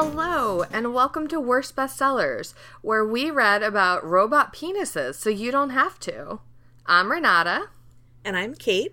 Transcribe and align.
Hello, 0.00 0.62
and 0.72 0.94
welcome 0.94 1.26
to 1.26 1.40
Worst 1.40 1.74
Bestsellers, 1.74 2.54
where 2.82 3.04
we 3.04 3.32
read 3.32 3.64
about 3.64 4.04
robot 4.04 4.54
penises 4.54 5.16
so 5.16 5.28
you 5.28 5.50
don't 5.50 5.70
have 5.70 5.98
to. 5.98 6.38
I'm 6.86 7.10
Renata, 7.10 7.70
And 8.24 8.36
I'm 8.36 8.54
Kait. 8.54 8.92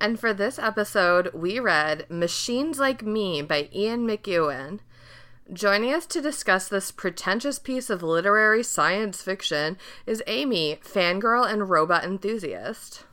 and 0.00 0.18
for 0.18 0.34
this 0.34 0.58
episode, 0.58 1.32
we 1.32 1.60
read 1.60 2.04
Machines 2.10 2.80
Like 2.80 3.04
Me 3.04 3.42
by 3.42 3.68
Ian 3.72 4.04
McEwan. 4.08 4.80
Joining 5.52 5.94
us 5.94 6.04
to 6.06 6.20
discuss 6.20 6.66
this 6.66 6.90
pretentious 6.90 7.60
piece 7.60 7.88
of 7.88 8.02
literary 8.02 8.64
science 8.64 9.22
fiction 9.22 9.78
is 10.04 10.20
Amy, 10.26 10.80
fangirl 10.84 11.48
and 11.48 11.70
robot 11.70 12.02
enthusiast. 12.02 13.04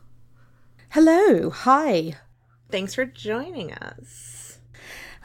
Hello, 0.90 1.52
hi. 1.52 2.16
Thanks 2.72 2.96
for 2.96 3.06
joining 3.06 3.74
us. 3.74 4.37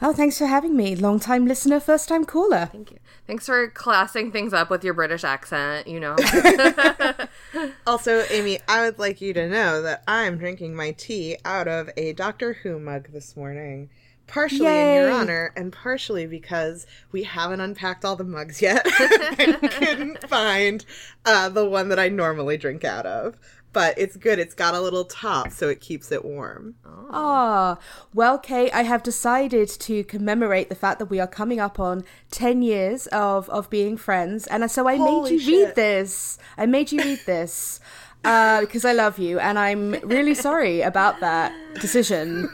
Oh, 0.01 0.13
thanks 0.13 0.37
for 0.37 0.47
having 0.47 0.75
me. 0.75 0.95
Long 0.95 1.19
time 1.19 1.45
listener, 1.45 1.79
first 1.79 2.09
time 2.09 2.25
caller. 2.25 2.69
Thank 2.71 2.91
you. 2.91 2.99
Thanks 3.25 3.45
for 3.45 3.69
classing 3.69 4.31
things 4.31 4.53
up 4.53 4.69
with 4.69 4.83
your 4.83 4.93
British 4.93 5.23
accent, 5.23 5.87
you 5.87 5.99
know. 5.99 6.15
Also, 7.87 8.23
Amy, 8.29 8.59
I 8.67 8.81
would 8.85 8.99
like 8.99 9.21
you 9.21 9.33
to 9.33 9.47
know 9.47 9.81
that 9.81 10.03
I'm 10.07 10.37
drinking 10.37 10.75
my 10.75 10.91
tea 10.91 11.37
out 11.45 11.67
of 11.67 11.89
a 11.95 12.13
Doctor 12.13 12.53
Who 12.53 12.79
mug 12.79 13.11
this 13.11 13.37
morning. 13.37 13.89
Partially 14.25 14.67
in 14.67 14.95
your 14.95 15.11
honor, 15.11 15.53
and 15.55 15.71
partially 15.71 16.25
because 16.25 16.87
we 17.11 17.23
haven't 17.23 17.59
unpacked 17.59 18.05
all 18.05 18.15
the 18.15 18.23
mugs 18.23 18.61
yet 18.61 18.87
and 19.39 19.69
couldn't 19.69 20.27
find 20.29 20.85
uh, 21.25 21.49
the 21.49 21.65
one 21.65 21.89
that 21.89 21.99
I 21.99 22.07
normally 22.07 22.57
drink 22.57 22.85
out 22.85 23.05
of. 23.05 23.37
But 23.73 23.97
it's 23.97 24.15
good. 24.15 24.39
It's 24.39 24.53
got 24.53 24.75
a 24.75 24.79
little 24.79 25.03
top, 25.03 25.51
so 25.51 25.67
it 25.67 25.81
keeps 25.81 26.11
it 26.11 26.23
warm. 26.23 26.75
Ah, 27.09 27.77
well, 28.13 28.39
Kait, 28.39 28.71
I 28.71 28.83
have 28.83 29.03
decided 29.03 29.67
to 29.67 30.03
commemorate 30.03 30.69
the 30.69 30.75
fact 30.75 30.99
that 30.99 31.07
we 31.07 31.19
are 31.19 31.27
coming 31.27 31.59
up 31.59 31.79
on 31.79 32.03
10 32.31 32.61
years 32.61 33.07
of, 33.07 33.49
of 33.49 33.69
being 33.69 33.97
friends. 33.97 34.47
And 34.47 34.69
so 34.69 34.87
I 34.87 34.95
Holy 34.97 35.31
made 35.31 35.41
you 35.41 35.65
read 35.65 35.75
this. 35.75 36.37
I 36.57 36.65
made 36.67 36.91
you 36.91 36.99
read 36.99 37.21
this 37.25 37.79
uh, 38.23 38.61
because 38.61 38.85
I 38.85 38.93
love 38.93 39.19
you. 39.19 39.39
And 39.39 39.57
I'm 39.59 39.93
really 40.03 40.35
sorry 40.35 40.81
about 40.81 41.19
that 41.19 41.53
decision. 41.81 42.49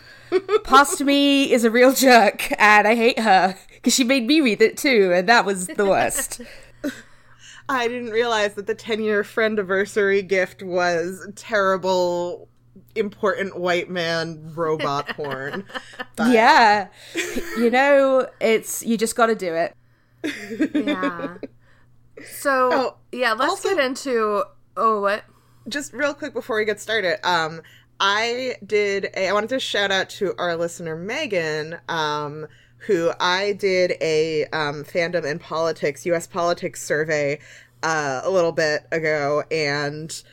Past 0.64 1.02
me 1.02 1.52
is 1.52 1.64
a 1.64 1.72
real 1.72 1.94
jerk, 1.94 2.52
and 2.60 2.88
I 2.88 2.96
hate 2.96 3.20
her 3.20 3.58
because 3.76 3.94
she 3.94 4.04
made 4.04 4.28
me 4.28 4.42
read 4.42 4.62
it 4.62 4.78
too. 4.78 5.12
And 5.14 5.28
that 5.28 5.46
was 5.46 5.68
the 5.68 5.86
worst. 5.86 6.42
I 7.70 7.88
didn't 7.88 8.10
realize 8.12 8.56
that 8.56 8.68
the 8.68 8.76
10 8.76 9.02
year 9.02 9.24
friend 9.24 9.58
anniversary 9.60 10.22
gift 10.24 10.62
was 10.64 11.26
terrible, 11.36 12.50
important 12.96 13.58
white 13.60 13.90
man 13.90 14.52
robot 14.56 15.08
porn. 15.16 15.64
But 16.16 16.32
yeah. 16.32 16.88
You 17.58 17.70
know, 17.70 18.28
it's, 18.42 18.84
you 18.84 18.98
just 18.98 19.16
got 19.16 19.28
to 19.28 19.36
do 19.36 19.54
it. 19.54 19.76
yeah. 20.74 21.38
So, 22.26 22.70
Oh, 22.74 22.96
yeah, 23.12 23.34
let's 23.34 23.52
also- 23.52 23.76
get 23.76 23.86
into. 23.86 24.44
Oh, 24.76 25.02
what? 25.02 25.24
just 25.68 25.94
real 25.94 26.14
quick 26.16 26.34
before 26.34 26.56
we 26.58 26.66
get 26.66 26.80
started, 26.82 27.20
um, 27.28 27.62
I 28.00 28.56
did 28.66 29.06
a, 29.16 29.28
I 29.28 29.34
wanted 29.34 29.50
to 29.50 29.60
shout 29.60 29.92
out 29.92 30.10
to 30.12 30.34
our 30.40 30.56
listener 30.56 30.96
Megan, 30.96 31.78
um, 31.88 32.48
who 32.80 33.12
I 33.20 33.54
did 33.54 33.94
a 34.02 34.46
um, 34.48 34.84
fandom 34.84 35.30
and 35.30 35.40
politics, 35.40 36.06
U.S. 36.06 36.28
politics 36.28 36.82
survey 36.82 37.40
uh, 37.84 38.22
a 38.24 38.30
little 38.30 38.52
bit 38.52 38.86
ago, 38.92 39.44
and 39.52 40.24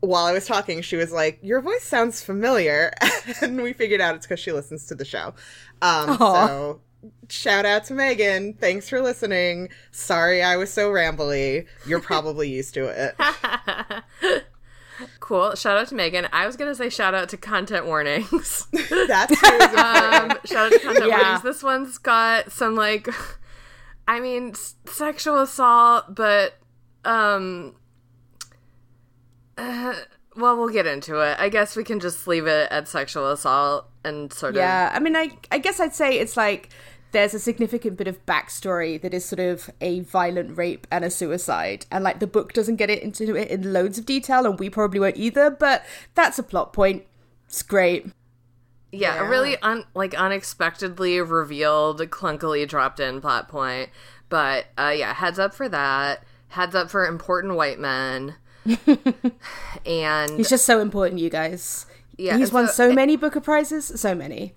while 0.00 0.24
I 0.24 0.32
was 0.32 0.46
talking, 0.46 0.82
she 0.82 0.96
was 0.96 1.12
like, 1.12 1.38
"Your 1.42 1.60
voice 1.60 1.84
sounds 1.84 2.22
familiar," 2.22 2.92
and 3.42 3.62
we 3.62 3.72
figured 3.72 4.00
out 4.00 4.16
it's 4.16 4.26
because 4.26 4.40
she 4.40 4.52
listens 4.52 4.86
to 4.86 4.94
the 4.94 5.04
show. 5.04 5.34
Um, 5.80 6.18
so 6.18 6.80
shout 7.28 7.64
out 7.64 7.84
to 7.84 7.94
Megan. 7.94 8.54
Thanks 8.54 8.88
for 8.88 9.00
listening. 9.00 9.68
Sorry 9.92 10.42
I 10.42 10.56
was 10.56 10.72
so 10.72 10.90
rambly. 10.90 11.66
You're 11.86 12.00
probably 12.00 12.50
used 12.50 12.74
to 12.74 12.86
it. 12.88 14.44
Cool. 15.20 15.54
Shout 15.54 15.76
out 15.76 15.88
to 15.88 15.94
Megan. 15.94 16.28
I 16.32 16.46
was 16.46 16.56
gonna 16.56 16.74
say 16.74 16.88
shout 16.88 17.14
out 17.14 17.28
to 17.30 17.36
content 17.36 17.86
warnings. 17.86 18.66
That's 19.08 19.38
true. 19.38 19.58
um, 19.58 20.38
shout 20.44 20.66
out 20.66 20.72
to 20.72 20.78
content 20.80 21.06
Yeah. 21.08 21.18
warnings. 21.22 21.42
This 21.42 21.62
one's 21.62 21.98
got 21.98 22.50
some 22.52 22.74
like, 22.74 23.08
I 24.08 24.20
mean, 24.20 24.50
s- 24.50 24.74
sexual 24.86 25.40
assault, 25.40 26.14
but 26.14 26.54
um, 27.04 27.74
uh, 29.58 29.94
well, 30.36 30.56
we'll 30.56 30.68
get 30.70 30.86
into 30.86 31.20
it. 31.20 31.36
I 31.38 31.48
guess 31.48 31.76
we 31.76 31.84
can 31.84 32.00
just 32.00 32.26
leave 32.26 32.46
it 32.46 32.70
at 32.70 32.88
sexual 32.88 33.30
assault 33.30 33.86
and 34.04 34.32
sort 34.32 34.54
of 34.54 34.56
Yeah, 34.56 34.90
I 34.92 34.98
mean, 34.98 35.14
I 35.16 35.30
I 35.50 35.58
guess 35.58 35.78
I'd 35.80 35.94
say 35.94 36.18
it's 36.18 36.36
like 36.36 36.70
there's 37.12 37.34
a 37.34 37.38
significant 37.38 37.96
bit 37.96 38.08
of 38.08 38.24
backstory 38.26 39.00
that 39.00 39.14
is 39.14 39.24
sort 39.24 39.40
of 39.40 39.70
a 39.80 40.00
violent 40.00 40.56
rape 40.56 40.86
and 40.90 41.04
a 41.04 41.10
suicide, 41.10 41.86
and 41.90 42.02
like 42.04 42.18
the 42.18 42.26
book 42.26 42.52
doesn't 42.52 42.76
get 42.76 42.90
it 42.90 43.02
into 43.02 43.36
it 43.36 43.48
in 43.48 43.72
loads 43.72 43.98
of 43.98 44.06
detail, 44.06 44.44
and 44.46 44.58
we 44.58 44.68
probably 44.68 44.98
won't 45.00 45.16
either. 45.16 45.50
But 45.50 45.84
that's 46.14 46.38
a 46.38 46.42
plot 46.42 46.72
point. 46.72 47.04
It's 47.46 47.62
great. 47.62 48.06
Yeah, 48.90 49.24
a 49.24 49.28
really 49.28 49.56
un- 49.62 49.86
like 49.94 50.14
unexpectedly 50.14 51.20
revealed, 51.20 52.00
clunkily 52.10 52.66
dropped 52.68 53.00
in 53.00 53.20
plot 53.20 53.48
point. 53.48 53.90
But 54.28 54.66
uh, 54.76 54.92
yeah, 54.96 55.14
heads 55.14 55.38
up 55.38 55.54
for 55.54 55.68
that. 55.68 56.24
Heads 56.48 56.74
up 56.74 56.90
for 56.90 57.06
important 57.06 57.54
white 57.54 57.78
men. 57.78 58.34
and 59.86 60.36
He's 60.36 60.50
just 60.50 60.64
so 60.66 60.80
important, 60.80 61.20
you 61.20 61.30
guys. 61.30 61.86
Yeah, 62.16 62.36
he's 62.36 62.52
won 62.52 62.66
so- 62.68 62.88
so 62.88 62.92
many 62.92 63.16
Booker 63.16 63.40
prizes, 63.40 63.92
so 64.00 64.14
many. 64.14 64.54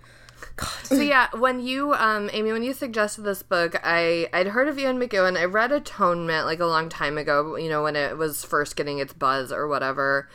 So 0.83 0.95
yeah, 1.01 1.27
when 1.33 1.59
you 1.59 1.93
um 1.93 2.29
Amy, 2.33 2.51
when 2.51 2.63
you 2.63 2.73
suggested 2.73 3.21
this 3.21 3.43
book, 3.43 3.75
I 3.83 4.29
I'd 4.33 4.47
heard 4.47 4.67
of 4.67 4.77
Ian 4.79 4.99
McEwan. 4.99 5.37
I 5.37 5.45
read 5.45 5.71
Atonement 5.71 6.45
like 6.45 6.59
a 6.59 6.65
long 6.65 6.89
time 6.89 7.17
ago, 7.17 7.55
you 7.57 7.69
know, 7.69 7.83
when 7.83 7.95
it 7.95 8.17
was 8.17 8.43
first 8.43 8.75
getting 8.75 8.99
its 8.99 9.13
buzz 9.13 9.51
or 9.51 9.67
whatever. 9.67 10.29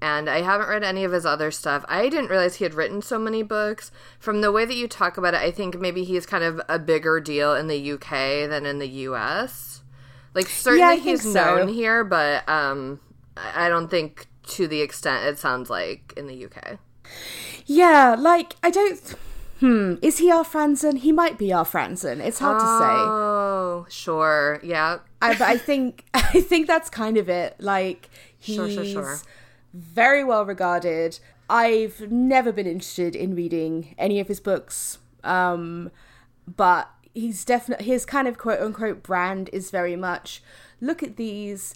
And 0.00 0.28
I 0.28 0.42
haven't 0.42 0.68
read 0.68 0.84
any 0.84 1.04
of 1.04 1.12
his 1.12 1.24
other 1.24 1.50
stuff. 1.50 1.84
I 1.88 2.08
didn't 2.08 2.28
realize 2.28 2.56
he 2.56 2.64
had 2.64 2.74
written 2.74 3.00
so 3.00 3.18
many 3.18 3.42
books. 3.42 3.90
From 4.18 4.42
the 4.42 4.52
way 4.52 4.66
that 4.66 4.74
you 4.74 4.86
talk 4.86 5.16
about 5.16 5.32
it, 5.32 5.40
I 5.40 5.50
think 5.50 5.80
maybe 5.80 6.04
he's 6.04 6.26
kind 6.26 6.44
of 6.44 6.60
a 6.68 6.78
bigger 6.78 7.20
deal 7.20 7.54
in 7.54 7.68
the 7.68 7.92
UK 7.92 8.48
than 8.50 8.66
in 8.66 8.80
the 8.80 8.88
US. 8.88 9.82
Like 10.34 10.48
certainly 10.48 10.96
think 10.96 11.08
he's 11.08 11.22
so. 11.22 11.32
known 11.32 11.68
here, 11.68 12.04
but 12.04 12.48
um 12.48 13.00
I 13.36 13.68
don't 13.68 13.88
think 13.88 14.26
to 14.48 14.68
the 14.68 14.80
extent 14.82 15.24
it 15.24 15.38
sounds 15.38 15.70
like 15.70 16.12
in 16.16 16.26
the 16.26 16.44
UK. 16.44 16.78
Yeah, 17.66 18.16
like 18.18 18.56
I 18.62 18.70
don't. 18.70 19.14
Hmm, 19.60 19.94
is 20.02 20.18
he 20.18 20.30
our 20.30 20.44
Franzen? 20.44 20.98
He 20.98 21.12
might 21.12 21.38
be 21.38 21.52
our 21.52 21.64
Franzen. 21.64 22.20
It's 22.20 22.38
hard 22.40 22.58
to 22.60 22.66
say. 22.66 22.84
Oh, 22.84 23.86
sure. 23.88 24.60
Yeah. 24.62 24.98
I, 25.22 25.32
but 25.34 25.42
I 25.42 25.56
think 25.56 26.04
I 26.14 26.40
think 26.40 26.66
that's 26.66 26.90
kind 26.90 27.16
of 27.16 27.28
it. 27.28 27.56
Like 27.58 28.10
he's 28.38 28.56
Sure, 28.56 28.68
sure, 28.70 28.84
sure. 28.84 29.18
very 29.72 30.24
well 30.24 30.44
regarded. 30.44 31.18
I've 31.48 32.10
never 32.10 32.52
been 32.52 32.66
interested 32.66 33.14
in 33.14 33.34
reading 33.34 33.94
any 33.98 34.18
of 34.18 34.28
his 34.28 34.40
books, 34.40 34.98
um, 35.22 35.90
but 36.56 36.90
he's 37.12 37.44
definitely 37.44 37.86
his 37.86 38.04
kind 38.04 38.26
of 38.26 38.38
quote 38.38 38.60
unquote 38.60 39.02
brand 39.02 39.50
is 39.52 39.70
very 39.70 39.94
much 39.94 40.42
look 40.80 41.02
at 41.02 41.16
these 41.16 41.74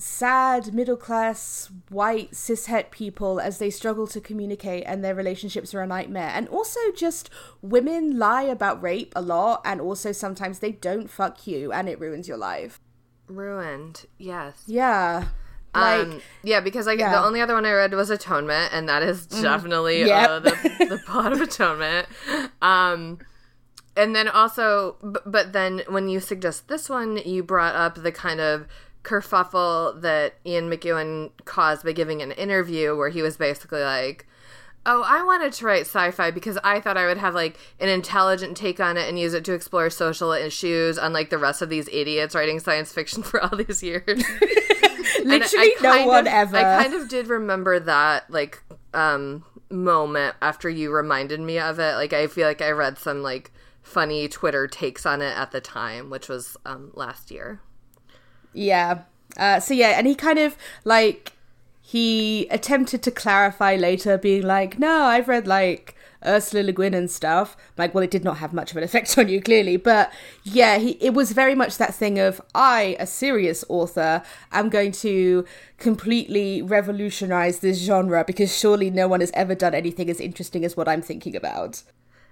sad 0.00 0.72
middle 0.72 0.96
class 0.96 1.70
white 1.90 2.30
cishet 2.32 2.90
people 2.90 3.38
as 3.38 3.58
they 3.58 3.68
struggle 3.68 4.06
to 4.06 4.18
communicate 4.20 4.82
and 4.86 5.04
their 5.04 5.14
relationships 5.14 5.74
are 5.74 5.82
a 5.82 5.86
nightmare 5.86 6.30
and 6.34 6.48
also 6.48 6.80
just 6.96 7.28
women 7.60 8.18
lie 8.18 8.42
about 8.44 8.80
rape 8.82 9.12
a 9.14 9.20
lot 9.20 9.60
and 9.64 9.78
also 9.78 10.10
sometimes 10.10 10.60
they 10.60 10.72
don't 10.72 11.10
fuck 11.10 11.46
you 11.46 11.70
and 11.70 11.86
it 11.88 12.00
ruins 12.00 12.26
your 12.26 12.38
life 12.38 12.80
Ruined. 13.28 14.06
Yes. 14.18 14.62
yeah 14.66 15.26
like 15.74 16.00
um, 16.00 16.20
yeah, 16.42 16.58
because 16.60 16.88
I 16.88 16.96
the 16.96 17.02
yeah. 17.02 17.14
Mm. 17.14 17.26
only 17.26 17.40
other 17.40 17.54
one 17.54 17.64
I 17.64 17.70
read 17.72 17.94
was 17.94 18.10
Atonement, 18.10 18.72
and 18.72 18.88
that 18.88 19.04
is 19.04 19.24
definitely 19.26 20.00
Yep. 20.04 20.28
uh, 20.28 20.38
the 20.40 20.50
the 20.90 20.98
plot 21.06 21.32
of 21.32 21.40
Atonement. 21.40 22.08
Um, 22.60 23.18
and 23.96 24.16
then 24.16 24.26
also, 24.26 24.96
b- 25.00 25.20
but 25.24 25.52
then 25.52 25.82
when 25.88 26.08
you 26.08 26.18
suggest 26.18 26.66
this 26.66 26.88
one, 26.88 27.18
you 27.18 27.44
brought 27.44 27.76
up 27.76 28.02
the 28.02 28.10
kind 28.10 28.40
of 28.40 28.66
kerfuffle 29.02 30.00
that 30.02 30.34
Ian 30.46 30.70
McEwan 30.70 31.30
caused 31.44 31.84
by 31.84 31.92
giving 31.92 32.22
an 32.22 32.32
interview 32.32 32.96
where 32.96 33.08
he 33.10 33.22
was 33.22 33.36
basically 33.36 33.82
like. 33.82 34.26
Oh, 34.86 35.04
I 35.06 35.22
wanted 35.22 35.52
to 35.52 35.66
write 35.66 35.82
sci-fi 35.82 36.30
because 36.30 36.56
I 36.64 36.80
thought 36.80 36.96
I 36.96 37.04
would 37.04 37.18
have 37.18 37.34
like 37.34 37.58
an 37.80 37.90
intelligent 37.90 38.56
take 38.56 38.80
on 38.80 38.96
it 38.96 39.06
and 39.10 39.18
use 39.18 39.34
it 39.34 39.44
to 39.44 39.52
explore 39.52 39.90
social 39.90 40.32
issues, 40.32 40.96
unlike 40.96 41.28
the 41.28 41.36
rest 41.36 41.60
of 41.60 41.68
these 41.68 41.86
idiots 41.92 42.34
writing 42.34 42.58
science 42.60 42.90
fiction 42.90 43.22
for 43.24 43.42
all 43.42 43.54
these 43.58 43.82
years. 43.82 44.02
Literally 45.22 45.48
I 45.54 45.74
no 45.82 46.06
one 46.06 46.26
of- 46.26 46.32
ever 46.32 46.56
I 46.56 46.82
kind 46.84 46.94
of 46.94 47.08
did 47.10 47.26
remember 47.28 47.78
that 47.80 48.30
like 48.30 48.62
um 48.94 49.44
moment 49.70 50.34
after 50.40 50.70
you 50.70 50.90
reminded 50.92 51.40
me 51.40 51.58
of 51.58 51.78
it. 51.78 51.96
Like 51.96 52.14
I 52.14 52.26
feel 52.26 52.46
like 52.48 52.62
I 52.62 52.70
read 52.70 52.96
some 52.98 53.22
like 53.22 53.52
funny 53.82 54.28
Twitter 54.28 54.66
takes 54.66 55.04
on 55.04 55.20
it 55.20 55.36
at 55.36 55.50
the 55.50 55.60
time, 55.60 56.08
which 56.08 56.28
was 56.28 56.56
um 56.64 56.90
last 56.94 57.30
year. 57.30 57.60
Yeah. 58.52 59.02
Uh, 59.36 59.60
so 59.60 59.74
yeah, 59.74 59.98
and 59.98 60.06
he 60.06 60.14
kind 60.14 60.38
of 60.38 60.56
like 60.84 61.32
he 61.80 62.46
attempted 62.50 63.02
to 63.02 63.10
clarify 63.10 63.76
later, 63.76 64.18
being 64.18 64.42
like, 64.42 64.78
"No, 64.78 65.02
I've 65.04 65.28
read 65.28 65.46
like 65.46 65.96
Ursula 66.24 66.62
Le 66.62 66.72
Guin 66.72 66.94
and 66.94 67.10
stuff. 67.10 67.56
Like, 67.76 67.94
well, 67.94 68.04
it 68.04 68.10
did 68.10 68.24
not 68.24 68.38
have 68.38 68.52
much 68.52 68.70
of 68.70 68.76
an 68.76 68.82
effect 68.82 69.16
on 69.18 69.28
you, 69.28 69.40
clearly. 69.40 69.76
But 69.76 70.12
yeah, 70.44 70.78
he, 70.78 70.90
it 71.00 71.14
was 71.14 71.32
very 71.32 71.54
much 71.54 71.78
that 71.78 71.94
thing 71.94 72.18
of, 72.18 72.40
I, 72.54 72.96
a 72.98 73.06
serious 73.06 73.64
author, 73.68 74.22
am 74.52 74.68
going 74.68 74.92
to 74.92 75.44
completely 75.78 76.62
revolutionize 76.62 77.60
this 77.60 77.78
genre 77.78 78.24
because 78.26 78.56
surely 78.56 78.90
no 78.90 79.08
one 79.08 79.20
has 79.20 79.30
ever 79.32 79.54
done 79.54 79.74
anything 79.74 80.10
as 80.10 80.20
interesting 80.20 80.64
as 80.64 80.76
what 80.76 80.88
I'm 80.88 81.02
thinking 81.02 81.34
about. 81.34 81.82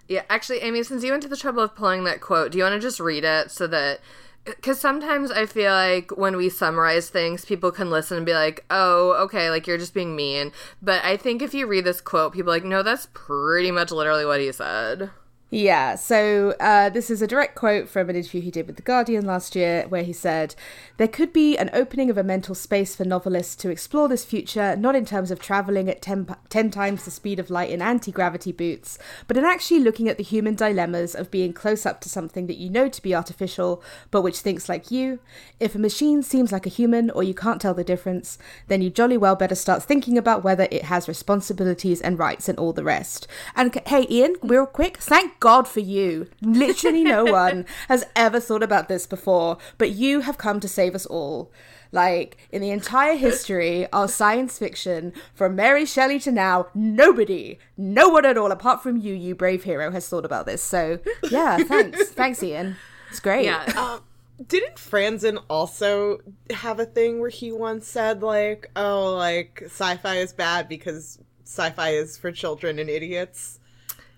Yeah, 0.06 0.22
actually, 0.30 0.60
Amy, 0.60 0.82
since 0.82 1.04
you 1.04 1.10
went 1.10 1.22
to 1.24 1.28
the 1.28 1.36
trouble 1.36 1.62
of 1.62 1.74
pulling 1.74 2.04
that 2.04 2.20
quote, 2.20 2.52
do 2.52 2.58
you 2.58 2.64
want 2.64 2.74
to 2.74 2.80
just 2.80 2.98
read 2.98 3.24
it 3.24 3.50
so 3.50 3.66
that 3.66 4.00
because 4.44 4.80
sometimes 4.80 5.30
I 5.30 5.46
feel 5.46 5.72
like 5.72 6.16
when 6.16 6.36
we 6.36 6.48
summarize 6.48 7.10
things, 7.10 7.44
people 7.44 7.70
can 7.70 7.90
listen 7.90 8.16
and 8.16 8.26
be 8.26 8.34
like, 8.34 8.64
"Oh, 8.70 9.12
okay, 9.24 9.50
like 9.50 9.66
you're 9.66 9.78
just 9.78 9.94
being 9.94 10.16
mean." 10.16 10.52
But 10.82 11.04
I 11.04 11.16
think 11.16 11.42
if 11.42 11.54
you 11.54 11.66
read 11.66 11.84
this 11.84 12.00
quote, 12.00 12.32
people 12.32 12.52
like, 12.52 12.64
"No, 12.64 12.82
that's 12.82 13.08
pretty 13.12 13.70
much 13.70 13.90
literally 13.90 14.24
what 14.24 14.40
he 14.40 14.50
said." 14.52 15.10
Yeah, 15.50 15.94
so 15.94 16.54
uh, 16.60 16.90
this 16.90 17.10
is 17.10 17.22
a 17.22 17.26
direct 17.26 17.54
quote 17.54 17.88
from 17.88 18.10
an 18.10 18.16
interview 18.16 18.42
he 18.42 18.50
did 18.50 18.66
with 18.66 18.76
The 18.76 18.82
Guardian 18.82 19.24
last 19.24 19.56
year, 19.56 19.86
where 19.88 20.02
he 20.02 20.12
said, 20.12 20.54
There 20.98 21.08
could 21.08 21.32
be 21.32 21.56
an 21.56 21.70
opening 21.72 22.10
of 22.10 22.18
a 22.18 22.22
mental 22.22 22.54
space 22.54 22.94
for 22.94 23.06
novelists 23.06 23.56
to 23.56 23.70
explore 23.70 24.08
this 24.08 24.26
future, 24.26 24.76
not 24.76 24.94
in 24.94 25.06
terms 25.06 25.30
of 25.30 25.40
travelling 25.40 25.88
at 25.88 26.02
ten 26.02 26.70
times 26.70 27.06
the 27.06 27.10
speed 27.10 27.38
of 27.38 27.48
light 27.48 27.70
in 27.70 27.80
anti 27.80 28.12
gravity 28.12 28.52
boots, 28.52 28.98
but 29.26 29.38
in 29.38 29.44
actually 29.46 29.80
looking 29.80 30.06
at 30.06 30.18
the 30.18 30.22
human 30.22 30.54
dilemmas 30.54 31.14
of 31.14 31.30
being 31.30 31.54
close 31.54 31.86
up 31.86 32.02
to 32.02 32.10
something 32.10 32.46
that 32.46 32.58
you 32.58 32.68
know 32.68 32.90
to 32.90 33.00
be 33.00 33.14
artificial, 33.14 33.82
but 34.10 34.20
which 34.20 34.40
thinks 34.40 34.68
like 34.68 34.90
you. 34.90 35.18
If 35.58 35.74
a 35.74 35.78
machine 35.78 36.22
seems 36.22 36.52
like 36.52 36.66
a 36.66 36.70
human 36.70 37.08
or 37.08 37.22
you 37.22 37.32
can't 37.32 37.58
tell 37.58 37.72
the 37.72 37.82
difference, 37.82 38.36
then 38.66 38.82
you 38.82 38.90
jolly 38.90 39.16
well 39.16 39.34
better 39.34 39.54
start 39.54 39.82
thinking 39.82 40.18
about 40.18 40.44
whether 40.44 40.68
it 40.70 40.84
has 40.84 41.08
responsibilities 41.08 42.02
and 42.02 42.18
rights 42.18 42.50
and 42.50 42.58
all 42.58 42.74
the 42.74 42.84
rest. 42.84 43.26
And 43.56 43.74
hey, 43.86 44.06
Ian, 44.10 44.34
real 44.42 44.66
quick, 44.66 44.98
thank 44.98 45.37
God 45.40 45.68
for 45.68 45.80
you. 45.80 46.28
Literally, 46.40 47.04
no 47.04 47.24
one 47.32 47.66
has 47.88 48.04
ever 48.16 48.40
thought 48.40 48.62
about 48.62 48.88
this 48.88 49.06
before, 49.06 49.58
but 49.76 49.90
you 49.90 50.20
have 50.20 50.38
come 50.38 50.60
to 50.60 50.68
save 50.68 50.94
us 50.94 51.06
all. 51.06 51.50
Like, 51.90 52.36
in 52.50 52.60
the 52.60 52.70
entire 52.70 53.16
history 53.16 53.86
of 53.86 54.10
science 54.10 54.58
fiction, 54.58 55.12
from 55.34 55.56
Mary 55.56 55.86
Shelley 55.86 56.18
to 56.20 56.30
now, 56.30 56.66
nobody, 56.74 57.58
no 57.76 58.08
one 58.08 58.26
at 58.26 58.36
all, 58.36 58.52
apart 58.52 58.82
from 58.82 58.98
you, 58.98 59.14
you 59.14 59.34
brave 59.34 59.64
hero, 59.64 59.90
has 59.90 60.08
thought 60.08 60.24
about 60.26 60.46
this. 60.46 60.62
So, 60.62 60.98
yeah, 61.30 61.56
thanks. 61.64 62.10
thanks, 62.10 62.42
Ian. 62.42 62.76
It's 63.10 63.20
great. 63.20 63.46
Yeah. 63.46 63.64
Um, 63.76 64.02
didn't 64.46 64.76
Franzen 64.76 65.42
also 65.48 66.18
have 66.50 66.78
a 66.78 66.84
thing 66.84 67.20
where 67.20 67.30
he 67.30 67.50
once 67.52 67.88
said, 67.88 68.22
like, 68.22 68.70
oh, 68.76 69.14
like, 69.14 69.62
sci 69.64 69.96
fi 69.96 70.16
is 70.16 70.32
bad 70.32 70.68
because 70.68 71.18
sci 71.44 71.70
fi 71.70 71.90
is 71.90 72.18
for 72.18 72.30
children 72.30 72.78
and 72.78 72.90
idiots? 72.90 73.58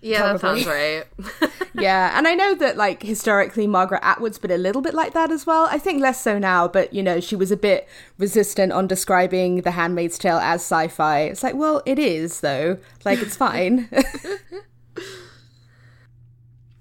Yeah, 0.02 0.32
Probably. 0.32 0.64
that 0.64 0.64
sounds 0.64 0.67
right. 0.67 1.50
yeah, 1.75 2.17
and 2.17 2.26
I 2.26 2.35
know 2.35 2.55
that 2.55 2.76
like 2.79 3.02
historically 3.02 3.67
Margaret 3.67 4.00
Atwood's 4.02 4.38
been 4.38 4.50
a 4.50 4.56
little 4.56 4.81
bit 4.81 4.94
like 4.94 5.12
that 5.12 5.31
as 5.31 5.47
well. 5.47 5.69
I 5.70 5.79
think 5.79 6.00
less 6.00 6.23
so 6.23 6.38
now, 6.38 6.67
but 6.69 6.94
you 6.94 7.02
know, 7.02 7.20
she 7.20 7.37
was 7.37 7.50
a 7.50 7.56
bit 7.56 7.87
resistant 8.17 8.73
on 8.73 8.87
describing 8.87 9.61
The 9.61 9.73
Handmaid's 9.73 10.19
Tale 10.19 10.38
as 10.38 10.62
sci-fi. 10.62 11.20
It's 11.23 11.43
like, 11.43 11.55
well, 11.55 11.82
it 11.85 11.99
is 11.99 12.41
though. 12.41 12.79
Like 13.05 13.20
it's 13.20 13.37
fine. 13.37 13.91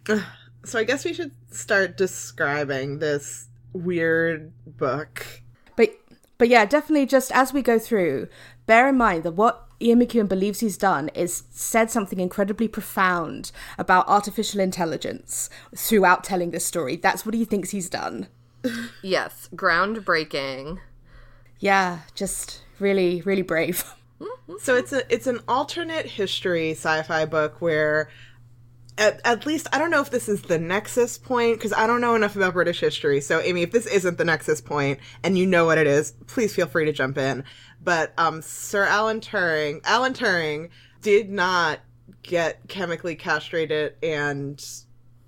so 0.63 0.79
I 0.79 0.85
guess 0.85 1.03
we 1.03 1.13
should 1.13 1.31
start 1.51 1.97
describing 1.97 2.99
this 2.99 3.47
weird 3.73 4.53
book. 4.65 5.41
But 5.75 5.89
but 6.37 6.47
yeah, 6.47 6.65
definitely 6.65 7.05
just 7.05 7.33
as 7.33 7.51
we 7.51 7.61
go 7.61 7.79
through, 7.79 8.29
bear 8.65 8.87
in 8.87 8.97
mind 8.97 9.23
that 9.23 9.33
what 9.33 9.68
Ian 9.81 9.99
McEwan 9.99 10.27
believes 10.27 10.59
he's 10.59 10.77
done 10.77 11.09
is 11.09 11.43
said 11.51 11.89
something 11.89 12.19
incredibly 12.19 12.67
profound 12.67 13.51
about 13.77 14.07
artificial 14.07 14.59
intelligence 14.59 15.49
throughout 15.75 16.23
telling 16.23 16.51
this 16.51 16.65
story. 16.65 16.95
That's 16.97 17.25
what 17.25 17.35
he 17.35 17.45
thinks 17.45 17.69
he's 17.69 17.89
done. 17.89 18.27
yes, 19.01 19.49
groundbreaking. 19.55 20.79
Yeah, 21.59 21.99
just 22.13 22.61
really, 22.79 23.21
really 23.21 23.41
brave. 23.41 23.93
so 24.59 24.75
it's 24.75 24.91
a 24.91 25.13
it's 25.13 25.27
an 25.27 25.39
alternate 25.47 26.05
history 26.05 26.71
sci-fi 26.71 27.25
book 27.25 27.61
where 27.61 28.09
at, 28.99 29.21
at 29.23 29.45
least 29.45 29.67
I 29.71 29.79
don't 29.79 29.89
know 29.89 30.01
if 30.01 30.11
this 30.11 30.29
is 30.29 30.41
the 30.43 30.59
nexus 30.59 31.17
point 31.17 31.57
because 31.57 31.73
I 31.73 31.87
don't 31.87 32.01
know 32.01 32.15
enough 32.15 32.35
about 32.35 32.53
British 32.53 32.79
history. 32.79 33.21
So 33.21 33.39
Amy, 33.39 33.63
if 33.63 33.71
this 33.71 33.87
isn't 33.87 34.17
the 34.17 34.25
nexus 34.25 34.61
point 34.61 34.99
and 35.23 35.37
you 35.37 35.47
know 35.47 35.65
what 35.65 35.77
it 35.77 35.87
is, 35.87 36.11
please 36.27 36.53
feel 36.53 36.67
free 36.67 36.85
to 36.85 36.91
jump 36.91 37.17
in. 37.17 37.43
But 37.81 38.13
um, 38.17 38.41
Sir 38.41 38.83
Alan 38.85 39.21
Turing, 39.21 39.79
Alan 39.85 40.13
Turing 40.13 40.69
did 41.01 41.29
not 41.29 41.79
get 42.21 42.59
chemically 42.67 43.15
castrated 43.15 43.95
and 44.03 44.63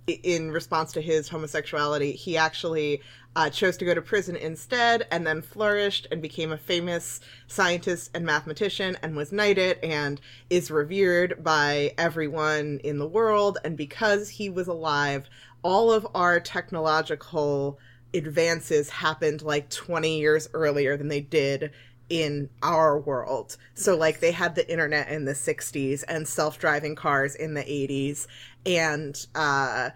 in 0.08 0.52
response 0.52 0.92
to 0.94 1.02
his 1.02 1.30
homosexuality, 1.30 2.12
he 2.12 2.36
actually 2.36 3.02
uh, 3.36 3.50
chose 3.50 3.78
to 3.78 3.86
go 3.86 3.94
to 3.94 4.02
prison 4.02 4.36
instead 4.36 5.08
and 5.12 5.26
then 5.26 5.42
flourished 5.42 6.08
and 6.12 6.22
became 6.22 6.52
a 6.52 6.58
famous 6.58 7.20
scientist 7.48 8.12
and 8.14 8.26
mathematician 8.26 8.98
and 9.02 9.16
was 9.16 9.32
knighted 9.32 9.80
and 9.84 10.20
is 10.50 10.70
revered 10.70 11.44
by 11.44 11.94
everyone 11.98 12.80
in 12.84 12.98
the 12.98 13.08
world. 13.08 13.58
And 13.64 13.78
because 13.78 14.30
he 14.30 14.50
was 14.50 14.68
alive, 14.68 15.30
all 15.64 15.92
of 15.92 16.08
our 16.14 16.40
technological 16.40 17.80
advances 18.14 18.90
happened 18.90 19.42
like 19.42 19.70
20 19.70 20.20
years 20.20 20.50
earlier 20.54 20.98
than 20.98 21.08
they 21.08 21.22
did 21.22 21.72
in 22.10 22.50
our 22.62 23.00
world. 23.00 23.56
So 23.74 23.96
like 23.96 24.20
they 24.20 24.34
had 24.34 24.56
the 24.56 24.70
internet 24.70 25.08
in 25.08 25.24
the 25.24 25.32
60s 25.32 26.04
and 26.10 26.28
self-driving 26.28 26.96
cars 26.96 27.36
in 27.36 27.54
the 27.54 27.64
80s 27.64 28.28
and 28.66 29.26
uh 29.34 29.92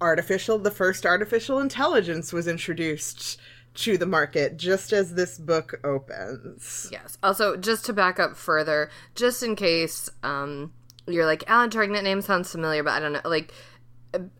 artificial 0.00 0.58
the 0.58 0.70
first 0.70 1.06
artificial 1.06 1.58
intelligence 1.58 2.32
was 2.32 2.46
introduced 2.46 3.40
to 3.74 3.98
the 3.98 4.06
market 4.06 4.56
just 4.56 4.92
as 4.92 5.14
this 5.14 5.38
book 5.38 5.78
opens. 5.84 6.88
Yes. 6.90 7.18
Also, 7.22 7.56
just 7.56 7.84
to 7.86 7.92
back 7.92 8.18
up 8.18 8.36
further, 8.36 8.90
just 9.14 9.42
in 9.42 9.56
case 9.56 10.08
um 10.22 10.72
you're 11.06 11.26
like 11.26 11.44
Alan 11.48 11.70
Turing 11.70 11.92
that 11.94 12.04
name 12.04 12.20
sounds 12.20 12.50
familiar, 12.50 12.82
but 12.82 12.92
I 12.92 13.00
don't 13.00 13.12
know 13.12 13.20
like 13.24 13.52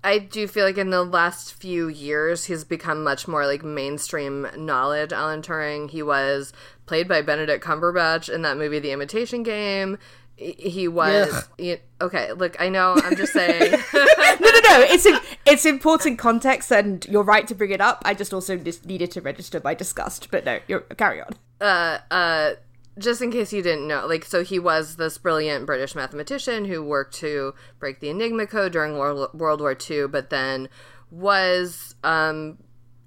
I 0.02 0.18
do 0.18 0.46
feel 0.46 0.64
like 0.64 0.78
in 0.78 0.90
the 0.90 1.04
last 1.04 1.54
few 1.54 1.88
years 1.88 2.44
he's 2.44 2.64
become 2.64 3.02
much 3.02 3.28
more 3.28 3.46
like 3.46 3.64
mainstream 3.64 4.46
knowledge. 4.56 5.12
Alan 5.12 5.42
Turing, 5.42 5.90
he 5.90 6.02
was 6.02 6.52
played 6.86 7.08
by 7.08 7.22
Benedict 7.22 7.64
Cumberbatch 7.64 8.32
in 8.32 8.42
that 8.42 8.56
movie 8.56 8.78
The 8.78 8.92
Imitation 8.92 9.42
Game. 9.42 9.98
He 10.36 10.86
was 10.86 11.48
he, 11.56 11.78
okay. 12.00 12.32
Look, 12.32 12.60
I 12.60 12.68
know. 12.68 12.94
I'm 13.02 13.16
just 13.16 13.32
saying. 13.32 13.70
no, 13.94 14.04
no, 14.40 14.55
no. 14.68 14.80
It's 14.88 15.06
it's 15.46 15.66
important 15.66 16.18
context, 16.18 16.70
and 16.70 17.04
you're 17.06 17.22
right 17.22 17.46
to 17.46 17.54
bring 17.54 17.70
it 17.70 17.80
up. 17.80 18.02
I 18.04 18.14
just 18.14 18.32
also 18.32 18.56
just 18.56 18.86
needed 18.86 19.10
to 19.12 19.20
register 19.20 19.60
my 19.62 19.74
disgust. 19.74 20.30
But 20.30 20.44
no, 20.44 20.60
you're 20.68 20.80
carry 20.80 21.20
on. 21.20 21.30
Uh, 21.60 21.98
uh, 22.10 22.50
just 22.98 23.20
in 23.20 23.30
case 23.30 23.52
you 23.52 23.62
didn't 23.62 23.86
know, 23.86 24.06
like, 24.06 24.24
so 24.24 24.42
he 24.42 24.58
was 24.58 24.96
this 24.96 25.18
brilliant 25.18 25.66
British 25.66 25.94
mathematician 25.94 26.64
who 26.64 26.82
worked 26.82 27.14
to 27.16 27.54
break 27.78 28.00
the 28.00 28.08
Enigma 28.08 28.46
code 28.46 28.72
during 28.72 28.96
World, 28.96 29.30
World 29.34 29.60
War 29.60 29.76
II, 29.78 30.08
but 30.08 30.30
then 30.30 30.68
was, 31.10 31.94
um, 32.04 32.58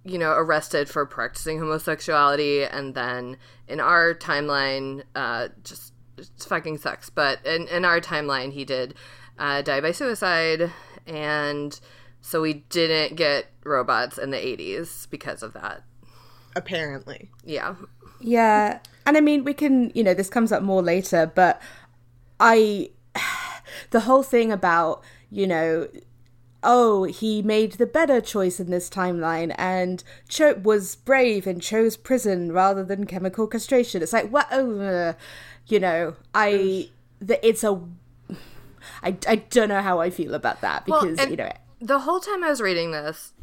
you 0.04 0.20
know, 0.20 0.32
arrested 0.32 0.90
for 0.90 1.06
practicing 1.06 1.58
homosexuality. 1.58 2.64
And 2.64 2.94
then 2.94 3.38
in 3.68 3.80
our 3.80 4.14
timeline, 4.14 5.04
uh, 5.16 5.50
just 5.64 5.94
fucking 6.38 6.78
sucks. 6.78 7.10
But 7.10 7.44
in, 7.46 7.68
in 7.68 7.84
our 7.84 8.00
timeline, 8.00 8.54
he 8.54 8.66
did 8.66 8.94
uh, 9.40 9.64
die 9.64 9.82
by 9.82 9.92
suicide. 9.92 10.72
And 11.10 11.80
so 12.22 12.42
we 12.42 12.66
didn't 12.70 13.16
get 13.16 13.48
robots 13.64 14.18
in 14.18 14.30
the 14.30 14.38
80s 14.38 15.10
because 15.10 15.44
of 15.44 15.54
that. 15.54 15.84
Apparently. 16.56 17.30
Yeah. 17.44 17.76
Yeah. 18.20 18.80
And 19.06 19.18
I 19.18 19.22
mean, 19.22 19.44
we 19.44 19.54
can, 19.54 19.92
you 19.96 20.04
know, 20.04 20.14
this 20.14 20.30
comes 20.30 20.52
up 20.52 20.62
more 20.62 20.82
later, 20.82 21.32
but 21.34 21.62
I, 22.40 22.92
the 23.92 24.02
whole 24.02 24.24
thing 24.24 24.52
about, 24.52 25.02
you 25.30 25.48
know, 25.48 25.88
oh, 26.62 27.04
he 27.04 27.42
made 27.42 27.74
the 27.74 27.86
better 27.86 28.20
choice 28.20 28.60
in 28.60 28.70
this 28.70 28.90
timeline 28.90 29.56
and 29.58 30.04
cho- 30.28 30.56
was 30.56 30.98
brave 30.98 31.48
and 31.48 31.62
chose 31.62 31.96
prison 31.96 32.52
rather 32.52 32.84
than 32.84 33.06
chemical 33.06 33.48
castration. 33.48 34.02
It's 34.02 34.14
like, 34.14 34.30
what? 34.30 34.48
Oh, 34.52 35.16
you 35.68 35.80
know, 35.80 36.16
I, 36.34 36.90
the, 37.20 37.46
it's 37.48 37.64
a, 37.64 37.82
I, 39.04 39.18
I 39.28 39.36
don't 39.38 39.70
know 39.70 39.82
how 39.82 40.00
I 40.00 40.10
feel 40.10 40.34
about 40.34 40.62
that 40.62 40.86
because, 40.86 41.18
well, 41.18 41.30
you 41.30 41.38
know, 41.38 41.52
the 41.80 42.00
whole 42.00 42.20
time 42.20 42.44
I 42.44 42.50
was 42.50 42.62
reading 42.62 42.92
this, 42.92 43.34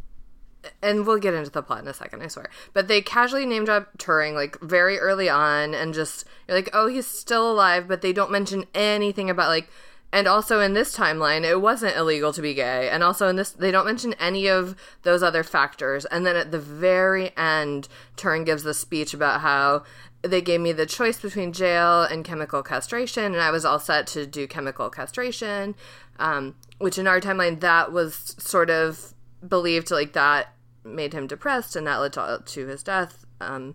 and 0.83 1.07
we'll 1.07 1.19
get 1.19 1.35
into 1.35 1.51
the 1.51 1.63
plot 1.63 1.83
in 1.83 1.89
a 1.89 1.95
second, 1.95 2.23
I 2.23 2.29
swear. 2.29 2.51
But 2.73 2.89
they 2.89 3.01
casually 3.01 3.47
name 3.47 3.65
drop 3.65 3.97
Turing 3.99 4.35
like 4.35 4.61
very 4.61 4.99
early 4.99 5.29
on, 5.29 5.75
and 5.75 5.95
just 5.95 6.27
you're 6.47 6.57
like, 6.57 6.71
oh, 6.73 6.87
he's 6.87 7.07
still 7.07 7.51
alive, 7.51 7.89
but 7.89 8.03
they 8.03 8.13
don't 8.13 8.31
mention 8.31 8.65
anything 8.75 9.31
about 9.31 9.49
like 9.49 9.69
and 10.13 10.29
also 10.29 10.61
in 10.61 10.73
this 10.73 10.97
timeline 10.97 11.43
it 11.43 11.61
wasn't 11.61 11.97
illegal 11.97 12.33
to 12.33 12.41
be 12.41 12.55
gay 12.55 12.89
and 12.89 13.03
also 13.03 13.29
in 13.29 13.37
this 13.37 13.51
they 13.51 13.71
don't 13.71 13.87
mention 13.87 14.15
any 14.15 14.47
of 14.47 14.77
those 15.03 15.23
other 15.23 15.43
factors 15.43 16.05
and 16.07 16.25
then 16.25 16.37
at 16.37 16.53
the 16.53 16.59
very 16.59 17.37
end 17.37 17.89
turing 18.17 18.47
gives 18.47 18.63
the 18.63 18.75
speech 18.75 19.13
about 19.13 19.41
how 19.41 19.83
they 20.23 20.41
gave 20.41 20.61
me 20.61 20.73
the 20.73 20.87
choice 20.87 21.21
between 21.21 21.53
jail 21.53 22.03
and 22.03 22.25
chemical 22.25 22.63
castration 22.63 23.25
and 23.25 23.41
i 23.41 23.51
was 23.51 23.65
all 23.65 23.79
set 23.79 24.07
to 24.07 24.27
do 24.27 24.47
chemical 24.47 24.91
castration 24.91 25.75
um, 26.19 26.55
which 26.79 26.99
in 26.99 27.07
our 27.07 27.21
timeline 27.21 27.61
that 27.61 27.93
was 27.93 28.35
sort 28.39 28.71
of 28.71 29.15
believed 29.47 29.91
like 29.91 30.13
that 30.15 30.55
made 30.85 31.13
him 31.13 31.27
depressed 31.27 31.77
and 31.77 31.87
that 31.87 31.97
led 31.97 32.13
to, 32.13 32.43
to 32.45 32.67
his 32.67 32.83
death 32.83 33.25
um, 33.41 33.75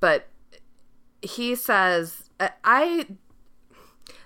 but 0.00 0.28
he 1.20 1.54
says 1.54 2.30
i 2.64 3.06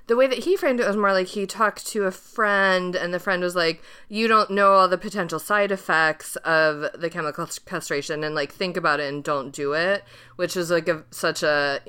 the 0.09 0.17
way 0.17 0.27
that 0.27 0.41
he 0.41 0.57
framed 0.57 0.81
it 0.81 0.87
was 0.87 0.97
more 0.97 1.13
like 1.13 1.29
he 1.29 1.47
talked 1.47 1.87
to 1.87 2.05
a 2.05 2.11
friend 2.11 2.95
and 2.97 3.15
the 3.15 3.21
friend 3.21 3.43
was 3.43 3.55
like 3.55 3.83
you 4.09 4.27
don't 4.29 4.51
know 4.51 4.73
all 4.73 4.89
the 4.89 4.99
potential 4.99 5.39
side 5.39 5.71
effects 5.71 6.37
of 6.37 6.87
the 7.01 7.09
chemical 7.09 7.47
castration 7.65 8.25
and 8.25 8.35
like 8.35 8.53
think 8.53 8.77
about 8.77 9.01
it 9.01 9.13
and 9.13 9.25
don't 9.25 9.53
do 9.53 9.73
it 9.73 10.05
which 10.37 10.57
is 10.57 10.71
like 10.71 10.89
a, 10.89 11.05
such 11.11 11.43
a 11.43 11.81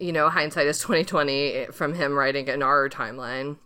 you 0.00 0.12
know 0.12 0.28
hindsight 0.30 0.66
is 0.66 0.78
2020 0.80 1.66
from 1.72 1.94
him 1.94 2.14
writing 2.14 2.48
in 2.48 2.62
our 2.62 2.88
timeline. 2.88 3.58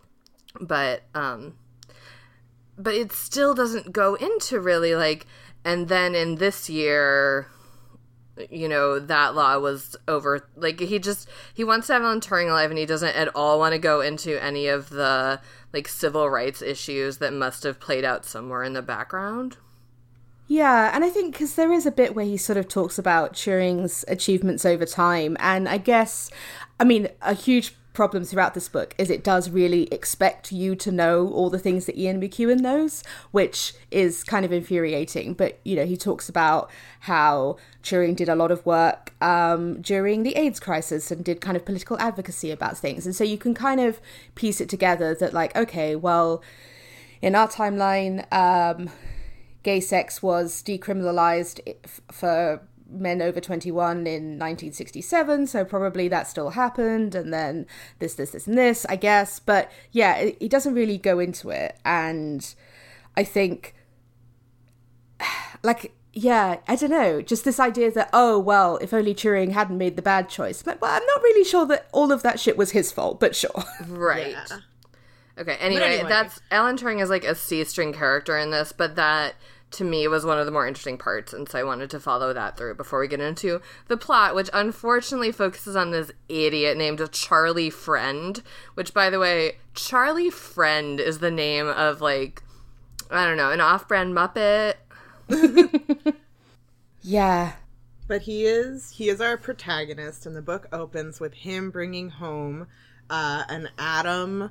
But 0.59 1.03
um 1.15 1.55
but 2.77 2.93
it 2.93 3.11
still 3.11 3.53
doesn't 3.53 3.93
go 3.93 4.15
into 4.15 4.59
really 4.59 4.95
like 4.95 5.25
and 5.63 5.87
then 5.87 6.13
in 6.13 6.35
this 6.35 6.69
year 6.69 7.47
you 8.49 8.67
know 8.67 8.99
that 8.99 9.35
law 9.35 9.57
was 9.57 9.95
over 10.07 10.47
like 10.55 10.79
he 10.79 10.99
just 10.99 11.29
he 11.53 11.63
wants 11.63 11.87
to 11.87 11.93
have 11.93 12.01
Alan 12.01 12.19
Turing 12.19 12.49
alive 12.49 12.69
and 12.69 12.79
he 12.79 12.85
doesn't 12.85 13.15
at 13.15 13.33
all 13.35 13.59
want 13.59 13.73
to 13.73 13.79
go 13.79 14.01
into 14.01 14.41
any 14.43 14.67
of 14.67 14.89
the 14.89 15.39
like 15.73 15.87
civil 15.87 16.29
rights 16.29 16.61
issues 16.61 17.17
that 17.17 17.33
must 17.33 17.63
have 17.63 17.79
played 17.79 18.03
out 18.03 18.25
somewhere 18.25 18.63
in 18.63 18.73
the 18.73 18.81
background. 18.81 19.57
Yeah 20.47 20.91
and 20.93 21.03
i 21.03 21.09
think 21.09 21.33
because 21.33 21.55
there 21.55 21.73
is 21.73 21.87
a 21.87 21.91
bit 21.91 22.13
where 22.13 22.25
he 22.25 22.37
sort 22.37 22.57
of 22.57 22.67
talks 22.67 22.99
about 22.99 23.33
turing's 23.33 24.05
achievements 24.07 24.63
over 24.63 24.85
time 24.85 25.35
and 25.39 25.67
i 25.67 25.79
guess 25.79 26.29
i 26.79 26.83
mean 26.83 27.07
a 27.23 27.33
huge 27.33 27.73
problem 27.95 28.23
throughout 28.23 28.53
this 28.53 28.69
book 28.69 28.93
is 28.97 29.09
it 29.09 29.23
does 29.23 29.49
really 29.49 29.83
expect 29.91 30.51
you 30.51 30.75
to 30.75 30.91
know 30.91 31.29
all 31.29 31.49
the 31.49 31.57
things 31.57 31.85
that 31.85 31.97
Ian 31.97 32.21
McEwan 32.21 32.59
knows, 32.59 33.03
which 33.31 33.73
is 33.89 34.23
kind 34.23 34.45
of 34.45 34.51
infuriating. 34.51 35.33
But, 35.33 35.59
you 35.63 35.75
know, 35.75 35.85
he 35.85 35.97
talks 35.97 36.29
about 36.29 36.69
how 37.01 37.57
Turing 37.81 38.15
did 38.15 38.29
a 38.29 38.35
lot 38.35 38.51
of 38.51 38.65
work 38.65 39.13
um, 39.23 39.81
during 39.81 40.23
the 40.23 40.35
AIDS 40.35 40.59
crisis 40.59 41.09
and 41.09 41.23
did 41.23 41.41
kind 41.41 41.57
of 41.57 41.65
political 41.65 41.97
advocacy 41.99 42.51
about 42.51 42.77
things. 42.77 43.05
And 43.05 43.15
so 43.15 43.23
you 43.23 43.37
can 43.37 43.55
kind 43.55 43.79
of 43.79 43.99
piece 44.35 44.61
it 44.61 44.69
together 44.69 45.15
that, 45.15 45.33
like, 45.33 45.55
okay, 45.55 45.95
well, 45.95 46.43
in 47.21 47.33
our 47.33 47.47
timeline, 47.47 48.31
um, 48.31 48.89
gay 49.63 49.79
sex 49.79 50.21
was 50.21 50.61
decriminalized 50.61 51.59
for 52.11 52.61
men 52.95 53.21
over 53.21 53.39
21 53.39 54.07
in 54.07 54.39
1967 54.39 55.47
so 55.47 55.65
probably 55.65 56.07
that 56.07 56.27
still 56.27 56.51
happened 56.51 57.15
and 57.15 57.33
then 57.33 57.65
this 57.99 58.15
this 58.15 58.31
this 58.31 58.47
and 58.47 58.57
this 58.57 58.85
i 58.89 58.95
guess. 58.95 59.39
But 59.39 59.71
yeah 59.91 60.15
it, 60.17 60.37
it 60.39 60.49
doesn't 60.51 60.73
really 60.73 60.97
go 60.97 61.19
into 61.19 61.49
it 61.49 61.77
and 61.85 62.53
i 63.15 63.23
think 63.23 63.73
like 65.63 65.93
yeah 66.13 66.57
i 66.67 66.75
don't 66.75 66.91
know 66.91 67.21
just 67.21 67.43
this 67.43 67.59
idea 67.59 67.91
that 67.91 68.09
oh 68.13 68.39
well 68.39 68.77
if 68.77 68.93
only 68.93 69.13
turing 69.13 69.51
hadn't 69.51 69.77
made 69.77 69.95
the 69.95 70.01
bad 70.01 70.29
choice. 70.29 70.63
But 70.63 70.79
well 70.81 70.93
i'm 70.93 71.05
not 71.05 71.21
really 71.21 71.43
sure 71.43 71.65
that 71.67 71.87
all 71.91 72.11
of 72.11 72.23
that 72.23 72.39
shit 72.39 72.57
was 72.57 72.71
his 72.71 72.91
fault 72.91 73.19
but 73.19 73.35
sure. 73.35 73.63
Right. 73.87 74.31
Yeah. 74.31 74.59
okay 75.37 75.55
anyway, 75.59 75.95
anyway. 75.97 76.09
that's 76.09 76.39
alan 76.51 76.77
turing 76.77 77.01
is 77.01 77.09
like 77.09 77.25
a 77.25 77.35
c-string 77.35 77.93
character 77.93 78.37
in 78.37 78.51
this 78.51 78.71
but 78.71 78.95
that 78.95 79.35
to 79.75 79.83
me 79.83 80.07
was 80.07 80.25
one 80.25 80.39
of 80.39 80.45
the 80.45 80.51
more 80.51 80.67
interesting 80.67 80.97
parts 80.97 81.33
and 81.33 81.47
so 81.47 81.59
i 81.59 81.63
wanted 81.63 81.89
to 81.89 81.99
follow 81.99 82.33
that 82.33 82.57
through 82.57 82.73
before 82.73 82.99
we 82.99 83.07
get 83.07 83.19
into 83.19 83.61
the 83.87 83.97
plot 83.97 84.33
which 84.33 84.49
unfortunately 84.53 85.31
focuses 85.31 85.75
on 85.75 85.91
this 85.91 86.11
idiot 86.27 86.77
named 86.77 87.01
charlie 87.11 87.69
friend 87.69 88.41
which 88.73 88.93
by 88.93 89.09
the 89.09 89.19
way 89.19 89.57
charlie 89.73 90.29
friend 90.29 90.99
is 90.99 91.19
the 91.19 91.31
name 91.31 91.67
of 91.67 92.01
like 92.01 92.41
i 93.11 93.25
don't 93.25 93.37
know 93.37 93.51
an 93.51 93.61
off-brand 93.61 94.13
muppet. 94.13 94.73
Yeah. 97.05 97.53
But 98.07 98.23
he 98.23 98.45
is 98.45 98.89
he 98.89 99.09
is 99.09 99.21
our 99.21 99.37
protagonist 99.37 100.25
and 100.25 100.35
the 100.35 100.41
book 100.41 100.67
opens 100.71 101.19
with 101.19 101.35
him 101.35 101.69
bringing 101.69 102.09
home 102.09 102.67
uh, 103.11 103.43
an 103.47 103.69
Adam 103.77 104.49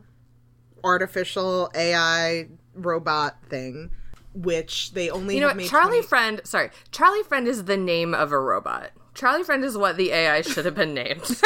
artificial 0.85 1.71
ai 1.75 2.47
robot 2.75 3.37
thing 3.49 3.91
which 4.35 4.93
they 4.93 5.11
only 5.11 5.37
you 5.37 5.41
know 5.41 5.55
what 5.55 5.65
Charlie 5.67 5.99
20... 5.99 6.03
Friend. 6.03 6.41
Sorry, 6.45 6.71
Charlie 6.91 7.23
Friend 7.23 7.47
is 7.47 7.65
the 7.65 7.77
name 7.77 8.15
of 8.15 8.33
a 8.33 8.39
robot. 8.39 8.91
Charlie 9.15 9.45
Friend 9.45 9.65
is 9.65 9.79
what 9.79 9.97
the 9.97 10.11
AI 10.11 10.43
should 10.43 10.65
have 10.65 10.75
been 10.75 10.93
named. 10.93 11.23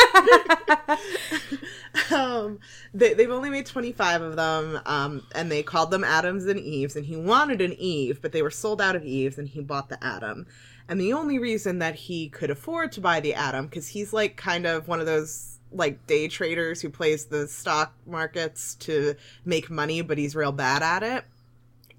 um, 2.11 2.59
they, 2.95 3.11
have 3.11 3.31
only 3.31 3.51
made 3.51 3.67
25 3.67 4.23
of 4.23 4.37
them, 4.37 4.81
um, 4.87 5.23
and 5.35 5.53
they 5.53 5.63
called 5.63 5.91
them 5.91 6.03
Adams 6.03 6.47
and 6.47 6.59
Eves, 6.59 6.97
and 6.97 7.05
he 7.05 7.17
wanted 7.17 7.61
an 7.61 7.75
Eve, 7.75 8.21
but 8.23 8.33
they 8.33 8.41
were 8.41 8.51
sold 8.51 8.81
out 8.81 8.97
of 8.97 9.05
Eves, 9.05 9.39
and 9.39 9.49
he 9.49 9.61
bought 9.61 9.91
the 9.91 10.03
Adam. 10.03 10.47
And 10.89 10.99
the 10.99 11.13
only 11.13 11.39
reason 11.39 11.79
that 11.81 11.95
he 11.95 12.31
could 12.31 12.49
afford 12.51 12.93
to 12.93 13.03
buy 13.03 13.21
the 13.21 13.35
Adam, 13.35 13.67
because 13.67 13.89
he's 13.89 14.15
like 14.15 14.37
kind 14.37 14.67
of 14.67 14.89
one 14.89 15.01
of 15.01 15.07
those 15.07 15.59
like 15.71 16.07
day 16.07 16.29
traders 16.29 16.81
who 16.81 16.89
plays 16.89 17.27
the 17.27 17.47
stock 17.47 17.93
markets 18.07 18.77
to 18.77 19.15
make 19.45 19.69
money, 19.69 20.01
but 20.01 20.17
he's 20.17 20.35
real 20.35 20.53
bad 20.53 20.83
at 20.83 21.03
it 21.03 21.25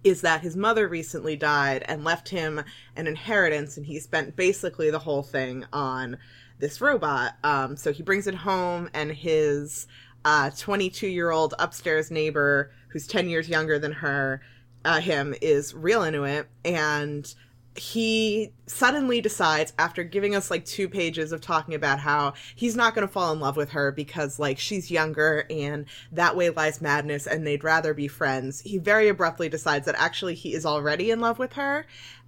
is 0.03 0.22
that 0.22 0.41
his 0.41 0.56
mother 0.56 0.88
recently 0.88 1.36
died 1.36 1.84
and 1.88 2.03
left 2.03 2.29
him 2.29 2.62
an 2.96 3.08
inheritance, 3.08 3.77
and 3.77 3.86
he 3.86 4.00
spent 4.00 4.36
basically 4.36 4.89
the 4.89 5.00
whole 5.00 5.24
thing 5.24 5.65
on 5.74 6.18
this 6.60 6.82
robot. 6.82 7.36
Um, 7.44 7.75
so 7.75 7.91
he 7.91 8.03
brings 8.03 8.27
it 8.27 8.36
home, 8.36 8.89
and 8.94 9.12
his 9.12 9.88
22 10.24 11.06
uh, 11.06 11.10
year 11.10 11.32
old 11.32 11.53
upstairs 11.60 12.12
neighbor, 12.12 12.72
who's 12.89 13.08
10 13.08 13.29
years 13.29 13.50
younger 13.50 13.79
than 13.79 13.91
her, 13.91 14.41
uh, 14.86 15.00
him, 15.00 15.36
is 15.41 15.74
real 15.74 16.03
into 16.03 16.24
it, 16.24 16.48
and 16.63 17.34
he 17.79 18.51
suddenly 18.65 19.21
decides 19.21 19.74
after 19.79 20.03
giving 20.03 20.36
us 20.36 20.51
like 20.51 20.65
two 20.65 20.89
pages 20.89 21.31
of 21.31 21.41
talking 21.41 21.74
about 21.74 22.00
how 22.00 22.33
he's 22.55 22.75
not 22.75 22.93
going 22.93 23.07
to 23.07 23.12
fall 23.12 23.31
in 23.31 23.39
love 23.39 23.55
with 23.55 23.69
her 23.69 23.91
because 23.91 24.38
like 24.38 24.59
she's 24.59 24.91
younger 24.91 25.45
and 25.50 25.86
that 26.12 26.36
way 26.36 26.50
lies 26.50 26.81
madness 26.81 27.25
and 27.25 27.48
they'd 27.48 27.63
rather 27.63 27.93
be 27.93 28.07
friends 28.07 28.62
he 28.62 28.77
very 28.77 29.07
abruptly 29.07 29.50
decides 29.50 29.86
that 29.86 29.95
actually 29.98 30.36
he 30.36 30.53
is 30.53 30.65
already 30.65 31.09
in 31.09 31.19
love 31.19 31.39
with 31.39 31.53
her 31.53 31.86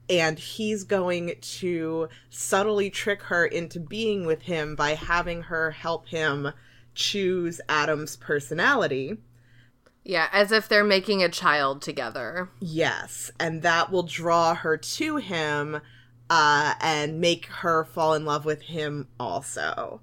and 0.09 0.39
he's 0.39 0.83
going 0.83 1.33
to 1.41 2.09
subtly 2.29 2.89
trick 2.89 3.21
her 3.23 3.45
into 3.45 3.79
being 3.79 4.25
with 4.25 4.41
him 4.41 4.75
by 4.75 4.91
having 4.91 5.43
her 5.43 5.71
help 5.71 6.07
him 6.07 6.51
choose 6.93 7.61
Adam's 7.69 8.15
personality 8.15 9.17
yeah, 10.03 10.29
as 10.31 10.51
if 10.51 10.67
they're 10.67 10.83
making 10.83 11.23
a 11.23 11.29
child 11.29 11.81
together. 11.81 12.49
Yes, 12.59 13.31
and 13.39 13.61
that 13.61 13.91
will 13.91 14.03
draw 14.03 14.55
her 14.55 14.77
to 14.77 15.17
him 15.17 15.81
uh, 16.29 16.73
and 16.79 17.21
make 17.21 17.45
her 17.47 17.85
fall 17.85 18.13
in 18.13 18.25
love 18.25 18.45
with 18.45 18.61
him 18.61 19.07
also. 19.19 20.01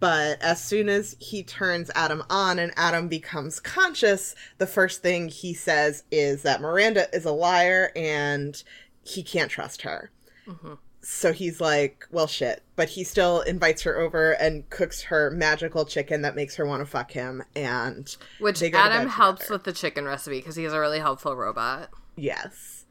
But 0.00 0.40
as 0.42 0.62
soon 0.62 0.88
as 0.88 1.16
he 1.18 1.42
turns 1.42 1.90
Adam 1.94 2.22
on 2.28 2.58
and 2.58 2.72
Adam 2.76 3.08
becomes 3.08 3.58
conscious, 3.58 4.34
the 4.58 4.66
first 4.66 5.02
thing 5.02 5.28
he 5.28 5.54
says 5.54 6.04
is 6.10 6.42
that 6.42 6.60
Miranda 6.60 7.08
is 7.14 7.24
a 7.24 7.32
liar 7.32 7.90
and 7.96 8.62
he 9.02 9.22
can't 9.22 9.50
trust 9.50 9.82
her. 9.82 10.10
Mm-hmm 10.46 10.74
so 11.00 11.32
he's 11.32 11.60
like, 11.60 12.06
well, 12.10 12.26
shit. 12.26 12.62
But 12.76 12.90
he 12.90 13.04
still 13.04 13.40
invites 13.42 13.82
her 13.82 13.98
over 13.98 14.32
and 14.32 14.68
cooks 14.70 15.02
her 15.02 15.30
magical 15.30 15.84
chicken 15.84 16.22
that 16.22 16.36
makes 16.36 16.56
her 16.56 16.66
want 16.66 16.80
to 16.80 16.86
fuck 16.86 17.12
him. 17.12 17.42
And 17.54 18.14
which 18.40 18.62
Adam 18.62 19.08
helps 19.08 19.48
with 19.48 19.64
the 19.64 19.72
chicken 19.72 20.04
recipe 20.04 20.38
because 20.38 20.56
he's 20.56 20.72
a 20.72 20.80
really 20.80 20.98
helpful 20.98 21.36
robot. 21.36 21.90
Yes. 22.16 22.84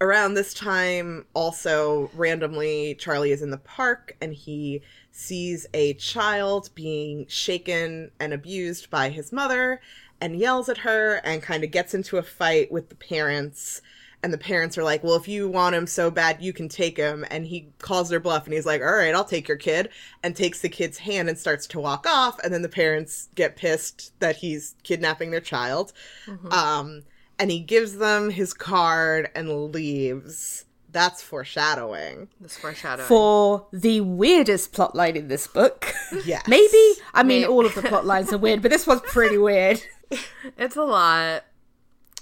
Around 0.00 0.34
this 0.34 0.54
time, 0.54 1.26
also 1.34 2.10
randomly, 2.14 2.94
Charlie 2.94 3.32
is 3.32 3.42
in 3.42 3.50
the 3.50 3.58
park 3.58 4.16
and 4.20 4.34
he 4.34 4.82
sees 5.10 5.66
a 5.74 5.94
child 5.94 6.70
being 6.74 7.26
shaken 7.28 8.10
and 8.20 8.32
abused 8.32 8.90
by 8.90 9.08
his 9.08 9.32
mother 9.32 9.80
and 10.20 10.36
yells 10.36 10.68
at 10.68 10.78
her 10.78 11.16
and 11.24 11.42
kind 11.42 11.64
of 11.64 11.70
gets 11.70 11.94
into 11.94 12.18
a 12.18 12.22
fight 12.22 12.70
with 12.70 12.88
the 12.88 12.94
parents 12.94 13.80
and 14.22 14.32
the 14.32 14.38
parents 14.38 14.76
are 14.76 14.84
like, 14.84 15.02
"Well, 15.02 15.16
if 15.16 15.28
you 15.28 15.48
want 15.48 15.74
him 15.74 15.86
so 15.86 16.10
bad, 16.10 16.42
you 16.42 16.52
can 16.52 16.68
take 16.68 16.96
him." 16.96 17.24
And 17.30 17.46
he 17.46 17.72
calls 17.78 18.08
their 18.08 18.20
bluff 18.20 18.44
and 18.44 18.54
he's 18.54 18.66
like, 18.66 18.80
"All 18.80 18.92
right, 18.92 19.14
I'll 19.14 19.24
take 19.24 19.48
your 19.48 19.56
kid." 19.56 19.88
And 20.22 20.36
takes 20.36 20.60
the 20.60 20.68
kid's 20.68 20.98
hand 20.98 21.28
and 21.28 21.38
starts 21.38 21.66
to 21.68 21.80
walk 21.80 22.06
off, 22.06 22.38
and 22.40 22.52
then 22.52 22.62
the 22.62 22.68
parents 22.68 23.28
get 23.34 23.56
pissed 23.56 24.18
that 24.20 24.36
he's 24.36 24.74
kidnapping 24.82 25.30
their 25.30 25.40
child. 25.40 25.92
Mm-hmm. 26.26 26.52
Um 26.52 27.02
and 27.38 27.50
he 27.50 27.60
gives 27.60 27.96
them 27.96 28.28
his 28.28 28.52
card 28.52 29.30
and 29.34 29.72
leaves. 29.72 30.66
That's 30.92 31.22
foreshadowing. 31.22 32.28
This 32.38 32.58
foreshadowing. 32.58 33.08
For 33.08 33.66
the 33.72 34.02
weirdest 34.02 34.74
plotline 34.74 35.14
in 35.14 35.28
this 35.28 35.46
book. 35.46 35.94
Yes. 36.26 36.42
Maybe. 36.48 37.00
I 37.14 37.22
mean, 37.22 37.42
Maybe. 37.42 37.46
all 37.46 37.64
of 37.64 37.74
the 37.74 37.82
plot 37.82 38.04
lines 38.04 38.32
are 38.32 38.38
weird, 38.38 38.60
but 38.60 38.70
this 38.70 38.86
one's 38.86 39.00
pretty 39.02 39.38
weird. 39.38 39.82
it's 40.58 40.76
a 40.76 40.82
lot. 40.82 41.44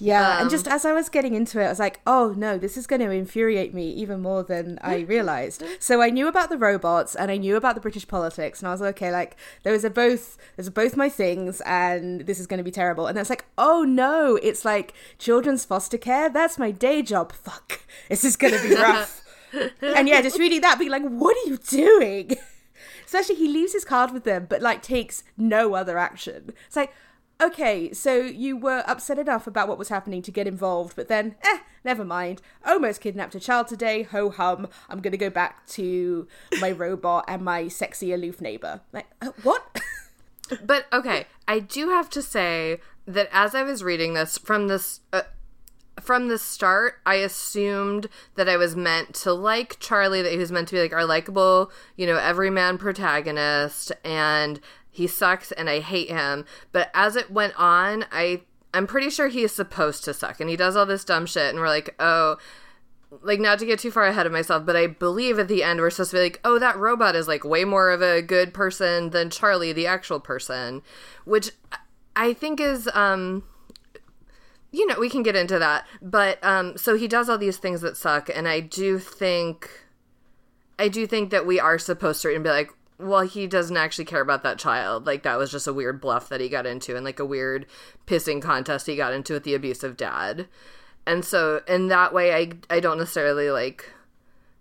Yeah, 0.01 0.37
Um, 0.37 0.43
and 0.43 0.51
just 0.51 0.69
as 0.69 0.85
I 0.85 0.93
was 0.93 1.09
getting 1.09 1.35
into 1.35 1.61
it, 1.61 1.67
I 1.67 1.69
was 1.69 1.79
like, 1.79 2.01
oh 2.07 2.35
no, 2.37 2.57
this 2.57 2.77
is 2.77 2.87
going 2.87 3.01
to 3.01 3.11
infuriate 3.11 3.75
me 3.75 3.91
even 3.91 4.21
more 4.21 4.43
than 4.43 4.79
I 4.83 5.01
realized. 5.01 5.63
so 5.81 6.01
I 6.01 6.11
knew 6.11 6.29
about 6.29 6.51
the 6.51 6.59
robots 6.59 7.15
and 7.15 7.31
I 7.31 7.37
knew 7.37 7.57
about 7.57 7.75
the 7.75 7.81
British 7.81 8.07
politics, 8.07 8.61
and 8.61 8.69
I 8.69 8.73
was 8.73 8.81
like, 8.81 8.97
okay, 8.97 9.11
like 9.11 9.37
those 9.63 9.85
are 9.85 9.91
both 9.91 10.39
those 10.57 10.69
are 10.69 10.73
both 10.73 10.97
my 10.97 11.09
things, 11.09 11.61
and 11.63 12.23
this 12.23 12.39
is 12.39 12.47
going 12.47 12.59
to 12.59 12.65
be 12.65 12.71
terrible. 12.71 13.07
And 13.07 13.17
then 13.17 13.23
it's 13.23 13.31
like, 13.31 13.45
oh 13.57 13.83
no, 13.83 14.37
it's 14.37 14.65
like 14.65 14.95
children's 15.19 15.65
foster 15.65 15.99
care. 15.99 16.29
That's 16.29 16.59
my 16.59 16.71
day 16.71 17.03
job. 17.03 17.33
Fuck, 17.33 17.81
this 18.09 18.25
is 18.25 18.37
going 18.37 18.55
to 18.55 18.63
be 18.69 18.75
rough. 18.75 19.25
and 19.83 20.09
yeah, 20.09 20.21
just 20.21 20.39
reading 20.39 20.61
that, 20.61 20.79
being 20.79 20.91
like, 20.91 21.03
what 21.03 21.37
are 21.37 21.51
you 21.51 21.57
doing? 21.57 22.37
Especially 23.07 23.37
he 23.37 23.49
leaves 23.49 23.73
his 23.73 23.85
card 23.87 24.13
with 24.13 24.25
them, 24.25 24.47
but 24.49 24.61
like 24.61 24.83
takes 24.83 25.25
no 25.37 25.75
other 25.75 25.97
action. 25.97 26.53
It's 26.67 26.77
like, 26.77 26.93
okay, 27.41 27.93
so 27.93 28.17
you 28.17 28.57
were 28.57 28.85
upset 28.87 29.19
enough 29.19 29.47
about 29.47 29.69
what 29.69 29.79
was 29.79 29.89
happening 29.89 30.23
to 30.23 30.31
get 30.31 30.47
involved, 30.47 30.97
but 30.97 31.09
then, 31.09 31.37
eh, 31.43 31.59
never 31.85 32.05
mind. 32.05 32.43
Almost 32.67 33.01
kidnapped 33.01 33.35
a 33.35 33.41
child 33.41 33.69
today, 33.69 34.03
ho 34.03 34.31
hum. 34.31 34.69
I'm 34.89 35.01
gonna 35.01 35.17
go 35.17 35.31
back 35.31 35.67
to 35.69 36.27
my 36.61 36.71
robot 36.71 37.25
and 37.29 37.43
my 37.43 37.69
sexy 37.69 38.13
aloof 38.13 38.41
neighbor. 38.41 38.81
Like, 38.93 39.07
uh, 39.21 39.33
what? 39.43 39.81
But 40.65 40.87
okay, 40.93 41.27
I 41.47 41.59
do 41.59 41.91
have 41.91 42.09
to 42.11 42.23
say 42.23 42.81
that 43.07 43.29
as 43.33 43.55
I 43.55 43.63
was 43.63 43.83
reading 43.83 44.15
this 44.15 44.39
from 44.39 44.69
this 44.69 45.01
uh, 45.13 45.23
from 46.01 46.29
the 46.29 46.39
start, 46.39 47.01
I 47.05 47.17
assumed 47.17 48.09
that 48.37 48.49
I 48.49 48.57
was 48.57 48.77
meant 48.77 49.15
to 49.17 49.33
like 49.33 49.79
Charlie, 49.81 50.23
that 50.23 50.33
he 50.33 50.39
was 50.39 50.53
meant 50.53 50.69
to 50.69 50.77
be 50.77 50.81
like 50.81 50.93
our 50.93 51.05
likable, 51.05 51.71
you 51.97 52.07
know, 52.07 52.17
everyman 52.17 52.79
protagonist, 52.79 53.93
and 54.05 54.61
he 54.91 55.07
sucks 55.07 55.53
and 55.53 55.69
I 55.69 55.81
hate 55.81 56.11
him. 56.11 56.45
But 56.73 56.91
as 56.95 57.17
it 57.17 57.31
went 57.31 57.55
on, 57.59 58.07
I 58.11 58.43
I'm 58.75 58.87
pretty 58.87 59.11
sure 59.11 59.29
he 59.29 59.43
is 59.43 59.53
supposed 59.53 60.05
to 60.05 60.15
suck, 60.15 60.41
and 60.41 60.51
he 60.51 60.57
does 60.57 60.77
all 60.77 60.87
this 60.87 61.05
dumb 61.05 61.27
shit, 61.27 61.51
and 61.51 61.59
we're 61.59 61.69
like, 61.69 61.95
oh. 61.99 62.37
Like 63.23 63.41
not 63.41 63.59
to 63.61 63.65
get 63.65 63.79
too 63.79 63.91
far 63.91 64.05
ahead 64.05 64.27
of 64.27 64.33
myself, 64.33 64.67
but 64.67 64.77
I 64.77 64.87
believe 64.87 65.39
at 65.39 65.49
the 65.49 65.63
end 65.65 65.81
we're 65.81 65.89
supposed 65.89 66.11
to 66.11 66.19
be 66.19 66.23
like, 66.25 66.41
oh, 66.45 66.59
that 66.59 66.77
robot 66.77 67.17
is 67.17 67.27
like 67.27 67.43
way 67.43 67.65
more 67.65 67.89
of 67.89 68.03
a 68.03 68.21
good 68.21 68.53
person 68.53 69.11
than 69.11 69.31
Charlie, 69.31 69.73
the 69.73 69.87
actual 69.87 70.21
person, 70.21 70.83
which 71.25 71.53
I 72.15 72.35
think 72.35 72.61
is 72.61 72.87
um 72.93 73.45
you 74.71 74.87
know, 74.87 74.99
we 75.01 75.09
can 75.09 75.23
get 75.23 75.37
into 75.37 75.59
that. 75.59 75.87
But 76.03 76.39
um 76.45 76.77
so 76.77 76.99
he 76.99 77.09
does 77.09 77.31
all 77.31 77.39
these 77.39 77.57
things 77.57 77.81
that 77.81 77.97
suck 77.97 78.29
and 78.29 78.47
I 78.47 78.61
do 78.61 78.99
think 78.99 79.71
I 80.79 80.89
do 80.89 81.07
think 81.07 81.31
that 81.31 81.47
we 81.47 81.59
are 81.59 81.79
supposed 81.79 82.21
to 82.23 82.35
and 82.35 82.45
be 82.45 82.51
like, 82.51 82.71
well, 82.99 83.21
he 83.23 83.47
doesn't 83.47 83.77
actually 83.77 84.05
care 84.05 84.21
about 84.21 84.43
that 84.43 84.59
child. 84.59 85.07
Like 85.07 85.23
that 85.23 85.39
was 85.39 85.51
just 85.53 85.67
a 85.69 85.73
weird 85.73 86.01
bluff 86.01 86.29
that 86.29 86.41
he 86.41 86.49
got 86.49 86.67
into 86.67 86.97
and 86.97 87.05
like 87.05 87.21
a 87.21 87.25
weird 87.25 87.67
pissing 88.07 88.43
contest 88.43 88.87
he 88.87 88.97
got 88.97 89.13
into 89.13 89.35
with 89.35 89.45
the 89.45 89.55
abusive 89.55 89.97
dad. 89.97 90.49
And 91.07 91.25
so 91.25 91.63
in 91.69 91.89
that 91.89 92.13
way 92.13 92.35
I 92.35 92.53
I 92.75 92.81
don't 92.81 92.99
necessarily 92.99 93.51
like 93.51 93.93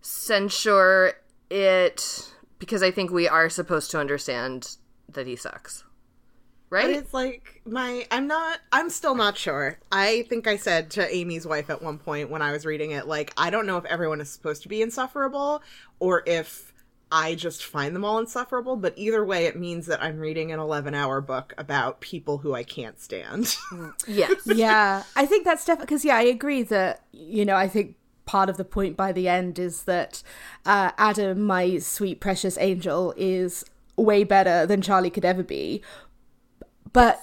censure 0.01 1.13
it 1.49 2.31
because 2.59 2.83
I 2.83 2.91
think 2.91 3.11
we 3.11 3.27
are 3.27 3.49
supposed 3.49 3.91
to 3.91 3.99
understand 3.99 4.77
that 5.09 5.27
he 5.27 5.35
sucks. 5.35 5.83
But 6.79 6.91
Right? 6.91 6.91
it's 6.91 7.13
like 7.13 7.61
my 7.65 8.05
I'm 8.11 8.27
not 8.27 8.59
I'm 8.71 8.89
still 8.89 9.15
not 9.15 9.37
sure. 9.37 9.79
I 9.91 10.23
think 10.29 10.47
I 10.47 10.57
said 10.57 10.91
to 10.91 11.15
Amy's 11.15 11.47
wife 11.47 11.69
at 11.69 11.81
one 11.81 11.97
point 11.97 12.29
when 12.29 12.41
I 12.41 12.51
was 12.51 12.65
reading 12.65 12.91
it 12.91 13.07
like 13.07 13.33
I 13.37 13.49
don't 13.49 13.65
know 13.65 13.77
if 13.77 13.85
everyone 13.85 14.21
is 14.21 14.29
supposed 14.29 14.63
to 14.63 14.69
be 14.69 14.81
insufferable 14.81 15.63
or 15.99 16.23
if 16.25 16.73
I 17.11 17.35
just 17.35 17.63
find 17.63 17.95
them 17.95 18.03
all 18.03 18.19
insufferable, 18.19 18.75
but 18.75 18.93
either 18.97 19.23
way 19.23 19.45
it 19.45 19.55
means 19.55 19.85
that 19.85 20.03
I'm 20.03 20.19
reading 20.19 20.51
an 20.51 20.59
11-hour 20.59 21.21
book 21.21 21.53
about 21.57 22.01
people 22.01 22.39
who 22.39 22.53
I 22.53 22.63
can't 22.63 22.99
stand. 22.99 23.55
yes. 24.07 24.41
yeah, 24.45 25.03
I 25.15 25.25
think 25.25 25.45
that's 25.45 25.63
definitely 25.63 25.85
because 25.85 26.05
yeah, 26.05 26.17
I 26.17 26.23
agree 26.23 26.63
that 26.63 27.03
you 27.11 27.45
know 27.45 27.55
I 27.55 27.67
think 27.67 27.95
part 28.25 28.49
of 28.49 28.57
the 28.57 28.65
point 28.65 28.97
by 28.97 29.11
the 29.11 29.27
end 29.27 29.57
is 29.57 29.83
that 29.83 30.21
uh, 30.65 30.91
Adam, 30.97 31.41
my 31.41 31.77
sweet 31.77 32.19
precious 32.19 32.57
angel, 32.57 33.13
is 33.17 33.63
way 33.95 34.23
better 34.23 34.65
than 34.65 34.81
Charlie 34.81 35.09
could 35.09 35.25
ever 35.25 35.43
be. 35.43 35.81
But 36.93 37.19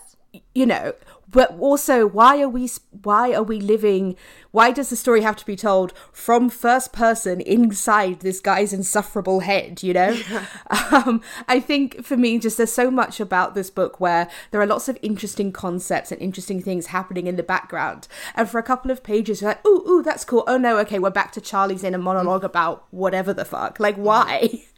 you 0.54 0.66
know, 0.66 0.94
but 1.34 1.58
also 1.58 2.06
why 2.06 2.40
are 2.40 2.48
we 2.48 2.70
why 3.02 3.34
are 3.34 3.42
we 3.42 3.60
living? 3.60 4.16
Why 4.52 4.70
does 4.70 4.90
the 4.90 4.96
story 4.96 5.22
have 5.22 5.36
to 5.36 5.44
be 5.44 5.56
told 5.56 5.92
from 6.12 6.48
first 6.48 6.92
person 6.92 7.40
inside 7.40 8.20
this 8.20 8.40
guy's 8.40 8.72
insufferable 8.72 9.40
head? 9.40 9.82
You 9.82 9.94
know, 9.94 10.16
um, 10.92 11.20
I 11.48 11.58
think 11.58 12.04
for 12.04 12.16
me, 12.16 12.38
just 12.38 12.56
there's 12.56 12.72
so 12.72 12.90
much 12.90 13.18
about 13.18 13.54
this 13.54 13.68
book 13.68 13.98
where 13.98 14.30
there 14.52 14.60
are 14.60 14.66
lots 14.66 14.88
of 14.88 14.98
interesting 15.02 15.50
concepts 15.50 16.12
and 16.12 16.20
interesting 16.20 16.62
things 16.62 16.86
happening 16.86 17.26
in 17.26 17.36
the 17.36 17.42
background, 17.42 18.06
and 18.34 18.48
for 18.48 18.58
a 18.58 18.62
couple 18.62 18.90
of 18.90 19.02
pages, 19.02 19.40
you're 19.40 19.50
like, 19.50 19.66
ooh, 19.66 19.84
ooh, 19.88 20.02
that's 20.02 20.24
cool. 20.24 20.44
Oh 20.46 20.56
no, 20.56 20.78
okay, 20.78 21.00
we're 21.00 21.10
back 21.10 21.32
to 21.32 21.40
Charlie's 21.40 21.84
in 21.84 21.94
a 21.94 21.98
monologue 21.98 22.44
about 22.44 22.86
whatever 22.90 23.32
the 23.34 23.44
fuck. 23.44 23.80
Like, 23.80 23.96
why? 23.96 24.62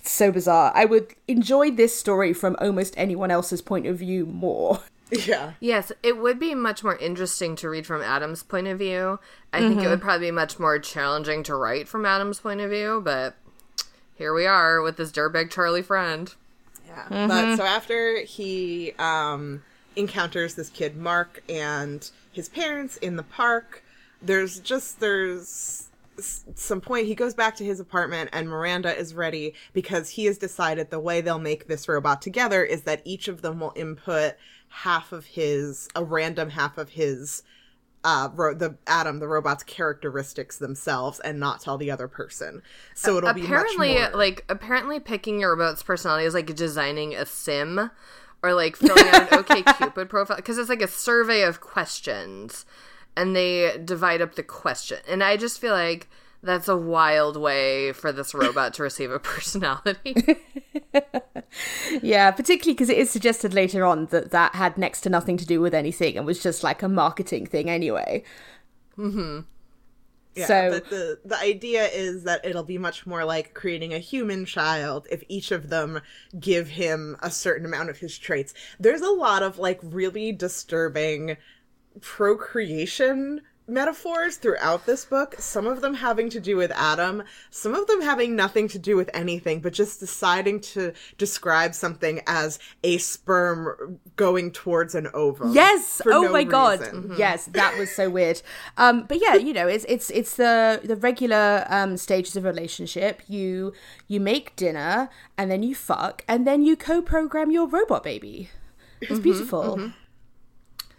It's 0.00 0.12
so 0.12 0.30
bizarre. 0.30 0.70
I 0.74 0.84
would 0.84 1.14
enjoy 1.26 1.72
this 1.72 1.98
story 1.98 2.32
from 2.32 2.56
almost 2.60 2.94
anyone 2.96 3.32
else's 3.32 3.60
point 3.60 3.86
of 3.88 3.98
view 3.98 4.24
more. 4.24 4.80
Yeah. 5.10 5.52
Yes, 5.60 5.92
it 6.02 6.18
would 6.18 6.38
be 6.38 6.54
much 6.54 6.82
more 6.82 6.96
interesting 6.96 7.56
to 7.56 7.68
read 7.68 7.86
from 7.86 8.02
Adam's 8.02 8.42
point 8.42 8.66
of 8.66 8.78
view. 8.78 9.18
I 9.52 9.60
think 9.60 9.82
it 9.82 9.88
would 9.88 10.00
probably 10.00 10.28
be 10.28 10.32
much 10.32 10.58
more 10.58 10.78
challenging 10.78 11.42
to 11.44 11.54
write 11.54 11.88
from 11.88 12.04
Adam's 12.04 12.40
point 12.40 12.60
of 12.60 12.70
view, 12.70 13.00
but 13.04 13.36
here 14.14 14.34
we 14.34 14.46
are 14.46 14.82
with 14.82 14.96
this 14.96 15.12
dirtbag 15.12 15.50
Charlie 15.50 15.82
friend. 15.82 16.34
Yeah. 16.86 17.26
But 17.26 17.56
so 17.56 17.64
after 17.64 18.20
he 18.20 18.92
um, 18.98 19.62
encounters 19.94 20.54
this 20.54 20.70
kid 20.70 20.96
Mark 20.96 21.42
and 21.48 22.08
his 22.32 22.48
parents 22.48 22.96
in 22.98 23.16
the 23.16 23.22
park, 23.22 23.82
there's 24.22 24.60
just 24.60 25.00
there's 25.00 25.88
some 26.18 26.80
point 26.80 27.06
he 27.06 27.14
goes 27.14 27.34
back 27.34 27.56
to 27.56 27.64
his 27.64 27.78
apartment 27.78 28.30
and 28.32 28.48
Miranda 28.48 28.96
is 28.96 29.14
ready 29.14 29.54
because 29.74 30.08
he 30.10 30.24
has 30.24 30.38
decided 30.38 30.90
the 30.90 30.98
way 30.98 31.20
they'll 31.20 31.38
make 31.38 31.66
this 31.66 31.88
robot 31.88 32.22
together 32.22 32.64
is 32.64 32.82
that 32.82 33.02
each 33.04 33.28
of 33.28 33.42
them 33.42 33.60
will 33.60 33.72
input 33.76 34.34
half 34.68 35.12
of 35.12 35.26
his 35.26 35.88
a 35.94 36.04
random 36.04 36.50
half 36.50 36.78
of 36.78 36.90
his 36.90 37.42
uh 38.04 38.28
ro- 38.34 38.54
the 38.54 38.76
Adam 38.86 39.18
the 39.18 39.28
robot's 39.28 39.62
characteristics 39.62 40.58
themselves 40.58 41.18
and 41.20 41.40
not 41.40 41.60
tell 41.60 41.76
the 41.78 41.90
other 41.90 42.08
person. 42.08 42.62
So 42.94 43.16
it'll 43.16 43.30
apparently, 43.30 43.94
be 43.94 44.00
more 44.00 44.10
like 44.10 44.44
apparently, 44.48 45.00
picking 45.00 45.40
your 45.40 45.56
robot's 45.56 45.82
personality 45.82 46.24
is 46.26 46.34
like 46.34 46.54
designing 46.54 47.14
a 47.14 47.26
sim 47.26 47.90
or 48.42 48.54
like 48.54 48.76
filling 48.76 49.08
out 49.08 49.32
an 49.32 49.38
OK 49.38 49.62
Cupid 49.62 50.08
profile 50.08 50.36
because 50.36 50.58
it's 50.58 50.68
like 50.68 50.82
a 50.82 50.88
survey 50.88 51.42
of 51.42 51.60
questions, 51.60 52.64
and 53.16 53.34
they 53.34 53.80
divide 53.84 54.20
up 54.20 54.36
the 54.36 54.42
question. 54.42 54.98
And 55.08 55.24
I 55.24 55.36
just 55.36 55.60
feel 55.60 55.72
like 55.72 56.08
that's 56.42 56.68
a 56.68 56.76
wild 56.76 57.36
way 57.36 57.92
for 57.92 58.12
this 58.12 58.34
robot 58.34 58.74
to 58.74 58.82
receive 58.82 59.10
a 59.10 59.18
personality. 59.34 60.38
Yeah, 62.02 62.30
particularly 62.30 62.74
because 62.74 62.88
it 62.90 62.98
is 62.98 63.10
suggested 63.10 63.54
later 63.54 63.84
on 63.84 64.06
that 64.06 64.30
that 64.30 64.54
had 64.54 64.76
next 64.76 65.00
to 65.02 65.10
nothing 65.10 65.36
to 65.38 65.46
do 65.46 65.60
with 65.60 65.74
anything 65.74 66.16
and 66.16 66.26
was 66.26 66.42
just 66.42 66.62
like 66.62 66.82
a 66.82 66.88
marketing 66.88 67.46
thing 67.46 67.70
anyway. 67.70 68.22
Mm-hmm. 68.98 69.40
Yeah, 70.34 70.46
So- 70.46 70.70
but 70.70 70.90
the 70.90 71.18
the 71.24 71.38
idea 71.38 71.86
is 71.86 72.24
that 72.24 72.44
it'll 72.44 72.62
be 72.64 72.78
much 72.78 73.06
more 73.06 73.24
like 73.24 73.54
creating 73.54 73.94
a 73.94 73.98
human 73.98 74.44
child 74.44 75.06
if 75.10 75.22
each 75.28 75.50
of 75.50 75.70
them 75.70 76.00
give 76.38 76.68
him 76.68 77.16
a 77.22 77.30
certain 77.30 77.64
amount 77.64 77.88
of 77.90 77.98
his 77.98 78.18
traits. 78.18 78.52
There's 78.78 79.00
a 79.00 79.10
lot 79.10 79.42
of 79.42 79.58
like 79.58 79.80
really 79.82 80.32
disturbing 80.32 81.36
procreation 82.02 83.40
metaphors 83.68 84.36
throughout 84.36 84.86
this 84.86 85.04
book, 85.04 85.34
some 85.38 85.66
of 85.66 85.80
them 85.80 85.94
having 85.94 86.30
to 86.30 86.40
do 86.40 86.56
with 86.56 86.70
Adam, 86.72 87.22
some 87.50 87.74
of 87.74 87.86
them 87.86 88.00
having 88.00 88.36
nothing 88.36 88.68
to 88.68 88.78
do 88.78 88.96
with 88.96 89.10
anything, 89.12 89.60
but 89.60 89.72
just 89.72 90.00
deciding 90.00 90.60
to 90.60 90.92
describe 91.18 91.74
something 91.74 92.20
as 92.26 92.58
a 92.84 92.98
sperm 92.98 93.98
going 94.16 94.50
towards 94.52 94.94
an 94.94 95.08
ovum. 95.14 95.52
Yes. 95.52 96.00
Oh 96.06 96.22
no 96.22 96.32
my 96.32 96.44
god. 96.44 96.80
reason. 96.80 97.14
Yes, 97.18 97.46
that 97.46 97.76
was 97.78 97.90
so 97.94 98.08
weird. 98.08 98.42
Um, 98.76 99.04
but 99.08 99.20
yeah, 99.20 99.34
you 99.34 99.52
know, 99.52 99.66
it's 99.66 99.84
it's 99.88 100.10
it's 100.10 100.36
the 100.36 100.80
the 100.84 100.96
regular 100.96 101.66
um 101.68 101.96
stages 101.96 102.36
of 102.36 102.44
a 102.44 102.48
relationship. 102.48 103.22
You 103.26 103.72
you 104.06 104.20
make 104.20 104.54
dinner 104.56 105.08
and 105.36 105.50
then 105.50 105.62
you 105.62 105.74
fuck 105.74 106.24
and 106.28 106.46
then 106.46 106.62
you 106.62 106.76
co-program 106.76 107.50
your 107.50 107.66
robot 107.66 108.04
baby. 108.04 108.50
It's 109.00 109.20
beautiful. 109.20 109.92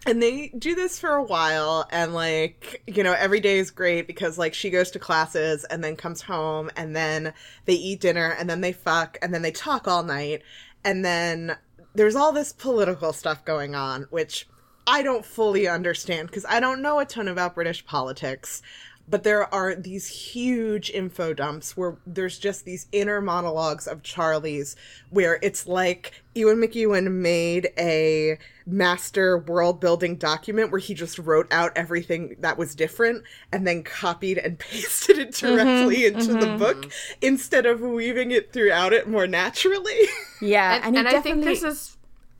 And 0.08 0.24
they 0.24 0.48
do 0.58 0.74
this 0.74 1.00
for 1.00 1.12
a 1.12 1.24
while 1.24 1.86
and 1.92 2.14
like 2.14 2.82
you 2.88 3.04
know 3.04 3.14
every 3.14 3.40
day 3.40 3.60
is 3.60 3.70
great 3.70 4.08
because 4.08 4.38
like 4.38 4.54
she 4.54 4.70
goes 4.70 4.90
to 4.92 5.00
classes 5.00 5.66
and 5.66 5.84
then 5.84 5.96
comes 5.96 6.22
home 6.22 6.72
and 6.76 6.96
then 6.96 7.34
they 7.66 7.74
eat 7.74 8.00
dinner 8.00 8.36
and 8.40 8.50
then 8.50 8.62
they 8.62 8.72
fuck 8.72 9.18
and 9.22 9.34
then 9.34 9.42
they 9.42 9.52
talk 9.52 9.88
all 9.88 10.04
night 10.04 10.42
and 10.84 11.04
then 11.04 11.56
there's 11.94 12.16
all 12.16 12.32
this 12.32 12.54
political 12.54 13.12
stuff 13.12 13.44
going 13.44 13.76
on 13.76 14.04
which 14.10 14.48
i 14.88 15.04
don't 15.04 15.26
fully 15.26 15.68
understand 15.68 16.28
because 16.28 16.46
i 16.46 16.60
don't 16.60 16.82
know 16.82 17.00
a 17.00 17.06
ton 17.06 17.28
about 17.28 17.56
british 17.56 17.86
politics 17.86 18.62
but 19.08 19.24
there 19.24 19.54
are 19.54 19.74
these 19.74 20.08
huge 20.08 20.90
info 20.90 21.34
dumps 21.34 21.78
where 21.78 21.98
there's 22.06 22.38
just 22.38 22.66
these 22.66 22.88
inner 22.92 23.22
monologues 23.22 23.88
of 23.88 24.04
Charlie's 24.04 24.76
where 25.10 25.40
it's 25.42 25.68
like 25.68 26.24
Ian 26.36 26.58
McEwan 26.58 27.12
made 27.12 27.70
a 27.78 28.38
master 28.66 29.38
world 29.38 29.80
building 29.80 30.18
document 30.18 30.72
where 30.72 30.80
he 30.80 30.94
just 30.94 31.18
wrote 31.20 31.48
out 31.52 31.72
everything 31.78 32.36
that 32.40 32.58
was 32.58 32.76
different 32.76 33.24
and 33.54 33.66
then 33.66 33.82
copied 33.82 34.38
and 34.38 34.60
pasted 34.60 35.18
it 35.18 35.34
directly 35.34 36.02
mm-hmm, 36.02 36.20
into 36.20 36.34
mm-hmm. 36.34 36.40
the 36.40 36.58
book 36.58 36.92
instead 37.22 37.66
of 37.66 37.80
weaving 37.82 38.32
it 38.32 38.52
throughout 38.52 38.94
it 38.94 39.08
more 39.08 39.28
naturally. 39.28 40.02
Yeah, 40.40 40.76
and, 40.76 40.96
and, 40.96 41.08
and. 41.08 41.18
I 41.18 41.20
think 41.20 41.44
this 41.44 41.64
is 41.64 41.97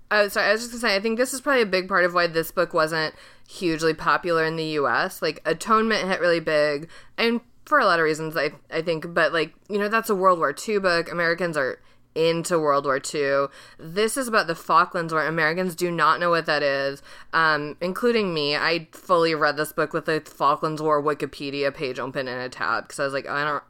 Oh, 0.10 0.28
sorry. 0.28 0.48
I 0.48 0.52
was 0.54 0.62
just 0.62 0.72
gonna 0.72 0.82
say. 0.82 0.96
I 0.96 1.00
think 1.00 1.18
this 1.18 1.34
is 1.34 1.42
probably 1.42 1.64
a 1.64 1.68
big 1.68 1.88
part 1.88 2.06
of 2.06 2.14
why 2.14 2.28
this 2.28 2.52
book 2.52 2.74
wasn't 2.74 3.14
hugely 3.48 3.94
popular 3.94 4.46
in 4.46 4.56
the 4.56 4.64
U.S. 4.64 5.22
Like 5.22 5.42
Atonement 5.46 6.08
hit 6.08 6.20
really 6.20 6.40
big, 6.40 6.90
and 7.18 7.42
for 7.66 7.80
a 7.80 7.86
lot 7.86 8.00
of 8.00 8.06
reasons, 8.06 8.38
I 8.38 8.52
I 8.72 8.82
think. 8.82 9.14
But 9.14 9.34
like 9.34 9.54
you 9.70 9.78
know, 9.78 9.90
that's 9.90 10.10
a 10.10 10.16
World 10.16 10.40
War 10.40 10.56
II 10.68 10.80
book. 10.80 11.12
Americans 11.12 11.58
are 11.58 11.80
into 12.18 12.58
World 12.58 12.86
War 12.86 13.00
II. 13.14 13.48
This 13.78 14.18
is 14.18 14.28
about 14.28 14.48
the 14.48 14.56
Falklands 14.56 15.14
War. 15.14 15.26
Americans 15.26 15.76
do 15.76 15.92
not 15.92 16.20
know 16.20 16.32
what 16.32 16.48
that 16.48 16.64
is, 16.64 17.04
um, 17.32 17.78
including 17.80 18.34
me. 18.34 18.56
I 18.56 18.88
fully 18.92 19.36
read 19.36 19.56
this 19.56 19.72
book 19.72 19.94
with 19.94 20.06
the 20.06 20.22
Falklands 20.22 20.82
War 20.82 21.02
Wikipedia 21.02 21.74
page 21.74 22.00
open 22.00 22.28
in 22.28 22.40
a 22.40 22.50
tab 22.50 22.86
because 22.86 23.00
I 23.00 23.04
was 23.04 23.14
like, 23.14 23.28
oh, 23.30 23.34
I 23.34 23.44
don't. 23.44 23.64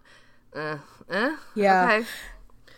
Uh, 0.55 0.77
eh? 1.09 1.35
Yeah. 1.55 1.83
Okay. 1.83 2.07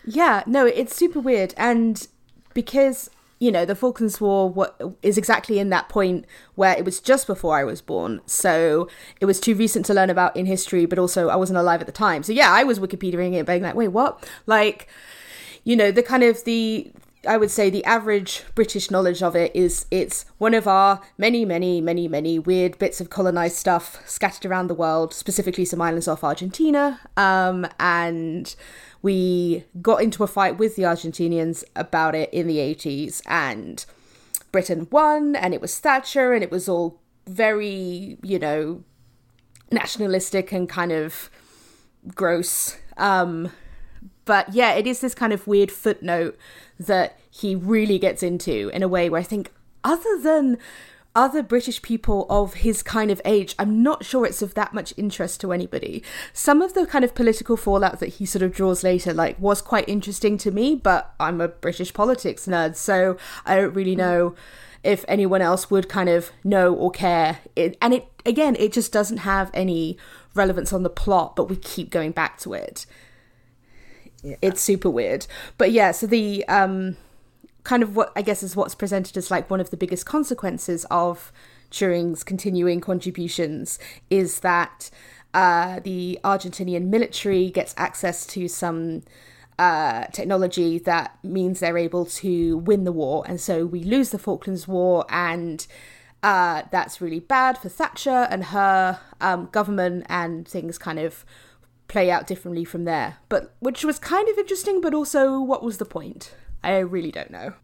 Yeah. 0.04 0.42
No, 0.46 0.66
it's 0.66 0.96
super 0.96 1.20
weird, 1.20 1.54
and 1.56 2.08
because 2.52 3.10
you 3.40 3.50
know, 3.50 3.64
the 3.64 3.74
Falklands 3.74 4.20
War 4.20 4.50
what, 4.50 4.80
is 5.02 5.16
exactly 5.16 5.58
in 5.58 5.70
that 5.70 5.88
point 5.88 6.26
where 6.54 6.76
it 6.76 6.84
was 6.84 7.00
just 7.00 7.26
before 7.26 7.56
I 7.56 7.64
was 7.64 7.80
born. 7.80 8.20
So 8.26 8.86
it 9.18 9.24
was 9.24 9.40
too 9.40 9.54
recent 9.54 9.86
to 9.86 9.94
learn 9.94 10.10
about 10.10 10.36
in 10.36 10.44
history, 10.44 10.84
but 10.84 10.98
also 10.98 11.30
I 11.30 11.36
wasn't 11.36 11.58
alive 11.58 11.80
at 11.80 11.86
the 11.86 11.92
time. 11.92 12.22
So 12.22 12.32
yeah, 12.32 12.52
I 12.52 12.64
was 12.64 12.78
Wikipediaing 12.78 13.32
it, 13.32 13.46
being 13.46 13.62
like, 13.62 13.74
wait, 13.74 13.88
what? 13.88 14.28
Like, 14.46 14.88
you 15.64 15.74
know, 15.74 15.90
the 15.90 16.02
kind 16.02 16.22
of 16.22 16.44
the 16.44 16.92
I 17.26 17.36
would 17.36 17.50
say 17.50 17.68
the 17.68 17.84
average 17.84 18.44
British 18.54 18.90
knowledge 18.90 19.22
of 19.22 19.36
it 19.36 19.54
is 19.54 19.84
it's 19.90 20.24
one 20.38 20.54
of 20.54 20.66
our 20.66 21.02
many, 21.18 21.44
many, 21.44 21.80
many, 21.82 22.08
many 22.08 22.38
weird 22.38 22.78
bits 22.78 22.98
of 22.98 23.10
colonized 23.10 23.56
stuff 23.56 24.00
scattered 24.08 24.46
around 24.46 24.68
the 24.68 24.74
world, 24.74 25.12
specifically 25.12 25.66
some 25.66 25.82
islands 25.82 26.08
off 26.08 26.24
Argentina. 26.24 26.98
Um, 27.18 27.66
and 27.78 28.54
we 29.02 29.64
got 29.80 30.02
into 30.02 30.22
a 30.22 30.26
fight 30.26 30.58
with 30.58 30.76
the 30.76 30.82
Argentinians 30.82 31.64
about 31.74 32.14
it 32.14 32.32
in 32.32 32.46
the 32.46 32.58
80s, 32.58 33.22
and 33.26 33.84
Britain 34.52 34.88
won, 34.90 35.36
and 35.36 35.54
it 35.54 35.60
was 35.60 35.78
Thatcher, 35.78 36.32
and 36.32 36.42
it 36.42 36.50
was 36.50 36.68
all 36.68 37.00
very, 37.26 38.18
you 38.22 38.38
know, 38.38 38.82
nationalistic 39.70 40.52
and 40.52 40.68
kind 40.68 40.92
of 40.92 41.30
gross. 42.14 42.76
Um, 42.96 43.52
but 44.24 44.52
yeah, 44.52 44.74
it 44.74 44.86
is 44.86 45.00
this 45.00 45.14
kind 45.14 45.32
of 45.32 45.46
weird 45.46 45.70
footnote 45.70 46.38
that 46.78 47.18
he 47.30 47.54
really 47.54 47.98
gets 47.98 48.22
into 48.22 48.70
in 48.72 48.82
a 48.82 48.88
way 48.88 49.08
where 49.08 49.20
I 49.20 49.24
think, 49.24 49.52
other 49.84 50.18
than 50.20 50.58
other 51.14 51.42
British 51.42 51.82
people 51.82 52.26
of 52.30 52.54
his 52.54 52.82
kind 52.82 53.10
of 53.10 53.20
age, 53.24 53.54
I'm 53.58 53.82
not 53.82 54.04
sure 54.04 54.24
it's 54.24 54.42
of 54.42 54.54
that 54.54 54.72
much 54.72 54.94
interest 54.96 55.40
to 55.40 55.52
anybody. 55.52 56.02
Some 56.32 56.62
of 56.62 56.74
the 56.74 56.86
kind 56.86 57.04
of 57.04 57.14
political 57.14 57.56
fallout 57.56 57.98
that 58.00 58.14
he 58.14 58.26
sort 58.26 58.42
of 58.42 58.52
draws 58.52 58.84
later, 58.84 59.12
like, 59.12 59.38
was 59.40 59.60
quite 59.60 59.88
interesting 59.88 60.38
to 60.38 60.50
me, 60.50 60.76
but 60.76 61.12
I'm 61.18 61.40
a 61.40 61.48
British 61.48 61.92
politics 61.92 62.46
nerd, 62.46 62.76
so 62.76 63.16
I 63.44 63.56
don't 63.56 63.74
really 63.74 63.96
know 63.96 64.34
if 64.82 65.04
anyone 65.08 65.42
else 65.42 65.70
would 65.70 65.88
kind 65.88 66.08
of 66.08 66.30
know 66.44 66.72
or 66.72 66.90
care. 66.90 67.40
It, 67.56 67.76
and 67.82 67.92
it, 67.92 68.08
again, 68.24 68.56
it 68.58 68.72
just 68.72 68.92
doesn't 68.92 69.18
have 69.18 69.50
any 69.52 69.98
relevance 70.34 70.72
on 70.72 70.84
the 70.84 70.90
plot, 70.90 71.34
but 71.34 71.48
we 71.50 71.56
keep 71.56 71.90
going 71.90 72.12
back 72.12 72.38
to 72.40 72.54
it. 72.54 72.86
Yeah. 74.22 74.36
It's 74.40 74.60
super 74.60 74.88
weird. 74.88 75.26
But 75.58 75.72
yeah, 75.72 75.90
so 75.90 76.06
the, 76.06 76.46
um, 76.46 76.96
kind 77.64 77.82
of 77.82 77.96
what 77.96 78.12
I 78.16 78.22
guess 78.22 78.42
is 78.42 78.56
what's 78.56 78.74
presented 78.74 79.16
as 79.16 79.30
like 79.30 79.50
one 79.50 79.60
of 79.60 79.70
the 79.70 79.76
biggest 79.76 80.06
consequences 80.06 80.86
of 80.90 81.32
Turing's 81.70 82.24
continuing 82.24 82.80
contributions 82.80 83.78
is 84.08 84.40
that 84.40 84.90
uh, 85.32 85.80
the 85.80 86.18
Argentinian 86.24 86.86
military 86.86 87.50
gets 87.50 87.74
access 87.76 88.26
to 88.26 88.48
some 88.48 89.02
uh, 89.58 90.06
technology 90.06 90.78
that 90.78 91.18
means 91.22 91.60
they're 91.60 91.78
able 91.78 92.06
to 92.06 92.58
win 92.58 92.84
the 92.84 92.92
war, 92.92 93.24
and 93.26 93.40
so 93.40 93.66
we 93.66 93.82
lose 93.84 94.10
the 94.10 94.18
Falklands 94.18 94.66
War, 94.66 95.04
and 95.08 95.66
uh, 96.22 96.62
that's 96.70 97.00
really 97.00 97.20
bad 97.20 97.58
for 97.58 97.68
Thatcher 97.68 98.26
and 98.30 98.46
her 98.46 98.98
um, 99.20 99.48
government, 99.52 100.06
and 100.08 100.48
things 100.48 100.78
kind 100.78 100.98
of 100.98 101.24
play 101.88 102.10
out 102.10 102.26
differently 102.26 102.64
from 102.64 102.84
there. 102.84 103.18
But 103.28 103.54
which 103.60 103.84
was 103.84 103.98
kind 103.98 104.28
of 104.28 104.38
interesting, 104.38 104.80
but 104.80 104.94
also 104.94 105.40
what 105.40 105.62
was 105.62 105.78
the 105.78 105.84
point? 105.84 106.34
I 106.62 106.78
really 106.78 107.10
don't 107.10 107.30
know. 107.30 107.54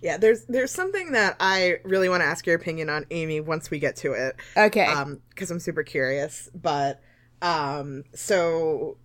Yeah, 0.00 0.16
there's 0.16 0.44
there's 0.44 0.70
something 0.70 1.12
that 1.12 1.36
I 1.40 1.78
really 1.82 2.08
want 2.08 2.22
to 2.22 2.26
ask 2.26 2.46
your 2.46 2.56
opinion 2.56 2.88
on, 2.88 3.04
Amy, 3.10 3.40
once 3.40 3.70
we 3.70 3.78
get 3.78 3.96
to 3.96 4.12
it. 4.12 4.36
Okay. 4.56 4.86
Um, 4.86 5.20
because 5.30 5.50
I'm 5.50 5.58
super 5.58 5.82
curious. 5.82 6.48
But 6.54 7.00
um, 7.42 8.04
so 8.14 8.96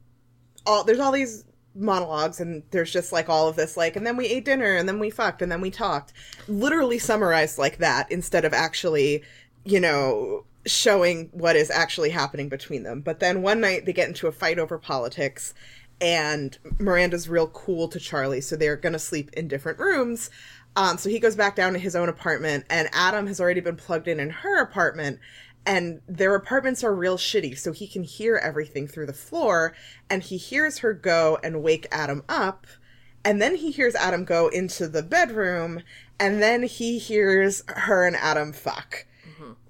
all 0.65 0.83
there's 0.83 0.99
all 0.99 1.11
these 1.11 1.45
monologues 1.75 2.39
and 2.39 2.63
there's 2.71 2.91
just 2.91 3.11
like 3.11 3.29
all 3.29 3.47
of 3.47 3.55
this 3.55 3.75
like 3.75 3.95
and 3.95 4.05
then 4.05 4.15
we 4.15 4.27
ate 4.27 4.45
dinner 4.45 4.75
and 4.75 4.87
then 4.87 4.99
we 4.99 5.09
fucked 5.09 5.41
and 5.41 5.51
then 5.51 5.59
we 5.59 5.71
talked 5.71 6.13
literally 6.47 6.99
summarized 6.99 7.57
like 7.57 7.77
that 7.77 8.09
instead 8.11 8.45
of 8.45 8.53
actually 8.53 9.23
you 9.65 9.79
know 9.79 10.45
showing 10.67 11.29
what 11.33 11.55
is 11.55 11.71
actually 11.71 12.11
happening 12.11 12.47
between 12.47 12.83
them 12.83 13.01
but 13.01 13.19
then 13.19 13.41
one 13.41 13.59
night 13.59 13.85
they 13.85 13.93
get 13.93 14.07
into 14.07 14.27
a 14.27 14.31
fight 14.31 14.59
over 14.59 14.77
politics 14.77 15.55
and 16.01 16.57
Miranda's 16.79 17.29
real 17.29 17.47
cool 17.47 17.87
to 17.87 17.99
Charlie, 17.99 18.41
so 18.41 18.55
they're 18.55 18.75
gonna 18.75 18.99
sleep 18.99 19.31
in 19.33 19.47
different 19.47 19.79
rooms. 19.79 20.29
Um, 20.75 20.97
so 20.97 21.09
he 21.09 21.19
goes 21.19 21.35
back 21.35 21.55
down 21.55 21.73
to 21.73 21.79
his 21.79 21.95
own 21.95 22.09
apartment, 22.09 22.65
and 22.69 22.89
Adam 22.93 23.27
has 23.27 23.39
already 23.39 23.61
been 23.61 23.75
plugged 23.75 24.07
in 24.07 24.19
in 24.19 24.29
her 24.29 24.61
apartment, 24.61 25.19
and 25.65 26.01
their 26.07 26.35
apartments 26.35 26.83
are 26.83 26.93
real 26.93 27.17
shitty, 27.17 27.57
so 27.57 27.71
he 27.71 27.87
can 27.87 28.03
hear 28.03 28.37
everything 28.37 28.87
through 28.87 29.05
the 29.05 29.13
floor, 29.13 29.73
and 30.09 30.23
he 30.23 30.37
hears 30.37 30.79
her 30.79 30.93
go 30.93 31.37
and 31.43 31.63
wake 31.63 31.87
Adam 31.91 32.23
up, 32.27 32.67
and 33.23 33.41
then 33.41 33.55
he 33.55 33.71
hears 33.71 33.95
Adam 33.95 34.25
go 34.25 34.47
into 34.49 34.87
the 34.87 35.03
bedroom, 35.03 35.81
and 36.19 36.41
then 36.41 36.63
he 36.63 36.97
hears 36.97 37.63
her 37.67 38.05
and 38.05 38.15
Adam 38.15 38.51
fuck. 38.51 39.05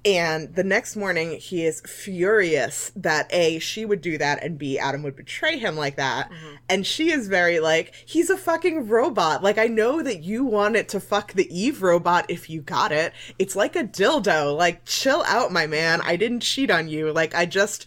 And 0.06 0.54
the 0.54 0.66
next 0.66 0.98
morning, 0.98 1.40
he 1.40 1.66
is 1.66 1.80
furious 1.82 2.92
that 2.98 3.34
A, 3.34 3.60
she 3.60 3.86
would 3.86 4.02
do 4.02 4.18
that, 4.18 4.44
and 4.44 4.58
B, 4.58 4.78
Adam 4.78 5.02
would 5.04 5.16
betray 5.16 5.58
him 5.58 5.78
like 5.78 5.96
that. 5.96 6.30
Mm-hmm. 6.30 6.56
And 6.68 6.86
she 6.86 7.10
is 7.10 7.30
very 7.30 7.62
like, 7.62 7.94
he's 8.06 8.30
a 8.30 8.36
fucking 8.36 8.90
robot. 8.90 9.42
Like, 9.42 9.58
I 9.58 9.68
know 9.68 10.04
that 10.04 10.22
you 10.22 10.44
wanted 10.44 10.90
to 10.90 11.00
fuck 11.00 11.32
the 11.32 11.48
Eve 11.50 11.82
robot 11.82 12.26
if 12.28 12.50
you 12.50 12.62
got 12.62 12.92
it. 12.92 13.14
It's 13.40 13.56
like 13.56 13.78
a 13.78 13.84
dildo. 13.86 14.58
Like, 14.58 14.84
chill 14.84 15.24
out, 15.26 15.54
my 15.54 15.68
man. 15.68 16.02
I 16.02 16.18
didn't 16.18 16.42
cheat 16.42 16.70
on 16.70 16.90
you. 16.90 17.14
Like, 17.14 17.34
I 17.34 17.46
just 17.46 17.86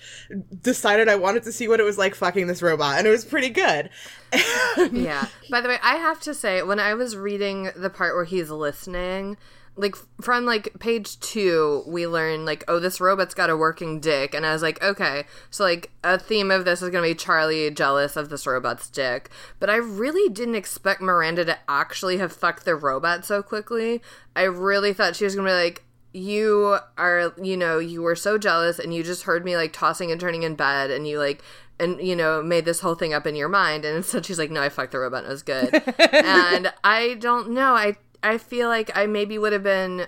decided 0.62 1.10
I 1.10 1.16
wanted 1.16 1.42
to 1.42 1.52
see 1.52 1.68
what 1.68 1.80
it 1.80 1.84
was 1.84 1.98
like 1.98 2.14
fucking 2.14 2.46
this 2.46 2.62
robot, 2.62 2.96
and 2.96 3.06
it 3.06 3.10
was 3.10 3.26
pretty 3.26 3.50
good. 3.50 3.90
yeah. 4.90 5.26
By 5.50 5.60
the 5.60 5.68
way, 5.68 5.78
I 5.82 5.96
have 5.96 6.20
to 6.20 6.32
say, 6.32 6.62
when 6.62 6.80
I 6.80 6.94
was 6.94 7.14
reading 7.14 7.70
the 7.76 7.90
part 7.90 8.14
where 8.14 8.24
he's 8.24 8.50
listening, 8.50 9.36
like 9.76 9.94
from 10.20 10.46
like 10.46 10.78
page 10.78 11.20
two 11.20 11.84
we 11.86 12.06
learn 12.06 12.44
like 12.44 12.64
oh 12.66 12.80
this 12.80 13.00
robot's 13.00 13.34
got 13.34 13.50
a 13.50 13.56
working 13.56 14.00
dick. 14.00 14.34
And 14.34 14.46
i 14.46 14.52
was 14.52 14.62
like 14.62 14.82
okay 14.82 15.24
so 15.50 15.64
like 15.64 15.90
a 16.02 16.18
theme 16.18 16.50
of 16.50 16.64
this 16.64 16.82
is 16.82 16.90
gonna 16.90 17.06
be 17.06 17.14
charlie 17.14 17.70
jealous 17.70 18.16
of 18.16 18.28
this 18.28 18.46
robot's 18.46 18.88
dick. 18.88 19.30
But 19.58 19.70
i 19.70 19.76
really 19.76 20.32
didn't 20.32 20.54
expect 20.54 21.00
miranda 21.00 21.44
to 21.44 21.58
actually 21.68 22.18
have 22.18 22.32
fucked 22.32 22.64
the 22.64 22.74
robot 22.74 23.24
so 23.24 23.42
quickly. 23.42 24.02
I 24.34 24.42
really 24.42 24.92
thought 24.92 25.16
she 25.16 25.24
was 25.24 25.34
gonna 25.34 25.48
be 25.48 25.54
like 25.54 25.82
you 26.12 26.78
are 26.96 27.34
you 27.42 27.56
know 27.58 27.78
you 27.78 28.00
were 28.00 28.16
so 28.16 28.38
jealous 28.38 28.78
and 28.78 28.94
you 28.94 29.02
just 29.02 29.24
heard 29.24 29.44
me 29.44 29.54
like 29.54 29.72
tossing 29.74 30.10
and 30.10 30.18
turning 30.18 30.44
in 30.44 30.54
bed 30.54 30.90
and 30.90 31.06
you 31.06 31.18
like 31.18 31.42
and 31.78 32.00
you 32.00 32.16
know 32.16 32.42
made 32.42 32.64
this 32.64 32.80
whole 32.80 32.94
thing 32.94 33.12
up 33.12 33.26
in 33.26 33.36
your 33.36 33.50
mind. 33.50 33.84
And 33.84 33.98
instead 33.98 34.24
she's 34.24 34.38
like 34.38 34.50
no 34.50 34.62
i 34.62 34.70
fucked 34.70 34.92
the 34.92 34.98
robot 34.98 35.24
and 35.24 35.26
it 35.26 35.32
was 35.32 35.42
good. 35.42 35.82
And 36.12 36.72
i 36.82 37.14
don't 37.20 37.50
know. 37.50 37.74
I 37.74 37.96
I 38.22 38.38
feel 38.38 38.68
like 38.68 38.90
I 38.94 39.06
maybe 39.06 39.38
would 39.38 39.52
have 39.52 39.62
been 39.62 40.06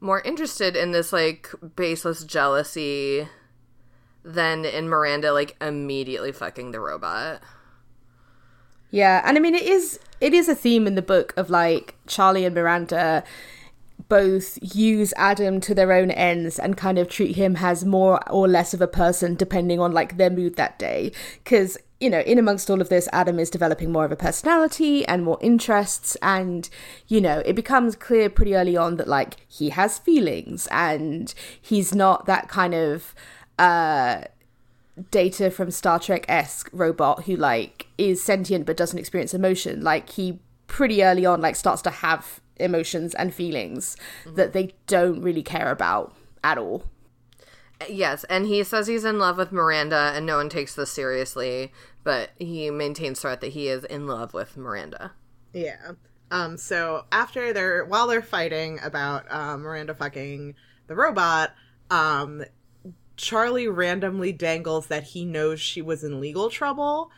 more 0.00 0.20
interested 0.22 0.76
in 0.76 0.92
this 0.92 1.12
like 1.12 1.48
baseless 1.76 2.24
jealousy 2.24 3.28
than 4.24 4.64
in 4.64 4.88
Miranda 4.88 5.32
like 5.32 5.56
immediately 5.60 6.32
fucking 6.32 6.72
the 6.72 6.80
robot. 6.80 7.42
Yeah, 8.90 9.22
and 9.24 9.36
I 9.36 9.40
mean 9.40 9.54
it 9.54 9.62
is 9.62 10.00
it 10.20 10.34
is 10.34 10.48
a 10.48 10.54
theme 10.54 10.86
in 10.86 10.94
the 10.94 11.02
book 11.02 11.32
of 11.36 11.50
like 11.50 11.94
Charlie 12.06 12.44
and 12.44 12.54
Miranda 12.54 13.24
both 14.08 14.58
use 14.60 15.14
Adam 15.16 15.60
to 15.60 15.74
their 15.74 15.92
own 15.92 16.10
ends 16.10 16.58
and 16.58 16.76
kind 16.76 16.98
of 16.98 17.08
treat 17.08 17.36
him 17.36 17.56
as 17.60 17.84
more 17.84 18.20
or 18.30 18.48
less 18.48 18.74
of 18.74 18.80
a 18.80 18.88
person 18.88 19.34
depending 19.36 19.78
on 19.78 19.92
like 19.92 20.16
their 20.16 20.30
mood 20.30 20.56
that 20.56 20.78
day. 20.78 21.12
Because 21.44 21.78
you 22.00 22.08
know, 22.08 22.20
in 22.20 22.38
amongst 22.38 22.70
all 22.70 22.80
of 22.80 22.88
this, 22.88 23.08
Adam 23.12 23.38
is 23.38 23.50
developing 23.50 23.92
more 23.92 24.04
of 24.04 24.12
a 24.12 24.16
personality 24.16 25.06
and 25.06 25.22
more 25.22 25.38
interests, 25.40 26.16
and 26.22 26.68
you 27.06 27.20
know, 27.20 27.42
it 27.44 27.54
becomes 27.54 27.94
clear 27.94 28.30
pretty 28.30 28.54
early 28.56 28.76
on 28.76 28.96
that 28.96 29.06
like 29.06 29.36
he 29.46 29.68
has 29.70 29.98
feelings 29.98 30.66
and 30.70 31.34
he's 31.60 31.94
not 31.94 32.26
that 32.26 32.48
kind 32.48 32.74
of 32.74 33.14
uh 33.58 34.22
data 35.10 35.50
from 35.50 35.70
Star 35.70 35.98
Trek 35.98 36.24
esque 36.28 36.68
robot 36.72 37.24
who 37.24 37.36
like 37.36 37.86
is 37.96 38.22
sentient 38.22 38.66
but 38.66 38.76
doesn't 38.76 38.98
experience 38.98 39.34
emotion. 39.34 39.82
Like 39.82 40.10
he 40.10 40.40
pretty 40.66 41.02
early 41.02 41.26
on 41.26 41.40
like 41.40 41.56
starts 41.56 41.82
to 41.82 41.90
have 41.90 42.40
emotions 42.56 43.14
and 43.14 43.34
feelings 43.34 43.96
mm-hmm. 44.24 44.36
that 44.36 44.52
they 44.52 44.72
don't 44.86 45.22
really 45.22 45.42
care 45.42 45.70
about 45.70 46.14
at 46.44 46.58
all. 46.58 46.84
Yes, 47.88 48.24
and 48.24 48.46
he 48.46 48.62
says 48.62 48.86
he's 48.86 49.04
in 49.04 49.18
love 49.18 49.38
with 49.38 49.52
Miranda 49.52 50.12
and 50.14 50.26
no 50.26 50.36
one 50.36 50.48
takes 50.48 50.74
this 50.74 50.90
seriously, 50.90 51.72
but 52.04 52.30
he 52.36 52.70
maintains 52.70 53.20
threat 53.20 53.40
that 53.40 53.52
he 53.52 53.68
is 53.68 53.84
in 53.84 54.06
love 54.06 54.34
with 54.34 54.56
Miranda. 54.56 55.12
Yeah. 55.52 55.92
Um 56.30 56.56
so 56.56 57.06
after 57.10 57.52
they're 57.52 57.84
while 57.84 58.06
they're 58.06 58.22
fighting 58.22 58.78
about 58.82 59.30
uh, 59.30 59.56
Miranda 59.56 59.94
fucking 59.94 60.54
the 60.86 60.94
robot, 60.94 61.54
um 61.90 62.44
Charlie 63.16 63.68
randomly 63.68 64.32
dangles 64.32 64.86
that 64.86 65.02
he 65.02 65.24
knows 65.24 65.60
she 65.60 65.82
was 65.82 66.04
in 66.04 66.20
legal 66.20 66.48
trouble 66.48 67.10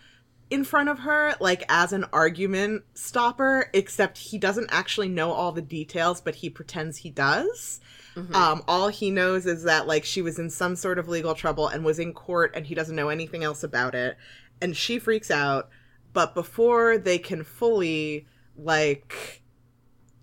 in 0.53 0.64
front 0.64 0.90
of 0.90 0.98
her, 0.98 1.35
like 1.40 1.64
as 1.68 1.92
an 1.94 2.05
argument 2.12 2.83
stopper, 2.92 3.70
except 3.72 4.18
he 4.18 4.37
doesn't 4.37 4.68
actually 4.70 5.09
know 5.09 5.33
all 5.33 5.51
the 5.51 5.62
details, 5.62 6.20
but 6.20 6.35
he 6.37 6.51
pretends 6.51 6.98
he 6.98 7.11
does. 7.11 7.81
Mm-hmm. 8.16 8.35
Um, 8.35 8.62
all 8.68 8.88
he 8.88 9.11
knows 9.11 9.46
is 9.46 9.62
that 9.64 9.87
like 9.87 10.05
she 10.05 10.22
was 10.22 10.38
in 10.38 10.51
some 10.51 10.77
sort 10.77 10.98
of 10.98 11.09
legal 11.09 11.35
trouble 11.35 11.68
and 11.68 11.85
was 11.85 11.98
in 11.98 12.12
court 12.12 12.53
and 12.55 12.66
he 12.66 12.75
doesn't 12.75 12.96
know 12.96 13.09
anything 13.09 13.42
else 13.42 13.62
about 13.62 13.94
it. 13.94 14.16
And 14.61 14.77
she 14.77 14.98
freaks 14.98 15.31
out, 15.31 15.70
but 16.12 16.35
before 16.35 16.98
they 16.98 17.18
can 17.18 17.42
fully 17.42 18.27
like 18.57 19.42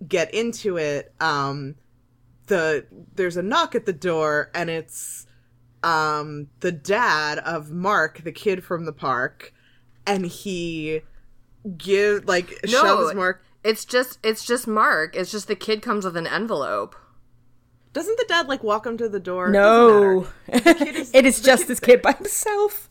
get 0.08 0.34
into 0.34 0.78
it, 0.78 1.14
um 1.20 1.76
the 2.48 2.86
there's 3.16 3.38
a 3.38 3.44
knock 3.44 3.76
at 3.76 3.86
the 3.86 3.94
door 3.94 4.52
and 4.54 4.70
it's 4.70 5.26
um 5.84 6.48
the 6.60 6.72
dad 6.72 7.40
of 7.40 7.72
Mark, 7.72 8.24
the 8.24 8.32
kid 8.32 8.64
from 8.64 8.86
the 8.86 8.94
park, 8.94 9.54
and 10.06 10.26
he 10.26 11.02
give 11.78 12.26
like 12.26 12.52
no, 12.66 12.82
shoves 12.82 13.16
Mark. 13.16 13.44
It's 13.64 13.84
just 13.84 14.20
it's 14.24 14.46
just 14.46 14.68
Mark. 14.68 15.16
It's 15.16 15.32
just 15.32 15.48
the 15.48 15.56
kid 15.56 15.82
comes 15.82 16.06
with 16.06 16.16
an 16.16 16.28
envelope. 16.28 16.96
Doesn't 17.92 18.18
the 18.20 18.26
dad 18.28 18.48
like 18.48 18.64
walk 18.64 18.86
him 18.86 18.98
to 18.98 19.10
the 19.10 19.20
door? 19.20 19.50
No, 19.50 20.28
is, 20.48 21.12
it 21.12 21.26
is 21.26 21.42
just 21.42 21.68
this 21.68 21.80
kid 21.80 22.04
by 22.04 22.12
himself. 22.12 22.88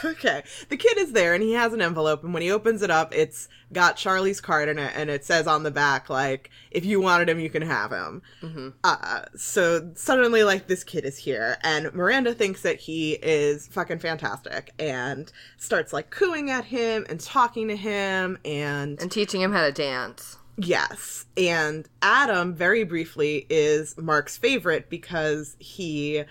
okay, 0.04 0.42
the 0.68 0.76
kid 0.76 0.98
is 0.98 1.12
there 1.12 1.32
and 1.32 1.42
he 1.42 1.54
has 1.54 1.72
an 1.72 1.80
envelope, 1.80 2.22
and 2.22 2.34
when 2.34 2.42
he 2.42 2.50
opens 2.50 2.82
it 2.82 2.90
up, 2.90 3.14
it's 3.14 3.48
got 3.72 3.96
Charlie's 3.96 4.42
card 4.42 4.68
in 4.68 4.78
it, 4.78 4.92
and 4.94 5.08
it 5.08 5.24
says 5.24 5.46
on 5.46 5.62
the 5.62 5.70
back 5.70 6.10
like, 6.10 6.50
"If 6.70 6.84
you 6.84 7.00
wanted 7.00 7.30
him, 7.30 7.40
you 7.40 7.48
can 7.48 7.62
have 7.62 7.90
him." 7.90 8.20
Mm-hmm. 8.42 8.68
Uh, 8.84 9.22
so 9.34 9.90
suddenly, 9.94 10.44
like 10.44 10.66
this 10.66 10.84
kid 10.84 11.06
is 11.06 11.16
here, 11.16 11.56
and 11.62 11.92
Miranda 11.94 12.34
thinks 12.34 12.60
that 12.62 12.80
he 12.80 13.12
is 13.22 13.66
fucking 13.68 14.00
fantastic, 14.00 14.72
and 14.78 15.32
starts 15.56 15.94
like 15.94 16.10
cooing 16.10 16.50
at 16.50 16.66
him 16.66 17.06
and 17.08 17.18
talking 17.18 17.68
to 17.68 17.76
him 17.76 18.38
and 18.44 19.00
and 19.00 19.10
teaching 19.10 19.40
him 19.40 19.52
how 19.52 19.62
to 19.62 19.72
dance. 19.72 20.36
Yes. 20.56 21.26
And 21.36 21.88
Adam, 22.00 22.54
very 22.54 22.84
briefly, 22.84 23.46
is 23.50 23.96
Mark's 23.98 24.36
favorite 24.36 24.88
because 24.88 25.56
he 25.58 26.24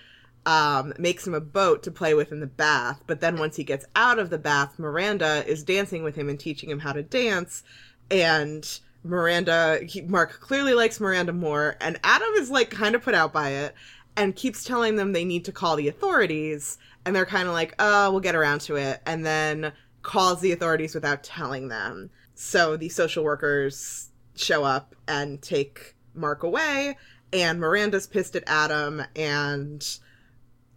um, 0.46 0.94
makes 0.98 1.28
him 1.28 1.34
a 1.34 1.42
boat 1.42 1.84
to 1.84 1.92
play 1.92 2.14
with 2.14 2.32
in 2.32 2.40
the 2.40 2.48
bath. 2.48 3.02
But 3.06 3.22
then 3.22 3.38
once 3.38 3.56
he 3.56 3.64
gets 3.64 3.86
out 3.96 4.20
of 4.20 4.30
the 4.30 4.38
bath, 4.38 4.80
Miranda 4.80 5.44
is 5.46 5.64
dancing 5.64 6.04
with 6.04 6.16
him 6.16 6.30
and 6.30 6.40
teaching 6.40 6.70
him 6.70 6.80
how 6.80 6.94
to 6.94 7.04
dance. 7.04 7.64
And 8.10 8.68
Miranda, 9.04 9.82
he, 9.86 10.02
Mark 10.02 10.40
clearly 10.40 10.74
likes 10.74 11.00
Miranda 11.00 11.34
more. 11.34 11.76
And 11.82 12.00
Adam 12.04 12.30
is 12.36 12.50
like 12.50 12.70
kind 12.70 12.96
of 12.96 13.04
put 13.04 13.16
out 13.16 13.34
by 13.34 13.50
it 13.50 13.76
and 14.16 14.36
keeps 14.36 14.64
telling 14.64 14.96
them 14.96 15.12
they 15.12 15.26
need 15.26 15.44
to 15.46 15.52
call 15.52 15.76
the 15.76 15.90
authorities. 15.90 16.78
And 17.06 17.14
they're 17.14 17.26
kind 17.26 17.50
of 17.50 17.54
like, 17.54 17.76
oh, 17.80 18.12
we'll 18.12 18.22
get 18.22 18.36
around 18.36 18.62
to 18.62 18.78
it. 18.78 19.02
And 19.06 19.26
then 19.26 19.74
calls 20.02 20.40
the 20.40 20.54
authorities 20.54 20.96
without 20.96 21.24
telling 21.24 21.68
them. 21.68 22.10
So 22.36 22.78
the 22.78 22.90
social 22.90 23.24
workers 23.24 24.10
show 24.36 24.64
up 24.64 24.96
and 25.08 25.42
take 25.42 25.96
Mark 26.14 26.44
away, 26.44 26.98
and 27.32 27.60
Miranda's 27.60 28.08
pissed 28.08 28.36
at 28.36 28.44
Adam, 28.48 29.04
and 29.16 30.00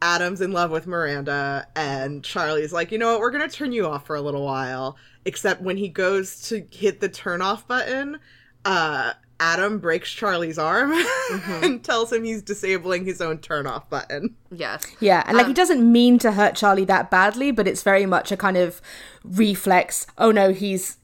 Adam's 0.02 0.40
in 0.40 0.52
love 0.52 0.70
with 0.70 0.86
Miranda, 0.86 1.66
and 1.74 2.22
Charlie's 2.22 2.72
like, 2.72 2.92
you 2.92 2.98
know 2.98 3.12
what, 3.12 3.20
we're 3.20 3.30
gonna 3.30 3.48
turn 3.48 3.72
you 3.72 3.86
off 3.86 4.06
for 4.06 4.16
a 4.16 4.20
little 4.20 4.44
while. 4.44 4.96
Except 5.24 5.60
when 5.60 5.76
he 5.76 5.88
goes 5.88 6.48
to 6.48 6.66
hit 6.70 7.00
the 7.00 7.08
turn 7.08 7.42
off 7.42 7.66
button, 7.66 8.18
uh, 8.64 9.12
Adam 9.38 9.78
breaks 9.78 10.10
Charlie's 10.10 10.58
arm 10.58 10.92
mm-hmm. 10.92 11.52
and 11.64 11.84
tells 11.84 12.12
him 12.12 12.24
he's 12.24 12.42
disabling 12.42 13.04
his 13.04 13.20
own 13.20 13.38
turn 13.38 13.66
off 13.66 13.88
button. 13.90 14.34
Yes. 14.50 14.84
Yeah, 15.00 15.22
and 15.26 15.36
like 15.36 15.44
um, 15.44 15.50
he 15.50 15.54
doesn't 15.54 15.92
mean 15.92 16.18
to 16.20 16.32
hurt 16.32 16.54
Charlie 16.54 16.84
that 16.86 17.10
badly, 17.10 17.50
but 17.50 17.68
it's 17.68 17.82
very 17.82 18.06
much 18.06 18.32
a 18.32 18.36
kind 18.36 18.56
of 18.56 18.80
reflex. 19.24 20.06
Oh 20.16 20.30
no, 20.30 20.52
he's 20.52 20.98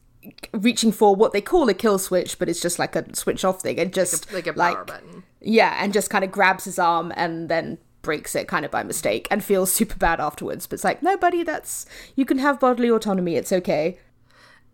reaching 0.52 0.92
for 0.92 1.14
what 1.14 1.32
they 1.32 1.40
call 1.40 1.68
a 1.68 1.74
kill 1.74 1.98
switch, 1.98 2.38
but 2.38 2.48
it's 2.48 2.61
just 2.61 2.78
like 2.78 2.96
a 2.96 3.14
switch 3.14 3.44
off 3.44 3.62
thing, 3.62 3.78
and 3.78 3.92
just 3.92 4.32
like 4.32 4.46
a, 4.46 4.52
like, 4.52 4.72
a 4.72 4.76
power 4.76 4.85
button. 4.85 5.22
Yeah, 5.40 5.76
and 5.82 5.92
just 5.92 6.11
kind 6.11 6.24
of 6.24 6.30
grabs 6.30 6.64
his 6.64 6.78
arm 6.78 7.12
and 7.16 7.48
then 7.48 7.78
breaks 8.02 8.35
it 8.35 8.48
kind 8.48 8.64
of 8.64 8.70
by 8.70 8.82
mistake 8.82 9.28
and 9.30 9.42
feels 9.42 9.72
super 9.72 9.96
bad 9.96 10.20
afterwards. 10.20 10.66
But 10.66 10.74
it's 10.74 10.85
like, 10.85 11.02
no, 11.02 11.16
buddy, 11.16 11.42
that's 11.42 11.87
you 12.16 12.24
can 12.24 12.38
have 12.38 12.61
bodily 12.61 12.90
autonomy. 12.90 13.37
It's 13.37 13.52
okay. 13.52 13.98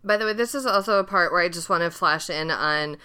By 0.03 0.15
the 0.15 0.25
way, 0.25 0.33
this 0.33 0.55
is 0.55 0.65
also 0.65 0.97
a 0.97 1.03
part 1.03 1.31
where 1.31 1.41
I 1.41 1.49
just 1.49 1.69
want 1.69 1.83
to 1.83 1.91
flash 1.91 2.29
in 2.29 2.51
on 2.51 2.97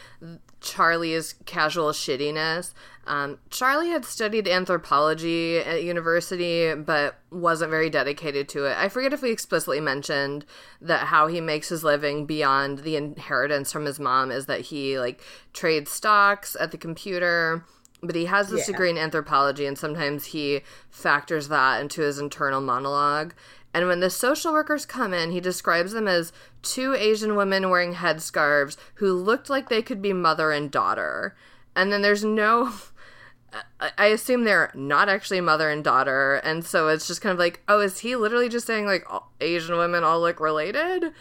Charlie's 0.64 1.35
casual 1.44 1.90
shittiness. 1.90 2.72
Um, 3.07 3.38
Charlie 3.50 3.90
had 3.90 4.05
studied 4.05 4.48
anthropology 4.48 5.59
at 5.59 5.85
university, 5.85 6.74
but 6.74 7.18
wasn't 7.31 7.70
very 7.70 7.90
dedicated 7.90 8.48
to 8.50 8.64
it. 8.64 8.77
I 8.79 8.88
forget 8.88 9.12
if 9.12 9.20
we 9.20 9.31
explicitly 9.31 9.81
mentioned 9.81 10.46
that 10.81 11.09
how 11.09 11.27
he 11.27 11.40
makes 11.40 11.68
his 11.68 11.85
living 11.85 12.24
beyond 12.24 12.79
the 12.79 12.96
inheritance 12.96 13.70
from 13.70 13.85
his 13.85 14.00
mom 14.00 14.31
is 14.31 14.46
that 14.46 14.62
he 14.62 14.98
like 14.98 15.22
trades 15.53 15.90
stocks 15.90 16.57
at 16.59 16.70
the 16.70 16.79
computer. 16.79 17.64
But 18.03 18.16
he 18.16 18.27
has 18.27 18.50
this 18.50 18.68
yeah. 18.68 18.72
degree 18.72 18.90
in 18.90 18.98
anthropology, 18.98 19.64
and 19.64 19.79
sometimes 19.79 20.27
he 20.27 20.61
factors 20.90 21.48
that 21.48 21.81
into 21.81 22.03
his 22.03 22.18
internal 22.18 22.61
monologue. 22.61 23.35
And 23.74 23.88
when 23.88 23.98
the 23.98 24.08
social 24.08 24.52
workers 24.52 24.87
come 24.87 25.12
in, 25.12 25.32
he 25.32 25.40
describes 25.40 25.92
them 25.92 26.06
as 26.06 26.32
two 26.62 26.94
Asian 26.94 27.34
women 27.34 27.68
wearing 27.68 27.94
headscarves 27.94 28.76
who 28.94 29.12
looked 29.12 29.50
like 29.50 29.68
they 29.68 29.82
could 29.82 30.00
be 30.00 30.12
mother 30.12 30.52
and 30.52 30.70
daughter. 30.70 31.34
And 31.74 31.92
then 31.92 32.00
there's 32.00 32.24
no. 32.24 32.72
I 33.98 34.06
assume 34.06 34.44
they're 34.44 34.72
not 34.74 35.08
actually 35.08 35.40
mother 35.40 35.70
and 35.70 35.84
daughter. 35.84 36.37
And 36.37 36.64
so 36.64 36.88
it's 36.88 37.06
just 37.06 37.20
kind 37.20 37.32
of 37.32 37.38
like, 37.38 37.62
oh, 37.68 37.80
is 37.80 38.00
he 38.00 38.16
literally 38.16 38.48
just 38.48 38.66
saying, 38.66 38.87
like, 38.87 39.06
Asian 39.40 39.76
women 39.76 40.02
all 40.02 40.20
look 40.20 40.40
related? 40.40 41.12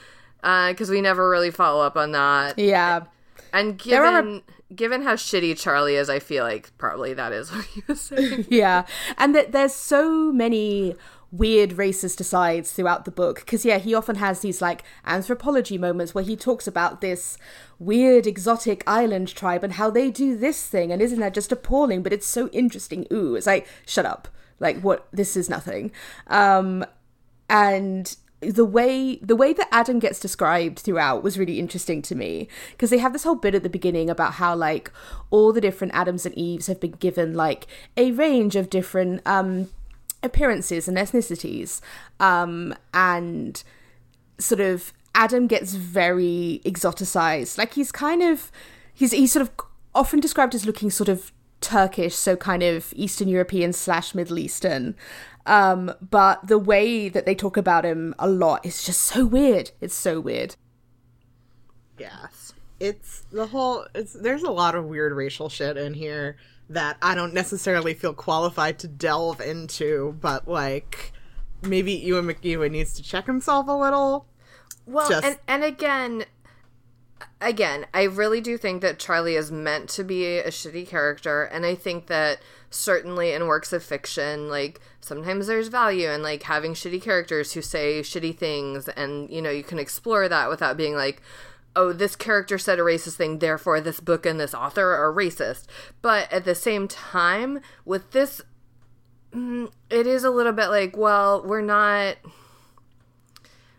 Because 0.41 0.89
uh, 0.89 0.93
we 0.93 1.01
never 1.01 1.29
really 1.29 1.51
follow 1.51 1.83
up 1.83 1.95
on 1.95 2.11
that. 2.13 2.57
Yeah. 2.57 3.03
And 3.51 3.77
given 3.77 4.41
given 4.75 5.03
how 5.03 5.13
shitty 5.13 5.59
Charlie 5.59 5.95
is, 5.95 6.09
I 6.09 6.19
feel 6.19 6.43
like 6.43 6.75
probably 6.77 7.13
that 7.13 7.31
is 7.31 7.51
what 7.51 7.65
he 7.65 7.83
was 7.87 8.01
saying. 8.01 8.47
yeah, 8.49 8.85
and 9.17 9.35
that 9.35 9.51
there's 9.51 9.73
so 9.73 10.31
many 10.31 10.95
weird 11.33 11.71
racist 11.71 12.19
asides 12.21 12.71
throughout 12.71 13.05
the 13.05 13.11
book. 13.11 13.39
Because 13.39 13.65
yeah 13.65 13.79
he 13.79 13.93
often 13.93 14.17
has 14.17 14.39
these 14.41 14.61
like 14.61 14.83
anthropology 15.05 15.77
moments 15.77 16.13
where 16.13 16.23
he 16.23 16.35
talks 16.35 16.67
about 16.67 17.01
this 17.01 17.37
weird 17.79 18.27
exotic 18.27 18.83
island 18.85 19.33
tribe 19.35 19.63
and 19.63 19.73
how 19.73 19.89
they 19.89 20.11
do 20.11 20.37
this 20.37 20.67
thing 20.67 20.91
and 20.91 21.01
isn't 21.01 21.19
that 21.19 21.33
just 21.33 21.51
appalling 21.51 22.03
but 22.03 22.13
it's 22.13 22.27
so 22.27 22.47
interesting. 22.49 23.07
Ooh 23.11 23.35
it's 23.35 23.47
like 23.47 23.67
shut 23.85 24.05
up. 24.05 24.27
Like 24.59 24.79
what? 24.81 25.07
This 25.11 25.35
is 25.35 25.49
nothing. 25.49 25.91
Um 26.27 26.85
and 27.49 28.15
the 28.41 28.65
way 28.65 29.15
the 29.17 29.35
way 29.35 29.53
that 29.53 29.69
Adam 29.71 29.97
gets 29.99 30.19
described 30.19 30.79
throughout 30.79 31.23
was 31.23 31.39
really 31.39 31.57
interesting 31.57 32.03
to 32.03 32.13
me. 32.13 32.47
Because 32.71 32.91
they 32.91 32.99
have 32.99 33.13
this 33.13 33.23
whole 33.23 33.35
bit 33.35 33.55
at 33.55 33.63
the 33.63 33.69
beginning 33.69 34.07
about 34.07 34.33
how 34.33 34.55
like 34.55 34.91
all 35.31 35.51
the 35.51 35.61
different 35.61 35.95
Adams 35.95 36.27
and 36.27 36.37
Eves 36.37 36.67
have 36.67 36.79
been 36.79 36.91
given 36.91 37.33
like 37.33 37.65
a 37.97 38.11
range 38.11 38.55
of 38.55 38.69
different 38.69 39.21
um 39.25 39.69
appearances 40.23 40.87
and 40.87 40.97
ethnicities 40.97 41.81
um 42.19 42.73
and 42.93 43.63
sort 44.39 44.61
of 44.61 44.93
Adam 45.15 45.45
gets 45.45 45.73
very 45.73 46.61
exoticized 46.65 47.57
like 47.57 47.73
he's 47.73 47.91
kind 47.91 48.23
of 48.23 48.51
he's 48.93 49.11
he's 49.11 49.31
sort 49.31 49.41
of 49.43 49.51
often 49.93 50.19
described 50.19 50.55
as 50.55 50.65
looking 50.65 50.89
sort 50.89 51.09
of 51.09 51.31
Turkish, 51.63 52.13
so 52.15 52.35
kind 52.35 52.61
of 52.61 52.93
Eastern 52.95 53.27
European 53.27 53.73
slash 53.73 54.13
Middle 54.13 54.37
Eastern. 54.37 54.95
Um, 55.45 55.93
but 56.01 56.45
the 56.47 56.59
way 56.59 57.09
that 57.09 57.25
they 57.25 57.35
talk 57.35 57.57
about 57.57 57.85
him 57.85 58.13
a 58.19 58.29
lot 58.29 58.65
is 58.65 58.83
just 58.83 59.01
so 59.01 59.25
weird. 59.25 59.71
It's 59.81 59.95
so 59.95 60.19
weird. 60.19 60.55
Yes. 61.97 62.53
It's 62.79 63.21
the 63.31 63.47
whole 63.47 63.85
it's 63.95 64.13
there's 64.13 64.43
a 64.43 64.51
lot 64.51 64.75
of 64.75 64.85
weird 64.85 65.13
racial 65.13 65.47
shit 65.47 65.77
in 65.77 65.93
here 65.93 66.35
that 66.69 66.97
I 67.01 67.15
don't 67.15 67.33
necessarily 67.33 67.93
feel 67.93 68.13
qualified 68.13 68.79
to 68.79 68.87
delve 68.87 69.41
into, 69.41 70.17
but 70.21 70.47
like 70.47 71.13
maybe 71.61 72.07
Ian 72.07 72.25
McEwan 72.27 72.71
needs 72.71 72.93
to 72.95 73.03
check 73.03 73.25
himself 73.25 73.67
a 73.67 73.73
little. 73.73 74.25
Well, 74.85 75.09
just... 75.09 75.25
and 75.25 75.37
and 75.47 75.63
again, 75.63 76.25
again, 77.41 77.85
I 77.93 78.03
really 78.03 78.41
do 78.41 78.57
think 78.57 78.81
that 78.81 78.99
Charlie 78.99 79.35
is 79.35 79.51
meant 79.51 79.89
to 79.91 80.03
be 80.03 80.37
a 80.37 80.49
shitty 80.49 80.87
character, 80.87 81.43
and 81.43 81.65
I 81.65 81.75
think 81.75 82.07
that 82.07 82.39
certainly 82.69 83.33
in 83.33 83.47
works 83.47 83.71
of 83.71 83.83
fiction, 83.83 84.49
like 84.49 84.81
sometimes 84.99 85.47
there's 85.47 85.67
value 85.67 86.09
in 86.09 86.23
like 86.23 86.43
having 86.43 86.73
shitty 86.73 87.01
characters 87.01 87.53
who 87.53 87.61
say 87.61 88.01
shitty 88.01 88.37
things, 88.37 88.87
and 88.89 89.29
you 89.29 89.41
know 89.41 89.51
you 89.51 89.63
can 89.63 89.79
explore 89.79 90.27
that 90.27 90.49
without 90.49 90.77
being 90.77 90.95
like, 90.95 91.21
oh, 91.75 91.93
this 91.93 92.15
character 92.15 92.57
said 92.57 92.79
a 92.79 92.83
racist 92.83 93.15
thing, 93.15 93.39
therefore 93.39 93.81
this 93.81 93.99
book 93.99 94.25
and 94.25 94.39
this 94.39 94.53
author 94.53 94.93
are 94.93 95.13
racist. 95.13 95.65
But 96.01 96.31
at 96.31 96.45
the 96.45 96.55
same 96.55 96.87
time, 96.87 97.59
with 97.85 98.11
this, 98.11 98.41
mm, 99.33 99.71
it 99.89 100.07
is 100.07 100.23
a 100.23 100.29
little 100.29 100.53
bit 100.53 100.67
like, 100.67 100.95
well, 100.97 101.43
we're 101.45 101.61
not. 101.61 102.17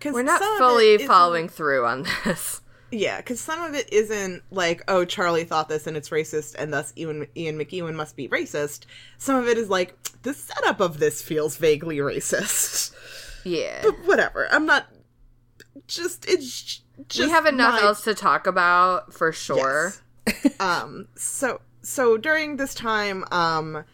We're 0.04 0.22
not 0.22 0.42
fully 0.58 0.98
following 1.06 1.48
through 1.48 1.86
on 1.86 2.06
this. 2.24 2.60
Yeah, 2.90 3.16
because 3.16 3.40
some 3.40 3.60
of 3.60 3.74
it 3.74 3.92
isn't 3.92 4.44
like, 4.52 4.82
oh, 4.86 5.04
Charlie 5.04 5.42
thought 5.42 5.68
this 5.68 5.88
and 5.88 5.96
it's 5.96 6.10
racist, 6.10 6.54
and 6.56 6.72
thus 6.72 6.92
Ian, 6.96 7.26
Ian 7.36 7.58
McEwan 7.58 7.94
must 7.94 8.14
be 8.14 8.28
racist. 8.28 8.84
Some 9.18 9.34
of 9.34 9.48
it 9.48 9.58
is 9.58 9.68
like, 9.68 9.96
the 10.22 10.32
setup 10.32 10.78
of 10.78 11.00
this 11.00 11.20
feels 11.20 11.56
vaguely 11.56 11.96
racist. 11.96 12.94
Yeah. 13.44 13.80
But 13.82 13.96
whatever. 14.06 14.48
I'm 14.50 14.64
not. 14.64 14.86
Just, 15.88 16.24
it's. 16.28 16.80
We 17.18 17.28
have 17.28 17.46
enough 17.46 17.80
my... 17.80 17.86
else 17.86 18.02
to 18.04 18.14
talk 18.14 18.46
about 18.46 19.12
for 19.12 19.32
sure. 19.32 19.92
Yes. 20.26 20.60
um, 20.60 21.08
so, 21.16 21.60
so 21.82 22.16
during 22.16 22.56
this 22.56 22.74
time, 22.74 23.24
um, 23.30 23.84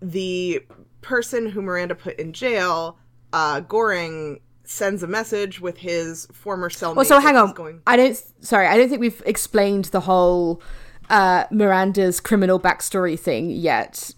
the 0.00 0.64
person 1.00 1.46
who 1.46 1.62
Miranda 1.62 1.94
put 1.94 2.18
in 2.18 2.32
jail, 2.32 2.98
uh, 3.32 3.60
Gorringe, 3.60 4.40
sends 4.64 5.02
a 5.02 5.06
message 5.06 5.60
with 5.60 5.78
his 5.78 6.26
former 6.32 6.68
cellmate. 6.68 6.96
Well, 6.96 7.04
so 7.04 7.20
hang 7.20 7.36
on. 7.36 7.52
Going... 7.54 7.80
I 7.86 7.96
don't. 7.96 8.16
Sorry, 8.40 8.66
I 8.66 8.76
don't 8.76 8.88
think 8.88 9.00
we've 9.00 9.22
explained 9.24 9.86
the 9.86 10.00
whole 10.00 10.62
uh, 11.10 11.44
Miranda's 11.50 12.20
criminal 12.20 12.60
backstory 12.60 13.18
thing 13.18 13.50
yet. 13.50 14.14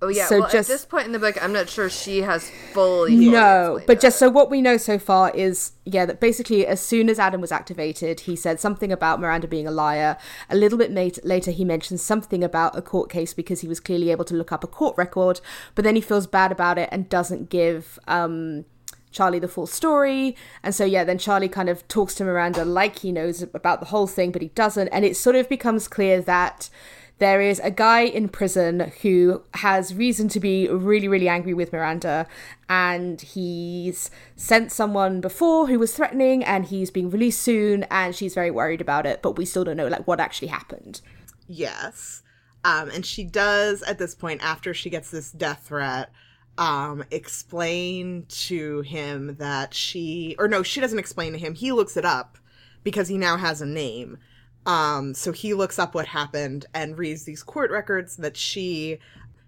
Oh 0.00 0.08
yeah. 0.08 0.26
So 0.26 0.40
well, 0.40 0.50
just, 0.50 0.70
at 0.70 0.74
this 0.74 0.84
point 0.84 1.06
in 1.06 1.12
the 1.12 1.18
book, 1.18 1.42
I'm 1.42 1.52
not 1.52 1.68
sure 1.68 1.90
she 1.90 2.22
has 2.22 2.48
fully. 2.72 3.16
No, 3.16 3.80
but 3.86 4.00
just 4.00 4.18
so 4.18 4.30
what 4.30 4.48
we 4.48 4.62
know 4.62 4.76
so 4.76 4.98
far 4.98 5.30
is 5.30 5.72
yeah 5.84 6.06
that 6.06 6.20
basically 6.20 6.66
as 6.66 6.80
soon 6.80 7.08
as 7.08 7.18
Adam 7.18 7.40
was 7.40 7.50
activated, 7.50 8.20
he 8.20 8.36
said 8.36 8.60
something 8.60 8.92
about 8.92 9.20
Miranda 9.20 9.48
being 9.48 9.66
a 9.66 9.72
liar. 9.72 10.16
A 10.48 10.56
little 10.56 10.78
bit 10.78 10.92
late, 10.92 11.18
later, 11.24 11.50
he 11.50 11.64
mentions 11.64 12.00
something 12.00 12.44
about 12.44 12.76
a 12.76 12.82
court 12.82 13.10
case 13.10 13.34
because 13.34 13.60
he 13.60 13.68
was 13.68 13.80
clearly 13.80 14.10
able 14.10 14.24
to 14.26 14.34
look 14.34 14.52
up 14.52 14.62
a 14.62 14.68
court 14.68 14.96
record, 14.96 15.40
but 15.74 15.84
then 15.84 15.96
he 15.96 16.00
feels 16.00 16.28
bad 16.28 16.52
about 16.52 16.78
it 16.78 16.88
and 16.92 17.08
doesn't 17.08 17.50
give. 17.50 17.98
Um, 18.06 18.66
Charlie 19.10 19.38
the 19.38 19.48
full 19.48 19.66
story. 19.66 20.36
And 20.62 20.74
so, 20.74 20.84
yeah, 20.84 21.02
then 21.02 21.16
Charlie 21.16 21.48
kind 21.48 21.70
of 21.70 21.88
talks 21.88 22.14
to 22.16 22.24
Miranda 22.24 22.62
like 22.62 22.98
he 22.98 23.10
knows 23.10 23.42
about 23.42 23.80
the 23.80 23.86
whole 23.86 24.06
thing, 24.06 24.30
but 24.32 24.42
he 24.42 24.48
doesn't. 24.48 24.88
And 24.88 25.02
it 25.02 25.16
sort 25.16 25.34
of 25.34 25.48
becomes 25.48 25.88
clear 25.88 26.20
that 26.20 26.68
there 27.18 27.40
is 27.40 27.60
a 27.60 27.70
guy 27.70 28.02
in 28.02 28.28
prison 28.28 28.92
who 29.02 29.42
has 29.54 29.94
reason 29.94 30.28
to 30.28 30.40
be 30.40 30.68
really, 30.68 31.08
really 31.08 31.28
angry 31.28 31.54
with 31.54 31.72
Miranda. 31.72 32.26
And 32.68 33.20
he's 33.20 34.10
sent 34.36 34.70
someone 34.72 35.20
before 35.20 35.66
who 35.66 35.78
was 35.78 35.94
threatening, 35.94 36.44
and 36.44 36.66
he's 36.66 36.90
being 36.90 37.10
released 37.10 37.40
soon. 37.40 37.84
And 37.84 38.14
she's 38.14 38.34
very 38.34 38.50
worried 38.50 38.80
about 38.80 39.06
it, 39.06 39.22
but 39.22 39.36
we 39.36 39.44
still 39.44 39.64
don't 39.64 39.76
know 39.76 39.88
like 39.88 40.06
what 40.06 40.20
actually 40.20 40.48
happened. 40.48 41.00
Yes. 41.46 42.22
Um, 42.64 42.90
and 42.90 43.04
she 43.04 43.24
does 43.24 43.82
at 43.82 43.98
this 43.98 44.14
point, 44.14 44.42
after 44.42 44.74
she 44.74 44.90
gets 44.90 45.10
this 45.10 45.30
death 45.30 45.64
threat, 45.66 46.10
um, 46.58 47.04
explain 47.10 48.26
to 48.28 48.80
him 48.82 49.36
that 49.36 49.74
she, 49.74 50.34
or 50.38 50.48
no, 50.48 50.62
she 50.62 50.80
doesn't 50.80 50.98
explain 50.98 51.32
to 51.32 51.38
him. 51.38 51.54
He 51.54 51.72
looks 51.72 51.96
it 51.96 52.04
up 52.04 52.36
because 52.82 53.08
he 53.08 53.16
now 53.16 53.36
has 53.36 53.60
a 53.60 53.66
name. 53.66 54.18
Um, 54.66 55.14
so 55.14 55.32
he 55.32 55.54
looks 55.54 55.78
up 55.78 55.94
what 55.94 56.06
happened 56.06 56.66
and 56.74 56.98
reads 56.98 57.24
these 57.24 57.42
court 57.42 57.70
records 57.70 58.16
that 58.16 58.36
she 58.36 58.98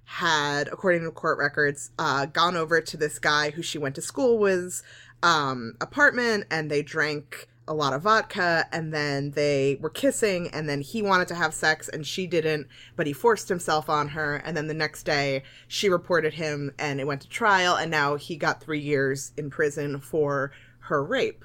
had, 0.05 0.69
according 0.69 1.05
to 1.05 1.11
court 1.11 1.39
records, 1.39 1.91
uh, 1.99 2.27
gone 2.27 2.57
over 2.57 2.81
to 2.81 2.97
this 2.97 3.19
guy 3.19 3.51
who 3.51 3.63
she 3.63 3.79
went 3.79 3.95
to 3.95 4.03
school 4.03 4.39
with, 4.39 4.83
um, 5.23 5.75
apartment 5.81 6.47
and 6.51 6.71
they 6.71 6.83
drank 6.83 7.49
a 7.69 7.75
lot 7.75 7.93
of 7.93 8.03
vodka 8.03 8.67
and 8.73 8.93
then 8.93 9.31
they 9.31 9.79
were 9.81 9.91
kissing 9.91 10.49
and 10.49 10.69
then 10.69 10.81
he 10.81 11.03
wanted 11.03 11.29
to 11.29 11.37
have 11.37 11.55
sex 11.55 11.89
and 11.89 12.05
she 12.05 12.27
didn't 12.27 12.67
but 12.97 13.07
he 13.07 13.13
forced 13.13 13.49
himself 13.49 13.89
on 13.89 14.09
her 14.09 14.37
and 14.37 14.57
then 14.57 14.67
the 14.67 14.75
next 14.75 15.05
day 15.05 15.45
she 15.69 15.89
reported 15.89 16.35
him 16.35 16.73
and 16.81 16.99
it 16.99 17.07
went 17.07 17.21
to 17.21 17.29
trial 17.29 17.77
and 17.77 17.89
now 17.89 18.17
he 18.17 18.35
got 18.35 18.61
3 18.61 18.81
years 18.81 19.31
in 19.37 19.51
prison 19.51 20.01
for 20.01 20.51
her 20.81 21.05
rape 21.05 21.45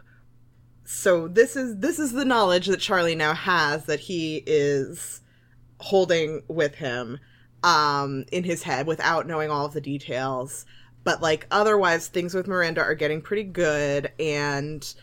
so 0.86 1.28
this 1.28 1.56
is 1.56 1.78
this 1.78 1.98
is 1.98 2.12
the 2.12 2.26
knowledge 2.26 2.68
that 2.68 2.80
Charlie 2.80 3.16
now 3.16 3.34
has 3.34 3.86
that 3.86 4.00
he 4.00 4.44
is 4.46 5.22
holding 5.80 6.44
with 6.48 6.76
him 6.76 7.20
um 7.64 8.24
in 8.32 8.44
his 8.44 8.64
head 8.64 8.86
without 8.86 9.28
knowing 9.28 9.50
all 9.50 9.66
of 9.66 9.74
the 9.74 9.82
details. 9.82 10.66
But 11.04 11.22
like 11.22 11.48
otherwise 11.52 12.08
things 12.08 12.34
with 12.34 12.48
Miranda 12.48 12.82
are 12.82 12.96
getting 12.96 13.22
pretty 13.22 13.44
good 13.44 14.12
and 14.20 14.94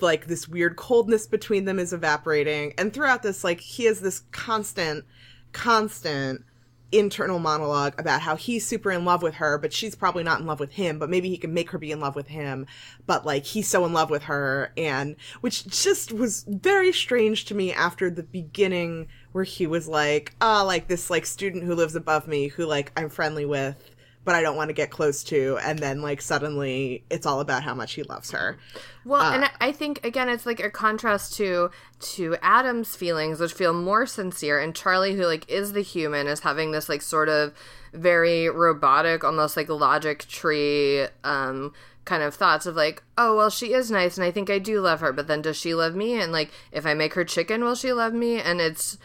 like 0.00 0.26
this 0.26 0.48
weird 0.48 0.76
coldness 0.76 1.26
between 1.26 1.64
them 1.64 1.78
is 1.78 1.92
evaporating. 1.92 2.74
And 2.76 2.92
throughout 2.92 3.22
this 3.22 3.44
like 3.44 3.60
he 3.60 3.84
has 3.84 4.00
this 4.00 4.22
constant 4.32 5.04
constant 5.52 6.44
internal 6.92 7.38
monologue 7.38 7.94
about 7.98 8.20
how 8.20 8.36
he's 8.36 8.66
super 8.66 8.90
in 8.90 9.04
love 9.04 9.22
with 9.22 9.34
her 9.34 9.58
but 9.58 9.72
she's 9.72 9.94
probably 9.94 10.22
not 10.22 10.40
in 10.40 10.46
love 10.46 10.60
with 10.60 10.72
him 10.72 10.98
but 10.98 11.10
maybe 11.10 11.28
he 11.28 11.36
can 11.36 11.54
make 11.54 11.70
her 11.70 11.78
be 11.78 11.92
in 11.92 12.00
love 12.00 12.16
with 12.16 12.28
him 12.28 12.66
but 13.06 13.24
like 13.24 13.44
he's 13.44 13.68
so 13.68 13.84
in 13.84 13.92
love 13.92 14.10
with 14.10 14.24
her 14.24 14.72
and 14.76 15.16
which 15.40 15.66
just 15.66 16.12
was 16.12 16.44
very 16.48 16.92
strange 16.92 17.44
to 17.44 17.54
me 17.54 17.72
after 17.72 18.10
the 18.10 18.22
beginning 18.22 19.06
where 19.32 19.44
he 19.44 19.66
was 19.66 19.86
like 19.86 20.34
ah 20.40 20.62
oh, 20.62 20.66
like 20.66 20.88
this 20.88 21.10
like 21.10 21.24
student 21.24 21.64
who 21.64 21.74
lives 21.74 21.94
above 21.94 22.26
me 22.26 22.48
who 22.48 22.66
like 22.66 22.90
I'm 22.96 23.08
friendly 23.08 23.44
with 23.44 23.89
but 24.24 24.34
I 24.34 24.42
don't 24.42 24.56
want 24.56 24.68
to 24.68 24.74
get 24.74 24.90
close 24.90 25.24
to. 25.24 25.58
And 25.62 25.78
then, 25.78 26.02
like, 26.02 26.20
suddenly 26.20 27.04
it's 27.10 27.26
all 27.26 27.40
about 27.40 27.62
how 27.62 27.74
much 27.74 27.94
he 27.94 28.02
loves 28.02 28.30
her. 28.30 28.58
Well, 29.04 29.22
uh, 29.22 29.34
and 29.34 29.50
I 29.60 29.72
think, 29.72 30.04
again, 30.04 30.28
it's 30.28 30.46
like 30.46 30.60
a 30.60 30.70
contrast 30.70 31.34
to 31.36 31.70
to 32.00 32.36
Adam's 32.42 32.96
feelings, 32.96 33.40
which 33.40 33.52
feel 33.52 33.72
more 33.72 34.06
sincere, 34.06 34.60
and 34.60 34.74
Charlie, 34.74 35.14
who, 35.14 35.26
like, 35.26 35.48
is 35.50 35.72
the 35.72 35.82
human, 35.82 36.26
is 36.26 36.40
having 36.40 36.70
this, 36.70 36.88
like, 36.88 37.02
sort 37.02 37.28
of 37.28 37.54
very 37.92 38.48
robotic, 38.48 39.24
almost 39.24 39.56
like 39.56 39.68
logic 39.68 40.26
tree, 40.28 41.06
um, 41.24 41.72
kind 42.04 42.22
of 42.22 42.34
thoughts 42.34 42.66
of 42.66 42.76
like, 42.76 43.02
oh, 43.18 43.36
well, 43.36 43.50
she 43.50 43.72
is 43.72 43.90
nice 43.90 44.16
and 44.16 44.24
I 44.24 44.30
think 44.30 44.50
I 44.50 44.58
do 44.58 44.80
love 44.80 45.00
her, 45.00 45.12
but 45.12 45.26
then 45.28 45.42
does 45.42 45.56
she 45.56 45.74
love 45.74 45.94
me? 45.94 46.20
And 46.20 46.32
like, 46.32 46.50
if 46.72 46.86
I 46.86 46.94
make 46.94 47.14
her 47.14 47.24
chicken, 47.24 47.62
will 47.62 47.74
she 47.74 47.92
love 47.92 48.12
me? 48.12 48.40
And 48.40 48.60
it's, 48.60 48.98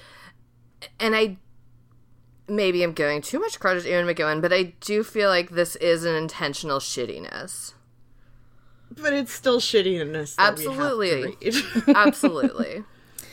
and 1.00 1.16
I 1.16 1.38
maybe 2.48 2.84
I'm 2.84 2.94
giving 2.94 3.22
too 3.22 3.40
much 3.40 3.60
credit 3.60 3.84
to 3.84 3.90
Ian 3.90 4.08
McEwan, 4.08 4.42
but 4.42 4.54
I 4.54 4.74
do 4.82 5.04
feel 5.04 5.30
like 5.30 5.52
this 5.52 5.76
is 5.78 6.06
an 6.06 6.16
intentional 6.16 6.80
shittiness. 6.80 7.74
But 8.92 9.14
it's 9.14 9.32
still 9.32 9.60
shittiness. 9.60 10.36
Absolutely. 10.38 11.36
Absolutely. 11.96 12.84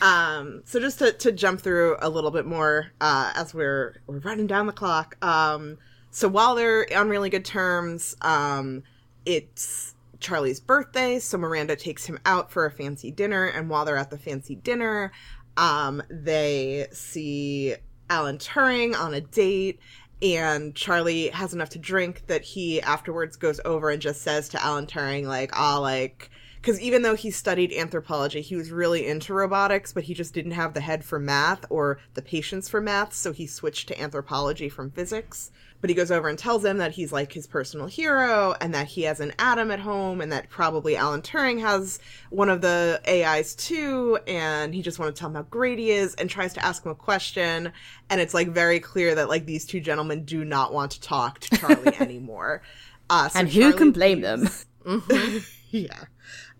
Um, 0.01 0.63
so 0.65 0.79
just 0.79 0.99
to, 0.99 1.13
to 1.13 1.31
jump 1.31 1.61
through 1.61 1.97
a 2.01 2.09
little 2.09 2.31
bit 2.31 2.45
more 2.45 2.87
uh, 2.99 3.31
as 3.35 3.53
we're 3.53 3.95
we're 4.07 4.19
running 4.19 4.47
down 4.47 4.67
the 4.67 4.73
clock. 4.73 5.15
Um, 5.23 5.77
so 6.11 6.27
while 6.27 6.55
they're 6.55 6.85
on 6.95 7.09
really 7.09 7.29
good 7.29 7.45
terms, 7.45 8.15
um, 8.21 8.83
it's 9.25 9.95
Charlie's 10.19 10.59
birthday, 10.59 11.19
so 11.19 11.37
Miranda 11.37 11.75
takes 11.75 12.05
him 12.05 12.19
out 12.25 12.51
for 12.51 12.65
a 12.65 12.71
fancy 12.71 13.11
dinner, 13.11 13.45
and 13.45 13.69
while 13.69 13.85
they're 13.85 13.97
at 13.97 14.09
the 14.09 14.17
fancy 14.17 14.55
dinner, 14.55 15.11
um, 15.57 16.03
they 16.09 16.87
see 16.91 17.75
Alan 18.13 18.37
Turing 18.37 18.95
on 18.95 19.15
a 19.15 19.21
date, 19.21 19.79
and 20.21 20.75
Charlie 20.75 21.29
has 21.29 21.51
enough 21.51 21.69
to 21.69 21.79
drink 21.79 22.27
that 22.27 22.43
he 22.43 22.79
afterwards 22.79 23.35
goes 23.35 23.59
over 23.65 23.89
and 23.89 23.99
just 23.99 24.21
says 24.21 24.47
to 24.49 24.63
Alan 24.63 24.85
Turing, 24.85 25.25
like, 25.25 25.49
ah, 25.53 25.79
like, 25.79 26.29
because 26.61 26.79
even 26.79 27.01
though 27.01 27.15
he 27.15 27.31
studied 27.31 27.73
anthropology, 27.73 28.41
he 28.41 28.55
was 28.55 28.69
really 28.69 29.07
into 29.07 29.33
robotics, 29.33 29.91
but 29.91 30.03
he 30.03 30.13
just 30.13 30.31
didn't 30.31 30.51
have 30.51 30.75
the 30.75 30.79
head 30.79 31.03
for 31.03 31.17
math 31.17 31.65
or 31.71 31.97
the 32.13 32.21
patience 32.21 32.69
for 32.69 32.79
math, 32.79 33.15
so 33.15 33.31
he 33.31 33.47
switched 33.47 33.87
to 33.87 33.99
anthropology 33.99 34.69
from 34.69 34.91
physics 34.91 35.51
but 35.83 35.89
he 35.89 35.95
goes 35.97 36.11
over 36.11 36.29
and 36.29 36.39
tells 36.39 36.63
him 36.63 36.77
that 36.77 36.93
he's 36.93 37.11
like 37.11 37.33
his 37.33 37.45
personal 37.45 37.87
hero 37.87 38.55
and 38.61 38.73
that 38.73 38.87
he 38.87 39.01
has 39.01 39.19
an 39.19 39.33
Adam 39.37 39.69
at 39.69 39.81
home 39.81 40.21
and 40.21 40.31
that 40.31 40.47
probably 40.49 40.95
Alan 40.95 41.21
Turing 41.21 41.59
has 41.59 41.99
one 42.29 42.49
of 42.49 42.61
the 42.61 43.01
AIs 43.05 43.53
too 43.53 44.17
and 44.25 44.73
he 44.73 44.81
just 44.81 44.97
wants 44.97 45.17
to 45.17 45.19
tell 45.19 45.29
him 45.29 45.35
how 45.35 45.41
great 45.41 45.77
he 45.77 45.91
is 45.91 46.15
and 46.15 46.29
tries 46.29 46.53
to 46.53 46.63
ask 46.63 46.85
him 46.85 46.93
a 46.93 46.95
question 46.95 47.73
and 48.09 48.21
it's 48.21 48.33
like 48.33 48.47
very 48.47 48.79
clear 48.79 49.13
that 49.13 49.27
like 49.27 49.45
these 49.45 49.65
two 49.65 49.81
gentlemen 49.81 50.23
do 50.23 50.45
not 50.45 50.71
want 50.71 50.91
to 50.91 51.01
talk 51.01 51.39
to 51.39 51.57
Charlie 51.57 51.93
anymore. 51.99 52.61
Uh, 53.09 53.27
so 53.27 53.39
and 53.41 53.49
who 53.49 53.59
Charlie 53.59 53.77
can 53.77 53.91
blame 53.91 54.21
leaves... 54.21 54.65
them? 54.85 55.01
Mm-hmm. 55.01 55.37
yeah. 55.71 56.05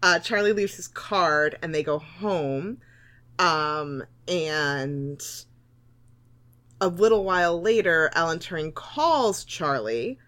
Uh, 0.01 0.19
Charlie 0.19 0.51
leaves 0.51 0.76
his 0.76 0.89
card 0.89 1.57
and 1.61 1.74
they 1.74 1.82
go 1.82 1.97
home. 1.97 2.80
Um, 3.39 4.03
and 4.28 5.24
a 6.84 6.88
little 6.88 7.23
while 7.23 7.61
later, 7.61 8.09
Alan 8.13 8.39
Turing 8.39 8.73
calls 8.73 9.43
Charlie 9.45 10.19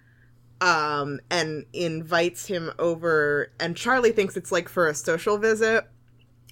um, 0.62 1.20
and 1.30 1.66
invites 1.74 2.46
him 2.46 2.72
over. 2.80 3.52
And 3.60 3.76
Charlie 3.76 4.12
thinks 4.14 4.38
it's 4.38 4.52
like 4.52 4.70
for 4.70 4.88
a 4.88 4.94
social 4.94 5.38
visit. 5.38 5.86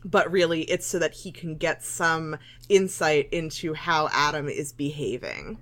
but 0.05 0.29
really 0.29 0.63
it's 0.63 0.85
so 0.85 0.99
that 0.99 1.13
he 1.13 1.31
can 1.31 1.55
get 1.55 1.81
some 1.81 2.35
insight 2.67 3.29
into 3.31 3.73
how 3.73 4.09
Adam 4.11 4.49
is 4.49 4.73
behaving. 4.73 5.57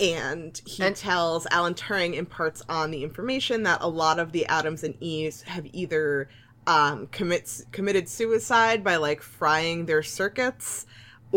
And 0.00 0.60
he 0.66 0.82
And- 0.82 0.96
tells 0.96 1.46
Alan 1.52 1.74
Turing 1.74 2.14
imparts 2.16 2.62
on 2.68 2.90
the 2.90 3.04
information 3.04 3.62
that 3.62 3.78
a 3.80 3.88
lot 3.88 4.18
of 4.18 4.32
the 4.32 4.44
Adams 4.46 4.82
and 4.84 4.94
Eves 5.00 5.42
have 5.42 5.66
either 5.72 6.28
um, 6.66 7.06
commits 7.06 7.64
committed 7.70 8.08
suicide 8.08 8.82
by 8.82 8.96
like 8.96 9.22
frying 9.22 9.86
their 9.86 10.02
circuits, 10.02 10.84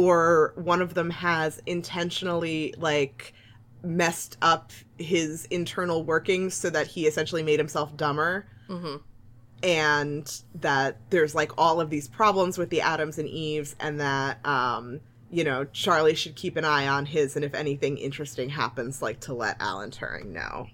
or 0.04 0.54
one 0.56 0.82
of 0.82 0.94
them 0.94 1.10
has 1.10 1.62
intentionally 1.66 2.74
like 2.78 3.34
messed 3.84 4.38
up 4.42 4.72
his 4.98 5.46
internal 5.46 6.04
workings 6.04 6.54
so 6.54 6.70
that 6.70 6.88
he 6.88 7.08
essentially 7.08 7.44
made 7.44 7.60
himself 7.60 7.96
dumber 7.98 8.46
and 9.64 10.42
that 10.56 10.98
there's 11.10 11.34
like 11.36 11.52
all 11.58 11.82
of 11.82 11.90
these 11.90 12.08
problems 12.08 12.58
with 12.58 12.70
the 12.70 12.82
Adams 12.82 13.18
and 13.18 13.28
Eves, 13.28 13.76
and 13.80 14.00
that 14.00 14.46
um, 14.46 15.02
you 15.32 15.44
know 15.44 15.66
Charlie 15.74 16.16
should 16.16 16.36
keep 16.36 16.56
an 16.56 16.64
eye 16.66 16.88
on 16.88 17.06
his, 17.06 17.36
and 17.36 17.44
if 17.44 17.54
anything 17.54 17.98
interesting 17.98 18.50
happens, 18.50 19.02
like 19.02 19.20
to 19.22 19.34
let 19.34 19.58
Alan 19.60 19.92
Turing 19.92 20.28
know. 20.28 20.68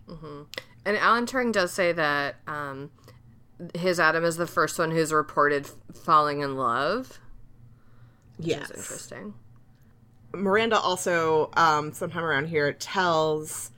And 0.86 0.98
Alan 0.98 1.26
Turing 1.26 1.52
does 1.52 1.72
say 1.72 1.94
that 1.94 2.36
um, 2.48 2.92
his 3.74 4.00
Adam 4.00 4.24
is 4.24 4.36
the 4.38 4.46
first 4.48 4.78
one 4.78 4.92
who's 4.92 5.12
reported 5.12 5.68
falling 5.94 6.42
in 6.42 6.56
love. 6.58 7.20
Which 8.38 8.48
Yes. 8.48 8.70
is 8.72 8.78
interesting. 8.78 9.34
Miranda 10.34 10.78
also, 10.78 11.50
um, 11.56 11.94
sometime 11.94 12.24
around 12.24 12.48
here, 12.48 12.74
tells 12.74 13.72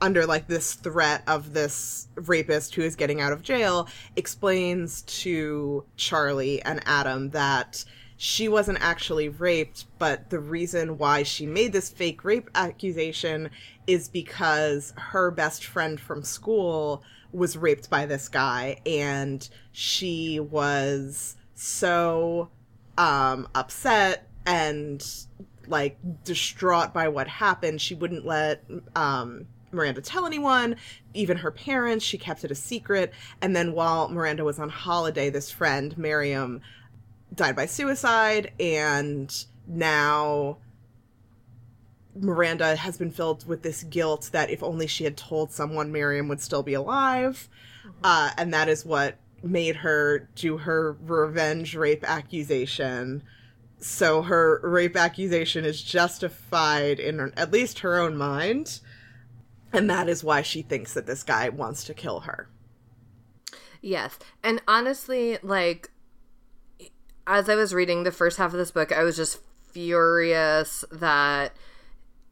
under 0.00 0.26
like 0.26 0.48
this 0.48 0.74
threat 0.74 1.22
of 1.28 1.52
this 1.52 2.08
rapist 2.16 2.74
who 2.74 2.82
is 2.82 2.96
getting 2.96 3.20
out 3.20 3.32
of 3.32 3.42
jail, 3.42 3.88
explains 4.16 5.02
to 5.02 5.84
Charlie 5.96 6.60
and 6.62 6.80
Adam 6.86 7.30
that 7.30 7.84
she 8.16 8.48
wasn't 8.48 8.78
actually 8.80 9.28
raped, 9.28 9.86
but 9.98 10.30
the 10.30 10.38
reason 10.38 10.98
why 10.98 11.22
she 11.22 11.46
made 11.46 11.72
this 11.72 11.88
fake 11.88 12.24
rape 12.24 12.48
accusation 12.54 13.50
is 13.86 14.08
because 14.08 14.92
her 14.96 15.30
best 15.30 15.64
friend 15.64 15.98
from 16.00 16.22
school 16.22 17.02
was 17.32 17.56
raped 17.56 17.88
by 17.90 18.06
this 18.06 18.28
guy 18.28 18.80
and 18.86 19.48
she 19.72 20.38
was 20.38 21.36
so 21.54 22.48
um 22.98 23.48
upset 23.54 24.28
and 24.46 25.06
like 25.66 25.96
distraught 26.24 26.92
by 26.92 27.08
what 27.08 27.28
happened 27.28 27.80
she 27.80 27.94
wouldn't 27.94 28.26
let 28.26 28.64
um 28.96 29.46
Miranda 29.72 30.00
tell 30.00 30.26
anyone, 30.26 30.76
even 31.14 31.38
her 31.38 31.50
parents. 31.50 32.04
She 32.04 32.18
kept 32.18 32.44
it 32.44 32.50
a 32.50 32.54
secret. 32.54 33.12
And 33.40 33.56
then 33.56 33.72
while 33.72 34.08
Miranda 34.08 34.44
was 34.44 34.58
on 34.58 34.68
holiday, 34.68 35.30
this 35.30 35.50
friend, 35.50 35.96
Miriam, 35.96 36.60
died 37.34 37.56
by 37.56 37.66
suicide. 37.66 38.52
And 38.60 39.34
now 39.66 40.58
Miranda 42.14 42.76
has 42.76 42.98
been 42.98 43.10
filled 43.10 43.46
with 43.46 43.62
this 43.62 43.82
guilt 43.84 44.30
that 44.32 44.50
if 44.50 44.62
only 44.62 44.86
she 44.86 45.04
had 45.04 45.16
told 45.16 45.50
someone, 45.50 45.92
Miriam 45.92 46.28
would 46.28 46.40
still 46.40 46.62
be 46.62 46.74
alive. 46.74 47.48
Uh, 48.04 48.30
and 48.36 48.52
that 48.52 48.68
is 48.68 48.84
what 48.84 49.16
made 49.42 49.76
her 49.76 50.28
do 50.34 50.58
her 50.58 50.96
revenge 51.00 51.74
rape 51.74 52.04
accusation. 52.08 53.22
So 53.78 54.22
her 54.22 54.60
rape 54.62 54.96
accusation 54.96 55.64
is 55.64 55.82
justified 55.82 57.00
in 57.00 57.18
her, 57.18 57.32
at 57.36 57.50
least 57.50 57.80
her 57.80 57.98
own 57.98 58.16
mind. 58.16 58.80
And 59.72 59.88
that 59.90 60.08
is 60.08 60.22
why 60.22 60.42
she 60.42 60.62
thinks 60.62 60.94
that 60.94 61.06
this 61.06 61.22
guy 61.22 61.48
wants 61.48 61.84
to 61.84 61.94
kill 61.94 62.20
her. 62.20 62.48
Yes. 63.80 64.18
And 64.44 64.62
honestly, 64.68 65.38
like, 65.42 65.90
as 67.26 67.48
I 67.48 67.54
was 67.56 67.74
reading 67.74 68.02
the 68.02 68.12
first 68.12 68.38
half 68.38 68.52
of 68.52 68.58
this 68.58 68.70
book, 68.70 68.92
I 68.92 69.02
was 69.02 69.16
just 69.16 69.40
furious 69.72 70.84
that 70.92 71.56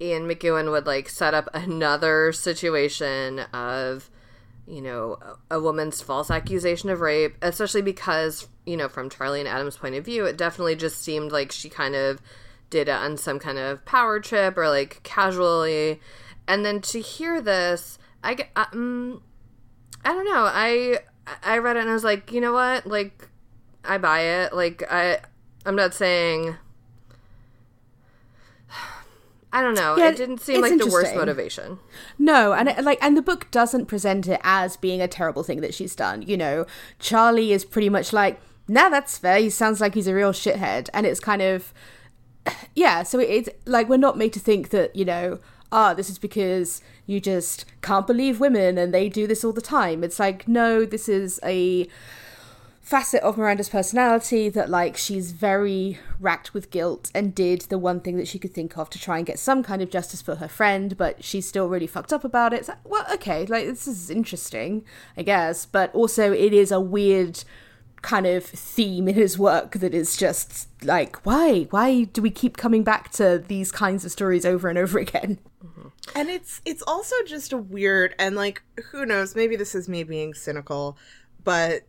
Ian 0.00 0.28
McEwan 0.28 0.70
would, 0.70 0.86
like, 0.86 1.08
set 1.08 1.34
up 1.34 1.48
another 1.52 2.32
situation 2.32 3.40
of, 3.52 4.10
you 4.70 4.80
know, 4.80 5.18
a 5.50 5.60
woman's 5.60 6.00
false 6.00 6.30
accusation 6.30 6.90
of 6.90 7.00
rape, 7.00 7.34
especially 7.42 7.82
because, 7.82 8.48
you 8.64 8.76
know, 8.76 8.88
from 8.88 9.10
Charlie 9.10 9.40
and 9.40 9.48
Adam's 9.48 9.76
point 9.76 9.96
of 9.96 10.04
view, 10.04 10.24
it 10.26 10.36
definitely 10.36 10.76
just 10.76 11.02
seemed 11.02 11.32
like 11.32 11.50
she 11.50 11.68
kind 11.68 11.96
of 11.96 12.22
did 12.70 12.88
it 12.88 12.92
on 12.92 13.16
some 13.16 13.40
kind 13.40 13.58
of 13.58 13.84
power 13.84 14.20
trip 14.20 14.56
or, 14.56 14.68
like, 14.68 15.02
casually. 15.02 16.00
And 16.46 16.64
then 16.64 16.80
to 16.82 17.00
hear 17.00 17.40
this, 17.40 17.98
I 18.22 18.34
get, 18.34 18.50
um, 18.54 19.22
I 20.04 20.12
don't 20.12 20.24
know. 20.24 20.44
I 20.46 21.00
I 21.42 21.58
read 21.58 21.76
it 21.76 21.80
and 21.80 21.90
I 21.90 21.92
was 21.92 22.04
like, 22.04 22.32
you 22.32 22.40
know 22.40 22.52
what? 22.52 22.86
Like, 22.86 23.28
I 23.84 23.98
buy 23.98 24.20
it. 24.20 24.54
Like, 24.54 24.82
I 24.90 25.18
I'm 25.66 25.76
not 25.76 25.94
saying. 25.94 26.56
I 29.52 29.62
don't 29.62 29.74
know. 29.74 29.96
Yeah, 29.96 30.10
it 30.10 30.16
didn't 30.16 30.40
seem 30.40 30.60
like 30.60 30.78
the 30.78 30.86
worst 30.86 31.14
motivation. 31.14 31.78
No, 32.18 32.52
and 32.52 32.68
it, 32.68 32.84
like, 32.84 32.98
and 33.02 33.16
the 33.16 33.22
book 33.22 33.50
doesn't 33.50 33.86
present 33.86 34.28
it 34.28 34.40
as 34.44 34.76
being 34.76 35.00
a 35.00 35.08
terrible 35.08 35.42
thing 35.42 35.60
that 35.60 35.74
she's 35.74 35.96
done. 35.96 36.22
You 36.22 36.36
know, 36.36 36.66
Charlie 37.00 37.52
is 37.52 37.64
pretty 37.64 37.88
much 37.88 38.12
like, 38.12 38.40
nah, 38.68 38.88
that's 38.88 39.18
fair. 39.18 39.38
He 39.38 39.50
sounds 39.50 39.80
like 39.80 39.94
he's 39.94 40.06
a 40.06 40.14
real 40.14 40.32
shithead, 40.32 40.88
and 40.94 41.04
it's 41.04 41.20
kind 41.20 41.42
of, 41.42 41.74
yeah. 42.74 43.02
So 43.02 43.18
it's 43.18 43.48
like 43.66 43.88
we're 43.88 43.96
not 43.96 44.16
made 44.16 44.32
to 44.34 44.40
think 44.40 44.68
that 44.70 44.94
you 44.94 45.04
know, 45.04 45.40
ah, 45.72 45.94
this 45.94 46.08
is 46.08 46.18
because 46.18 46.80
you 47.06 47.18
just 47.20 47.64
can't 47.82 48.06
believe 48.06 48.38
women 48.38 48.78
and 48.78 48.94
they 48.94 49.08
do 49.08 49.26
this 49.26 49.44
all 49.44 49.52
the 49.52 49.60
time. 49.60 50.04
It's 50.04 50.20
like, 50.20 50.46
no, 50.46 50.84
this 50.84 51.08
is 51.08 51.40
a 51.42 51.88
facet 52.90 53.22
of 53.22 53.38
Miranda's 53.38 53.68
personality 53.68 54.48
that 54.48 54.68
like 54.68 54.96
she's 54.96 55.30
very 55.30 56.00
racked 56.18 56.52
with 56.52 56.72
guilt 56.72 57.08
and 57.14 57.32
did 57.32 57.60
the 57.62 57.78
one 57.78 58.00
thing 58.00 58.16
that 58.16 58.26
she 58.26 58.36
could 58.36 58.52
think 58.52 58.76
of 58.76 58.90
to 58.90 58.98
try 58.98 59.18
and 59.18 59.24
get 59.24 59.38
some 59.38 59.62
kind 59.62 59.80
of 59.80 59.90
justice 59.90 60.20
for 60.20 60.34
her 60.34 60.48
friend, 60.48 60.96
but 60.96 61.22
she's 61.22 61.46
still 61.46 61.68
really 61.68 61.86
fucked 61.86 62.12
up 62.12 62.24
about 62.24 62.52
it. 62.52 62.66
Like, 62.66 62.78
well, 62.84 63.06
okay, 63.14 63.46
like 63.46 63.66
this 63.66 63.86
is 63.86 64.10
interesting, 64.10 64.84
I 65.16 65.22
guess, 65.22 65.66
but 65.66 65.94
also 65.94 66.32
it 66.32 66.52
is 66.52 66.72
a 66.72 66.80
weird 66.80 67.44
kind 68.02 68.26
of 68.26 68.44
theme 68.44 69.06
in 69.06 69.14
his 69.14 69.38
work 69.38 69.72
that 69.74 69.94
is 69.94 70.16
just 70.16 70.66
like 70.82 71.24
why? 71.24 71.68
Why 71.70 72.04
do 72.04 72.20
we 72.20 72.30
keep 72.30 72.56
coming 72.56 72.82
back 72.82 73.12
to 73.12 73.38
these 73.38 73.70
kinds 73.70 74.04
of 74.04 74.10
stories 74.10 74.44
over 74.44 74.68
and 74.68 74.76
over 74.76 74.98
again? 74.98 75.38
Mm-hmm. 75.64 75.88
And 76.16 76.28
it's 76.28 76.60
it's 76.64 76.82
also 76.88 77.14
just 77.24 77.52
a 77.52 77.56
weird 77.56 78.16
and 78.18 78.34
like 78.34 78.64
who 78.90 79.06
knows 79.06 79.36
maybe 79.36 79.54
this 79.54 79.76
is 79.76 79.88
me 79.88 80.02
being 80.02 80.34
cynical, 80.34 80.98
but 81.44 81.82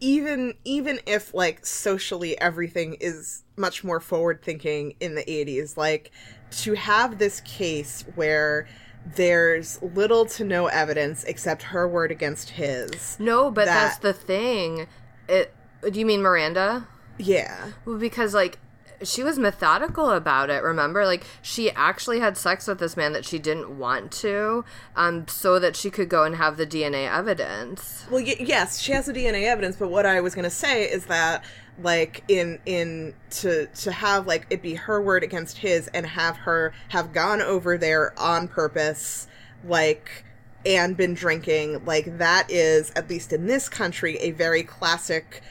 even 0.00 0.54
even 0.64 1.00
if 1.06 1.32
like 1.34 1.64
socially 1.64 2.38
everything 2.40 2.96
is 3.00 3.42
much 3.56 3.82
more 3.82 4.00
forward 4.00 4.42
thinking 4.42 4.94
in 5.00 5.14
the 5.14 5.24
80s 5.24 5.76
like 5.76 6.10
to 6.50 6.74
have 6.74 7.18
this 7.18 7.40
case 7.40 8.04
where 8.14 8.68
there's 9.14 9.80
little 9.82 10.26
to 10.26 10.44
no 10.44 10.66
evidence 10.66 11.24
except 11.24 11.62
her 11.62 11.86
word 11.88 12.10
against 12.10 12.50
his. 12.50 13.16
No, 13.20 13.50
but 13.50 13.66
That- 13.66 13.74
that's 13.74 13.98
the 13.98 14.12
thing. 14.12 14.86
It. 15.28 15.54
Do 15.90 15.98
you 15.98 16.06
mean 16.06 16.22
Miranda? 16.22 16.88
Yeah. 17.18 17.72
Well, 17.84 17.98
because 17.98 18.34
like 18.34 18.58
she 19.02 19.22
was 19.22 19.38
methodical 19.38 20.10
about 20.10 20.50
it. 20.50 20.62
Remember, 20.62 21.04
like 21.04 21.24
she 21.42 21.70
actually 21.72 22.20
had 22.20 22.36
sex 22.36 22.66
with 22.66 22.78
this 22.78 22.96
man 22.96 23.12
that 23.12 23.24
she 23.24 23.38
didn't 23.38 23.78
want 23.78 24.12
to, 24.12 24.64
um, 24.94 25.26
so 25.28 25.58
that 25.58 25.76
she 25.76 25.90
could 25.90 26.08
go 26.08 26.24
and 26.24 26.36
have 26.36 26.56
the 26.56 26.66
DNA 26.66 27.10
evidence. 27.10 28.04
Well, 28.10 28.22
y- 28.22 28.36
yes, 28.38 28.80
she 28.80 28.92
has 28.92 29.06
the 29.06 29.12
DNA 29.12 29.44
evidence, 29.44 29.76
but 29.76 29.90
what 29.90 30.06
I 30.06 30.20
was 30.20 30.34
going 30.34 30.44
to 30.44 30.50
say 30.50 30.84
is 30.84 31.06
that 31.06 31.44
like 31.82 32.24
in 32.28 32.58
in 32.64 33.14
to 33.30 33.66
to 33.66 33.92
have 33.92 34.26
like 34.26 34.46
it 34.50 34.62
be 34.62 34.74
her 34.74 35.00
word 35.02 35.22
against 35.22 35.58
his 35.58 35.88
and 35.88 36.06
have 36.06 36.36
her 36.38 36.72
have 36.88 37.12
gone 37.12 37.42
over 37.42 37.76
there 37.76 38.18
on 38.18 38.48
purpose 38.48 39.26
like 39.64 40.24
and 40.64 40.96
been 40.96 41.12
drinking 41.14 41.84
like 41.84 42.18
that 42.18 42.50
is 42.50 42.90
at 42.96 43.10
least 43.10 43.32
in 43.32 43.46
this 43.46 43.68
country 43.68 44.16
a 44.18 44.30
very 44.30 44.62
classic 44.62 45.42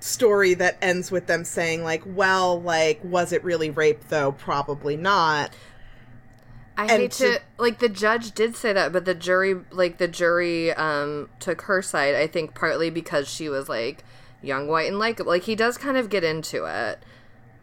story 0.00 0.54
that 0.54 0.78
ends 0.82 1.10
with 1.10 1.26
them 1.26 1.44
saying 1.44 1.82
like 1.84 2.02
well 2.06 2.60
like 2.62 3.00
was 3.04 3.32
it 3.32 3.44
really 3.44 3.70
rape 3.70 4.02
though 4.08 4.32
probably 4.32 4.96
not 4.96 5.54
I 6.76 6.88
And 6.88 6.88
hate 6.88 7.12
to, 7.12 7.38
to- 7.38 7.40
like 7.58 7.78
the 7.78 7.88
judge 7.88 8.32
did 8.32 8.56
say 8.56 8.72
that, 8.72 8.92
but 8.92 9.04
the 9.04 9.14
jury 9.14 9.54
like 9.70 9.98
the 9.98 10.08
jury 10.08 10.72
um 10.72 11.28
took 11.38 11.62
her 11.62 11.82
side. 11.82 12.14
I 12.14 12.26
think 12.26 12.54
partly 12.54 12.90
because 12.90 13.28
she 13.28 13.48
was 13.48 13.68
like 13.68 14.04
young, 14.42 14.66
white, 14.66 14.88
and 14.88 14.98
likable. 14.98 15.30
Like 15.30 15.44
he 15.44 15.54
does 15.54 15.76
kind 15.78 15.96
of 15.96 16.08
get 16.10 16.24
into 16.24 16.64
it. 16.64 16.98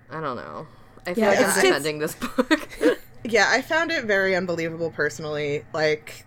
I 0.10 0.22
don't 0.22 0.38
know. 0.38 0.68
I 1.06 1.14
feel 1.16 1.30
Yeah, 1.30 1.30
like 1.30 1.42
I'm 1.42 1.54
defending 1.54 2.00
this 2.00 2.16
book. 2.16 2.70
yeah 3.24 3.48
i 3.50 3.62
found 3.62 3.92
it 3.92 4.06
very 4.06 4.36
unbelievable 4.36 4.92
personally 4.92 5.64
like 5.74 6.26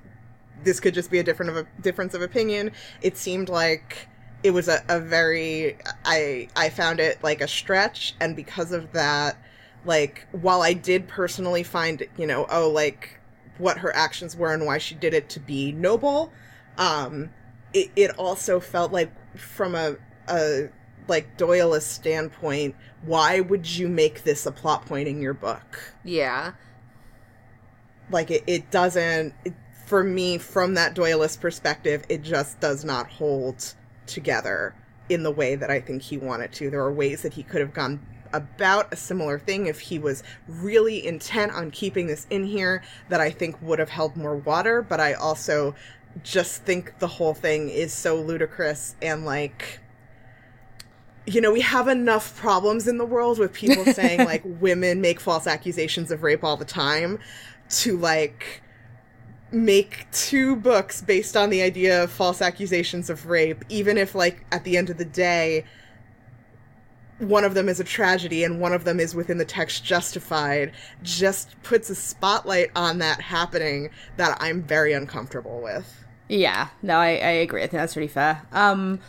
this 0.65 0.81
could 0.81 0.95
just 0.95 1.11
be 1.11 1.19
a 1.19 1.23
different 1.23 1.51
of 1.51 1.57
a 1.57 1.83
difference 1.83 2.15
of 2.15 2.23
opinion 2.23 2.73
it 3.03 3.17
seemed 3.17 3.49
like 3.49 4.09
it 4.43 4.51
was 4.51 4.69
a, 4.69 4.83
a 4.89 5.01
very 5.01 5.77
i 6.05 6.49
i 6.57 6.69
found 6.69 7.01
it 7.01 7.23
like 7.23 7.41
a 7.41 7.49
stretch 7.49 8.15
and 8.21 8.37
because 8.37 8.73
of 8.73 8.93
that 8.93 9.37
like 9.85 10.27
while 10.33 10.63
i 10.63 10.73
did 10.73 11.07
personally 11.09 11.63
find 11.63 12.07
you 12.17 12.27
know 12.27 12.47
oh 12.51 12.69
like 12.69 13.21
what 13.59 13.79
her 13.79 13.95
actions 13.95 14.37
were 14.37 14.53
and 14.53 14.65
why 14.65 14.79
she 14.79 14.95
did 14.95 15.13
it 15.13 15.29
to 15.29 15.41
be 15.41 15.73
noble 15.73 16.33
um 16.79 17.31
it, 17.73 17.91
it 17.97 18.11
also 18.19 18.59
felt 18.61 18.93
like 18.93 19.11
from 19.37 19.75
a 19.75 19.97
a 20.29 20.69
like 21.09 21.37
Doyleist 21.37 21.83
standpoint, 21.83 22.75
why 23.03 23.41
would 23.41 23.69
you 23.69 23.89
make 23.89 24.23
this 24.23 24.47
a 24.47 24.53
plot 24.53 24.87
point 24.87 25.09
in 25.09 25.21
your 25.21 25.35
book? 25.35 25.95
Yeah. 26.05 26.53
Like 28.11 28.31
it, 28.31 28.45
it 28.47 28.71
doesn't 28.71 29.35
it, 29.45 29.55
for 29.87 30.05
me 30.05 30.39
from 30.39 30.75
that 30.75 30.95
Doyleist 30.95 31.41
perspective, 31.41 32.05
it 32.09 32.23
just 32.23 32.61
does 32.61 32.85
not 32.85 33.09
hold 33.09 33.75
together 34.13 34.75
in 35.09 35.23
the 35.23 35.31
way 35.31 35.55
that 35.55 35.71
I 35.71 35.81
think 35.81 36.03
he 36.03 36.17
wanted 36.17 36.53
to. 36.53 36.71
There 36.71 36.83
are 36.83 36.93
ways 36.93 37.23
that 37.23 37.35
he 37.35 37.43
could 37.43 37.61
have 37.61 37.75
gone 37.75 38.01
about 38.33 38.93
a 38.93 38.97
similar 38.97 39.39
thing 39.39 39.67
if 39.67 39.81
he 39.81 39.99
was 39.99 40.23
really 40.47 41.05
intent 41.05 41.53
on 41.53 41.71
keeping 41.71 42.07
this 42.07 42.27
in 42.31 42.45
here 42.45 42.83
that 43.09 43.21
I 43.21 43.31
think 43.31 43.61
would 43.61 43.79
have 43.79 43.89
held 43.89 44.17
more 44.17 44.37
water, 44.37 44.83
but 44.83 45.01
I 45.01 45.15
also 45.15 45.75
just 46.23 46.63
think 46.63 46.99
the 46.99 47.07
whole 47.07 47.35
thing 47.35 47.69
is 47.69 47.93
so 47.93 48.21
ludicrous 48.21 48.97
and 49.01 49.25
like 49.25 49.81
you 51.27 51.41
know, 51.41 51.53
we 51.53 51.61
have 51.61 51.87
enough 51.87 52.37
problems 52.37 52.89
in 52.89 52.99
the 52.99 53.05
world 53.05 53.39
with 53.39 53.53
people 53.53 53.85
saying 53.93 54.25
like 54.25 54.43
women 54.45 55.01
make 55.01 55.21
false 55.21 55.47
accusations 55.47 56.11
of 56.11 56.23
rape 56.23 56.43
all 56.43 56.57
the 56.57 56.65
time 56.65 57.19
to 57.69 57.97
like 57.97 58.63
make 59.53 60.07
two 60.13 60.57
books 60.57 61.03
based 61.03 61.37
on 61.37 61.51
the 61.51 61.63
idea 61.63 62.05
of 62.05 62.11
false 62.11 62.41
accusations 62.41 63.11
of 63.11 63.27
rape, 63.27 63.65
even 63.69 63.99
if 63.99 64.15
like 64.15 64.45
at 64.53 64.65
the 64.65 64.77
end 64.77 64.91
of 64.91 64.99
the 64.99 65.05
day 65.05 65.65
one 67.19 67.45
of 67.45 67.55
them 67.55 67.69
is 67.69 67.79
a 67.79 67.85
tragedy 67.85 68.45
and 68.45 68.61
one 68.61 68.73
of 68.73 68.85
them 68.85 68.99
is 68.99 69.15
within 69.15 69.39
the 69.39 69.45
text 69.45 69.85
justified, 69.85 70.73
just 71.03 71.55
puts 71.63 71.91
a 71.91 71.95
spotlight 71.95 72.71
on 72.75 72.99
that 72.99 73.21
happening 73.21 73.91
that 74.17 74.37
I'm 74.41 74.63
very 74.63 74.93
uncomfortable 74.95 75.61
with. 75.61 76.05
Yeah, 76.29 76.69
no, 76.83 76.97
I, 76.97 77.09
I 77.09 77.31
agree. 77.43 77.63
I 77.63 77.67
think 77.67 77.81
that's 77.81 77.95
pretty 77.95 78.09
fair. 78.09 78.43
Um, 78.53 79.01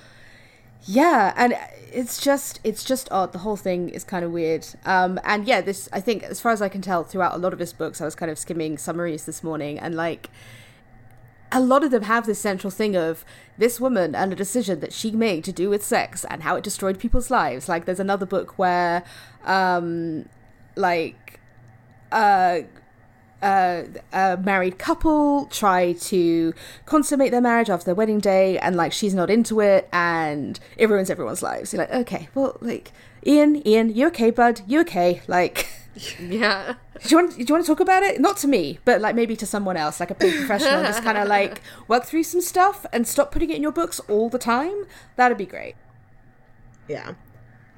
yeah, 0.84 1.34
and 1.36 1.56
it's 1.92 2.22
just 2.22 2.60
it's 2.64 2.84
just 2.84 3.12
odd. 3.12 3.34
The 3.34 3.40
whole 3.40 3.58
thing 3.58 3.90
is 3.90 4.04
kind 4.04 4.26
of 4.26 4.32
weird. 4.32 4.66
Um, 4.86 5.20
and 5.24 5.46
yeah, 5.46 5.62
this 5.62 5.90
I 5.94 6.02
think 6.02 6.24
as 6.24 6.40
far 6.40 6.52
as 6.52 6.62
I 6.62 6.70
can 6.70 6.82
tell 6.82 7.04
throughout 7.04 7.34
a 7.34 7.38
lot 7.38 7.54
of 7.54 7.60
his 7.60 7.74
books, 7.74 8.02
I 8.02 8.06
was 8.06 8.16
kind 8.16 8.32
of 8.32 8.40
skimming 8.40 8.78
summaries 8.78 9.26
this 9.26 9.44
morning, 9.44 9.78
and 9.80 9.96
like 9.96 10.30
a 11.52 11.60
lot 11.60 11.84
of 11.84 11.92
them 11.92 12.04
have 12.04 12.26
this 12.26 12.40
central 12.40 12.72
thing 12.72 12.96
of 12.96 13.26
this 13.58 13.80
woman 13.80 14.16
and 14.16 14.32
a 14.32 14.36
decision 14.36 14.80
that 14.80 14.94
she 14.94 15.12
made 15.12 15.44
to 15.44 15.52
do 15.52 15.70
with 15.70 15.84
sex 15.84 16.26
and 16.30 16.44
how 16.44 16.56
it 16.56 16.64
destroyed 16.64 16.98
people's 16.98 17.30
lives. 17.30 17.68
Like 17.68 17.86
there's 17.86 18.00
another 18.00 18.26
book 18.26 18.58
where, 18.58 19.04
um, 19.44 20.30
like, 20.76 21.40
uh, 22.12 22.60
uh, 23.42 23.84
a 24.14 24.38
married 24.38 24.78
couple 24.78 25.46
try 25.48 25.94
to 25.94 26.54
consummate 26.86 27.32
their 27.32 27.42
marriage 27.42 27.70
after 27.70 27.86
their 27.86 27.96
wedding 27.96 28.20
day, 28.20 28.58
and 28.60 28.76
like 28.76 28.92
she's 28.94 29.14
not 29.14 29.30
into 29.30 29.60
it, 29.62 29.90
and 29.92 30.60
it 30.78 30.90
ruins 30.90 31.10
everyone's 31.10 31.42
lives. 31.44 31.74
You're 31.74 31.82
like, 31.84 31.94
okay, 31.94 32.30
well, 32.36 32.58
like 32.62 32.92
Ian, 33.26 33.66
Ian, 33.68 33.94
you 33.94 34.08
okay, 34.08 34.32
bud? 34.32 34.62
You 34.68 34.82
okay? 34.82 35.22
Like, 35.28 35.68
Yeah. 36.20 36.76
do 37.04 37.10
you 37.10 37.18
want 37.18 37.32
do 37.36 37.44
you 37.44 37.54
want 37.54 37.66
to 37.66 37.68
talk 37.72 37.80
about 37.80 38.04
it? 38.04 38.22
Not 38.22 38.38
to 38.38 38.48
me, 38.48 38.80
but 38.86 39.02
like 39.02 39.16
maybe 39.16 39.36
to 39.36 39.46
someone 39.46 39.76
else, 39.78 40.00
like 40.00 40.12
a 40.12 40.16
paid 40.16 40.36
professional, 40.38 40.84
just 40.84 41.04
kind 41.04 41.18
of 41.18 41.28
like 41.40 41.62
work 41.88 42.06
through 42.06 42.24
some 42.24 42.42
stuff 42.42 42.86
and 42.94 43.08
stop 43.08 43.32
putting 43.32 43.50
it 43.50 43.58
in 43.58 43.62
your 43.62 43.72
books 43.74 44.00
all 44.08 44.30
the 44.30 44.40
time. 44.40 44.86
That'd 45.18 45.38
be 45.38 45.46
great. 45.46 45.76
Yeah. 46.88 47.14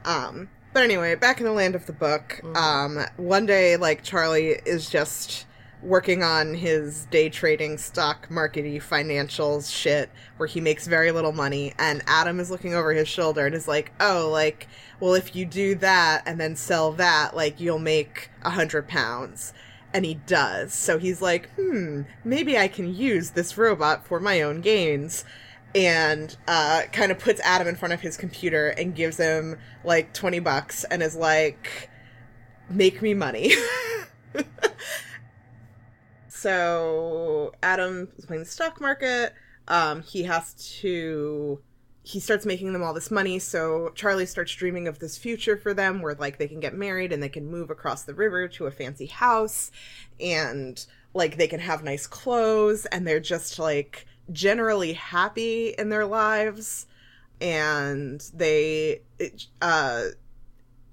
Um 0.06 0.50
but 0.74 0.84
anyway, 0.84 1.14
back 1.16 1.40
in 1.40 1.46
the 1.46 1.52
land 1.52 1.76
of 1.76 1.86
the 1.86 1.94
book, 1.94 2.42
um 2.56 3.00
one 3.18 3.46
day 3.46 3.78
like 3.78 4.04
Charlie 4.04 4.60
is 4.66 4.90
just 4.90 5.46
working 5.84 6.24
on 6.24 6.54
his 6.54 7.06
day 7.08 7.30
trading 7.30 7.78
stock 7.78 8.30
markety 8.30 8.82
financials 8.82 9.72
shit 9.72 10.10
where 10.38 10.48
he 10.48 10.62
makes 10.62 10.88
very 10.88 11.12
little 11.12 11.34
money 11.34 11.74
and 11.78 12.02
Adam 12.08 12.40
is 12.40 12.50
looking 12.50 12.74
over 12.74 12.94
his 12.94 13.08
shoulder 13.08 13.46
and 13.46 13.54
is 13.54 13.68
like, 13.68 13.92
"Oh, 14.00 14.30
like 14.32 14.68
well 15.00 15.14
if 15.14 15.36
you 15.36 15.46
do 15.46 15.76
that 15.76 16.24
and 16.26 16.40
then 16.40 16.56
sell 16.56 16.92
that, 16.94 17.36
like 17.36 17.60
you'll 17.60 17.80
make 17.80 18.30
a 18.44 18.52
hundred 18.52 18.88
pounds." 18.88 19.54
And 19.94 20.06
he 20.06 20.16
does. 20.16 20.74
So 20.74 20.98
he's 20.98 21.22
like, 21.22 21.52
hmm, 21.52 22.02
maybe 22.24 22.58
I 22.58 22.68
can 22.68 22.96
use 22.96 23.32
this 23.32 23.60
robot 23.60 24.08
for 24.08 24.20
my 24.20 24.42
own 24.42 24.62
gains 24.62 25.24
and 25.76 26.36
uh, 26.48 26.84
kind 26.92 27.12
of 27.12 27.20
puts 27.20 27.40
Adam 27.42 27.68
in 27.68 27.76
front 27.76 27.94
of 27.94 28.02
his 28.02 28.18
computer 28.18 28.70
and 28.70 28.96
gives 28.96 29.18
him 29.18 29.60
like 29.84 30.12
20 30.14 30.40
bucks 30.40 30.84
and 30.86 31.04
is 31.04 31.16
like, 31.16 31.90
make 32.70 33.02
me 33.02 33.14
money. 33.14 33.54
so 36.44 37.54
Adam 37.64 38.10
is 38.18 38.26
playing 38.26 38.44
the 38.44 38.50
stock 38.50 38.82
market. 38.82 39.34
Um, 39.70 40.02
he 40.02 40.24
has 40.24 40.54
to. 40.82 41.62
He 42.06 42.20
starts 42.20 42.46
making 42.46 42.74
them 42.74 42.84
all 42.84 42.94
this 42.94 43.10
money, 43.10 43.40
so 43.40 43.94
Charlie 43.96 44.26
starts 44.26 44.54
dreaming 44.54 44.90
of 44.90 45.00
this 45.00 45.18
future 45.18 45.56
for 45.56 45.74
them 45.74 46.02
where, 46.02 46.16
like, 46.16 46.38
they 46.38 46.50
can 46.50 46.60
get 46.60 46.74
married 46.76 47.14
and 47.14 47.24
they 47.24 47.30
can 47.30 47.50
move 47.50 47.70
across 47.70 48.04
the 48.04 48.14
river 48.14 48.50
to 48.50 48.66
a 48.66 48.72
fancy 48.72 49.06
house 49.06 49.72
and, 50.20 50.86
like, 51.14 51.38
they 51.38 51.48
can 51.48 51.62
have 51.62 51.82
nice 51.82 52.06
clothes 52.06 52.86
and 52.88 53.08
they're 53.08 53.22
just, 53.22 53.58
like, 53.58 54.06
generally 54.34 54.92
happy 54.92 55.70
in 55.78 55.88
their 55.88 56.06
lives 56.06 56.88
and 57.40 58.30
they 58.34 59.02
uh 59.62 60.04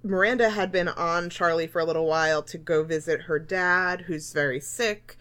Miranda 0.03 0.49
had 0.51 0.73
been 0.73 0.89
on 0.89 1.29
Charlie 1.29 1.67
for 1.67 1.81
a 1.81 1.85
little 1.85 2.07
while 2.07 2.43
to 2.45 2.59
go 2.59 2.83
visit 2.83 3.23
her 3.23 3.39
dad 3.39 4.03
who's 4.03 4.33
very 4.33 4.61
sick 4.61 5.17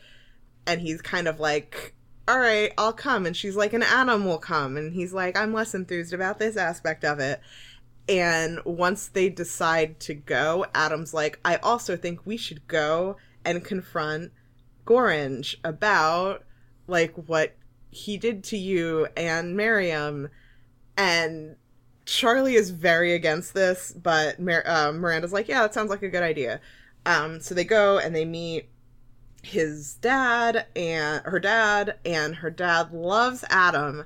and 0.70 0.82
he's 0.82 1.02
kind 1.02 1.28
of 1.28 1.40
like 1.40 1.96
all 2.28 2.40
right 2.40 2.72
I'll 2.78 2.94
come. 2.94 3.26
And 3.26 3.36
she's 3.36 3.56
like 3.56 3.74
an 3.74 3.84
Adam 3.84 4.24
will 4.24 4.38
come. 4.38 4.78
And 4.78 4.94
he's 4.94 5.14
like 5.14 5.36
I'm 5.36 5.52
less 5.52 5.74
enthused 5.74 6.14
about 6.14 6.40
this 6.40 6.56
aspect 6.56 7.04
of 7.04 7.20
it. 7.20 7.42
And 8.08 8.60
once 8.66 9.08
they 9.08 9.30
decide 9.30 10.00
to 10.02 10.14
go 10.14 10.66
Adam's 10.76 11.14
like 11.14 11.40
I 11.44 11.58
also 11.58 11.98
think 11.98 12.26
we 12.26 12.38
should 12.38 12.68
go 12.68 13.18
and 13.44 13.66
confront 13.66 14.32
Gorringe 14.86 15.56
about 15.64 16.44
like 16.88 17.14
what 17.16 17.56
he 17.90 18.18
did 18.18 18.44
to 18.46 18.58
you 18.58 19.08
and 19.18 19.58
Miriam. 19.58 20.30
And 20.96 21.56
Charlie 22.06 22.56
is 22.56 22.70
very 22.70 23.14
against 23.14 23.54
this, 23.56 23.92
but 23.92 24.40
uh, 24.40 24.92
Miranda's 24.92 25.34
like, 25.34 25.48
yeah, 25.48 25.62
that 25.62 25.74
sounds 25.74 25.90
like 25.90 26.04
a 26.04 26.10
good 26.10 26.24
idea. 26.24 26.60
Um, 27.06 27.40
so 27.40 27.56
they 27.56 27.64
go 27.64 27.98
and 27.98 28.16
they 28.16 28.26
meet 28.26 28.70
his 29.44 29.96
dad 29.96 30.66
and 30.76 31.24
her 31.26 31.40
dad, 31.40 31.98
and 32.06 32.36
her 32.36 32.50
dad 32.50 32.92
loves 32.94 33.44
Adam 33.50 34.06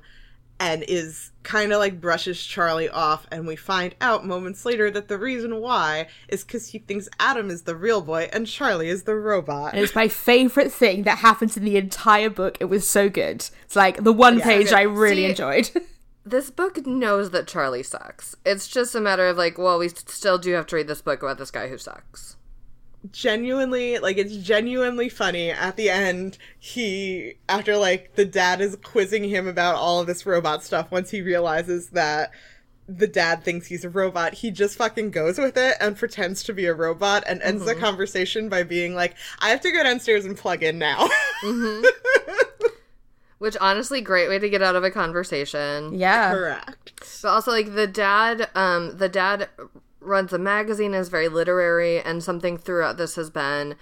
and 0.60 0.84
is 0.86 1.32
kind 1.42 1.72
of 1.72 1.80
like 1.80 2.00
brushes 2.00 2.40
Charlie 2.42 2.88
off. 2.88 3.26
And 3.32 3.44
we 3.46 3.56
find 3.56 3.94
out 4.00 4.24
moments 4.24 4.64
later 4.64 4.88
that 4.92 5.08
the 5.08 5.18
reason 5.18 5.60
why 5.60 6.06
is 6.28 6.44
because 6.44 6.68
he 6.68 6.78
thinks 6.78 7.08
Adam 7.18 7.50
is 7.50 7.62
the 7.62 7.74
real 7.74 8.00
boy 8.00 8.28
and 8.32 8.46
Charlie 8.46 8.88
is 8.88 9.02
the 9.02 9.16
robot. 9.16 9.74
And 9.74 9.82
it's 9.82 9.96
my 9.96 10.06
favorite 10.08 10.72
thing 10.72 11.02
that 11.02 11.18
happens 11.18 11.56
in 11.56 11.64
the 11.64 11.76
entire 11.76 12.30
book. 12.30 12.56
It 12.60 12.66
was 12.66 12.88
so 12.88 13.08
good. 13.08 13.44
It's 13.64 13.74
like 13.74 14.04
the 14.04 14.12
one 14.12 14.38
Yeah. 14.38 14.44
page 14.44 14.72
I 14.72 14.82
really 14.82 15.24
See- 15.24 15.30
enjoyed. 15.30 15.70
This 16.26 16.50
book 16.50 16.86
knows 16.86 17.32
that 17.32 17.46
Charlie 17.46 17.82
sucks. 17.82 18.34
It's 18.46 18.66
just 18.66 18.94
a 18.94 19.00
matter 19.02 19.26
of 19.26 19.36
like, 19.36 19.58
well, 19.58 19.78
we 19.78 19.90
still 19.90 20.38
do 20.38 20.52
have 20.52 20.64
to 20.68 20.76
read 20.76 20.88
this 20.88 21.02
book 21.02 21.22
about 21.22 21.36
this 21.36 21.50
guy 21.50 21.68
who 21.68 21.76
sucks. 21.76 22.36
Genuinely 23.10 23.98
like 23.98 24.16
it's 24.16 24.36
genuinely 24.36 25.08
funny. 25.08 25.50
At 25.50 25.76
the 25.76 25.90
end 25.90 26.38
he 26.58 27.34
after 27.48 27.76
like 27.76 28.14
the 28.14 28.24
dad 28.24 28.60
is 28.60 28.76
quizzing 28.82 29.24
him 29.24 29.46
about 29.46 29.76
all 29.76 30.00
of 30.00 30.06
this 30.06 30.26
robot 30.26 30.64
stuff 30.64 30.90
once 30.90 31.10
he 31.10 31.22
realizes 31.22 31.90
that 31.90 32.30
the 32.86 33.06
dad 33.06 33.42
thinks 33.42 33.66
he's 33.66 33.84
a 33.84 33.88
robot 33.88 34.34
he 34.34 34.50
just 34.50 34.76
fucking 34.76 35.10
goes 35.10 35.38
with 35.38 35.56
it 35.56 35.74
and 35.80 35.96
pretends 35.96 36.42
to 36.42 36.52
be 36.52 36.66
a 36.66 36.74
robot 36.74 37.24
and 37.26 37.40
ends 37.40 37.64
the 37.64 37.74
conversation 37.74 38.50
by 38.50 38.62
being 38.62 38.94
like 38.94 39.14
i 39.38 39.48
have 39.48 39.62
to 39.62 39.72
go 39.72 39.82
downstairs 39.82 40.26
and 40.26 40.36
plug 40.36 40.62
in 40.62 40.78
now. 40.78 41.08
Which 43.38 43.56
honestly, 43.60 44.00
great 44.00 44.28
way 44.28 44.38
to 44.38 44.48
get 44.48 44.62
out 44.62 44.74
of 44.74 44.84
a 44.84 44.90
conversation. 44.90 45.92
yeah. 45.92 46.32
correct. 46.32 46.92
But 47.20 47.28
also 47.28 47.50
like 47.50 47.74
the 47.74 47.86
dad, 47.86 48.48
um, 48.54 48.96
the 48.96 49.08
dad 49.08 49.50
runs 50.04 50.32
a 50.32 50.38
magazine, 50.38 50.94
is 50.94 51.08
very 51.08 51.28
literary, 51.28 52.00
and 52.00 52.22
something 52.22 52.56
throughout 52.56 52.96
this 52.96 53.16
has 53.16 53.30
been 53.30 53.76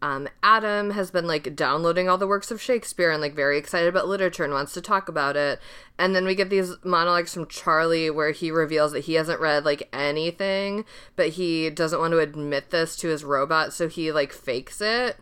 um, 0.00 0.28
Adam 0.42 0.90
has 0.90 1.10
been 1.10 1.26
like 1.26 1.56
downloading 1.56 2.08
all 2.08 2.18
the 2.18 2.26
works 2.26 2.50
of 2.50 2.62
Shakespeare 2.62 3.10
and 3.10 3.20
like 3.20 3.34
very 3.34 3.58
excited 3.58 3.88
about 3.88 4.06
literature 4.06 4.44
and 4.44 4.52
wants 4.52 4.72
to 4.74 4.80
talk 4.80 5.08
about 5.08 5.36
it. 5.36 5.58
And 5.98 6.14
then 6.14 6.24
we 6.24 6.34
get 6.34 6.50
these 6.50 6.76
monologues 6.84 7.34
from 7.34 7.48
Charlie 7.48 8.08
where 8.08 8.30
he 8.30 8.50
reveals 8.50 8.92
that 8.92 9.06
he 9.06 9.14
hasn't 9.14 9.40
read 9.40 9.64
like 9.64 9.88
anything, 9.92 10.84
but 11.16 11.30
he 11.30 11.68
doesn't 11.70 11.98
want 11.98 12.12
to 12.12 12.20
admit 12.20 12.70
this 12.70 12.94
to 12.96 13.08
his 13.08 13.24
robot, 13.24 13.72
so 13.72 13.88
he 13.88 14.12
like 14.12 14.32
fakes 14.32 14.80
it 14.80 15.16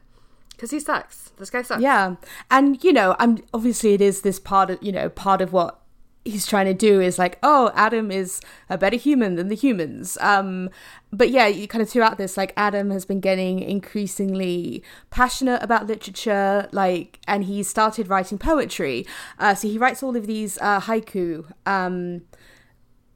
because 0.51 0.71
he 0.71 0.81
sucks. 0.81 1.31
This 1.39 1.51
guy 1.51 1.63
sucks. 1.63 1.83
Yeah. 1.83 2.17
And 2.51 2.83
you 2.85 2.93
know, 2.93 3.17
I'm 3.19 3.39
obviously 3.55 3.95
it 3.95 4.03
is 4.03 4.21
this 4.21 4.39
part 4.39 4.71
of, 4.71 4.83
you 4.83 4.93
know, 4.93 5.09
part 5.09 5.41
of 5.41 5.55
what 5.55 5.81
he's 6.27 6.47
trying 6.47 6.67
to 6.67 6.75
do 6.75 7.01
is 7.01 7.19
like, 7.19 7.39
oh, 7.43 7.71
Adam 7.75 8.11
is 8.11 8.41
a 8.69 8.77
better 8.77 8.97
human 8.97 9.37
than 9.37 9.49
the 9.49 9.55
humans. 9.55 10.19
Um 10.21 10.71
but 11.13 11.31
yeah, 11.31 11.47
you 11.47 11.69
kind 11.69 11.83
of 11.83 11.89
throughout 11.89 12.19
this 12.19 12.37
like 12.37 12.53
Adam 12.57 12.91
has 12.91 13.05
been 13.05 13.21
getting 13.21 13.61
increasingly 13.61 14.83
passionate 15.11 15.63
about 15.63 15.87
literature 15.87 16.69
like 16.73 17.21
and 17.27 17.45
he 17.45 17.63
started 17.63 18.09
writing 18.09 18.39
poetry. 18.39 19.07
Uh 19.39 19.55
so 19.55 19.69
he 19.69 19.79
writes 19.79 20.03
all 20.03 20.17
of 20.17 20.27
these 20.27 20.59
uh 20.59 20.81
haiku 20.81 21.51
um 21.65 22.23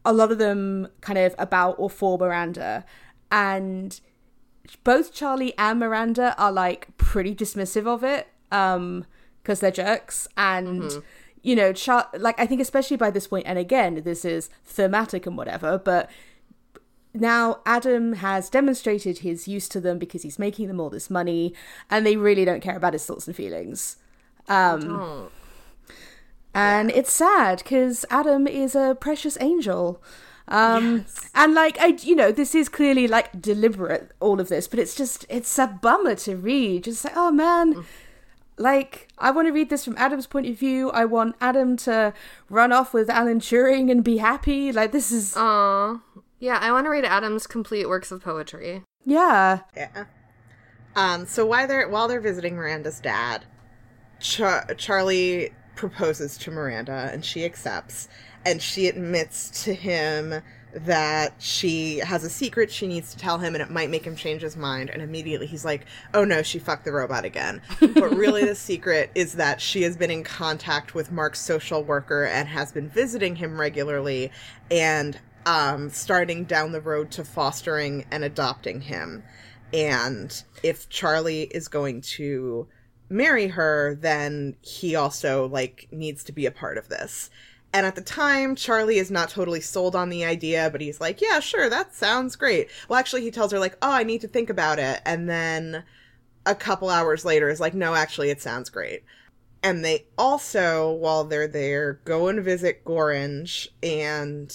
a 0.04 0.12
lot 0.12 0.32
of 0.32 0.38
them 0.38 0.88
kind 1.00 1.18
of 1.18 1.34
about 1.38 1.74
or 1.78 1.90
for 1.90 2.16
Miranda. 2.18 2.84
And 3.30 4.00
both 4.84 5.12
Charlie 5.12 5.56
and 5.58 5.78
Miranda 5.80 6.34
are 6.38 6.52
like 6.52 6.96
pretty 6.96 7.34
dismissive 7.34 7.86
of 7.86 8.04
it 8.04 8.28
um 8.52 9.04
because 9.42 9.60
they're 9.60 9.70
jerks 9.70 10.28
and 10.36 10.82
mm-hmm. 10.82 11.00
You 11.42 11.56
know 11.56 11.72
Char- 11.72 12.08
like 12.16 12.38
I 12.38 12.46
think 12.46 12.60
especially 12.60 12.96
by 12.96 13.10
this 13.10 13.26
point 13.26 13.46
and 13.46 13.58
again 13.58 14.02
this 14.04 14.24
is 14.24 14.50
thematic 14.64 15.26
and 15.26 15.36
whatever 15.36 15.78
but 15.78 16.10
now 17.12 17.60
Adam 17.66 18.14
has 18.14 18.48
demonstrated 18.48 19.18
his 19.18 19.48
use 19.48 19.68
to 19.70 19.80
them 19.80 19.98
because 19.98 20.22
he's 20.22 20.38
making 20.38 20.68
them 20.68 20.80
all 20.80 20.90
this 20.90 21.10
money 21.10 21.54
and 21.90 22.06
they 22.06 22.16
really 22.16 22.44
don't 22.44 22.62
care 22.62 22.76
about 22.76 22.92
his 22.92 23.04
thoughts 23.04 23.26
and 23.26 23.34
feelings 23.34 23.96
um 24.48 25.28
and 26.54 26.90
yeah. 26.90 26.96
it's 26.96 27.12
sad 27.12 27.58
because 27.58 28.04
Adam 28.10 28.46
is 28.46 28.74
a 28.74 28.96
precious 29.00 29.36
angel 29.40 30.02
um, 30.50 30.98
yes. 30.98 31.30
And 31.34 31.54
like 31.54 31.78
I, 31.80 31.96
you 32.02 32.16
know, 32.16 32.32
this 32.32 32.54
is 32.54 32.68
clearly 32.68 33.06
like 33.06 33.40
deliberate, 33.40 34.10
all 34.18 34.40
of 34.40 34.48
this, 34.48 34.66
but 34.66 34.78
it's 34.78 34.96
just 34.96 35.24
it's 35.28 35.58
a 35.58 35.66
bummer 35.68 36.16
to 36.16 36.36
read. 36.36 36.84
Just 36.84 37.04
like, 37.04 37.16
oh 37.16 37.30
man, 37.30 37.74
mm. 37.74 37.84
Like 38.60 39.08
I 39.18 39.30
want 39.30 39.48
to 39.48 39.52
read 39.52 39.70
this 39.70 39.84
from 39.84 39.96
Adam's 39.96 40.26
point 40.26 40.46
of 40.46 40.56
view. 40.56 40.90
I 40.90 41.06
want 41.06 41.34
Adam 41.40 41.76
to 41.78 42.12
run 42.48 42.72
off 42.72 42.92
with 42.92 43.08
Alan 43.08 43.40
Turing 43.40 43.90
and 43.90 44.04
be 44.04 44.18
happy. 44.18 44.70
Like 44.70 44.92
this 44.92 45.10
is. 45.10 45.34
Aww. 45.34 46.00
Yeah, 46.38 46.58
I 46.60 46.70
want 46.72 46.86
to 46.86 46.90
read 46.90 47.04
Adam's 47.04 47.46
complete 47.46 47.88
works 47.88 48.12
of 48.12 48.22
poetry. 48.22 48.82
Yeah. 49.04 49.60
Yeah. 49.74 50.04
Um. 50.94 51.26
So 51.26 51.46
while 51.46 51.66
they're 51.66 51.88
while 51.88 52.06
they're 52.06 52.20
visiting 52.20 52.54
Miranda's 52.54 53.00
dad, 53.00 53.44
Char- 54.20 54.66
Charlie 54.76 55.52
proposes 55.74 56.36
to 56.38 56.50
Miranda, 56.50 57.10
and 57.12 57.24
she 57.24 57.44
accepts 57.44 58.08
and 58.44 58.60
she 58.62 58.86
admits 58.86 59.64
to 59.64 59.74
him 59.74 60.42
that 60.74 61.34
she 61.38 61.98
has 61.98 62.24
a 62.24 62.30
secret 62.30 62.70
she 62.70 62.86
needs 62.86 63.12
to 63.12 63.18
tell 63.18 63.38
him 63.38 63.54
and 63.54 63.62
it 63.62 63.70
might 63.70 63.90
make 63.90 64.04
him 64.04 64.14
change 64.14 64.42
his 64.42 64.56
mind 64.56 64.90
and 64.90 65.02
immediately 65.02 65.46
he's 65.46 65.64
like 65.64 65.84
oh 66.14 66.24
no 66.24 66.42
she 66.42 66.58
fucked 66.58 66.84
the 66.84 66.92
robot 66.92 67.24
again. 67.24 67.60
But 67.80 68.14
really 68.14 68.44
the 68.44 68.54
secret 68.54 69.10
is 69.14 69.34
that 69.34 69.60
she 69.60 69.82
has 69.82 69.96
been 69.96 70.10
in 70.10 70.22
contact 70.22 70.94
with 70.94 71.12
mark's 71.12 71.40
social 71.40 71.82
worker 71.82 72.24
and 72.24 72.48
has 72.48 72.72
been 72.72 72.88
visiting 72.88 73.36
him 73.36 73.60
regularly 73.60 74.30
and 74.70 75.18
um, 75.46 75.90
starting 75.90 76.44
down 76.44 76.72
the 76.72 76.80
road 76.80 77.10
to 77.12 77.24
fostering 77.24 78.04
and 78.10 78.24
adopting 78.24 78.80
him. 78.80 79.22
And 79.72 80.42
if 80.62 80.88
charlie 80.88 81.44
is 81.44 81.68
going 81.68 82.00
to 82.02 82.68
marry 83.08 83.48
her 83.48 83.96
then 84.00 84.56
he 84.62 84.94
also 84.94 85.48
like 85.48 85.88
needs 85.90 86.22
to 86.24 86.32
be 86.32 86.46
a 86.46 86.50
part 86.50 86.78
of 86.78 86.88
this 86.88 87.28
and 87.72 87.86
at 87.86 87.94
the 87.94 88.02
time, 88.02 88.56
Charlie 88.56 88.98
is 88.98 89.10
not 89.10 89.30
totally 89.30 89.60
sold 89.60 89.94
on 89.94 90.08
the 90.08 90.24
idea, 90.24 90.70
but 90.72 90.80
he's 90.80 91.00
like, 91.00 91.20
yeah, 91.20 91.38
sure, 91.38 91.70
that 91.70 91.94
sounds 91.94 92.34
great. 92.34 92.68
Well, 92.88 92.98
actually, 92.98 93.22
he 93.22 93.30
tells 93.30 93.52
her, 93.52 93.60
like, 93.60 93.76
oh, 93.80 93.92
I 93.92 94.02
need 94.02 94.22
to 94.22 94.28
think 94.28 94.50
about 94.50 94.80
it. 94.80 95.00
And 95.04 95.28
then 95.28 95.84
a 96.46 96.54
couple 96.54 96.90
hours 96.90 97.24
later 97.24 97.48
is 97.48 97.60
like, 97.60 97.74
no, 97.74 97.94
actually, 97.94 98.30
it 98.30 98.42
sounds 98.42 98.70
great. 98.70 99.04
And 99.62 99.84
they 99.84 100.06
also, 100.18 100.90
while 100.90 101.24
they're 101.24 101.46
there, 101.46 102.00
go 102.04 102.26
and 102.26 102.42
visit 102.42 102.84
Gorringe. 102.84 103.68
And 103.84 104.52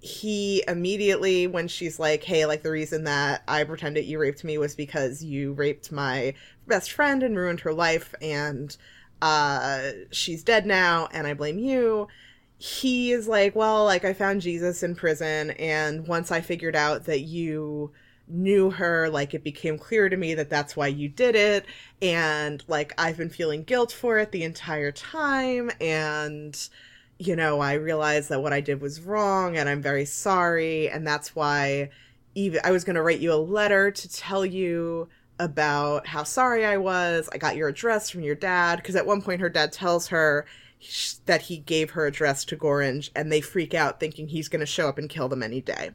he 0.00 0.64
immediately, 0.66 1.46
when 1.46 1.68
she's 1.68 2.00
like, 2.00 2.24
hey, 2.24 2.44
like, 2.46 2.64
the 2.64 2.72
reason 2.72 3.04
that 3.04 3.44
I 3.46 3.62
pretended 3.62 4.04
you 4.04 4.18
raped 4.18 4.42
me 4.42 4.58
was 4.58 4.74
because 4.74 5.22
you 5.22 5.52
raped 5.52 5.92
my 5.92 6.34
best 6.66 6.90
friend 6.90 7.22
and 7.22 7.36
ruined 7.36 7.60
her 7.60 7.72
life. 7.72 8.16
And 8.20 8.76
uh, 9.20 9.90
she's 10.10 10.42
dead 10.42 10.66
now, 10.66 11.08
and 11.12 11.28
I 11.28 11.34
blame 11.34 11.60
you 11.60 12.08
he 12.62 13.10
is 13.10 13.26
like, 13.26 13.56
well, 13.56 13.84
like 13.84 14.04
I 14.04 14.12
found 14.12 14.40
Jesus 14.40 14.84
in 14.84 14.94
prison, 14.94 15.50
and 15.52 16.06
once 16.06 16.30
I 16.30 16.40
figured 16.40 16.76
out 16.76 17.06
that 17.06 17.22
you 17.22 17.90
knew 18.28 18.70
her, 18.70 19.10
like 19.10 19.34
it 19.34 19.42
became 19.42 19.76
clear 19.76 20.08
to 20.08 20.16
me 20.16 20.34
that 20.34 20.48
that's 20.48 20.76
why 20.76 20.86
you 20.86 21.08
did 21.08 21.34
it, 21.34 21.66
and 22.00 22.62
like 22.68 22.94
I've 22.96 23.16
been 23.16 23.30
feeling 23.30 23.64
guilt 23.64 23.90
for 23.90 24.18
it 24.18 24.30
the 24.30 24.44
entire 24.44 24.92
time, 24.92 25.72
and 25.80 26.56
you 27.18 27.34
know, 27.34 27.58
I 27.58 27.72
realized 27.72 28.28
that 28.28 28.42
what 28.42 28.52
I 28.52 28.60
did 28.60 28.80
was 28.80 29.00
wrong, 29.00 29.56
and 29.56 29.68
I'm 29.68 29.82
very 29.82 30.04
sorry, 30.04 30.88
and 30.88 31.04
that's 31.04 31.34
why 31.34 31.90
even 32.36 32.60
I 32.62 32.70
was 32.70 32.84
going 32.84 32.94
to 32.94 33.02
write 33.02 33.18
you 33.18 33.32
a 33.32 33.42
letter 33.42 33.90
to 33.90 34.08
tell 34.08 34.46
you 34.46 35.08
about 35.40 36.06
how 36.06 36.22
sorry 36.22 36.64
I 36.64 36.76
was. 36.76 37.28
I 37.32 37.38
got 37.38 37.56
your 37.56 37.66
address 37.66 38.08
from 38.08 38.20
your 38.22 38.36
dad 38.36 38.76
because 38.76 38.94
at 38.94 39.04
one 39.04 39.20
point 39.20 39.40
her 39.40 39.48
dad 39.48 39.72
tells 39.72 40.06
her 40.08 40.46
that 41.26 41.42
he 41.42 41.58
gave 41.58 41.90
her 41.90 42.06
address 42.06 42.44
to 42.46 42.56
Gorringe, 42.56 43.10
and 43.14 43.30
they 43.30 43.40
freak 43.40 43.74
out 43.74 44.00
thinking 44.00 44.28
he's 44.28 44.48
going 44.48 44.60
to 44.60 44.66
show 44.66 44.88
up 44.88 44.98
and 44.98 45.08
kill 45.08 45.28
them 45.28 45.42
any 45.42 45.60
day. 45.60 45.90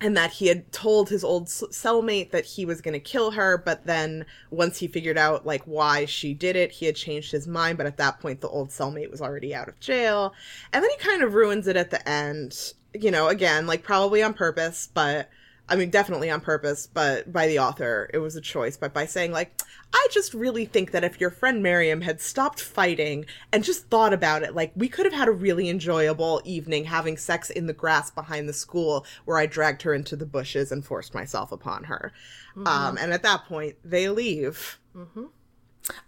And 0.00 0.16
that 0.16 0.32
he 0.32 0.48
had 0.48 0.72
told 0.72 1.08
his 1.08 1.22
old 1.22 1.46
cellmate 1.46 2.32
that 2.32 2.44
he 2.44 2.66
was 2.66 2.80
going 2.80 2.94
to 2.94 3.00
kill 3.00 3.30
her, 3.30 3.56
but 3.56 3.86
then 3.86 4.26
once 4.50 4.78
he 4.78 4.88
figured 4.88 5.16
out 5.16 5.46
like 5.46 5.62
why 5.64 6.04
she 6.04 6.34
did 6.34 6.56
it, 6.56 6.72
he 6.72 6.86
had 6.86 6.96
changed 6.96 7.30
his 7.30 7.46
mind. 7.46 7.78
But 7.78 7.86
at 7.86 7.96
that 7.98 8.20
point, 8.20 8.40
the 8.40 8.48
old 8.48 8.70
cellmate 8.70 9.10
was 9.10 9.22
already 9.22 9.54
out 9.54 9.68
of 9.68 9.78
jail, 9.80 10.34
and 10.72 10.82
then 10.82 10.90
he 10.90 10.96
kind 10.96 11.22
of 11.22 11.34
ruins 11.34 11.68
it 11.68 11.76
at 11.76 11.90
the 11.90 12.06
end. 12.08 12.74
You 12.92 13.10
know, 13.10 13.28
again, 13.28 13.66
like 13.66 13.82
probably 13.82 14.22
on 14.22 14.34
purpose, 14.34 14.88
but 14.92 15.30
I 15.66 15.76
mean, 15.76 15.88
definitely 15.88 16.30
on 16.30 16.42
purpose, 16.42 16.86
but 16.86 17.32
by 17.32 17.46
the 17.46 17.58
author, 17.58 18.10
it 18.12 18.18
was 18.18 18.36
a 18.36 18.40
choice. 18.40 18.76
But 18.76 18.92
by 18.92 19.06
saying, 19.06 19.32
like, 19.32 19.62
I 19.94 20.08
just 20.10 20.34
really 20.34 20.66
think 20.66 20.90
that 20.90 21.04
if 21.04 21.20
your 21.20 21.30
friend 21.30 21.62
Miriam 21.62 22.02
had 22.02 22.20
stopped 22.20 22.60
fighting 22.60 23.24
and 23.50 23.64
just 23.64 23.88
thought 23.88 24.12
about 24.12 24.42
it, 24.42 24.54
like, 24.54 24.72
we 24.76 24.88
could 24.88 25.06
have 25.06 25.14
had 25.14 25.28
a 25.28 25.32
really 25.32 25.70
enjoyable 25.70 26.42
evening 26.44 26.84
having 26.84 27.16
sex 27.16 27.48
in 27.48 27.66
the 27.66 27.72
grass 27.72 28.10
behind 28.10 28.46
the 28.46 28.52
school 28.52 29.06
where 29.24 29.38
I 29.38 29.46
dragged 29.46 29.80
her 29.82 29.94
into 29.94 30.16
the 30.16 30.26
bushes 30.26 30.70
and 30.70 30.84
forced 30.84 31.14
myself 31.14 31.50
upon 31.50 31.84
her. 31.84 32.12
Mm-hmm. 32.56 32.66
Um, 32.66 32.98
and 32.98 33.12
at 33.14 33.22
that 33.22 33.46
point, 33.46 33.76
they 33.82 34.10
leave. 34.10 34.78
Mm-hmm. 34.94 35.24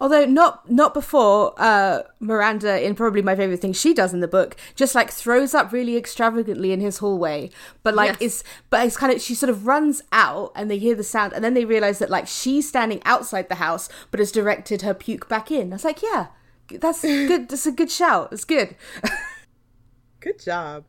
Although 0.00 0.24
not 0.24 0.70
not 0.70 0.94
before 0.94 1.52
uh, 1.58 2.02
Miranda, 2.18 2.82
in 2.82 2.94
probably 2.94 3.22
my 3.22 3.36
favorite 3.36 3.60
thing 3.60 3.72
she 3.72 3.92
does 3.92 4.14
in 4.14 4.20
the 4.20 4.28
book, 4.28 4.56
just 4.74 4.94
like 4.94 5.10
throws 5.10 5.54
up 5.54 5.72
really 5.72 5.96
extravagantly 5.96 6.72
in 6.72 6.80
his 6.80 6.98
hallway. 6.98 7.50
But 7.82 7.94
like 7.94 8.12
yes. 8.12 8.18
it's 8.20 8.44
but 8.70 8.86
it's 8.86 8.96
kind 8.96 9.12
of 9.12 9.20
she 9.20 9.34
sort 9.34 9.50
of 9.50 9.66
runs 9.66 10.02
out 10.12 10.52
and 10.54 10.70
they 10.70 10.78
hear 10.78 10.94
the 10.94 11.04
sound 11.04 11.32
and 11.34 11.44
then 11.44 11.54
they 11.54 11.64
realize 11.64 11.98
that 11.98 12.10
like 12.10 12.26
she's 12.26 12.68
standing 12.68 13.02
outside 13.04 13.48
the 13.48 13.56
house 13.56 13.88
but 14.10 14.20
has 14.20 14.32
directed 14.32 14.82
her 14.82 14.94
puke 14.94 15.28
back 15.28 15.50
in. 15.50 15.72
I 15.72 15.76
was 15.76 15.84
like, 15.84 16.02
yeah, 16.02 16.28
that's 16.68 17.02
good. 17.02 17.48
That's 17.48 17.66
a 17.66 17.72
good 17.72 17.90
shout. 17.90 18.32
It's 18.32 18.44
good. 18.44 18.76
good 20.20 20.40
job. 20.40 20.84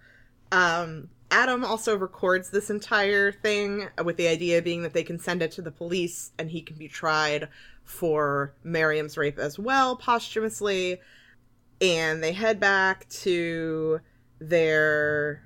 Um, 0.52 1.10
Adam 1.30 1.66
also 1.66 1.98
records 1.98 2.50
this 2.50 2.70
entire 2.70 3.32
thing 3.32 3.90
with 4.04 4.16
the 4.18 4.28
idea 4.28 4.62
being 4.62 4.82
that 4.84 4.94
they 4.94 5.04
can 5.04 5.20
send 5.20 5.42
it 5.42 5.52
to 5.52 5.62
the 5.62 5.72
police 5.72 6.32
and 6.38 6.50
he 6.50 6.62
can 6.62 6.78
be 6.78 6.88
tried 6.88 7.50
for 7.84 8.54
Miriam's 8.64 9.18
rape 9.18 9.38
as 9.38 9.60
well 9.60 9.96
posthumously. 9.96 11.00
And 11.82 12.24
they 12.24 12.32
head 12.32 12.60
back 12.60 13.08
to 13.10 14.00
their 14.40 15.42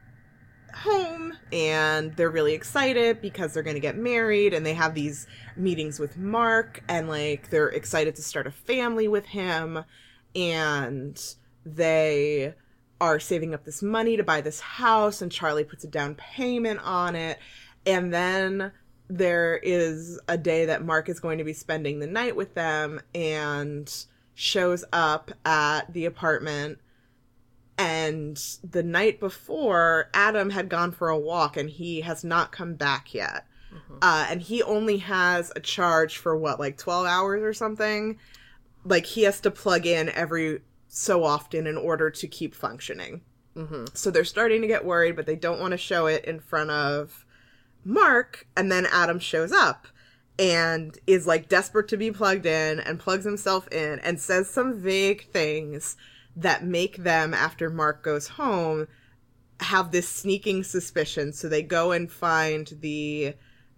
home 0.74 1.34
and 1.52 2.16
they're 2.16 2.30
really 2.30 2.54
excited 2.54 3.22
because 3.22 3.54
they're 3.54 3.64
going 3.64 3.76
to 3.76 3.82
get 3.82 3.98
married 3.98 4.54
and 4.54 4.66
they 4.66 4.74
have 4.74 4.94
these 4.94 5.28
meetings 5.56 6.00
with 6.00 6.18
Mark 6.18 6.84
and 6.88 7.10
like 7.10 7.50
they're 7.50 7.70
excited 7.70 8.16
to 8.16 8.22
start 8.22 8.48
a 8.48 8.52
family 8.52 9.08
with 9.08 9.26
him 9.26 9.84
and 10.36 11.36
they 11.66 12.54
are 13.02 13.20
saving 13.20 13.54
up 13.54 13.66
this 13.66 13.82
money 13.82 14.16
to 14.16 14.24
buy 14.24 14.40
this 14.40 14.62
house 14.62 15.22
and 15.22 15.32
Charlie 15.32 15.66
puts 15.66 15.84
a 15.84 15.88
down 15.88 16.16
payment 16.16 16.80
on 16.84 17.16
it 17.18 17.38
and 17.86 18.14
then 18.14 18.72
there 19.10 19.58
is 19.58 20.20
a 20.28 20.38
day 20.38 20.66
that 20.66 20.86
Mark 20.86 21.10
is 21.10 21.20
going 21.20 21.38
to 21.38 21.44
be 21.44 21.54
spending 21.54 22.00
the 22.00 22.08
night 22.08 22.36
with 22.36 22.54
them 22.54 23.02
and 23.14 24.06
shows 24.34 24.86
up 24.94 25.32
at 25.44 25.92
the 25.92 26.06
apartment. 26.06 26.80
And 27.78 28.42
the 28.64 28.84
night 28.84 29.20
before, 29.20 30.10
Adam 30.14 30.52
had 30.52 30.70
gone 30.70 30.92
for 30.92 31.10
a 31.10 31.18
walk 31.20 31.58
and 31.58 31.70
he 31.70 32.02
has 32.02 32.24
not 32.24 32.52
come 32.52 32.76
back 32.76 33.14
yet. 33.14 33.46
Mm-hmm. 33.74 33.98
Uh, 34.02 34.28
and 34.30 34.42
he 34.42 34.64
only 34.64 34.98
has 34.98 35.52
a 35.56 35.60
charge 35.60 36.18
for 36.18 36.36
what, 36.38 36.60
like 36.60 36.78
12 36.78 37.06
hours 37.06 37.44
or 37.44 37.54
something? 37.54 38.18
Like 38.86 39.06
he 39.06 39.24
has 39.24 39.42
to 39.42 39.52
plug 39.52 39.86
in 39.86 40.10
every 40.10 40.62
so 40.94 41.24
often 41.24 41.66
in 41.68 41.78
order 41.78 42.10
to 42.10 42.28
keep 42.28 42.54
functioning. 42.54 43.22
Mm-hmm. 43.56 43.86
So 43.94 44.12
they're 44.12 44.26
starting 44.26 44.62
to 44.62 44.68
get 44.68 44.84
worried, 44.84 45.16
but 45.16 45.26
they 45.26 45.38
don't 45.38 45.62
want 45.62 45.72
to 45.72 45.78
show 45.78 46.06
it 46.06 46.26
in 46.26 46.42
front 46.42 46.70
of 46.70 47.26
Mark, 47.86 48.46
and 48.58 48.70
then 48.70 48.86
Adam 48.92 49.18
shows 49.18 49.54
up 49.54 49.88
and 50.38 50.98
is 51.08 51.26
like 51.26 51.48
desperate 51.48 51.88
to 51.88 51.98
be 51.98 52.12
plugged 52.12 52.46
in 52.46 52.82
and 52.82 53.00
plugs 53.00 53.24
himself 53.24 53.70
in 53.70 54.00
and 54.00 54.20
says 54.20 54.50
some 54.50 54.80
vague 54.82 55.32
things 55.32 55.96
that 56.36 56.66
make 56.66 56.98
them, 56.98 57.34
after 57.34 57.70
Mark 57.70 58.04
goes 58.04 58.28
home, 58.28 58.88
have 59.62 59.92
this 59.92 60.10
sneaking 60.10 60.64
suspicion. 60.64 61.32
So 61.32 61.48
they 61.48 61.64
go 61.64 61.94
and 61.94 62.12
find 62.12 62.70
the 62.82 63.36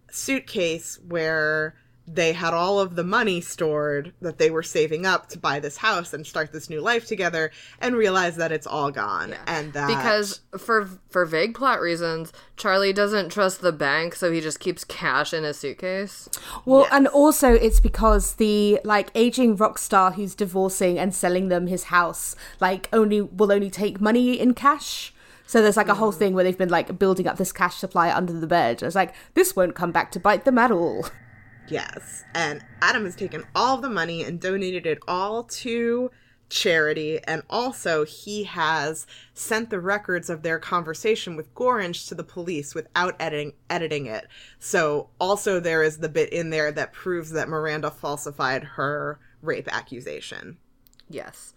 suitcase 0.10 1.00
where 1.08 1.76
they 2.08 2.34
had 2.34 2.54
all 2.54 2.80
of 2.80 2.96
the 2.96 3.04
money 3.04 3.40
stored 3.40 4.14
that 4.22 4.38
they 4.38 4.52
were 4.52 4.64
saving 4.64 5.06
up 5.06 5.30
to 5.30 5.40
buy 5.40 5.60
this 5.60 5.78
house 5.78 6.14
and 6.14 6.28
start 6.28 6.52
this 6.52 6.70
new 6.70 6.82
life 6.82 7.08
together 7.08 7.50
and 7.80 7.96
realize 7.96 8.36
that 8.36 8.52
it's 8.52 8.68
all 8.68 8.92
gone 8.92 9.30
Yeah. 9.30 9.44
and 9.48 9.74
that 9.74 9.88
because 9.88 10.42
for 10.58 10.90
for 11.10 11.26
vague 11.26 11.56
plot 11.56 11.80
reasons, 11.80 12.34
Charlie 12.58 12.92
doesn't 12.94 13.30
trust 13.30 13.62
the 13.62 13.72
bank, 13.72 14.16
so 14.16 14.32
he 14.32 14.42
just 14.42 14.60
keeps 14.60 14.84
cash 14.84 15.34
in 15.34 15.44
his 15.44 15.58
suitcase. 15.58 16.28
Well, 16.66 16.82
Yes. 16.82 16.90
and 16.92 17.08
also 17.08 17.54
it's 17.54 17.80
because 17.80 18.36
the 18.36 18.80
like 18.84 19.10
aging 19.16 19.56
rock 19.56 19.78
star 19.78 20.12
who's 20.12 20.36
divorcing 20.36 21.00
and 21.00 21.16
selling 21.16 21.48
them 21.48 21.68
his 21.68 21.86
house 21.86 22.36
like 22.60 22.90
only 22.92 23.22
will 23.22 23.52
only 23.52 23.70
take 23.70 24.02
money 24.02 24.40
in 24.40 24.54
cash. 24.54 25.14
So 25.46 25.62
there's 25.62 25.78
like 25.78 25.90
a 25.90 25.96
whole 25.96 26.12
mm. 26.12 26.18
thing 26.18 26.34
where 26.34 26.44
they've 26.44 26.58
been 26.58 26.70
like 26.70 26.98
building 26.98 27.28
up 27.28 27.38
this 27.38 27.52
cash 27.52 27.76
supply 27.78 28.12
under 28.12 28.34
the 28.34 28.48
bed. 28.48 28.82
It's 28.84 28.96
like 28.96 29.14
this 29.36 29.56
won't 29.56 29.76
come 29.76 29.92
back 29.92 30.12
to 30.14 30.20
bite 30.20 30.46
them 30.46 30.58
at 30.58 30.72
all. 30.72 31.06
Yes. 31.68 32.24
And 32.34 32.64
Adam 32.82 33.06
has 33.06 33.16
taken 33.16 33.44
all 33.56 33.78
the 33.78 33.90
money 33.90 34.24
and 34.24 34.40
donated 34.40 34.86
it 34.86 35.00
all 35.08 35.44
to 35.44 36.12
charity. 36.50 37.20
And 37.24 37.42
also, 37.50 38.06
he 38.06 38.44
has 38.44 39.08
sent 39.34 39.70
the 39.70 39.80
records 39.80 40.30
of 40.30 40.44
their 40.44 40.60
conversation 40.60 41.36
with 41.36 41.54
Gorringe 41.56 42.08
to 42.08 42.16
the 42.16 42.24
police 42.24 42.76
without 42.76 43.16
editing, 43.20 43.54
editing 43.70 44.06
it. 44.06 44.28
So, 44.60 45.10
also, 45.20 45.60
there 45.60 45.84
is 45.84 45.98
the 45.98 46.10
bit 46.10 46.32
in 46.32 46.50
there 46.52 46.72
that 46.72 46.94
proves 46.94 47.32
that 47.32 47.50
Miranda 47.50 47.90
falsified 47.90 48.64
her 48.64 49.20
rape 49.42 49.74
accusation. 49.74 50.58
Yes. 51.10 51.54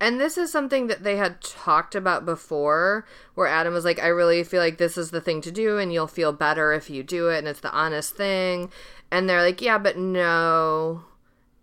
And 0.00 0.20
this 0.20 0.38
is 0.38 0.52
something 0.52 0.86
that 0.86 1.02
they 1.02 1.16
had 1.16 1.40
talked 1.40 1.96
about 1.96 2.24
before, 2.24 3.04
where 3.34 3.48
Adam 3.48 3.74
was 3.74 3.84
like, 3.84 3.98
I 3.98 4.06
really 4.06 4.44
feel 4.44 4.60
like 4.60 4.78
this 4.78 4.96
is 4.96 5.10
the 5.10 5.20
thing 5.20 5.40
to 5.40 5.50
do, 5.50 5.78
and 5.78 5.92
you'll 5.92 6.06
feel 6.06 6.32
better 6.32 6.72
if 6.72 6.88
you 6.88 7.02
do 7.02 7.28
it, 7.28 7.38
and 7.38 7.48
it's 7.48 7.60
the 7.60 7.72
honest 7.72 8.14
thing. 8.14 8.70
And 9.10 9.28
they're 9.28 9.42
like, 9.42 9.60
yeah, 9.62 9.78
but 9.78 9.96
no. 9.96 11.04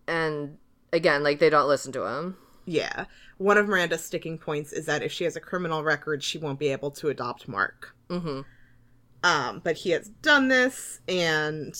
And 0.07 0.57
again, 0.91 1.23
like, 1.23 1.39
they 1.39 1.49
don't 1.49 1.67
listen 1.67 1.91
to 1.93 2.05
him. 2.05 2.37
Yeah. 2.65 3.05
One 3.37 3.57
of 3.57 3.67
Miranda's 3.67 4.03
sticking 4.03 4.37
points 4.37 4.73
is 4.73 4.85
that 4.85 5.03
if 5.03 5.11
she 5.11 5.23
has 5.25 5.35
a 5.35 5.41
criminal 5.41 5.83
record, 5.83 6.23
she 6.23 6.37
won't 6.37 6.59
be 6.59 6.69
able 6.69 6.91
to 6.91 7.09
adopt 7.09 7.47
Mark. 7.47 7.95
Mm-hmm. 8.09 8.41
Um, 9.23 9.61
but 9.63 9.75
he 9.75 9.89
has 9.89 10.09
done 10.21 10.49
this, 10.49 10.99
and 11.07 11.75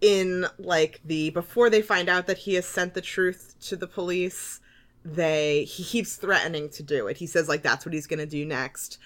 in 0.00 0.46
like 0.58 1.00
the 1.04 1.30
before 1.30 1.70
they 1.70 1.80
find 1.80 2.08
out 2.08 2.26
that 2.26 2.38
he 2.38 2.54
has 2.54 2.66
sent 2.66 2.94
the 2.94 3.00
truth 3.00 3.54
to 3.60 3.76
the 3.76 3.86
police, 3.86 4.60
they 5.04 5.62
he 5.62 5.84
keeps 5.84 6.16
threatening 6.16 6.68
to 6.70 6.82
do 6.82 7.06
it. 7.06 7.16
He 7.16 7.26
says 7.26 7.48
like 7.48 7.62
that's 7.62 7.86
what 7.86 7.94
he's 7.94 8.08
gonna 8.08 8.26
do 8.26 8.44
next. 8.44 8.98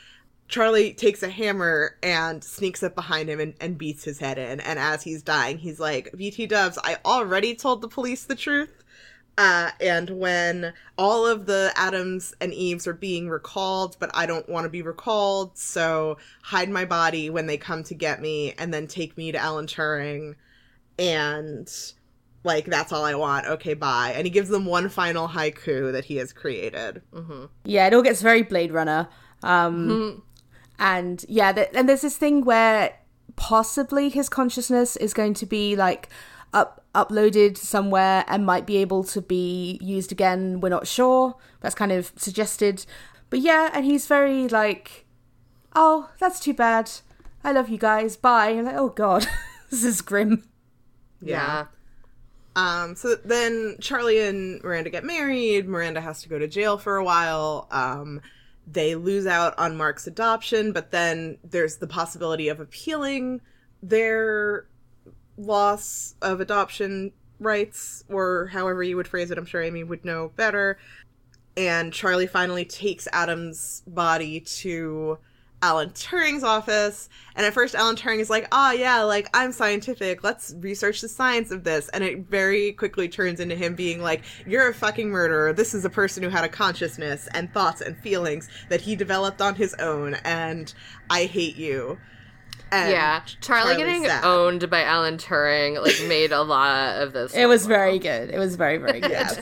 Charlie 0.53 0.93
takes 0.93 1.23
a 1.23 1.31
hammer 1.31 1.97
and 2.03 2.45
sneaks 2.45 2.83
up 2.83 2.95
behind 2.95 3.31
him 3.31 3.41
and, 3.41 3.55
and 3.59 3.79
beats 3.79 4.05
his 4.05 4.19
head 4.19 4.37
in. 4.37 4.61
And 4.61 4.79
as 4.79 5.03
he's 5.03 5.23
dying, 5.23 5.57
he's 5.57 5.81
like, 5.81 6.11
BT 6.15 6.47
Dubs, 6.47 6.79
I 6.85 6.99
already 7.07 7.55
told 7.55 7.81
the 7.81 7.89
police 7.89 8.25
the 8.25 8.35
truth. 8.35 8.85
Uh, 9.39 9.71
and 9.81 10.11
when 10.11 10.75
all 10.99 11.27
of 11.27 11.47
the 11.47 11.73
Adams 11.75 12.35
and 12.39 12.53
Eves 12.53 12.87
are 12.87 12.93
being 12.93 13.31
recalled, 13.31 13.97
but 13.99 14.11
I 14.13 14.27
don't 14.27 14.47
want 14.47 14.65
to 14.65 14.69
be 14.69 14.83
recalled, 14.83 15.57
so 15.57 16.19
hide 16.43 16.69
my 16.69 16.85
body 16.85 17.31
when 17.31 17.47
they 17.47 17.57
come 17.57 17.83
to 17.85 17.95
get 17.95 18.21
me 18.21 18.53
and 18.59 18.75
then 18.75 18.87
take 18.87 19.17
me 19.17 19.33
to 19.33 19.39
Alan 19.39 19.67
Turing. 19.67 20.35
And 20.99 21.67
like, 22.45 22.67
that's 22.67 22.93
all 22.93 23.07
I 23.07 23.15
want. 23.15 23.47
Okay, 23.47 23.73
bye. 23.73 24.13
And 24.15 24.27
he 24.27 24.31
gives 24.31 24.51
them 24.51 24.67
one 24.67 24.91
final 24.91 25.29
haiku 25.29 25.93
that 25.93 26.05
he 26.05 26.17
has 26.17 26.35
created. 26.35 27.01
Yeah, 27.65 27.87
it 27.87 27.95
all 27.95 28.03
gets 28.03 28.21
very 28.21 28.43
Blade 28.43 28.71
Runner. 28.71 29.09
Um, 29.43 30.23
And 30.83 31.25
yeah, 31.29 31.53
th- 31.53 31.71
and 31.75 31.89
there's 31.89 32.01
this 32.01 32.17
thing 32.17 32.45
where 32.45 32.99
possibly 33.37 34.09
his 34.09 34.29
consciousness 34.29 34.97
is 34.97 35.15
going 35.15 35.35
to 35.35 35.47
be 35.47 35.77
like 35.77 36.09
up 36.53 36.85
uploaded 36.93 37.57
somewhere 37.57 38.25
and 38.27 38.45
might 38.45 38.67
be 38.67 38.79
able 38.79 39.05
to 39.05 39.23
be 39.23 39.79
used 39.81 40.11
again. 40.11 40.61
We're 40.61 40.71
not 40.71 40.89
sure. 40.89 41.37
That's 41.61 41.77
kind 41.77 41.93
of 41.93 42.13
suggested. 42.17 42.85
But 43.31 43.39
yeah, 43.39 43.71
and 43.73 43.85
he's 43.85 44.09
very 44.09 44.49
like, 44.49 45.07
oh, 45.77 46.11
that's 46.19 46.41
too 46.41 46.53
bad. 46.53 46.91
I 47.45 47.53
love 47.53 47.69
you 47.69 47.79
guys. 47.79 48.17
Bye. 48.17 48.51
And 48.51 48.67
like, 48.67 48.77
oh 48.77 48.89
god, 48.89 49.25
this 49.71 49.85
is 49.85 50.01
grim. 50.01 50.43
Yeah. 51.21 51.67
Um, 52.57 52.97
so 52.97 53.15
then 53.15 53.77
Charlie 53.81 54.21
and 54.21 54.61
Miranda 54.65 54.91
get 54.91 55.05
married. 55.05 55.69
Miranda 55.69 56.01
has 56.01 56.23
to 56.23 56.29
go 56.29 56.41
to 56.41 56.49
jail 56.49 56.77
for 56.77 56.97
a 56.97 57.05
while. 57.05 57.69
Um, 57.71 58.21
they 58.67 58.95
lose 58.95 59.27
out 59.27 59.59
on 59.59 59.77
Mark's 59.77 60.07
adoption, 60.07 60.73
but 60.73 60.91
then 60.91 61.39
there's 61.43 61.77
the 61.77 61.87
possibility 61.87 62.49
of 62.49 62.61
appealing 62.61 63.41
their 63.83 64.67
loss 65.37 66.15
of 66.23 66.41
adoption 66.41 67.13
rights, 67.41 68.05
or 68.09 68.47
however 68.53 68.83
you 68.83 68.97
would 68.97 69.09
phrase 69.09 69.31
it. 69.31 69.39
I'm 69.39 69.47
sure 69.47 69.63
Amy 69.63 69.83
would 69.85 70.05
know 70.05 70.31
better. 70.37 70.79
And 71.57 71.93
Charlie 71.93 72.27
finally 72.27 72.65
takes 72.65 73.09
Adam's 73.13 73.83
body 73.87 74.41
to 74.41 75.19
Alan 75.63 75.91
Turing's 75.91 76.43
office. 76.43 77.09
And 77.35 77.47
at 77.47 77.55
first, 77.55 77.75
Alan 77.75 77.97
Turing 77.97 78.19
is 78.19 78.29
like, 78.29 78.49
ah, 78.53 78.73
yeah, 78.73 79.03
like, 79.03 79.29
I'm 79.33 79.53
scientific. 79.53 80.23
Let's 80.23 80.55
research 80.59 81.01
the 81.01 81.09
science 81.09 81.51
of 81.51 81.65
this. 81.65 81.89
And 81.91 82.05
it 82.05 82.29
very 82.29 82.73
quickly 82.73 83.09
turns 83.09 83.41
into 83.41 83.55
him 83.55 83.75
being 83.75 84.03
like, 84.03 84.23
you're 84.47 84.69
a 84.69 84.75
fucking 84.75 85.09
murderer. 85.09 85.53
This 85.53 85.73
is 85.73 85.85
a 85.85 85.91
person 85.91 86.23
who 86.23 86.29
had 86.29 86.45
a 86.45 86.49
consciousness 86.49 87.29
and 87.33 87.53
thoughts 87.55 87.81
and 87.81 87.97
feelings 87.97 88.49
that 88.69 88.83
he 88.83 88.97
developed 88.97 89.41
on 89.41 89.55
his 89.55 89.75
own. 89.75 90.15
And 90.25 90.75
I 91.09 91.25
hate 91.25 91.57
you. 91.57 91.99
And 92.73 92.91
yeah. 92.91 93.21
Charlie 93.41 93.75
Charlie's 93.75 93.77
getting 93.77 94.05
sad. 94.05 94.25
owned 94.25 94.69
by 94.71 94.83
Alan 94.83 95.19
Turing, 95.19 95.81
like, 95.83 96.09
made 96.09 96.33
a 96.33 96.43
lot 96.43 97.03
of 97.03 97.13
this. 97.13 97.35
It 97.35 97.47
was 97.47 97.67
very 97.67 97.99
good. 97.99 98.31
It 98.31 98.39
was 98.39 98.57
very 98.57 98.79
very 98.79 99.01
good. 99.01 99.11
Yes. 99.11 99.41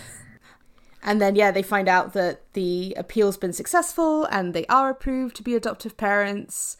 And 1.02 1.20
then, 1.20 1.34
yeah, 1.34 1.50
they 1.50 1.62
find 1.62 1.88
out 1.88 2.12
that 2.12 2.52
the 2.52 2.94
appeal's 2.98 3.36
been 3.38 3.52
successful 3.54 4.24
and 4.26 4.52
they 4.52 4.66
are 4.66 4.90
approved 4.90 5.34
to 5.36 5.42
be 5.42 5.54
adoptive 5.54 5.96
parents. 5.96 6.76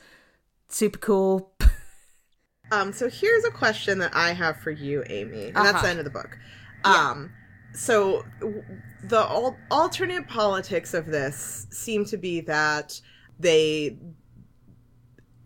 Super 0.69 0.99
cool. 0.99 1.53
Um, 2.73 2.93
so 2.93 3.11
here's 3.11 3.45
a 3.45 3.51
question 3.51 3.99
that 3.99 4.15
I 4.15 4.31
have 4.33 4.59
for 4.59 4.71
you, 4.71 5.03
Amy, 5.09 5.47
and 5.47 5.57
that's 5.57 5.71
Uh-huh. 5.71 5.83
the 5.83 5.89
end 5.89 5.99
of 5.99 6.05
the 6.05 6.11
book. 6.13 6.39
Um, 6.85 7.33
so 7.75 8.25
the 9.03 9.19
al- 9.19 9.57
alternate 9.73 10.29
politics 10.29 10.95
of 10.95 11.07
this 11.07 11.67
seem 11.73 12.05
to 12.05 12.17
be 12.17 12.43
that 12.43 13.01
they 13.41 13.99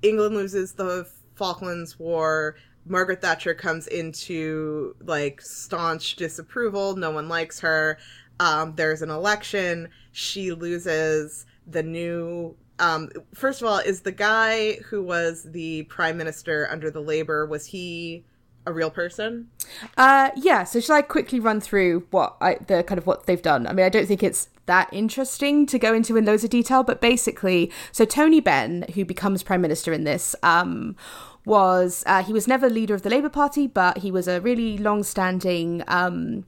England 0.03 0.35
loses 0.35 0.75
the 0.75 1.09
Falklands 1.35 1.99
War. 1.99 2.57
Margaret 2.87 3.22
Thatcher 3.22 3.55
comes 3.55 3.87
into 3.87 4.95
like 5.01 5.41
staunch 5.41 6.16
disapproval. 6.16 6.97
No 6.97 7.11
one 7.11 7.31
likes 7.31 7.59
her. 7.61 7.97
Um, 8.41 8.74
there's 8.76 9.03
an 9.03 9.11
election. 9.11 9.89
She 10.12 10.53
loses 10.53 11.47
the 11.66 11.82
new. 11.82 12.57
Um, 12.78 13.11
first 13.35 13.62
of 13.62 13.68
all, 13.68 13.78
is 13.78 14.01
the 14.01 14.12
guy 14.12 14.74
who 14.85 15.03
was 15.03 15.45
the 15.45 15.85
prime 15.85 16.16
minister 16.16 16.68
under 16.70 16.91
the 16.91 17.01
Labour 17.01 17.47
was 17.47 17.66
he 17.66 18.24
a 18.66 18.72
real 18.72 18.91
person? 18.91 19.49
Uh, 19.97 20.30
yeah. 20.37 20.64
So 20.64 20.80
shall 20.80 20.97
I 20.97 21.03
quickly 21.03 21.39
run 21.39 21.61
through 21.61 22.07
what 22.11 22.37
I 22.41 22.57
the 22.66 22.82
kind 22.82 22.99
of 22.99 23.07
what 23.07 23.26
they've 23.26 23.41
done? 23.41 23.66
I 23.66 23.72
mean, 23.72 23.87
I 23.87 23.89
don't 23.89 24.07
think 24.07 24.22
it's 24.22 24.49
that 24.66 24.89
interesting 24.93 25.66
to 25.66 25.78
go 25.78 25.95
into 25.95 26.16
in 26.16 26.24
loads 26.24 26.45
of 26.45 26.51
detail, 26.51 26.82
but 26.82 27.01
basically, 27.01 27.70
so 27.93 28.05
Tony 28.05 28.41
Benn, 28.41 28.87
who 28.95 29.05
becomes 29.05 29.43
prime 29.43 29.61
minister 29.61 29.93
in 29.93 30.05
this, 30.05 30.35
um, 30.43 30.97
was 31.45 32.03
uh, 32.07 32.22
he 32.22 32.32
was 32.32 32.49
never 32.49 32.70
leader 32.70 32.95
of 32.95 33.03
the 33.03 33.11
Labour 33.11 33.28
Party, 33.28 33.66
but 33.66 33.99
he 33.99 34.11
was 34.11 34.26
a 34.26 34.41
really 34.41 34.78
long-standing 34.78 35.85
um 35.87 36.45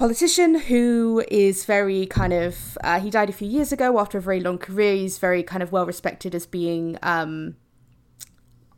politician 0.00 0.54
who 0.54 1.22
is 1.30 1.66
very 1.66 2.06
kind 2.06 2.32
of 2.32 2.78
uh, 2.82 2.98
he 2.98 3.10
died 3.10 3.28
a 3.28 3.34
few 3.34 3.46
years 3.46 3.70
ago 3.70 4.00
after 4.00 4.16
a 4.16 4.20
very 4.20 4.40
long 4.40 4.56
career. 4.56 4.94
He's 4.94 5.18
very 5.18 5.42
kind 5.42 5.62
of 5.62 5.72
well 5.72 5.84
respected 5.84 6.34
as 6.34 6.46
being 6.46 6.96
um 7.02 7.56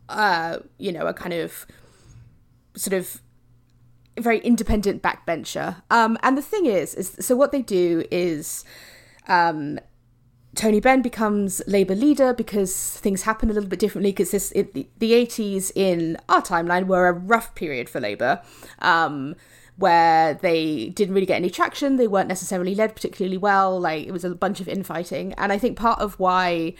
uh 0.08 0.58
you 0.78 0.90
know 0.90 1.06
a 1.06 1.14
kind 1.14 1.32
of 1.32 1.64
sort 2.74 2.92
of 2.92 3.22
very 4.18 4.40
independent 4.40 5.00
backbencher. 5.00 5.80
Um 5.90 6.18
and 6.24 6.36
the 6.36 6.42
thing 6.42 6.66
is 6.66 6.92
is 6.94 7.14
so 7.20 7.36
what 7.36 7.52
they 7.52 7.62
do 7.62 8.04
is 8.10 8.64
um 9.28 9.78
Tony 10.56 10.80
Benn 10.80 11.02
becomes 11.02 11.62
Labour 11.68 11.94
leader 11.94 12.34
because 12.34 12.98
things 12.98 13.22
happen 13.22 13.48
a 13.48 13.52
little 13.52 13.70
bit 13.70 13.78
differently 13.78 14.10
because 14.10 14.32
this 14.32 14.50
the, 14.50 14.88
80s 14.98 15.70
in 15.76 16.18
our 16.28 16.42
timeline 16.42 16.86
were 16.88 17.06
a 17.06 17.12
rough 17.12 17.54
period 17.54 17.88
for 17.88 18.00
Labour. 18.00 18.42
Um, 18.80 19.36
where 19.82 20.34
they 20.34 20.88
didn't 20.90 21.14
really 21.14 21.26
get 21.26 21.36
any 21.36 21.50
traction 21.50 21.96
they 21.96 22.08
weren't 22.08 22.28
necessarily 22.28 22.74
led 22.74 22.94
particularly 22.94 23.36
well 23.36 23.78
like 23.78 24.06
it 24.06 24.12
was 24.12 24.24
a 24.24 24.34
bunch 24.34 24.60
of 24.60 24.68
infighting 24.68 25.32
and 25.34 25.52
I 25.52 25.58
think 25.58 25.76
part 25.76 26.00
of 26.00 26.18
why 26.18 26.74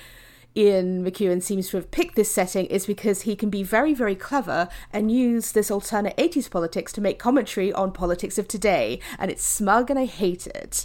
Ian 0.57 1.05
McEwan 1.05 1.42
seems 1.42 1.68
to 1.70 1.76
have 1.78 1.90
picked 1.90 2.14
this 2.14 2.30
setting 2.30 2.66
is 2.66 2.86
because 2.86 3.22
he 3.22 3.34
can 3.34 3.48
be 3.48 3.62
very, 3.62 3.94
very 3.94 4.14
clever 4.14 4.68
and 4.92 5.11
use 5.11 5.53
this 5.53 5.70
alternate 5.70 6.16
80s 6.16 6.50
politics 6.50 6.92
to 6.92 7.00
make 7.00 7.18
commentary 7.18 7.72
on 7.72 7.90
politics 7.92 8.38
of 8.38 8.48
today. 8.48 9.00
And 9.18 9.30
it's 9.30 9.44
smug 9.44 9.88
and 9.88 9.98
I 9.98 10.05
hate 10.05 10.46
it. 10.46 10.84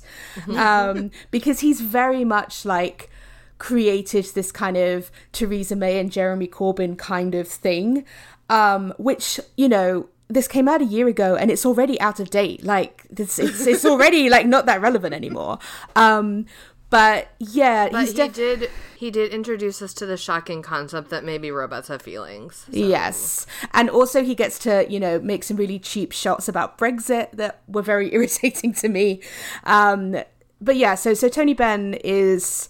um, 0.55 1.11
because 1.31 1.59
he's 1.59 1.81
very 1.81 2.23
much 2.23 2.65
like 2.65 3.09
created 3.57 4.25
this 4.33 4.51
kind 4.51 4.77
of 4.77 5.11
Theresa 5.31 5.75
May 5.75 5.99
and 5.99 6.11
Jeremy 6.11 6.47
Corbyn 6.47 6.97
kind 6.97 7.35
of 7.35 7.47
thing, 7.47 8.05
um, 8.49 8.93
which, 8.97 9.39
you 9.57 9.67
know, 9.67 10.07
this 10.29 10.47
came 10.47 10.67
out 10.67 10.81
a 10.81 10.85
year 10.85 11.07
ago 11.07 11.35
and 11.35 11.49
it's 11.49 11.65
already 11.65 11.99
out 12.01 12.19
of 12.19 12.29
date. 12.29 12.63
Like 12.63 13.05
this, 13.09 13.39
it's 13.39 13.65
it's 13.67 13.85
already 13.85 14.29
like 14.29 14.45
not 14.45 14.65
that 14.65 14.81
relevant 14.81 15.13
anymore. 15.13 15.59
Um, 15.95 16.45
but 16.89 17.29
yeah, 17.39 17.89
But 17.89 18.07
he 18.07 18.13
def- 18.13 18.33
did 18.33 18.69
he 18.97 19.11
did 19.11 19.31
introduce 19.33 19.81
us 19.81 19.93
to 19.95 20.05
the 20.05 20.15
shocking 20.17 20.61
concept 20.61 21.09
that 21.09 21.23
maybe 21.23 21.51
robots 21.51 21.89
have 21.89 22.01
feelings. 22.01 22.65
So- 22.71 22.77
Yes. 22.77 23.45
And 23.73 23.89
also 23.89 24.23
he 24.23 24.35
gets 24.35 24.57
to, 24.59 24.85
you 24.89 24.99
know, 24.99 25.19
make 25.19 25.43
some 25.43 25.57
really 25.57 25.79
cheap 25.79 26.11
shots 26.13 26.47
about 26.47 26.77
Brexit 26.77 27.31
that 27.33 27.61
were 27.67 27.81
very 27.81 28.13
irritating 28.13 28.73
to 28.75 28.87
me. 28.89 29.21
Um 29.65 30.15
but 30.59 30.75
yeah, 30.77 30.95
so 30.95 31.13
so 31.13 31.29
Tony 31.29 31.53
Benn 31.53 31.93
is 32.03 32.69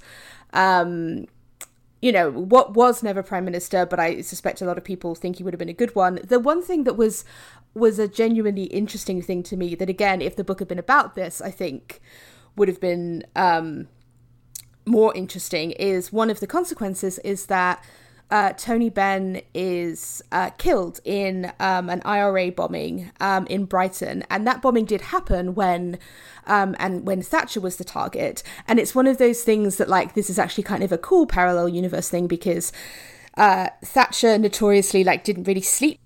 um 0.54 1.26
you 2.02 2.12
know, 2.12 2.30
what 2.30 2.76
was 2.76 3.02
never 3.02 3.24
prime 3.24 3.46
minister, 3.46 3.86
but 3.86 4.00
I 4.00 4.22
suspect 4.22 4.62
a 4.62 4.66
lot 4.66 4.78
of 4.78 4.84
people 4.84 5.16
think 5.16 5.38
he 5.38 5.44
would 5.44 5.54
have 5.54 5.60
been 5.60 5.70
a 5.70 5.74
good 5.74 5.96
one. 5.96 6.20
The 6.24 6.40
one 6.40 6.62
thing 6.62 6.84
that 6.84 6.96
was 6.96 7.26
was 7.74 8.00
a 8.00 8.08
genuinely 8.08 8.66
interesting 8.66 9.22
thing 9.22 9.44
to 9.44 9.58
me 9.58 9.76
that 9.76 9.90
again, 9.90 10.22
if 10.22 10.36
the 10.36 10.44
book 10.44 10.60
had 10.60 10.68
been 10.68 10.80
about 10.80 11.16
this, 11.16 11.42
I 11.42 11.52
think 11.52 12.02
would 12.56 12.68
have 12.68 12.80
been 12.80 13.24
um 13.36 13.88
more 14.86 15.14
interesting 15.16 15.72
is 15.72 16.14
one 16.14 16.30
of 16.30 16.40
the 16.40 16.48
consequences 16.48 17.20
is 17.20 17.48
that 17.48 17.84
uh, 18.30 18.54
Tony 18.54 18.90
Benn 18.90 19.42
is 19.54 20.22
uh, 20.32 20.50
killed 20.52 21.00
in 21.06 21.52
um, 21.60 21.90
an 21.90 22.02
IRA 22.04 22.52
bombing 22.52 23.12
um, 23.20 23.48
in 23.48 23.66
Brighton, 23.66 24.24
and 24.30 24.46
that 24.46 24.62
bombing 24.62 24.86
did 24.86 25.02
happen 25.02 25.56
when 25.56 25.98
um, 26.46 26.76
and 26.80 27.06
when 27.06 27.22
Thatcher 27.22 27.62
was 27.62 27.78
the 27.78 27.84
target. 27.84 28.44
And 28.68 28.80
it's 28.80 28.94
one 28.94 29.08
of 29.08 29.18
those 29.18 29.44
things 29.44 29.78
that 29.78 29.88
like 29.88 30.14
this 30.14 30.30
is 30.30 30.40
actually 30.40 30.64
kind 30.64 30.84
of 30.84 30.92
a 30.92 30.98
cool 30.98 31.26
parallel 31.26 31.70
universe 31.70 32.10
thing 32.10 32.28
because 32.28 32.72
uh, 33.36 33.70
Thatcher 33.84 34.38
notoriously 34.38 35.04
like 35.04 35.24
didn't 35.24 35.46
really 35.46 35.62
sleep 35.62 36.00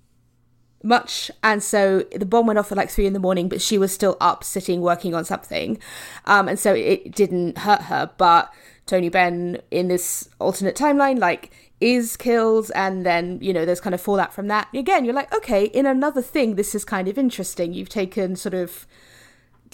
much. 0.84 1.30
And 1.42 1.62
so 1.62 2.00
the 2.14 2.26
bomb 2.26 2.46
went 2.46 2.58
off 2.58 2.72
at 2.72 2.78
like 2.78 2.90
three 2.90 3.06
in 3.06 3.12
the 3.12 3.20
morning 3.20 3.48
but 3.48 3.60
she 3.62 3.78
was 3.78 3.92
still 3.92 4.16
up 4.20 4.44
sitting 4.44 4.80
working 4.80 5.14
on 5.14 5.24
something. 5.24 5.78
Um 6.24 6.48
and 6.48 6.58
so 6.58 6.74
it 6.74 7.14
didn't 7.14 7.58
hurt 7.58 7.82
her. 7.82 8.10
But 8.16 8.52
tony 8.84 9.08
benn 9.08 9.58
in 9.70 9.86
this 9.86 10.28
alternate 10.40 10.74
timeline 10.74 11.20
like 11.20 11.52
is 11.82 12.16
killed 12.16 12.70
and 12.74 13.04
then 13.04 13.38
you 13.42 13.52
know 13.52 13.64
there's 13.64 13.80
kind 13.80 13.94
of 13.94 14.00
fallout 14.00 14.32
from 14.32 14.48
that. 14.48 14.68
Again 14.74 15.04
you're 15.04 15.14
like 15.14 15.34
okay 15.34 15.64
in 15.64 15.84
another 15.84 16.22
thing 16.22 16.54
this 16.54 16.74
is 16.74 16.84
kind 16.84 17.08
of 17.08 17.18
interesting. 17.18 17.74
You've 17.74 17.88
taken 17.88 18.36
sort 18.36 18.54
of 18.54 18.86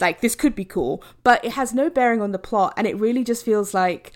like 0.01 0.21
this 0.21 0.35
could 0.35 0.55
be 0.55 0.65
cool 0.65 1.03
but 1.25 1.45
it 1.45 1.53
has 1.53 1.75
no 1.75 1.91
bearing 1.91 2.23
on 2.23 2.33
the 2.33 2.39
plot 2.39 2.73
and 2.77 2.87
it 2.87 2.97
really 2.97 3.25
just 3.25 3.45
feels 3.45 3.75
like 3.75 4.13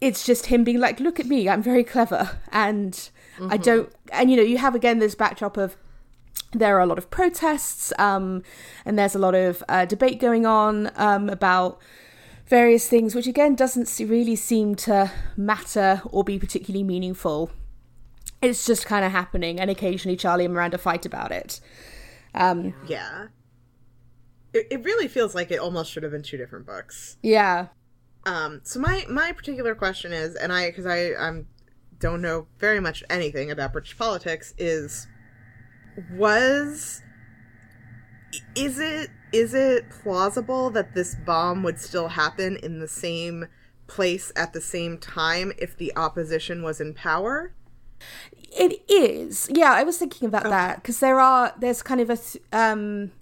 it's 0.00 0.24
just 0.24 0.46
him 0.46 0.64
being 0.64 0.78
like 0.78 1.00
look 1.00 1.20
at 1.20 1.26
me 1.26 1.48
i'm 1.48 1.62
very 1.62 1.84
clever 1.84 2.38
and 2.52 3.10
i 3.48 3.56
don't 3.56 3.92
and 4.12 4.30
you 4.30 4.36
know 4.36 4.42
you 4.42 4.58
have 4.58 4.74
again 4.74 4.98
this 4.98 5.14
backdrop 5.14 5.56
of 5.56 5.76
there 6.52 6.76
are 6.76 6.80
a 6.80 6.86
lot 6.86 6.98
of 6.98 7.10
protests 7.10 7.92
um, 7.98 8.42
and 8.86 8.98
there's 8.98 9.14
a 9.14 9.18
lot 9.18 9.34
of 9.34 9.62
uh, 9.68 9.84
debate 9.84 10.18
going 10.18 10.46
on 10.46 10.90
um, 10.96 11.28
about 11.28 11.78
various 12.48 12.88
things 12.88 13.14
which 13.14 13.26
again 13.26 13.54
doesn't 13.54 13.98
really 14.08 14.36
seem 14.36 14.74
to 14.74 15.10
matter 15.36 16.00
or 16.06 16.24
be 16.24 16.38
particularly 16.38 16.82
meaningful 16.84 17.50
it's 18.40 18.64
just 18.64 18.86
kind 18.86 19.04
of 19.04 19.12
happening 19.12 19.60
and 19.60 19.70
occasionally 19.70 20.16
charlie 20.16 20.44
and 20.44 20.54
miranda 20.54 20.78
fight 20.78 21.04
about 21.04 21.32
it 21.32 21.60
um, 22.34 22.74
Yeah. 22.86 23.28
It, 24.52 24.66
it 24.70 24.84
really 24.84 25.08
feels 25.08 25.34
like 25.34 25.50
it 25.50 25.58
almost 25.58 25.90
should 25.90 26.02
have 26.02 26.12
been 26.12 26.22
two 26.22 26.36
different 26.36 26.66
books. 26.66 27.16
yeah 27.22 27.68
Um, 28.24 28.60
so 28.64 28.80
my 28.80 29.04
my 29.08 29.32
particular 29.32 29.74
question 29.74 30.12
is, 30.12 30.34
and 30.34 30.52
I 30.52 30.70
because 30.70 30.86
I 30.86 31.14
I'm 31.14 31.46
don't 31.98 32.22
know 32.22 32.46
very 32.58 32.80
much 32.80 33.02
anything 33.10 33.50
about 33.50 33.72
British 33.72 33.96
politics 33.96 34.54
is 34.58 35.06
was 36.12 37.02
is 38.54 38.78
it 38.78 39.10
is 39.32 39.54
it 39.54 39.90
plausible 39.90 40.70
that 40.70 40.94
this 40.94 41.14
bomb 41.14 41.62
would 41.62 41.78
still 41.78 42.08
happen 42.08 42.56
in 42.56 42.80
the 42.80 42.88
same 42.88 43.46
place 43.86 44.32
at 44.36 44.52
the 44.52 44.60
same 44.60 44.98
time 44.98 45.52
if 45.58 45.76
the 45.76 45.92
opposition 45.96 46.62
was 46.62 46.80
in 46.80 46.94
power? 46.94 47.52
It 48.34 48.82
is. 48.88 49.48
Yeah, 49.52 49.72
I 49.72 49.82
was 49.82 49.98
thinking 49.98 50.28
about 50.28 50.44
that 50.44 50.76
because 50.76 51.00
there 51.00 51.20
are 51.20 51.52
there's 51.58 51.82
kind 51.82 52.00
of 52.00 52.10
a 52.10 52.18
um 52.56 53.12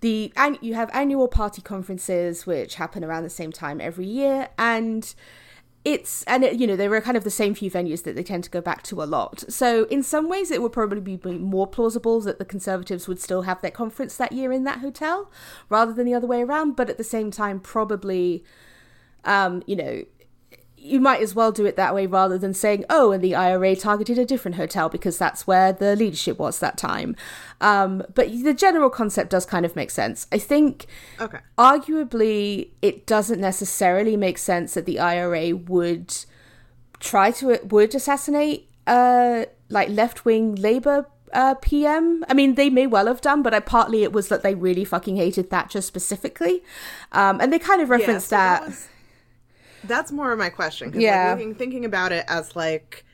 the 0.00 0.32
and 0.36 0.58
you 0.60 0.74
have 0.74 0.90
annual 0.92 1.28
party 1.28 1.62
conferences 1.62 2.46
which 2.46 2.74
happen 2.74 3.04
around 3.04 3.22
the 3.22 3.30
same 3.30 3.52
time 3.52 3.80
every 3.80 4.06
year 4.06 4.48
and 4.58 5.14
it's 5.84 6.22
and 6.24 6.44
it, 6.44 6.58
you 6.58 6.66
know 6.66 6.76
they 6.76 6.88
were 6.88 7.00
kind 7.00 7.16
of 7.16 7.24
the 7.24 7.30
same 7.30 7.54
few 7.54 7.70
venues 7.70 8.02
that 8.04 8.16
they 8.16 8.22
tend 8.22 8.44
to 8.44 8.50
go 8.50 8.60
back 8.60 8.82
to 8.84 9.02
a 9.02 9.04
lot. 9.04 9.44
So 9.48 9.84
in 9.84 10.02
some 10.02 10.28
ways 10.28 10.50
it 10.50 10.62
would 10.62 10.72
probably 10.72 11.00
be 11.00 11.18
more 11.38 11.66
plausible 11.66 12.20
that 12.22 12.38
the 12.38 12.44
conservatives 12.44 13.06
would 13.06 13.20
still 13.20 13.42
have 13.42 13.60
their 13.60 13.70
conference 13.70 14.16
that 14.16 14.32
year 14.32 14.50
in 14.52 14.64
that 14.64 14.78
hotel 14.78 15.30
rather 15.68 15.92
than 15.92 16.06
the 16.06 16.14
other 16.14 16.26
way 16.26 16.42
around, 16.42 16.76
but 16.76 16.88
at 16.88 16.98
the 16.98 17.04
same 17.04 17.30
time 17.30 17.60
probably 17.60 18.44
um 19.24 19.62
you 19.66 19.76
know 19.76 20.04
you 20.84 21.00
might 21.00 21.22
as 21.22 21.34
well 21.34 21.50
do 21.50 21.64
it 21.64 21.76
that 21.76 21.94
way 21.94 22.06
rather 22.06 22.36
than 22.36 22.52
saying, 22.52 22.84
oh, 22.90 23.10
and 23.10 23.24
the 23.24 23.34
IRA 23.34 23.74
targeted 23.74 24.18
a 24.18 24.24
different 24.26 24.56
hotel 24.56 24.90
because 24.90 25.16
that's 25.16 25.46
where 25.46 25.72
the 25.72 25.96
leadership 25.96 26.38
was 26.38 26.58
that 26.60 26.76
time. 26.76 27.16
Um, 27.62 28.02
but 28.14 28.28
the 28.30 28.52
general 28.52 28.90
concept 28.90 29.30
does 29.30 29.46
kind 29.46 29.64
of 29.64 29.74
make 29.74 29.90
sense. 29.90 30.26
I 30.30 30.38
think, 30.38 30.86
Okay. 31.18 31.38
arguably, 31.58 32.68
it 32.82 33.06
doesn't 33.06 33.40
necessarily 33.40 34.16
make 34.16 34.36
sense 34.38 34.74
that 34.74 34.84
the 34.86 34.98
IRA 35.00 35.56
would 35.56 36.14
try 37.00 37.30
to 37.30 37.58
would 37.64 37.94
assassinate 37.94 38.66
uh 38.86 39.44
like 39.68 39.88
left 39.88 40.24
wing 40.24 40.54
Labour 40.54 41.06
uh, 41.32 41.54
PM. 41.54 42.24
I 42.28 42.34
mean, 42.34 42.54
they 42.54 42.70
may 42.70 42.86
well 42.86 43.06
have 43.08 43.20
done, 43.20 43.42
but 43.42 43.52
I, 43.52 43.60
partly 43.60 44.04
it 44.04 44.12
was 44.12 44.28
that 44.28 44.42
they 44.42 44.54
really 44.54 44.84
fucking 44.84 45.16
hated 45.16 45.50
Thatcher 45.50 45.80
specifically, 45.80 46.62
um, 47.12 47.40
and 47.40 47.52
they 47.52 47.58
kind 47.58 47.80
of 47.82 47.90
referenced 47.90 48.28
so 48.28 48.36
that. 48.36 48.66
was- 48.66 48.88
that's 49.86 50.12
more 50.12 50.32
of 50.32 50.38
my 50.38 50.50
question. 50.50 50.92
Yeah. 50.94 51.28
Like, 51.28 51.38
thinking, 51.38 51.54
thinking 51.54 51.84
about 51.84 52.12
it 52.12 52.24
as 52.28 52.54
like 52.56 53.04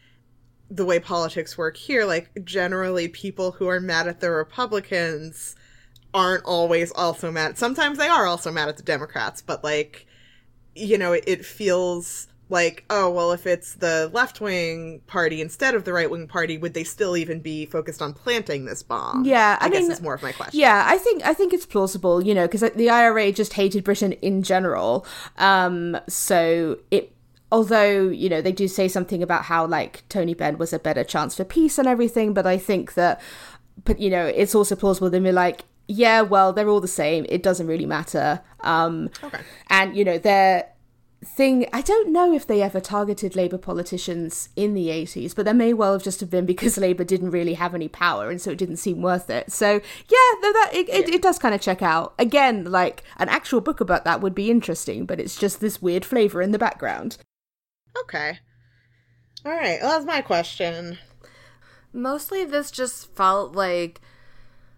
the 0.71 0.85
way 0.85 1.01
politics 1.01 1.59
work 1.59 1.77
here, 1.77 2.05
like 2.05 2.31
generally 2.45 3.09
people 3.09 3.53
who 3.53 3.69
are 3.69 3.81
mad 3.81 4.07
at 4.07 4.21
the 4.21 4.31
Republicans 4.31 5.57
aren't 6.15 6.45
always 6.45 6.93
also 6.93 7.31
mad. 7.31 7.59
Sometimes 7.59 7.99
they 7.99 8.09
are 8.09 8.27
also 8.27 8.51
mad 8.51 8.69
at 8.69 8.77
the 8.77 8.83
Democrats, 8.83 9.43
but 9.43 9.63
like, 9.65 10.07
you 10.75 10.97
know, 10.97 11.13
it, 11.13 11.25
it 11.27 11.45
feels 11.45 12.29
like, 12.51 12.85
oh, 12.91 13.09
well, 13.11 13.33
if 13.33 13.47
it's 13.47 13.75
the 13.75 14.11
left 14.13 14.41
wing 14.41 15.01
party 15.07 15.41
instead 15.41 15.75
of 15.75 15.85
the 15.85 15.93
right 15.93 16.11
wing 16.11 16.27
party, 16.27 16.59
would 16.59 16.75
they 16.75 16.85
still 16.85 17.17
even 17.17 17.41
be 17.41 17.65
focused 17.67 18.03
on 18.03 18.13
planting 18.13 18.65
this 18.65 18.83
bomb? 18.83 19.25
Yeah, 19.25 19.57
I, 19.61 19.67
I 19.67 19.69
guess 19.71 19.89
it's 19.89 20.01
more 20.01 20.15
of 20.15 20.23
my 20.23 20.33
question. 20.33 20.59
Yeah, 20.59 20.85
I 20.87 20.99
think 20.99 21.25
I 21.25 21.33
think 21.33 21.53
it's 21.53 21.67
plausible, 21.67 22.23
you 22.23 22.35
know, 22.35 22.47
because 22.47 22.69
the 22.75 22.91
IRA 22.91 23.33
just 23.33 23.55
hated 23.55 23.85
Britain 23.85 24.13
in 24.15 24.43
general. 24.43 25.07
Um, 25.39 25.97
so 26.09 26.79
it, 26.91 27.13
although 27.53 28.09
you 28.09 28.29
know 28.29 28.41
they 28.43 28.53
do 28.53 28.69
say 28.69 28.89
something 28.89 29.23
about 29.23 29.45
how 29.45 29.67
like 29.67 30.03
Tony 30.09 30.35
Benn 30.35 30.59
was 30.59 30.73
a 30.73 30.79
better 30.79 31.05
chance 31.05 31.37
for 31.37 31.45
peace 31.45 31.79
and 31.79 31.87
everything, 31.89 32.35
but 32.35 32.47
I 32.47 32.59
think 32.59 32.95
that, 32.95 33.21
but 33.85 34.01
you 34.01 34.11
know, 34.11 34.27
it's 34.27 34.55
also 34.55 34.75
plausible. 34.77 35.11
Then 35.11 35.23
we're 35.23 35.33
like, 35.33 35.65
yeah, 35.89 36.21
well, 36.21 36.53
they're 36.53 36.69
all 36.69 36.81
the 36.81 36.89
same. 36.89 37.27
It 37.29 37.43
doesn't 37.43 37.67
really 37.67 37.87
matter. 37.87 38.41
Um, 38.61 39.11
Okay. 39.23 39.41
and 39.69 39.97
you 39.97 40.05
know, 40.05 40.19
their 40.19 40.67
thing. 41.25 41.69
I 41.73 41.83
don't 41.83 42.13
know 42.13 42.33
if 42.33 42.47
they 42.47 42.63
ever 42.63 42.81
targeted 42.81 43.37
Labour 43.37 43.59
politicians 43.59 44.49
in 44.57 44.75
the 44.75 44.89
80s, 44.89 45.35
but 45.35 45.45
there 45.45 45.55
may 45.55 45.73
well 45.75 45.93
have 45.93 46.03
just 46.03 46.21
have 46.21 46.31
been 46.31 46.47
because 46.47 46.79
Labour 46.79 47.05
didn't 47.05 47.31
really 47.31 47.55
have 47.55 47.75
any 47.75 47.89
power 47.89 48.31
and 48.31 48.41
so 48.41 48.51
it 48.51 48.59
didn't 48.59 48.77
seem 48.77 49.03
worth 49.03 49.29
it. 49.29 49.53
So, 49.53 49.73
yeah, 49.73 50.39
no, 50.41 50.53
that 50.53 50.71
it, 50.73 50.89
it, 50.89 51.09
it 51.09 51.23
does 51.23 51.39
kind 51.39 51.55
of 51.55 51.61
check 51.61 51.83
out. 51.83 52.15
Again, 52.19 52.65
like 52.65 53.03
an 53.19 53.29
actual 53.29 53.61
book 53.61 53.81
about 53.81 54.05
that 54.05 54.21
would 54.21 54.35
be 54.35 54.51
interesting, 54.51 55.05
but 55.05 55.21
it's 55.21 55.39
just 55.39 55.61
this 55.61 55.83
weird 55.83 56.05
flavour 56.05 56.41
in 56.41 56.53
the 56.53 56.59
background. 56.59 57.19
Okay. 58.03 58.39
All 59.45 59.53
right. 59.53 59.79
Well, 59.81 59.91
that's 59.91 60.07
my 60.07 60.21
question. 60.21 60.99
Mostly 61.93 62.45
this 62.45 62.71
just 62.71 63.15
felt 63.15 63.55
like 63.55 64.01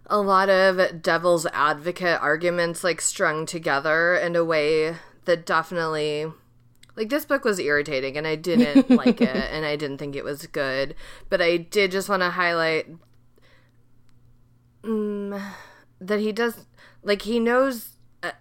a 0.07 0.20
lot 0.20 0.49
of 0.49 1.03
devil's 1.03 1.47
advocate 1.47 2.20
arguments 2.20 2.82
like 2.82 3.01
strung 3.01 3.47
together 3.47 4.14
in 4.14 4.34
a 4.34 4.45
way 4.45 4.97
that 5.25 5.47
definitely 5.47 6.27
like 6.97 7.09
this 7.09 7.25
book 7.25 7.45
was 7.45 7.59
irritating 7.59 8.16
and 8.16 8.27
I 8.27 8.37
didn't 8.37 8.91
like 9.05 9.20
it 9.20 9.51
and 9.51 9.64
I 9.64 9.77
didn't 9.77 9.99
think 9.99 10.16
it 10.16 10.25
was 10.25 10.47
good, 10.47 10.95
but 11.29 11.41
I 11.41 11.57
did 11.57 11.91
just 11.91 12.09
want 12.09 12.23
to 12.23 12.31
highlight 12.31 12.87
mm, 14.83 15.43
that 16.01 16.20
he 16.20 16.33
does 16.33 16.66
like 17.03 17.23
he 17.23 17.41
knows 17.41 17.93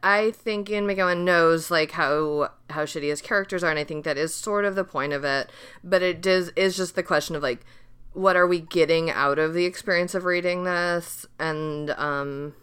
I 0.04 0.32
think 0.32 0.70
Ian 0.70 0.86
McEwan 0.86 1.24
knows 1.24 1.72
like 1.72 1.92
how 1.92 2.52
how 2.70 2.86
shitty 2.86 3.10
his 3.10 3.22
characters 3.22 3.64
are, 3.64 3.70
and 3.70 3.80
I 3.80 3.84
think 3.84 4.06
that 4.06 4.18
is 4.18 4.34
sort 4.34 4.66
of 4.66 4.76
the 4.76 4.84
point 4.84 5.14
of 5.14 5.24
it. 5.24 5.50
But 5.84 6.04
it 6.04 6.22
does 6.22 6.52
is 6.56 6.78
just 6.78 6.96
the 6.96 7.04
question 7.04 7.36
of 7.36 7.42
like, 7.42 7.66
what 8.14 8.36
are 8.36 8.46
we 8.46 8.60
getting 8.60 9.10
out 9.10 9.40
of 9.40 9.54
the 9.54 9.66
experience 9.66 10.14
of 10.14 10.26
reading 10.26 10.66
this? 10.66 11.26
And 11.40 11.90
um, 11.92 12.54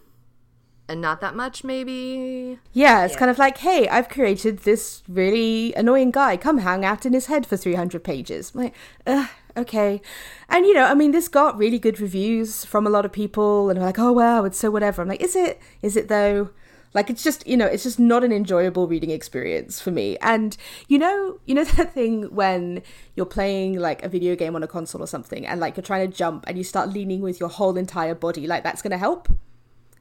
and 0.88 1.00
not 1.00 1.20
that 1.20 1.36
much, 1.36 1.64
maybe. 1.64 2.58
Yeah, 2.72 3.04
it's 3.04 3.14
yeah. 3.14 3.18
kind 3.18 3.30
of 3.30 3.38
like, 3.38 3.58
hey, 3.58 3.88
I've 3.88 4.08
created 4.08 4.60
this 4.60 5.02
really 5.08 5.74
annoying 5.74 6.10
guy. 6.10 6.36
Come 6.36 6.58
hang 6.58 6.84
out 6.84 7.04
in 7.04 7.12
his 7.12 7.26
head 7.26 7.46
for 7.46 7.56
300 7.56 8.02
pages. 8.02 8.52
I'm 8.54 8.62
like, 8.62 8.74
Ugh, 9.06 9.28
okay. 9.56 10.00
And, 10.48 10.64
you 10.64 10.74
know, 10.74 10.84
I 10.84 10.94
mean, 10.94 11.10
this 11.10 11.28
got 11.28 11.58
really 11.58 11.78
good 11.78 12.00
reviews 12.00 12.64
from 12.64 12.86
a 12.86 12.90
lot 12.90 13.04
of 13.04 13.12
people, 13.12 13.70
and 13.70 13.80
like, 13.80 13.98
oh, 13.98 14.12
wow, 14.12 14.44
it's 14.44 14.58
so 14.58 14.70
whatever. 14.70 15.02
I'm 15.02 15.08
like, 15.08 15.22
is 15.22 15.36
it? 15.36 15.60
Is 15.82 15.96
it 15.96 16.08
though? 16.08 16.50
Like 16.94 17.10
it's 17.10 17.22
just, 17.22 17.46
you 17.46 17.56
know, 17.56 17.66
it's 17.66 17.82
just 17.82 17.98
not 17.98 18.24
an 18.24 18.32
enjoyable 18.32 18.88
reading 18.88 19.10
experience 19.10 19.80
for 19.80 19.90
me. 19.90 20.16
And 20.22 20.56
you 20.88 20.98
know, 20.98 21.38
you 21.44 21.54
know 21.54 21.64
that 21.76 21.92
thing 21.92 22.34
when 22.34 22.82
you're 23.14 23.26
playing 23.26 23.78
like 23.78 24.02
a 24.02 24.08
video 24.08 24.34
game 24.34 24.56
on 24.56 24.62
a 24.62 24.66
console 24.66 25.02
or 25.02 25.06
something 25.06 25.46
and 25.46 25.60
like 25.60 25.76
you're 25.76 25.84
trying 25.84 26.10
to 26.10 26.16
jump 26.16 26.44
and 26.46 26.56
you 26.56 26.64
start 26.64 26.88
leaning 26.90 27.20
with 27.20 27.40
your 27.40 27.50
whole 27.50 27.76
entire 27.76 28.14
body, 28.14 28.46
like 28.46 28.64
that's 28.64 28.80
going 28.80 28.92
to 28.92 28.98
help? 28.98 29.28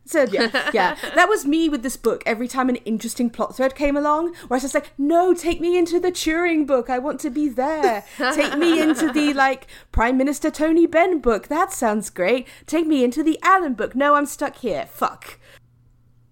So 0.07 0.23
yeah, 0.23 0.71
yeah, 0.73 0.95
that 1.15 1.27
was 1.29 1.45
me 1.45 1.69
with 1.69 1.83
this 1.83 1.97
book. 1.97 2.23
Every 2.25 2.47
time 2.47 2.69
an 2.69 2.77
interesting 2.77 3.29
plot 3.29 3.55
thread 3.55 3.75
came 3.75 3.97
along, 3.97 4.33
where 4.47 4.51
I 4.51 4.55
was 4.55 4.63
just 4.63 4.73
like, 4.73 4.91
"No, 4.97 5.33
take 5.33 5.59
me 5.59 5.77
into 5.77 5.99
the 5.99 6.11
Turing 6.11 6.65
book. 6.65 6.89
I 6.89 6.97
want 6.97 7.19
to 7.21 7.29
be 7.29 7.49
there. 7.49 8.05
take 8.17 8.57
me 8.57 8.81
into 8.81 9.11
the 9.11 9.33
like 9.35 9.67
Prime 9.91 10.17
Minister 10.17 10.49
Tony 10.49 10.85
Benn 10.85 11.19
book. 11.19 11.47
That 11.47 11.73
sounds 11.73 12.09
great. 12.09 12.47
Take 12.65 12.87
me 12.87 13.03
into 13.03 13.21
the 13.21 13.37
Alan 13.43 13.73
book. 13.73 13.95
No, 13.95 14.15
I'm 14.15 14.25
stuck 14.25 14.57
here. 14.57 14.85
Fuck." 14.85 15.39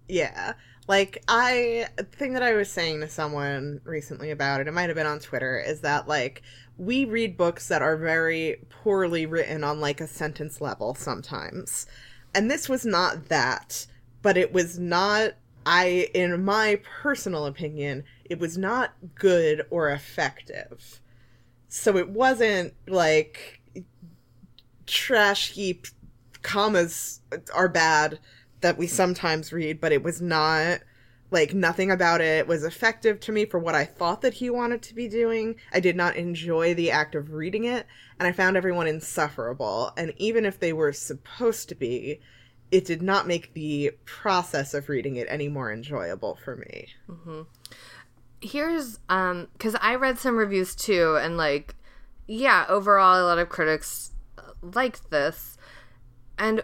Yeah. 0.08 0.54
Like 0.88 1.22
I 1.28 1.88
thing 2.12 2.32
that 2.34 2.42
I 2.42 2.54
was 2.54 2.70
saying 2.70 3.00
to 3.00 3.08
someone 3.08 3.80
recently 3.84 4.30
about 4.30 4.60
it, 4.60 4.68
it 4.68 4.72
might 4.72 4.88
have 4.88 4.96
been 4.96 5.06
on 5.06 5.18
Twitter, 5.18 5.58
is 5.58 5.80
that 5.80 6.06
like 6.06 6.42
we 6.78 7.04
read 7.04 7.36
books 7.36 7.68
that 7.68 7.82
are 7.82 7.96
very 7.96 8.64
poorly 8.68 9.26
written 9.26 9.64
on 9.64 9.80
like 9.80 10.00
a 10.00 10.06
sentence 10.06 10.60
level 10.60 10.94
sometimes. 10.94 11.86
And 12.36 12.50
this 12.50 12.68
was 12.68 12.84
not 12.84 13.30
that, 13.30 13.86
but 14.20 14.36
it 14.36 14.52
was 14.52 14.78
not 14.78 15.32
I 15.64 16.10
in 16.14 16.44
my 16.44 16.80
personal 17.02 17.46
opinion, 17.46 18.04
it 18.26 18.38
was 18.38 18.58
not 18.58 18.92
good 19.14 19.66
or 19.70 19.90
effective. 19.90 21.00
So 21.68 21.96
it 21.96 22.10
wasn't 22.10 22.74
like 22.86 23.62
trash 24.86 25.52
heap 25.52 25.86
commas 26.42 27.20
are 27.54 27.68
bad 27.68 28.20
that 28.60 28.76
we 28.76 28.86
sometimes 28.86 29.50
read, 29.50 29.80
but 29.80 29.92
it 29.92 30.02
was 30.02 30.20
not 30.20 30.80
like 31.30 31.54
nothing 31.54 31.90
about 31.90 32.20
it 32.20 32.46
was 32.46 32.64
effective 32.64 33.18
to 33.20 33.32
me 33.32 33.44
for 33.44 33.58
what 33.58 33.74
I 33.74 33.84
thought 33.84 34.22
that 34.22 34.34
he 34.34 34.48
wanted 34.50 34.82
to 34.82 34.94
be 34.94 35.08
doing. 35.08 35.56
I 35.72 35.80
did 35.80 35.96
not 35.96 36.16
enjoy 36.16 36.74
the 36.74 36.90
act 36.90 37.14
of 37.14 37.32
reading 37.32 37.64
it, 37.64 37.86
and 38.18 38.28
I 38.28 38.32
found 38.32 38.56
everyone 38.56 38.86
insufferable. 38.86 39.92
And 39.96 40.12
even 40.16 40.44
if 40.44 40.60
they 40.60 40.72
were 40.72 40.92
supposed 40.92 41.68
to 41.70 41.74
be, 41.74 42.20
it 42.70 42.84
did 42.84 43.02
not 43.02 43.26
make 43.26 43.54
the 43.54 43.92
process 44.04 44.74
of 44.74 44.88
reading 44.88 45.16
it 45.16 45.26
any 45.30 45.48
more 45.48 45.72
enjoyable 45.72 46.36
for 46.36 46.56
me. 46.56 46.88
Mm-hmm. 47.08 47.42
Here's 48.40 49.00
um 49.08 49.48
because 49.54 49.74
I 49.80 49.94
read 49.96 50.18
some 50.18 50.36
reviews 50.36 50.74
too, 50.74 51.16
and 51.20 51.36
like, 51.36 51.74
yeah, 52.26 52.66
overall, 52.68 53.20
a 53.20 53.24
lot 53.24 53.38
of 53.38 53.48
critics 53.48 54.12
liked 54.62 55.10
this, 55.10 55.56
and 56.38 56.62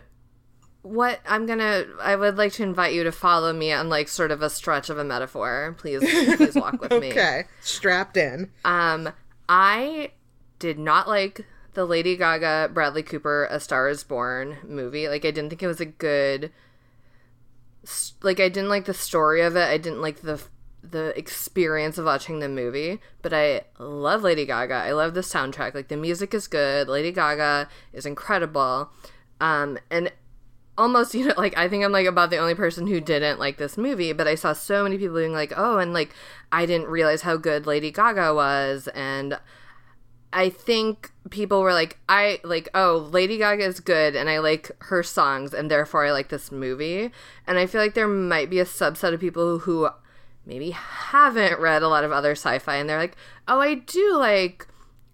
what 0.83 1.20
I'm 1.26 1.47
gonna 1.47 1.85
I 2.01 2.16
would 2.16 2.37
like 2.37 2.53
to 2.55 2.62
invite 2.62 2.93
you 2.93 3.05
to 3.05 3.12
follow 3.12 3.53
me 3.53 3.72
on 3.72 3.89
like 3.89 4.09
sort 4.09 4.30
of 4.30 4.43
a 4.43 4.51
stretch 4.51 4.91
of 4.91 4.99
a 4.99 5.05
metaphor. 5.05 5.76
Please 5.78 6.01
please 6.37 6.55
walk 6.55 6.80
with 6.80 6.93
okay. 6.93 7.01
me. 7.09 7.11
Okay. 7.12 7.45
Strapped 7.61 8.16
in. 8.16 8.51
Um 8.64 9.11
I 9.49 10.12
did 10.59 10.78
not 10.78 11.09
like 11.09 11.47
the 11.74 11.85
Lady 11.85 12.16
Gaga 12.16 12.70
Bradley 12.74 13.03
Cooper 13.03 13.47
A 13.51 13.61
Star 13.61 13.89
is 13.89 14.03
Born 14.03 14.59
movie. 14.64 15.09
Like 15.09 15.24
I 15.24 15.30
didn't 15.30 15.51
think 15.51 15.62
it 15.62 15.68
was 15.68 15.80
a 15.80 15.87
good 15.87 16.51
like 18.22 18.41
I 18.41 18.49
didn't 18.49 18.68
like 18.68 18.85
the 18.85 18.95
story 18.95 19.43
of 19.43 19.57
it. 19.57 19.68
I 19.68 19.78
didn't 19.78 20.03
like 20.03 20.22
the 20.22 20.43
the 20.83 21.16
experience 21.16 21.97
of 21.97 22.07
watching 22.07 22.41
the 22.41 22.49
movie, 22.49 23.01
but 23.22 23.33
I 23.33 23.62
love 23.78 24.22
Lady 24.22 24.45
Gaga. 24.45 24.74
I 24.74 24.93
love 24.93 25.14
the 25.14 25.20
soundtrack. 25.20 25.74
Like 25.74 25.89
the 25.89 25.97
music 25.97 26.35
is 26.35 26.49
good. 26.49 26.89
Lady 26.89 27.12
Gaga 27.12 27.68
is 27.93 28.05
incredible. 28.05 28.91
Um, 29.41 29.78
and 29.91 30.12
almost 30.79 31.14
you 31.14 31.27
know 31.27 31.35
like 31.37 31.57
i 31.57 31.68
think 31.68 31.85
i'm 31.85 31.93
like 31.93 32.07
about 32.07 32.31
the 32.31 32.39
only 32.39 32.55
person 32.55 32.87
who 32.87 33.01
didn't 33.01 33.39
like 33.39 33.59
this 33.59 33.77
movie 33.77 34.12
but 34.12 34.27
i 34.27 34.35
saw 34.35 34.53
so 34.53 34.83
many 34.83 34.97
people 34.97 35.16
being 35.16 35.33
like 35.33 35.53
oh 35.57 35.79
and 35.79 35.93
like 35.93 36.14
i 36.51 36.64
didn't 36.64 36.89
realize 36.89 37.23
how 37.23 37.37
good 37.37 37.66
lady 37.66 37.91
gaga 37.91 38.35
was 38.35 38.89
and 38.95 39.39
i 40.33 40.49
think 40.49 41.12
people 41.29 41.61
were 41.61 41.75
like 41.75 41.99
i 42.09 42.41
like 42.43 42.68
oh 42.75 43.09
lady 43.12 43.37
gaga 43.37 43.64
is 43.64 43.81
good 43.81 44.16
and 44.16 44.31
i 44.31 44.39
like 44.39 44.70
her 44.79 45.03
songs 45.03 45.53
and 45.53 45.70
therefore 45.70 46.07
i 46.07 46.12
like 46.12 46.31
this 46.31 46.51
movie 46.51 47.11
and 47.47 47.59
i 47.59 47.66
feel 47.66 47.81
like 47.81 47.95
there 47.95 48.09
might 48.09 48.49
be 48.49 48.59
a 48.59 48.64
subset 48.64 49.12
of 49.12 49.20
people 49.20 49.59
who 49.61 49.89
maybe 50.47 50.70
haven't 50.70 51.61
read 51.61 51.83
a 51.83 51.89
lot 51.89 52.03
of 52.03 52.11
other 52.11 52.33
sci-fi 52.33 52.77
and 52.77 52.89
they're 52.89 52.99
like 52.99 53.16
oh 53.47 53.61
i 53.61 53.75
do 53.75 54.16
like 54.16 54.66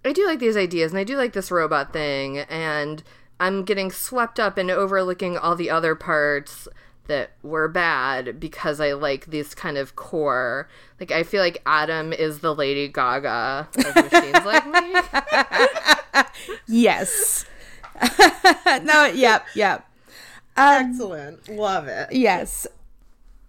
i 0.04 0.12
do 0.12 0.24
like 0.24 0.38
these 0.38 0.56
ideas 0.56 0.92
and 0.92 1.00
i 1.00 1.04
do 1.04 1.16
like 1.16 1.32
this 1.32 1.50
robot 1.50 1.92
thing 1.92 2.38
and 2.38 3.02
I'm 3.40 3.64
getting 3.64 3.90
swept 3.90 4.40
up 4.40 4.58
and 4.58 4.70
overlooking 4.70 5.36
all 5.36 5.54
the 5.56 5.70
other 5.70 5.94
parts 5.94 6.68
that 7.06 7.30
were 7.42 7.68
bad 7.68 8.38
because 8.38 8.80
I 8.80 8.92
like 8.92 9.26
this 9.26 9.54
kind 9.54 9.78
of 9.78 9.96
core. 9.96 10.68
Like 11.00 11.10
I 11.10 11.22
feel 11.22 11.42
like 11.42 11.62
Adam 11.64 12.12
is 12.12 12.40
the 12.40 12.54
Lady 12.54 12.88
Gaga 12.88 13.68
of 13.76 13.94
machines 14.12 14.44
like 14.44 14.66
me. 14.66 16.22
yes. 16.66 17.46
no, 18.82 19.06
yep, 19.06 19.46
yep. 19.54 19.88
Um, 20.56 20.90
Excellent. 20.90 21.48
Love 21.48 21.88
it. 21.88 22.12
Yes 22.12 22.66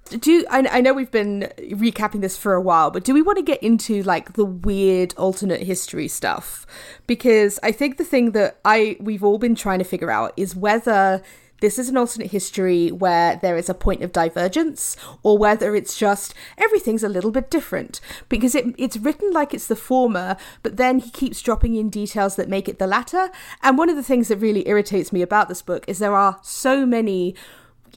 do 0.10 0.46
I, 0.50 0.68
I 0.72 0.82
know 0.82 0.94
we've 0.94 1.12
been 1.12 1.52
recapping 1.60 2.22
this 2.22 2.38
for 2.38 2.54
a 2.54 2.62
while 2.62 2.92
but 2.92 3.04
do 3.04 3.14
we 3.14 3.22
want 3.22 3.38
to 3.38 3.44
get 3.44 3.62
into 3.62 4.04
like 4.04 4.34
the 4.34 4.46
weird 4.46 5.14
alternate 5.18 5.62
history 5.62 6.08
stuff? 6.08 6.66
Because 7.08 7.60
i 7.64 7.72
think 7.72 7.98
the 7.98 8.04
thing 8.04 8.32
that 8.32 8.60
i 8.66 8.98
we've 9.00 9.24
all 9.24 9.38
been 9.38 9.56
trying 9.56 9.80
to 9.80 9.86
figure 9.86 10.12
out 10.12 10.34
is 10.38 10.56
whether 10.56 11.22
this 11.62 11.78
is 11.78 11.90
an 11.90 11.98
alternate 11.98 12.32
history 12.32 12.90
where 12.90 13.36
there 13.38 13.58
is 13.58 13.70
a 13.70 13.74
point 13.74 14.02
of 14.02 14.12
divergence 14.12 14.96
or 15.24 15.38
whether 15.38 15.76
it's 15.76 15.98
just 15.98 16.34
everything's 16.58 17.04
a 17.04 17.10
little 17.10 17.32
bit 17.32 17.50
different. 17.50 18.00
Because 18.30 18.56
it, 18.56 18.74
it's 18.78 18.98
written 18.98 19.32
like 19.32 19.54
it's 19.54 19.68
the 19.68 19.76
former 19.76 20.38
but 20.64 20.78
then 20.78 21.00
he 21.00 21.10
keeps 21.10 21.42
dropping 21.42 21.76
in 21.76 21.90
details 21.90 22.36
that 22.36 22.50
make 22.50 22.70
it 22.70 22.80
the 22.80 22.88
latter. 22.88 23.30
And 23.62 23.78
one 23.78 23.90
of 23.90 23.96
the 23.96 24.04
things 24.04 24.30
that 24.30 24.38
really 24.38 24.68
irritates 24.68 25.12
me 25.12 25.22
about 25.22 25.50
this 25.50 25.62
book 25.62 25.86
is 25.88 26.00
there 26.00 26.16
are 26.16 26.40
so 26.44 26.86
many 26.86 27.36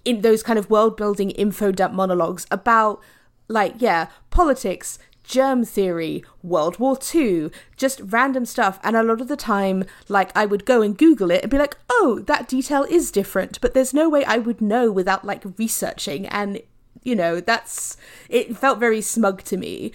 in 0.05 0.23
those 0.23 0.43
kind 0.43 0.59
of 0.59 0.71
world 0.71 0.97
building 0.97 1.31
info 1.31 1.73
dump 1.73 1.95
monologues 1.95 2.47
about 2.51 3.01
like 3.49 3.75
yeah 3.79 4.09
politics 4.31 4.99
germ 5.25 5.65
theory 5.65 6.25
world 6.43 6.79
war 6.79 6.99
ii 7.15 7.51
just 7.77 8.01
random 8.05 8.45
stuff. 8.45 8.79
And 8.83 8.97
a 8.97 9.03
lot 9.03 9.21
of 9.21 9.29
the 9.29 9.37
time 9.37 9.85
like 10.09 10.31
i 10.37 10.47
would 10.47 10.65
go 10.65 10.83
and 10.83 10.97
google 10.97 11.31
it 11.31 11.43
and 11.43 11.51
be 11.51 11.59
like 11.59 11.77
oh 11.91 12.21
that 12.27 12.49
detail 12.49 12.85
is 12.85 13.11
different 13.11 13.61
but 13.61 13.75
there's 13.75 13.95
no 13.95 14.09
way 14.09 14.25
i 14.25 14.39
would 14.39 14.61
know 14.61 14.91
without 14.91 15.25
like 15.25 15.45
researching. 15.59 16.27
And 16.27 16.61
you 17.03 17.17
know 17.17 17.41
that's 17.41 17.97
it 18.29 18.57
felt 18.57 18.79
very 18.79 19.01
smug 19.01 19.43
to 19.45 19.57
me. 19.57 19.93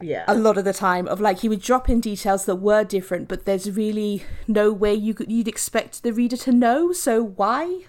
Yeah. 0.00 0.24
A 0.26 0.34
lot 0.34 0.58
of 0.58 0.64
the 0.64 0.72
time 0.72 1.06
of 1.08 1.20
like 1.20 1.40
he 1.40 1.48
would 1.48 1.62
drop 1.62 1.88
in 1.88 2.00
details 2.00 2.44
that 2.44 2.56
were 2.56 2.84
different 2.84 3.28
but 3.28 3.44
there's 3.46 3.70
really 3.70 4.24
no 4.46 4.72
way 4.72 4.92
you 4.92 5.14
could 5.14 5.30
you'd 5.30 5.48
expect 5.48 6.02
the 6.02 6.12
reader 6.12 6.36
to 6.38 6.52
know. 6.52 6.92
So 6.92 7.22
why 7.22 7.84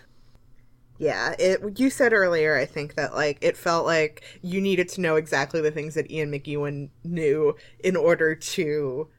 yeah, 0.97 1.35
it 1.37 1.77
you 1.77 1.89
said 1.89 2.13
earlier 2.13 2.57
I 2.57 2.65
think 2.65 2.95
that 2.95 3.13
like 3.13 3.37
it 3.41 3.57
felt 3.57 3.85
like 3.85 4.23
you 4.41 4.61
needed 4.61 4.87
to 4.89 5.01
know 5.01 5.15
exactly 5.17 5.61
the 5.61 5.71
things 5.71 5.95
that 5.95 6.09
Ian 6.09 6.31
McEwan 6.31 6.89
knew 7.03 7.55
in 7.83 7.95
order 7.95 8.33
to 8.35 9.09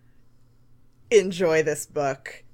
enjoy 1.11 1.62
this 1.62 1.87
book 1.87 2.45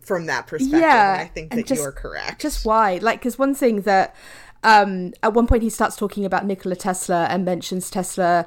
from 0.00 0.26
that 0.26 0.46
perspective. 0.46 0.80
Yeah, 0.80 1.12
and 1.14 1.22
I 1.22 1.26
think 1.26 1.52
that 1.52 1.66
just, 1.66 1.80
you 1.80 1.86
are 1.86 1.92
correct. 1.92 2.40
Just 2.40 2.64
why? 2.64 2.98
Like 2.98 3.20
cuz 3.20 3.38
one 3.38 3.54
thing 3.54 3.82
that 3.82 4.14
um 4.64 5.12
at 5.22 5.34
one 5.34 5.46
point 5.46 5.62
he 5.62 5.70
starts 5.70 5.96
talking 5.96 6.24
about 6.24 6.46
Nikola 6.46 6.76
Tesla 6.76 7.26
and 7.26 7.44
mentions 7.44 7.90
Tesla 7.90 8.46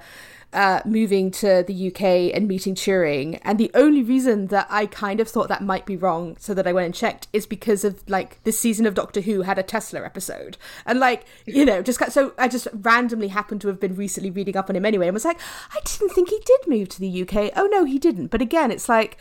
uh, 0.52 0.82
moving 0.84 1.30
to 1.30 1.64
the 1.68 1.88
UK 1.88 2.36
and 2.36 2.48
meeting 2.48 2.74
Turing. 2.74 3.40
And 3.44 3.60
the 3.60 3.72
only 3.74 4.02
reason 4.02 4.48
that 4.48 4.68
I 4.70 4.88
kind 4.88 5.20
of 5.20 5.28
thought 5.28 5.48
that 5.50 5.64
might 5.64 5.86
be 5.86 5.96
wrong, 5.96 6.38
so 6.40 6.54
that 6.54 6.68
I 6.68 6.74
went 6.74 6.86
and 6.86 6.96
checked, 6.96 7.28
is 7.34 7.46
because 7.46 7.84
of 7.84 8.08
like 8.10 8.44
this 8.44 8.60
season 8.60 8.86
of 8.86 8.94
Doctor 8.94 9.22
Who 9.22 9.44
had 9.44 9.60
a 9.60 9.64
Tesla 9.64 10.04
episode. 10.04 10.58
And 10.86 11.00
like, 11.00 11.26
you 11.46 11.66
know, 11.66 11.82
just 11.82 12.00
so 12.12 12.34
I 12.38 12.48
just 12.48 12.68
randomly 12.74 13.28
happened 13.28 13.62
to 13.62 13.68
have 13.68 13.80
been 13.80 13.96
recently 13.96 14.32
reading 14.32 14.58
up 14.58 14.70
on 14.70 14.76
him 14.76 14.86
anyway 14.86 15.08
and 15.08 15.14
was 15.14 15.26
like, 15.26 15.40
I 15.72 15.80
didn't 15.86 16.14
think 16.14 16.30
he 16.30 16.40
did 16.46 16.68
move 16.68 16.90
to 16.90 17.00
the 17.00 17.22
UK. 17.22 17.52
Oh 17.56 17.68
no, 17.68 17.86
he 17.86 18.00
didn't. 18.00 18.28
But 18.28 18.42
again, 18.42 18.72
it's 18.72 18.90
like, 18.90 19.18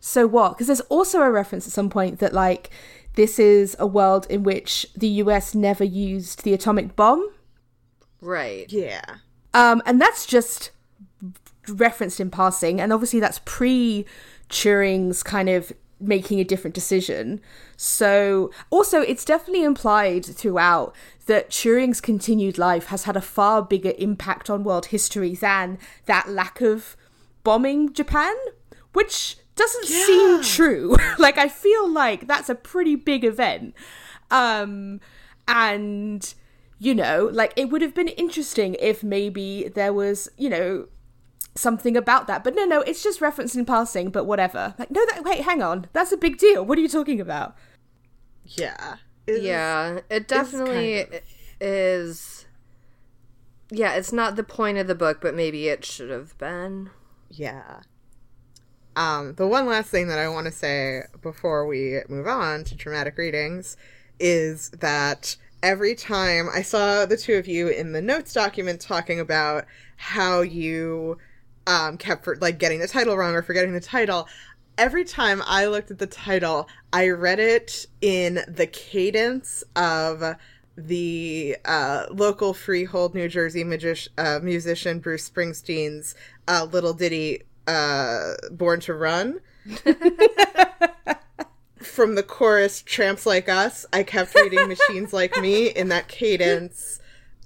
so 0.00 0.26
what? 0.26 0.50
Because 0.50 0.68
there's 0.68 0.80
also 0.82 1.20
a 1.20 1.30
reference 1.30 1.66
at 1.66 1.72
some 1.72 1.90
point 1.90 2.20
that 2.20 2.32
like, 2.32 2.70
this 3.16 3.38
is 3.38 3.76
a 3.78 3.86
world 3.86 4.26
in 4.30 4.44
which 4.44 4.86
the 4.96 5.08
US 5.08 5.54
never 5.54 5.84
used 5.84 6.42
the 6.42 6.54
atomic 6.54 6.96
bomb. 6.96 7.28
Right. 8.22 8.70
Yeah. 8.72 9.16
Um, 9.52 9.82
and 9.86 10.00
that's 10.00 10.26
just 10.26 10.70
referenced 11.68 12.20
in 12.20 12.30
passing, 12.30 12.80
and 12.80 12.92
obviously 12.92 13.20
that's 13.20 13.40
pre 13.44 14.06
Turing's 14.48 15.22
kind 15.22 15.48
of 15.48 15.72
making 16.00 16.40
a 16.40 16.44
different 16.44 16.74
decision. 16.74 17.40
So, 17.76 18.50
also, 18.70 19.00
it's 19.00 19.24
definitely 19.24 19.64
implied 19.64 20.24
throughout 20.24 20.94
that 21.26 21.50
Turing's 21.50 22.00
continued 22.00 22.58
life 22.58 22.86
has 22.86 23.04
had 23.04 23.16
a 23.16 23.20
far 23.20 23.62
bigger 23.62 23.92
impact 23.98 24.50
on 24.50 24.64
world 24.64 24.86
history 24.86 25.34
than 25.34 25.78
that 26.06 26.28
lack 26.28 26.60
of 26.60 26.96
bombing 27.44 27.92
Japan, 27.92 28.34
which 28.92 29.36
doesn't 29.56 29.88
yeah. 29.88 30.06
seem 30.06 30.42
true. 30.42 30.96
like, 31.18 31.38
I 31.38 31.48
feel 31.48 31.88
like 31.88 32.26
that's 32.26 32.48
a 32.48 32.54
pretty 32.54 32.96
big 32.96 33.24
event. 33.24 33.74
Um, 34.30 35.00
and, 35.46 36.34
you 36.80 36.94
know, 36.94 37.28
like, 37.30 37.52
it 37.56 37.68
would 37.68 37.82
have 37.82 37.94
been 37.94 38.08
interesting 38.08 38.74
if 38.80 39.04
maybe 39.04 39.68
there 39.68 39.92
was, 39.92 40.30
you 40.38 40.48
know, 40.48 40.88
something 41.54 41.94
about 41.94 42.26
that. 42.26 42.42
But 42.42 42.54
no, 42.54 42.64
no, 42.64 42.80
it's 42.80 43.02
just 43.02 43.20
referenced 43.20 43.54
in 43.54 43.66
passing, 43.66 44.08
but 44.10 44.24
whatever. 44.24 44.74
Like, 44.78 44.90
no, 44.90 45.04
that, 45.06 45.22
wait, 45.22 45.42
hang 45.42 45.62
on. 45.62 45.88
That's 45.92 46.10
a 46.10 46.16
big 46.16 46.38
deal. 46.38 46.64
What 46.64 46.78
are 46.78 46.80
you 46.80 46.88
talking 46.88 47.20
about? 47.20 47.54
Yeah. 48.44 48.96
yeah, 49.28 50.00
it 50.08 50.26
definitely 50.26 51.04
kind 51.04 51.14
of... 51.16 51.20
is. 51.60 52.46
Yeah, 53.70 53.92
it's 53.92 54.12
not 54.12 54.36
the 54.36 54.42
point 54.42 54.78
of 54.78 54.86
the 54.86 54.94
book, 54.94 55.20
but 55.20 55.34
maybe 55.34 55.68
it 55.68 55.84
should 55.84 56.10
have 56.10 56.36
been. 56.38 56.90
Yeah. 57.28 57.80
Um, 58.96 59.34
the 59.34 59.46
one 59.46 59.66
last 59.66 59.90
thing 59.90 60.08
that 60.08 60.18
I 60.18 60.28
want 60.28 60.46
to 60.46 60.50
say 60.50 61.02
before 61.20 61.66
we 61.66 62.00
move 62.08 62.26
on 62.26 62.64
to 62.64 62.74
dramatic 62.74 63.18
readings 63.18 63.76
is 64.18 64.70
that 64.70 65.36
every 65.62 65.94
time 65.94 66.48
I 66.52 66.62
saw 66.62 67.06
the 67.06 67.16
two 67.16 67.34
of 67.34 67.46
you 67.46 67.68
in 67.68 67.92
the 67.92 68.02
notes 68.02 68.32
document 68.32 68.80
talking 68.80 69.20
about 69.20 69.66
how 69.96 70.40
you 70.40 71.18
um, 71.66 71.98
kept 71.98 72.24
for, 72.24 72.36
like 72.36 72.58
getting 72.58 72.80
the 72.80 72.88
title 72.88 73.16
wrong 73.16 73.34
or 73.34 73.42
forgetting 73.42 73.72
the 73.72 73.80
title. 73.80 74.28
Every 74.78 75.04
time 75.04 75.42
I 75.46 75.66
looked 75.66 75.90
at 75.90 75.98
the 75.98 76.06
title, 76.06 76.68
I 76.92 77.10
read 77.10 77.38
it 77.38 77.86
in 78.00 78.40
the 78.48 78.66
cadence 78.66 79.62
of 79.76 80.36
the 80.76 81.56
uh, 81.64 82.06
local 82.10 82.54
Freehold, 82.54 83.14
New 83.14 83.28
Jersey 83.28 83.64
magi- 83.64 84.08
uh, 84.16 84.40
musician 84.42 85.00
Bruce 85.00 85.28
Springsteen's 85.28 86.14
uh, 86.48 86.66
little 86.70 86.94
ditty, 86.94 87.42
uh, 87.66 88.34
"Born 88.50 88.80
to 88.80 88.94
Run." 88.94 89.40
From 91.82 92.14
the 92.14 92.22
chorus, 92.22 92.82
"Tramps 92.82 93.26
Like 93.26 93.48
Us," 93.48 93.86
I 93.92 94.02
kept 94.02 94.34
reading 94.34 94.68
"Machines 94.68 95.12
Like 95.12 95.36
Me" 95.40 95.68
in 95.68 95.88
that 95.88 96.08
cadence 96.08 97.00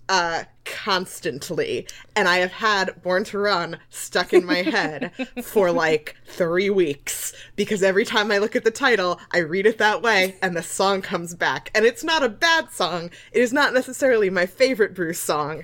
uh, 0.09 0.45
constantly. 0.65 1.87
And 2.17 2.29
I 2.29 2.39
have 2.39 2.53
had 2.53 3.03
Born 3.03 3.25
to 3.25 3.39
Run 3.39 3.79
stuck 3.91 4.33
in 4.33 4.45
my 4.45 4.63
head 4.63 5.13
for 5.43 5.71
like 5.71 6.17
three 6.27 6.71
weeks 6.71 7.33
because 7.57 7.83
every 7.83 8.05
time 8.05 8.31
I 8.31 8.39
look 8.39 8.57
at 8.57 8.65
the 8.65 8.71
title, 8.71 9.21
I 9.33 9.39
read 9.39 9.67
it 9.67 9.79
that 9.79 10.03
way 10.03 10.37
and 10.43 10.57
the 10.57 10.63
song 10.63 11.03
comes 11.03 11.35
back. 11.35 11.71
And 11.75 11.85
it's 11.85 12.05
not 12.05 12.23
a 12.23 12.29
bad 12.29 12.71
song. 12.71 13.11
It 13.33 13.41
is 13.41 13.53
not 13.53 13.75
necessarily 13.75 14.31
my 14.31 14.47
favorite 14.47 14.95
Bruce 14.95 15.21
song, 15.21 15.63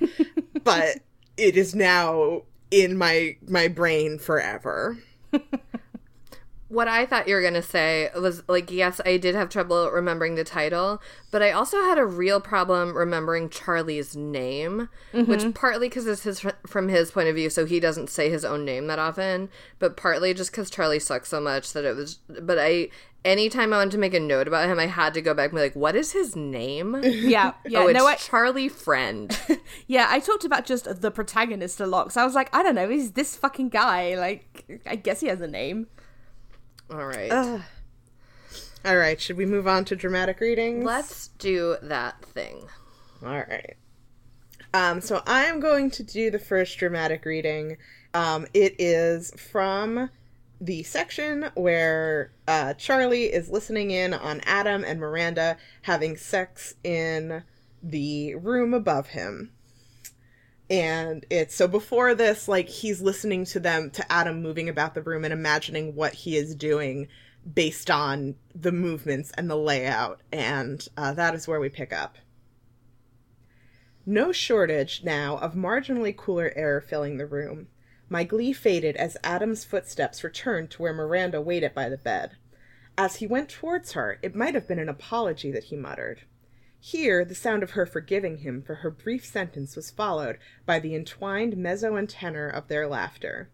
but 0.64 0.98
it 1.36 1.56
is 1.56 1.74
now 1.74 2.42
in 2.70 2.96
my 2.96 3.36
my 3.48 3.66
brain 3.66 4.18
forever 4.18 4.96
what 6.70 6.86
I 6.86 7.04
thought 7.04 7.26
you 7.26 7.34
were 7.34 7.40
going 7.40 7.54
to 7.54 7.62
say 7.62 8.10
was 8.14 8.44
like, 8.48 8.70
yes, 8.70 9.00
I 9.04 9.16
did 9.16 9.34
have 9.34 9.48
trouble 9.48 9.90
remembering 9.90 10.36
the 10.36 10.44
title, 10.44 11.02
but 11.32 11.42
I 11.42 11.50
also 11.50 11.78
had 11.78 11.98
a 11.98 12.06
real 12.06 12.40
problem 12.40 12.96
remembering 12.96 13.50
Charlie's 13.50 14.14
name, 14.16 14.88
mm-hmm. 15.12 15.28
which 15.28 15.52
partly 15.52 15.88
because 15.88 16.06
it's 16.06 16.22
his, 16.22 16.46
from 16.68 16.88
his 16.88 17.10
point 17.10 17.28
of 17.28 17.34
view, 17.34 17.50
so 17.50 17.66
he 17.66 17.80
doesn't 17.80 18.08
say 18.08 18.30
his 18.30 18.44
own 18.44 18.64
name 18.64 18.86
that 18.86 19.00
often, 19.00 19.48
but 19.80 19.96
partly 19.96 20.32
just 20.32 20.52
because 20.52 20.70
Charlie 20.70 21.00
sucks 21.00 21.28
so 21.28 21.40
much 21.40 21.72
that 21.72 21.84
it 21.84 21.96
was. 21.96 22.20
But 22.40 22.60
I, 22.60 22.90
anytime 23.24 23.72
I 23.72 23.78
wanted 23.78 23.90
to 23.90 23.98
make 23.98 24.14
a 24.14 24.20
note 24.20 24.46
about 24.46 24.68
him, 24.68 24.78
I 24.78 24.86
had 24.86 25.12
to 25.14 25.20
go 25.20 25.34
back 25.34 25.50
and 25.50 25.56
be 25.56 25.62
like, 25.62 25.74
what 25.74 25.96
is 25.96 26.12
his 26.12 26.36
name? 26.36 27.02
Yeah, 27.20 27.52
yeah. 27.66 27.80
oh, 27.80 27.88
it's 27.88 27.98
no, 27.98 28.06
I, 28.06 28.14
Charlie 28.14 28.68
Friend. 28.68 29.36
yeah, 29.88 30.06
I 30.08 30.20
talked 30.20 30.44
about 30.44 30.64
just 30.66 31.00
the 31.00 31.10
protagonist 31.10 31.80
a 31.80 31.86
lot, 31.86 32.12
so 32.12 32.22
I 32.22 32.24
was 32.24 32.34
like, 32.36 32.54
I 32.54 32.62
don't 32.62 32.76
know, 32.76 32.88
is 32.88 33.12
this 33.12 33.34
fucking 33.34 33.70
guy? 33.70 34.14
Like, 34.16 34.82
I 34.86 34.94
guess 34.94 35.20
he 35.20 35.26
has 35.26 35.40
a 35.40 35.48
name. 35.48 35.88
All 36.90 37.06
right. 37.06 37.30
Uh, 37.30 37.60
all 38.84 38.96
right. 38.96 39.20
Should 39.20 39.36
we 39.36 39.46
move 39.46 39.68
on 39.68 39.84
to 39.86 39.96
dramatic 39.96 40.40
readings? 40.40 40.84
Let's 40.84 41.28
do 41.28 41.76
that 41.82 42.24
thing. 42.24 42.66
All 43.22 43.28
right. 43.28 43.76
Um, 44.72 45.00
so 45.00 45.22
I'm 45.26 45.60
going 45.60 45.90
to 45.92 46.02
do 46.02 46.30
the 46.30 46.38
first 46.38 46.78
dramatic 46.78 47.24
reading. 47.24 47.76
Um, 48.14 48.46
it 48.54 48.74
is 48.78 49.32
from 49.32 50.10
the 50.60 50.82
section 50.82 51.50
where 51.54 52.32
uh, 52.46 52.74
Charlie 52.74 53.32
is 53.32 53.50
listening 53.50 53.90
in 53.90 54.12
on 54.12 54.40
Adam 54.44 54.84
and 54.84 55.00
Miranda 55.00 55.56
having 55.82 56.16
sex 56.16 56.74
in 56.84 57.42
the 57.82 58.34
room 58.34 58.74
above 58.74 59.08
him 59.08 59.52
and 60.70 61.26
it's 61.28 61.54
so 61.54 61.66
before 61.68 62.14
this 62.14 62.46
like 62.48 62.68
he's 62.68 63.02
listening 63.02 63.44
to 63.44 63.58
them 63.58 63.90
to 63.90 64.12
adam 64.12 64.40
moving 64.40 64.68
about 64.68 64.94
the 64.94 65.02
room 65.02 65.24
and 65.24 65.32
imagining 65.32 65.94
what 65.94 66.14
he 66.14 66.36
is 66.36 66.54
doing 66.54 67.08
based 67.54 67.90
on 67.90 68.34
the 68.54 68.72
movements 68.72 69.32
and 69.36 69.48
the 69.48 69.56
layout. 69.56 70.20
And 70.32 70.86
uh, 70.96 71.12
that 71.14 71.34
is 71.34 71.48
where 71.48 71.60
we 71.60 71.68
pick 71.68 71.92
up. 71.92 72.16
No 74.06 74.32
shortage 74.32 75.02
now 75.04 75.36
of 75.38 75.54
marginally 75.54 76.16
cooler 76.16 76.52
air 76.56 76.80
filling 76.80 77.16
the 77.16 77.26
room. 77.26 77.68
My 78.08 78.24
glee 78.24 78.52
faded 78.52 78.96
as 78.96 79.16
adam's 79.22 79.64
footsteps 79.64 80.24
returned 80.24 80.70
to 80.72 80.82
where 80.82 80.92
miranda 80.92 81.40
waited 81.40 81.74
by 81.74 81.88
the 81.88 81.98
bed. 81.98 82.36
As 82.98 83.16
he 83.16 83.26
went 83.26 83.48
towards 83.48 83.92
her 83.92 84.18
it 84.22 84.34
might 84.34 84.54
have 84.54 84.66
been 84.66 84.80
an 84.80 84.88
apology 84.88 85.50
that 85.52 85.64
he 85.64 85.76
muttered 85.76 86.22
here, 86.82 87.26
the 87.26 87.34
sound 87.34 87.62
of 87.62 87.72
her 87.72 87.84
forgiving 87.84 88.38
him 88.38 88.62
for 88.62 88.76
her 88.76 88.90
brief 88.90 89.22
sentence 89.22 89.76
was 89.76 89.90
followed 89.90 90.38
by 90.64 90.78
the 90.78 90.94
entwined 90.94 91.54
mezzo 91.54 91.94
and 91.94 92.08
tenor 92.08 92.48
of 92.48 92.68
their 92.68 92.88
laughter. 92.88 93.50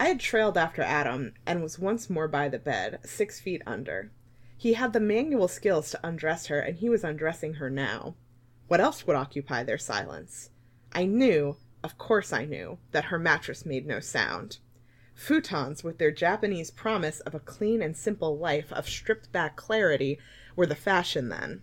I 0.00 0.06
had 0.06 0.20
trailed 0.20 0.56
after 0.56 0.80
Adam 0.80 1.34
and 1.44 1.62
was 1.62 1.78
once 1.78 2.08
more 2.08 2.28
by 2.28 2.48
the 2.48 2.58
bed, 2.58 3.00
six 3.04 3.40
feet 3.40 3.60
under. 3.66 4.10
He 4.56 4.72
had 4.72 4.94
the 4.94 5.00
manual 5.00 5.48
skills 5.48 5.90
to 5.90 6.00
undress 6.02 6.46
her, 6.46 6.58
and 6.58 6.78
he 6.78 6.88
was 6.88 7.04
undressing 7.04 7.54
her 7.54 7.68
now. 7.68 8.16
What 8.68 8.80
else 8.80 9.06
would 9.06 9.16
occupy 9.16 9.62
their 9.62 9.76
silence? 9.76 10.48
I 10.92 11.04
knew, 11.04 11.58
of 11.84 11.98
course 11.98 12.32
I 12.32 12.46
knew, 12.46 12.78
that 12.92 13.06
her 13.06 13.18
mattress 13.18 13.66
made 13.66 13.86
no 13.86 14.00
sound. 14.00 14.58
Futons, 15.14 15.84
with 15.84 15.98
their 15.98 16.10
Japanese 16.10 16.70
promise 16.70 17.20
of 17.20 17.34
a 17.34 17.40
clean 17.40 17.82
and 17.82 17.94
simple 17.94 18.38
life 18.38 18.72
of 18.72 18.88
stripped 18.88 19.30
back 19.30 19.56
clarity, 19.56 20.18
were 20.56 20.66
the 20.66 20.74
fashion 20.74 21.28
then 21.28 21.62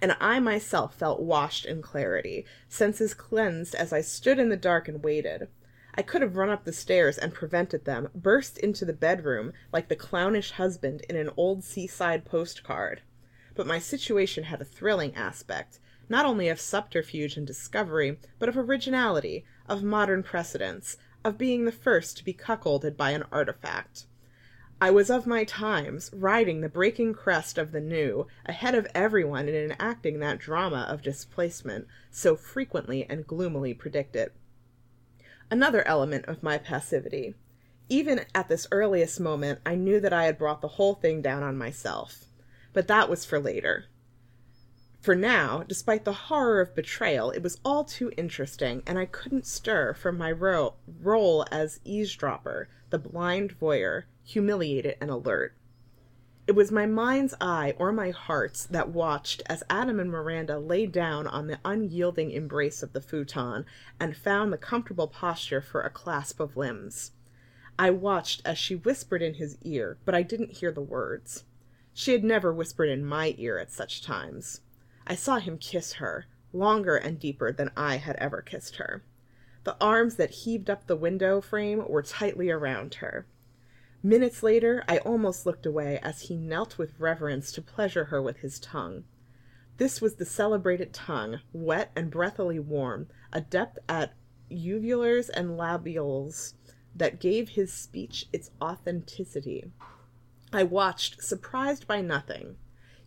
and 0.00 0.16
I 0.20 0.40
myself 0.40 0.94
felt 0.94 1.20
washed 1.20 1.64
in 1.64 1.82
clarity, 1.82 2.44
senses 2.68 3.14
cleansed 3.14 3.74
as 3.74 3.92
I 3.92 4.00
stood 4.00 4.38
in 4.38 4.48
the 4.48 4.56
dark 4.56 4.88
and 4.88 5.02
waited. 5.02 5.48
I 5.94 6.02
could 6.02 6.22
have 6.22 6.36
run 6.36 6.50
up 6.50 6.64
the 6.64 6.72
stairs 6.72 7.18
and 7.18 7.34
prevented 7.34 7.84
them, 7.84 8.08
burst 8.14 8.58
into 8.58 8.84
the 8.84 8.92
bedroom 8.92 9.52
like 9.72 9.88
the 9.88 9.96
clownish 9.96 10.52
husband 10.52 11.02
in 11.08 11.16
an 11.16 11.30
old 11.36 11.64
seaside 11.64 12.24
postcard. 12.24 13.02
But 13.54 13.66
my 13.66 13.78
situation 13.78 14.44
had 14.44 14.60
a 14.60 14.64
thrilling 14.64 15.14
aspect, 15.16 15.80
not 16.08 16.24
only 16.24 16.48
of 16.48 16.60
subterfuge 16.60 17.36
and 17.36 17.46
discovery, 17.46 18.18
but 18.38 18.48
of 18.48 18.56
originality, 18.56 19.44
of 19.68 19.82
modern 19.82 20.22
precedence, 20.22 20.96
of 21.24 21.36
being 21.36 21.64
the 21.64 21.72
first 21.72 22.16
to 22.16 22.24
be 22.24 22.32
cuckolded 22.32 22.96
by 22.96 23.10
an 23.10 23.24
artifact. 23.32 24.06
I 24.80 24.92
was 24.92 25.10
of 25.10 25.26
my 25.26 25.42
times, 25.42 26.08
riding 26.14 26.60
the 26.60 26.68
breaking 26.68 27.12
crest 27.12 27.58
of 27.58 27.72
the 27.72 27.80
new, 27.80 28.28
ahead 28.46 28.76
of 28.76 28.86
everyone 28.94 29.48
in 29.48 29.54
enacting 29.54 30.20
that 30.20 30.38
drama 30.38 30.86
of 30.88 31.02
displacement 31.02 31.88
so 32.12 32.36
frequently 32.36 33.04
and 33.10 33.26
gloomily 33.26 33.74
predicted. 33.74 34.30
Another 35.50 35.86
element 35.86 36.26
of 36.26 36.44
my 36.44 36.58
passivity. 36.58 37.34
Even 37.88 38.24
at 38.34 38.48
this 38.48 38.68
earliest 38.70 39.18
moment, 39.18 39.58
I 39.66 39.74
knew 39.74 39.98
that 39.98 40.12
I 40.12 40.26
had 40.26 40.38
brought 40.38 40.60
the 40.60 40.68
whole 40.68 40.94
thing 40.94 41.22
down 41.22 41.42
on 41.42 41.58
myself. 41.58 42.26
But 42.72 42.86
that 42.86 43.10
was 43.10 43.24
for 43.24 43.40
later. 43.40 43.86
For 45.00 45.14
now, 45.14 45.62
despite 45.62 46.04
the 46.04 46.12
horror 46.12 46.60
of 46.60 46.74
betrayal, 46.74 47.30
it 47.30 47.42
was 47.42 47.60
all 47.64 47.84
too 47.84 48.10
interesting, 48.16 48.82
and 48.84 48.98
I 48.98 49.06
couldn't 49.06 49.46
stir 49.46 49.94
from 49.94 50.18
my 50.18 50.32
ro- 50.32 50.74
role 51.00 51.46
as 51.52 51.78
eavesdropper, 51.84 52.68
the 52.90 52.98
blind 52.98 53.52
voyeur, 53.58 54.06
humiliated 54.24 54.96
and 55.00 55.08
alert. 55.08 55.54
It 56.48 56.56
was 56.56 56.72
my 56.72 56.86
mind's 56.86 57.34
eye 57.40 57.74
or 57.78 57.92
my 57.92 58.10
heart's 58.10 58.66
that 58.66 58.88
watched 58.88 59.42
as 59.46 59.62
Adam 59.70 60.00
and 60.00 60.10
Miranda 60.10 60.58
lay 60.58 60.86
down 60.86 61.26
on 61.26 61.46
the 61.46 61.60
unyielding 61.64 62.32
embrace 62.32 62.82
of 62.82 62.92
the 62.92 63.00
futon 63.00 63.66
and 64.00 64.16
found 64.16 64.52
the 64.52 64.58
comfortable 64.58 65.06
posture 65.08 65.60
for 65.60 65.82
a 65.82 65.90
clasp 65.90 66.40
of 66.40 66.56
limbs. 66.56 67.12
I 67.78 67.90
watched 67.90 68.42
as 68.44 68.58
she 68.58 68.74
whispered 68.74 69.22
in 69.22 69.34
his 69.34 69.58
ear, 69.62 69.98
but 70.04 70.14
I 70.14 70.22
didn't 70.22 70.56
hear 70.56 70.72
the 70.72 70.80
words. 70.80 71.44
She 71.92 72.12
had 72.12 72.24
never 72.24 72.52
whispered 72.52 72.88
in 72.88 73.04
my 73.04 73.36
ear 73.38 73.58
at 73.58 73.70
such 73.70 74.02
times. 74.02 74.62
I 75.10 75.14
saw 75.14 75.38
him 75.38 75.56
kiss 75.56 75.94
her, 75.94 76.26
longer 76.52 76.96
and 76.96 77.18
deeper 77.18 77.50
than 77.50 77.70
I 77.74 77.96
had 77.96 78.16
ever 78.16 78.42
kissed 78.42 78.76
her. 78.76 79.02
The 79.64 79.76
arms 79.80 80.16
that 80.16 80.30
heaved 80.30 80.68
up 80.68 80.86
the 80.86 80.96
window 80.96 81.40
frame 81.40 81.82
were 81.88 82.02
tightly 82.02 82.50
around 82.50 82.96
her. 82.96 83.26
Minutes 84.02 84.42
later, 84.42 84.84
I 84.86 84.98
almost 84.98 85.46
looked 85.46 85.64
away 85.64 85.98
as 86.02 86.22
he 86.22 86.36
knelt 86.36 86.76
with 86.76 87.00
reverence 87.00 87.50
to 87.52 87.62
pleasure 87.62 88.04
her 88.04 88.20
with 88.20 88.38
his 88.38 88.60
tongue. 88.60 89.04
This 89.78 90.00
was 90.00 90.16
the 90.16 90.24
celebrated 90.26 90.92
tongue, 90.92 91.40
wet 91.52 91.90
and 91.96 92.10
breathily 92.10 92.58
warm, 92.58 93.08
adept 93.32 93.78
at 93.88 94.14
uvulars 94.50 95.30
and 95.30 95.56
labials, 95.56 96.54
that 96.94 97.20
gave 97.20 97.50
his 97.50 97.72
speech 97.72 98.26
its 98.32 98.50
authenticity. 98.60 99.70
I 100.52 100.64
watched, 100.64 101.22
surprised 101.22 101.86
by 101.86 102.00
nothing. 102.02 102.56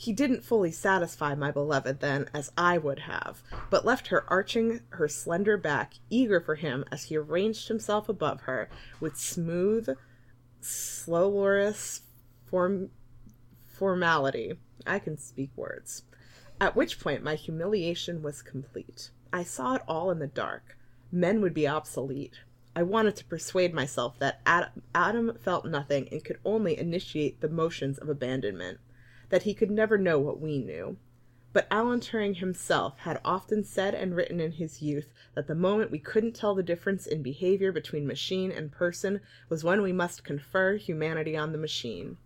He 0.01 0.13
didn't 0.13 0.43
fully 0.43 0.71
satisfy 0.71 1.35
my 1.35 1.51
beloved 1.51 1.99
then, 1.99 2.27
as 2.33 2.51
I 2.57 2.79
would 2.79 3.01
have, 3.01 3.43
but 3.69 3.85
left 3.85 4.07
her 4.07 4.27
arching 4.27 4.81
her 4.89 5.07
slender 5.07 5.57
back, 5.57 5.93
eager 6.09 6.41
for 6.41 6.55
him 6.55 6.83
as 6.91 7.03
he 7.03 7.17
arranged 7.17 7.67
himself 7.67 8.09
above 8.09 8.41
her 8.41 8.67
with 8.99 9.15
smooth, 9.15 9.95
slowlorous 10.59 12.01
form 12.45 12.89
formality. 13.67 14.53
I 14.87 14.97
can 14.97 15.19
speak 15.19 15.51
words. 15.55 16.01
At 16.59 16.75
which 16.75 16.99
point 16.99 17.21
my 17.21 17.35
humiliation 17.35 18.23
was 18.23 18.41
complete. 18.41 19.11
I 19.31 19.43
saw 19.43 19.75
it 19.75 19.83
all 19.87 20.09
in 20.09 20.17
the 20.17 20.25
dark. 20.25 20.79
Men 21.11 21.41
would 21.41 21.53
be 21.53 21.67
obsolete. 21.67 22.39
I 22.75 22.81
wanted 22.81 23.17
to 23.17 23.25
persuade 23.25 23.71
myself 23.71 24.17
that 24.17 24.41
Adam, 24.47 24.81
Adam 24.95 25.37
felt 25.39 25.65
nothing 25.67 26.09
and 26.11 26.25
could 26.25 26.39
only 26.43 26.75
initiate 26.79 27.39
the 27.39 27.49
motions 27.49 27.99
of 27.99 28.09
abandonment, 28.09 28.79
that 29.31 29.43
he 29.43 29.55
could 29.55 29.71
never 29.71 29.97
know 29.97 30.19
what 30.19 30.39
we 30.39 30.59
knew. 30.59 30.97
But 31.53 31.67
Alan 31.69 31.99
Turing 31.99 32.37
himself 32.37 32.99
had 32.99 33.19
often 33.25 33.63
said 33.63 33.93
and 33.93 34.15
written 34.15 34.39
in 34.39 34.53
his 34.53 34.81
youth 34.81 35.11
that 35.35 35.47
the 35.47 35.55
moment 35.55 35.91
we 35.91 35.99
couldn't 35.99 36.33
tell 36.33 36.55
the 36.55 36.63
difference 36.63 37.07
in 37.07 37.21
behavior 37.21 37.71
between 37.71 38.07
machine 38.07 38.51
and 38.51 38.71
person 38.71 39.19
was 39.49 39.63
when 39.63 39.81
we 39.81 39.91
must 39.91 40.23
confer 40.23 40.75
humanity 40.75 41.35
on 41.35 41.51
the 41.51 41.57
machine. 41.57 42.17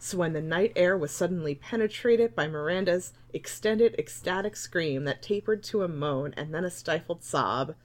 So 0.00 0.18
when 0.18 0.32
the 0.32 0.40
night 0.40 0.72
air 0.74 0.98
was 0.98 1.12
suddenly 1.12 1.54
penetrated 1.54 2.34
by 2.34 2.48
Miranda's 2.48 3.12
extended 3.32 3.94
ecstatic 3.98 4.56
scream 4.56 5.04
that 5.04 5.22
tapered 5.22 5.62
to 5.64 5.84
a 5.84 5.88
moan 5.88 6.34
and 6.36 6.52
then 6.52 6.64
a 6.64 6.70
stifled 6.70 7.22
sob, 7.22 7.76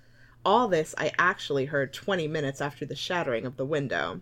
all 0.43 0.67
this 0.67 0.95
I 0.97 1.11
actually 1.19 1.65
heard 1.65 1.93
20 1.93 2.27
minutes 2.27 2.59
after 2.59 2.87
the 2.87 2.95
shattering 2.95 3.45
of 3.45 3.57
the 3.57 3.65
window. 3.65 4.21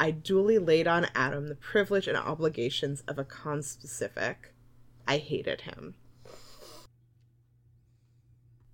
I 0.00 0.12
duly 0.12 0.58
laid 0.58 0.88
on 0.88 1.08
Adam 1.14 1.48
the 1.48 1.54
privilege 1.54 2.08
and 2.08 2.16
obligations 2.16 3.02
of 3.06 3.18
a 3.18 3.24
conspecific. 3.24 4.36
I 5.06 5.18
hated 5.18 5.60
him. 5.60 5.94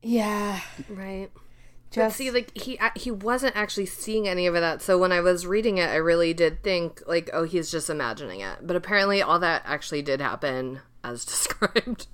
Yeah. 0.03 0.61
Right. 0.89 1.31
But 1.35 1.90
Just 1.90 2.16
see, 2.19 2.31
like 2.31 2.57
he 2.57 2.78
he 2.94 3.11
wasn't 3.11 3.57
actually 3.57 3.86
seeing 3.86 4.28
any 4.28 4.47
of 4.47 4.55
that. 4.55 4.82
So 4.82 4.98
when 4.98 5.11
I 5.11 5.20
was 5.20 5.47
reading 5.47 5.78
it, 5.78 5.89
I 5.89 5.97
really 5.97 6.32
did 6.32 6.62
think 6.62 7.03
like, 7.09 7.28
oh, 7.32 7.43
he's 7.43 7.73
just 7.73 7.90
imagining 7.90 8.40
it. 8.40 8.59
But 8.62 8.77
apparently, 8.77 9.20
all 9.20 9.40
that 9.40 9.62
actually 9.65 10.03
did 10.03 10.20
happen 10.20 10.81
as 11.03 11.24
described. 11.27 12.07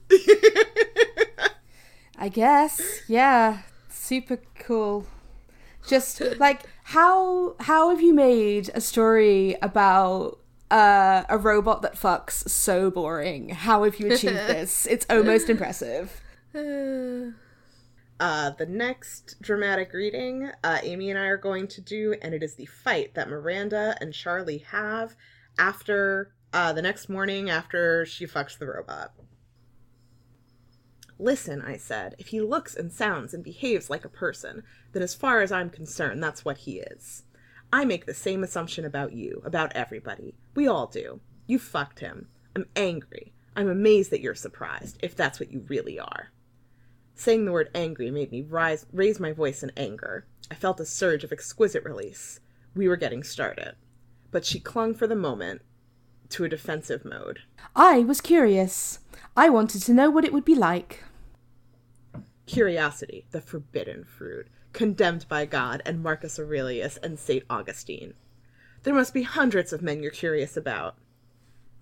I 2.17 2.31
guess. 2.31 3.03
Yeah. 3.09 3.59
Super 3.91 4.39
cool. 4.59 5.07
Just 5.87 6.23
like 6.39 6.63
how 6.93 7.57
how 7.59 7.89
have 7.89 8.03
you 8.03 8.13
made 8.13 8.71
a 8.75 8.81
story 8.81 9.57
about 9.63 10.39
uh, 10.71 11.25
a 11.31 11.39
robot 11.39 11.81
that 11.81 11.95
fucks 11.95 12.47
so 12.51 12.91
boring? 12.91 13.49
How 13.49 13.85
have 13.85 13.99
you 13.99 14.13
achieved 14.13 14.35
this? 14.47 14.87
It's 14.87 15.07
almost 15.09 15.49
impressive. 15.49 16.21
Uh, 18.21 18.51
the 18.51 18.67
next 18.67 19.35
dramatic 19.43 19.93
reading, 19.93 20.49
uh, 20.63 20.79
Amy 20.85 21.11
and 21.11 21.19
I 21.19 21.25
are 21.25 21.37
going 21.37 21.67
to 21.67 21.81
do, 21.81 22.15
and 22.23 22.33
it 22.33 22.41
is 22.41 22.55
the 22.55 22.67
fight 22.67 23.15
that 23.15 23.29
Miranda 23.29 23.97
and 24.01 24.15
Charlie 24.15 24.59
have 24.71 25.17
after 25.59 26.33
uh, 26.53 26.73
the 26.73 26.83
next 26.83 27.09
morning 27.09 27.51
after 27.51 28.07
she 28.07 28.25
fucks 28.25 28.57
the 28.57 28.67
robot. 28.67 29.13
Listen, 31.19 31.63
I 31.63 31.77
said, 31.77 32.15
if 32.19 32.29
he 32.29 32.41
looks 32.41 32.75
and 32.75 32.93
sounds 32.93 33.33
and 33.33 33.45
behaves 33.45 33.89
like 33.89 34.05
a 34.05 34.09
person, 34.09 34.63
then 34.93 35.03
as 35.03 35.15
far 35.15 35.41
as 35.41 35.53
I'm 35.53 35.71
concerned, 35.71 36.23
that's 36.23 36.45
what 36.45 36.59
he 36.59 36.81
is. 36.81 37.25
I 37.73 37.85
make 37.85 38.07
the 38.07 38.15
same 38.15 38.43
assumption 38.43 38.85
about 38.85 39.13
you, 39.13 39.41
about 39.45 39.73
everybody. 39.75 40.35
We 40.55 40.67
all 40.67 40.87
do. 40.87 41.21
You 41.47 41.59
fucked 41.59 42.01
him. 42.01 42.29
I'm 42.55 42.67
angry. 42.77 43.33
I'm 43.57 43.69
amazed 43.69 44.11
that 44.11 44.21
you're 44.21 44.35
surprised, 44.35 44.99
if 45.03 45.15
that's 45.15 45.39
what 45.39 45.53
you 45.53 45.65
really 45.69 45.99
are. 45.99 46.33
Saying 47.15 47.45
the 47.45 47.53
word 47.53 47.71
angry 47.75 48.11
made 48.11 48.31
me 48.31 48.43
rise, 48.43 48.87
raise 48.93 49.21
my 49.21 49.33
voice 49.33 49.63
in 49.63 49.71
anger. 49.77 50.27
I 50.51 50.55
felt 50.55 50.81
a 50.81 50.87
surge 50.87 51.25
of 51.25 51.33
exquisite 51.33 51.85
release. 51.85 52.41
We 52.75 52.89
were 52.89 52.97
getting 52.97 53.23
started. 53.23 53.77
But 54.31 54.45
she 54.45 54.61
clung 54.61 54.95
for 54.95 55.07
the 55.07 55.15
moment 55.15 55.63
to 56.33 56.45
a 56.45 56.49
defensive 56.49 57.05
mode. 57.05 57.41
I 57.77 58.01
was 58.01 58.21
curious. 58.21 58.99
I 59.37 59.49
wanted 59.49 59.83
to 59.83 59.95
know 59.95 60.11
what 60.11 60.25
it 60.25 60.33
would 60.33 60.45
be 60.45 60.55
like. 60.55 61.05
Curiosity, 62.47 63.27
the 63.31 63.41
forbidden 63.41 64.05
fruit, 64.05 64.49
condemned 64.73 65.27
by 65.29 65.47
God 65.47 65.83
and 65.87 66.03
Marcus 66.03 66.39
Aurelius 66.39 66.97
and 66.99 67.19
St. 67.19 67.45
Augustine. 67.49 68.15
There 68.83 68.95
must 68.95 69.15
be 69.15 69.23
hundreds 69.23 69.73
of 69.73 69.83
men 69.83 70.03
you're 70.03 70.11
curious 70.11 70.57
about. 70.57 70.97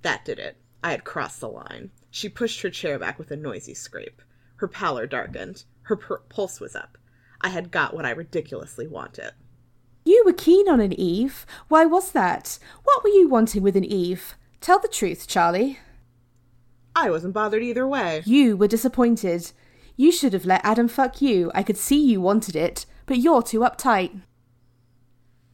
That 0.03 0.25
did 0.25 0.39
it. 0.39 0.57
I 0.83 0.91
had 0.91 1.05
crossed 1.05 1.41
the 1.41 1.49
line. 1.49 1.91
She 2.11 2.29
pushed 2.29 2.63
her 2.63 2.71
chair 2.71 2.99
back 2.99 3.19
with 3.19 3.31
a 3.31 3.37
noisy 3.37 3.75
scrape. 3.75 4.23
Her 4.57 4.69
pallor 4.69 5.07
darkened. 5.07 5.65
Her 5.83 5.97
pur- 5.97 6.23
pulse 6.29 6.61
was 6.61 6.77
up. 6.77 6.99
I 7.41 7.49
had 7.49 7.71
got 7.71 7.95
what 7.95 8.05
I 8.05 8.11
ridiculously 8.11 8.87
wanted. 8.87 9.33
You 10.05 10.23
were 10.25 10.33
keen 10.33 10.69
on 10.69 10.81
an 10.81 10.93
Eve. 10.93 11.47
Why 11.69 11.85
was 11.85 12.13
that? 12.13 12.59
What 12.85 13.03
were 13.03 13.11
you 13.11 13.29
wanting 13.29 13.63
with 13.63 13.77
an 13.77 13.85
Eve? 13.85 14.35
Tell 14.61 14.79
the 14.79 14.89
truth, 14.89 15.27
Charlie. 15.27 15.79
I 16.95 17.09
wasn't 17.09 17.35
bothered 17.35 17.63
either 17.63 17.87
way. 17.87 18.23
You 18.27 18.57
were 18.57 18.69
disappointed. 18.69 19.53
You 19.97 20.13
should 20.13 20.33
have 20.33 20.45
let 20.45 20.65
Adam 20.65 20.89
fuck 20.89 21.23
you. 21.23 21.51
I 21.55 21.63
could 21.63 21.77
see 21.77 22.03
you 22.03 22.21
wanted 22.21 22.57
it, 22.57 22.85
but 23.07 23.19
you're 23.19 23.43
too 23.43 23.61
uptight. 23.61 24.21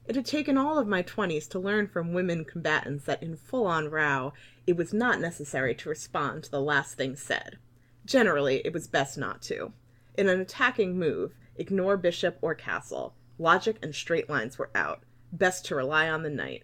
It 0.06 0.16
had 0.16 0.26
taken 0.26 0.56
all 0.56 0.78
of 0.78 0.86
my 0.86 1.02
twenties 1.02 1.48
to 1.48 1.58
learn 1.58 1.88
from 1.88 2.12
women 2.12 2.44
combatants 2.44 3.04
that 3.04 3.22
in 3.22 3.36
full 3.36 3.66
on 3.66 3.90
row, 3.90 4.32
it 4.66 4.76
was 4.76 4.92
not 4.92 5.20
necessary 5.20 5.74
to 5.76 5.88
respond 5.88 6.44
to 6.44 6.50
the 6.50 6.60
last 6.60 6.96
thing 6.96 7.16
said. 7.16 7.58
Generally, 8.04 8.62
it 8.64 8.72
was 8.72 8.86
best 8.86 9.18
not 9.18 9.42
to. 9.42 9.72
In 10.16 10.28
an 10.28 10.40
attacking 10.40 10.98
move, 10.98 11.34
ignore 11.56 11.96
bishop 11.96 12.38
or 12.40 12.54
castle. 12.54 13.14
Logic 13.38 13.76
and 13.82 13.94
straight 13.94 14.30
lines 14.30 14.58
were 14.58 14.70
out. 14.74 15.02
Best 15.32 15.64
to 15.66 15.74
rely 15.74 16.08
on 16.08 16.22
the 16.22 16.30
knight. 16.30 16.62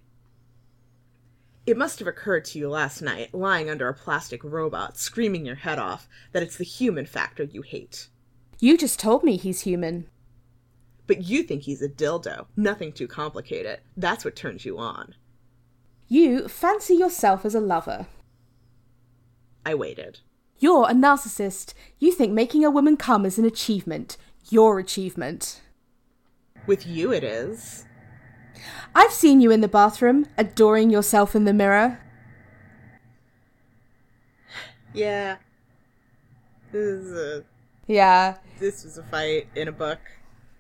It 1.65 1.77
must 1.77 2.01
have 2.01 2.09
occurred 2.09 2.45
to 2.47 2.59
you 2.59 2.69
last 2.69 3.03
night, 3.03 3.33
lying 3.33 3.71
under 3.71 3.89
a 3.89 3.95
plastic 3.95 4.43
robot, 4.43 4.99
screaming 4.99 5.47
your 5.47 5.55
head 5.55 5.79
off, 5.79 6.09
that 6.33 6.43
it's 6.43 6.57
the 6.57 6.65
human 6.65 7.07
factor 7.07 7.45
you 7.45 7.63
hate. 7.63 8.09
You 8.59 8.77
just 8.77 8.99
told 8.99 9.23
me 9.23 9.37
he's 9.37 9.61
human. 9.61 10.09
But 11.07 11.23
you 11.23 11.43
think 11.43 11.63
he's 11.63 11.83
a 11.83 11.89
dildo. 11.89 12.47
Nothing 12.57 12.93
too 12.93 13.07
complicated. 13.07 13.81
That's 13.97 14.25
what 14.25 14.35
turns 14.35 14.65
you 14.65 14.79
on. 14.79 15.15
You 16.09 16.49
fancy 16.49 16.95
yourself 16.95 17.45
as 17.45 17.55
a 17.55 17.61
lover. 17.61 18.07
I 19.65 19.75
waited. 19.75 20.21
You're 20.59 20.89
a 20.89 20.95
narcissist. 20.95 21.75
You 21.99 22.13
think 22.13 22.33
making 22.33 22.65
a 22.65 22.71
woman 22.71 22.97
come 22.97 23.25
is 23.25 23.39
an 23.39 23.45
achievement. 23.45 24.17
Your 24.49 24.79
achievement. 24.79 25.61
With 26.67 26.87
you, 26.87 27.13
it 27.13 27.25
is. 27.25 27.85
I've 28.95 29.13
seen 29.13 29.41
you 29.41 29.51
in 29.51 29.61
the 29.61 29.69
bathroom, 29.69 30.27
adoring 30.37 30.91
yourself 30.91 31.35
in 31.35 31.45
the 31.45 31.53
mirror. 31.53 31.99
Yeah. 34.95 35.37
This 36.71 36.83
is 36.83 37.13
a 37.13 37.45
Yeah, 37.87 38.37
this 38.59 38.85
was 38.85 38.99
a 38.99 39.03
fight 39.05 39.49
in 39.55 39.69
a 39.69 39.73
book. 39.73 39.99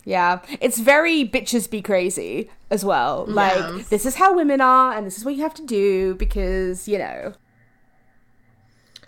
yeah. 0.05 0.41
It's 0.61 0.79
very 0.79 1.27
bitches 1.29 1.71
be 1.71 1.81
crazy 1.83 2.51
as 2.71 2.85
well. 2.85 3.25
Like, 3.29 3.57
Yes. 3.57 3.89
this 3.89 4.07
is 4.07 4.17
how 4.17 4.35
women 4.35 4.61
are, 4.61 4.95
and 4.95 5.07
this 5.07 5.17
is 5.19 5.25
what 5.25 5.35
you 5.35 5.43
have 5.43 5.55
to 5.55 5.67
do 5.67 6.15
because, 6.15 6.89
you 6.89 6.99
know. 6.99 7.35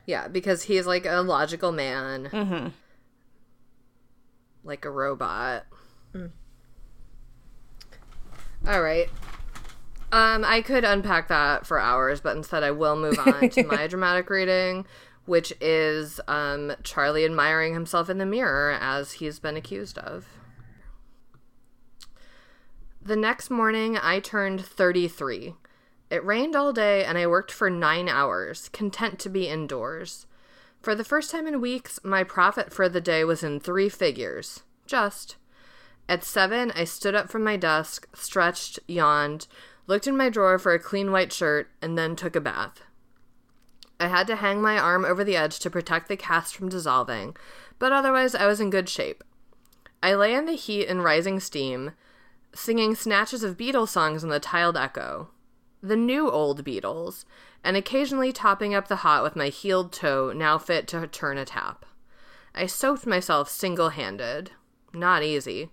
Yeah, 0.07 0.29
because 0.29 0.65
he's 0.65 0.87
like 0.87 1.07
a 1.07 1.23
logical 1.23 1.73
man. 1.73 2.29
Mm-hmm. 2.31 2.69
Like 4.63 4.85
a 4.85 4.91
robot. 4.91 5.65
All 8.67 8.83
right. 8.83 9.11
Um, 10.11 10.45
I 10.45 10.63
could 10.63 10.85
unpack 10.85 11.29
that 11.29 11.67
for 11.67 11.79
hours, 11.79 12.21
but 12.21 12.37
instead 12.37 12.63
I 12.63 12.71
will 12.71 12.97
move 12.97 13.19
on 13.19 13.51
to 13.51 13.65
my 13.65 13.87
dramatic 13.89 14.31
reading, 14.31 14.87
which 15.27 15.53
is 15.61 16.21
um, 16.29 16.73
Charlie 16.83 17.25
admiring 17.25 17.75
himself 17.75 18.09
in 18.09 18.19
the 18.19 18.25
mirror 18.25 18.79
as 18.81 19.13
he's 19.13 19.39
been 19.39 19.57
accused 19.57 19.99
of. 19.99 20.27
The 23.03 23.17
next 23.17 23.51
morning, 23.51 23.99
I 23.99 24.19
turned 24.19 24.65
33. 24.65 25.57
It 26.11 26.25
rained 26.25 26.57
all 26.57 26.73
day, 26.73 27.05
and 27.05 27.19
I 27.19 27.27
worked 27.27 27.51
for 27.51 27.69
nine 27.69 28.09
hours, 28.09 28.71
content 28.71 29.19
to 29.19 29.29
be 29.29 29.49
indoors. 29.49 30.27
For 30.81 30.95
the 30.95 31.05
first 31.05 31.31
time 31.31 31.47
in 31.47 31.61
weeks, 31.61 31.99
my 32.03 32.25
profit 32.25 32.73
for 32.73 32.89
the 32.89 33.01
day 33.01 33.25
was 33.25 33.43
in 33.43 33.61
three 33.61 33.91
figures. 33.91 34.63
Just. 34.87 35.37
At 36.09 36.23
seven, 36.23 36.71
I 36.73 36.85
stood 36.85 37.15
up 37.15 37.31
from 37.31 37.43
my 37.45 37.57
desk, 37.57 38.07
stretched, 38.15 38.79
yawned, 38.87 39.47
looked 39.87 40.07
in 40.07 40.17
my 40.17 40.29
drawer 40.29 40.59
for 40.59 40.73
a 40.73 40.79
clean 40.79 41.11
white 41.11 41.33
shirt, 41.33 41.71
and 41.81 41.97
then 41.97 42.15
took 42.15 42.37
a 42.37 42.41
bath. 42.41 42.83
I 43.99 44.09
had 44.09 44.27
to 44.27 44.37
hang 44.37 44.61
my 44.61 44.79
arm 44.79 45.05
over 45.05 45.25
the 45.25 45.37
edge 45.37 45.59
to 45.61 45.71
protect 45.71 46.09
the 46.09 46.17
cast 46.17 46.55
from 46.55 46.69
dissolving, 46.69 47.37
but 47.79 47.93
otherwise 47.93 48.35
I 48.35 48.47
was 48.47 48.61
in 48.61 48.71
good 48.71 48.89
shape. 48.89 49.25
I 50.03 50.15
lay 50.15 50.35
in 50.35 50.45
the 50.45 50.53
heat 50.53 50.87
and 50.87 51.03
rising 51.03 51.41
steam, 51.41 51.93
singing 52.55 52.95
snatches 52.95 53.43
of 53.43 53.57
Beatles 53.57 53.89
songs 53.89 54.23
in 54.23 54.29
the 54.29 54.41
tiled 54.41 54.77
echo. 54.77 55.31
The 55.83 55.97
new 55.97 56.31
old 56.31 56.65
Beatles, 56.65 57.25
and 57.63 57.77
occasionally 57.77 58.33
topping 58.33 58.75
up 58.75 58.89
the 58.89 58.97
hot 58.97 59.23
with 59.23 59.37
my 59.37 59.49
heeled 59.49 59.93
toe, 59.93 60.33
now 60.35 60.59
fit 60.59 60.87
to 60.89 61.07
turn 61.07 61.39
a 61.39 61.45
tap. 61.45 61.87
I 62.55 62.67
soaked 62.67 63.07
myself 63.07 63.49
single 63.49 63.89
handed. 63.91 64.51
Not 64.93 65.23
easy. 65.23 65.71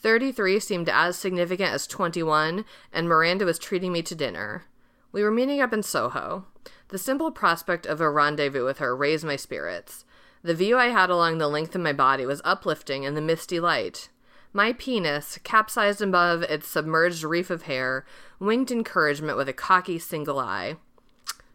33 0.00 0.60
seemed 0.60 0.88
as 0.88 1.16
significant 1.16 1.72
as 1.72 1.86
21, 1.86 2.64
and 2.92 3.08
Miranda 3.08 3.44
was 3.44 3.58
treating 3.58 3.92
me 3.92 4.02
to 4.02 4.14
dinner. 4.14 4.64
We 5.12 5.22
were 5.22 5.30
meeting 5.30 5.60
up 5.60 5.72
in 5.72 5.82
Soho. 5.82 6.46
The 6.88 6.98
simple 6.98 7.30
prospect 7.30 7.84
of 7.86 8.00
a 8.00 8.08
rendezvous 8.08 8.64
with 8.64 8.78
her 8.78 8.96
raised 8.96 9.24
my 9.24 9.36
spirits. 9.36 10.04
The 10.42 10.54
view 10.54 10.78
I 10.78 10.86
had 10.86 11.10
along 11.10 11.36
the 11.38 11.48
length 11.48 11.74
of 11.74 11.82
my 11.82 11.92
body 11.92 12.24
was 12.24 12.40
uplifting 12.44 13.02
in 13.04 13.14
the 13.14 13.20
misty 13.20 13.60
light. 13.60 14.08
My 14.52 14.72
penis, 14.72 15.38
capsized 15.44 16.00
above 16.00 16.42
its 16.44 16.66
submerged 16.66 17.22
reef 17.22 17.50
of 17.50 17.62
hair, 17.62 18.06
winked 18.38 18.70
encouragement 18.70 19.36
with 19.36 19.48
a 19.48 19.52
cocky 19.52 19.98
single 19.98 20.38
eye. 20.38 20.76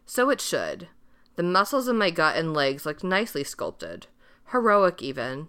So 0.06 0.30
it 0.30 0.40
should. 0.40 0.88
The 1.34 1.42
muscles 1.42 1.88
in 1.88 1.98
my 1.98 2.10
gut 2.10 2.36
and 2.36 2.54
legs 2.54 2.86
looked 2.86 3.02
nicely 3.02 3.42
sculpted. 3.42 4.06
Heroic, 4.52 5.02
even. 5.02 5.48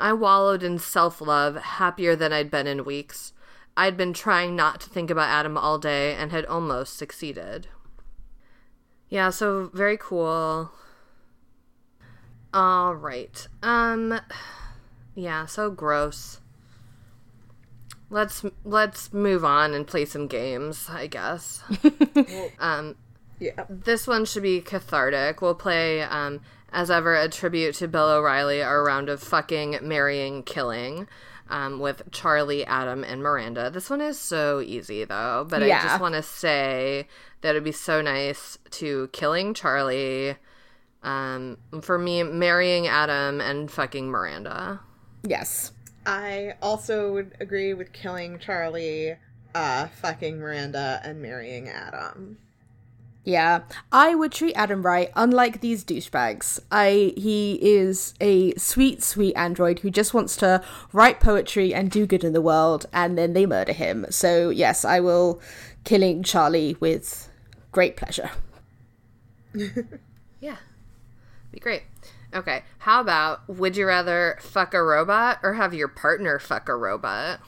I 0.00 0.12
wallowed 0.12 0.62
in 0.62 0.78
self 0.78 1.20
love, 1.20 1.56
happier 1.56 2.16
than 2.16 2.32
I'd 2.32 2.50
been 2.50 2.66
in 2.66 2.84
weeks. 2.84 3.32
I'd 3.76 3.96
been 3.96 4.12
trying 4.12 4.56
not 4.56 4.80
to 4.80 4.90
think 4.90 5.10
about 5.10 5.28
Adam 5.28 5.56
all 5.56 5.78
day 5.78 6.14
and 6.14 6.32
had 6.32 6.44
almost 6.46 6.96
succeeded. 6.96 7.68
Yeah, 9.08 9.30
so 9.30 9.70
very 9.72 9.96
cool. 9.96 10.70
All 12.52 12.94
right. 12.94 13.46
Um 13.62 14.20
yeah, 15.14 15.46
so 15.46 15.70
gross. 15.70 16.40
Let's 18.08 18.44
let's 18.64 19.12
move 19.12 19.44
on 19.44 19.72
and 19.72 19.86
play 19.86 20.04
some 20.04 20.26
games, 20.26 20.88
I 20.90 21.06
guess. 21.06 21.62
um 22.58 22.96
Yeah. 23.38 23.64
this 23.68 24.06
one 24.06 24.24
should 24.24 24.42
be 24.42 24.60
cathartic. 24.60 25.40
We'll 25.40 25.54
play 25.54 26.02
um 26.02 26.40
as 26.72 26.90
ever 26.90 27.14
a 27.14 27.28
tribute 27.28 27.74
to 27.76 27.88
Bill 27.88 28.08
O'Reilly, 28.08 28.62
our 28.62 28.82
round 28.82 29.08
of 29.08 29.22
fucking, 29.22 29.78
marrying, 29.82 30.42
killing. 30.42 31.08
Um, 31.48 31.80
with 31.80 32.12
Charlie, 32.12 32.64
Adam, 32.64 33.02
and 33.02 33.24
Miranda. 33.24 33.70
This 33.70 33.90
one 33.90 34.00
is 34.00 34.16
so 34.16 34.60
easy 34.60 35.04
though, 35.04 35.44
but 35.50 35.64
I 35.64 35.68
just 35.68 36.00
want 36.00 36.14
to 36.14 36.22
say 36.22 37.08
that 37.40 37.50
it'd 37.50 37.64
be 37.64 37.72
so 37.72 38.00
nice 38.00 38.56
to 38.70 39.08
killing 39.08 39.52
Charlie, 39.52 40.36
um, 41.02 41.58
for 41.82 41.98
me 41.98 42.22
marrying 42.22 42.86
Adam 42.86 43.40
and 43.40 43.68
fucking 43.68 44.08
Miranda. 44.08 44.78
Yes. 45.24 45.72
I 46.06 46.54
also 46.62 47.12
would 47.12 47.34
agree 47.40 47.74
with 47.74 47.92
killing 47.92 48.38
Charlie, 48.38 49.16
uh, 49.54 49.88
fucking 49.88 50.38
Miranda, 50.38 51.00
and 51.02 51.20
marrying 51.20 51.68
Adam. 51.68 52.38
Yeah, 53.22 53.62
I 53.92 54.14
would 54.14 54.32
treat 54.32 54.54
Adam 54.54 54.82
right, 54.82 55.10
unlike 55.14 55.60
these 55.60 55.84
douchebags. 55.84 56.58
I 56.70 57.12
he 57.16 57.58
is 57.62 58.14
a 58.20 58.54
sweet, 58.54 59.02
sweet 59.02 59.34
android 59.34 59.80
who 59.80 59.90
just 59.90 60.14
wants 60.14 60.36
to 60.38 60.64
write 60.92 61.20
poetry 61.20 61.74
and 61.74 61.90
do 61.90 62.06
good 62.06 62.24
in 62.24 62.32
the 62.32 62.40
world, 62.40 62.86
and 62.92 63.18
then 63.18 63.34
they 63.34 63.44
murder 63.44 63.72
him. 63.72 64.06
So 64.08 64.48
yes, 64.48 64.84
I 64.84 65.00
will 65.00 65.40
killing 65.84 66.22
Charlie 66.22 66.76
with 66.80 67.28
great 67.72 67.96
pleasure. 67.96 68.30
Yeah, 70.40 70.56
be 71.52 71.58
great. 71.58 71.82
Okay, 72.34 72.62
how 72.78 73.02
about 73.02 73.46
would 73.46 73.76
you 73.76 73.86
rather 73.86 74.38
fuck 74.40 74.72
a 74.72 74.82
robot 74.82 75.38
or 75.42 75.52
have 75.52 75.74
your 75.74 75.88
partner 75.88 76.38
fuck 76.38 76.68
a 76.70 76.76
robot? 76.76 77.40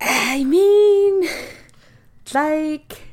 I 0.00 0.44
mean, 0.44 1.28
like. 2.32 3.07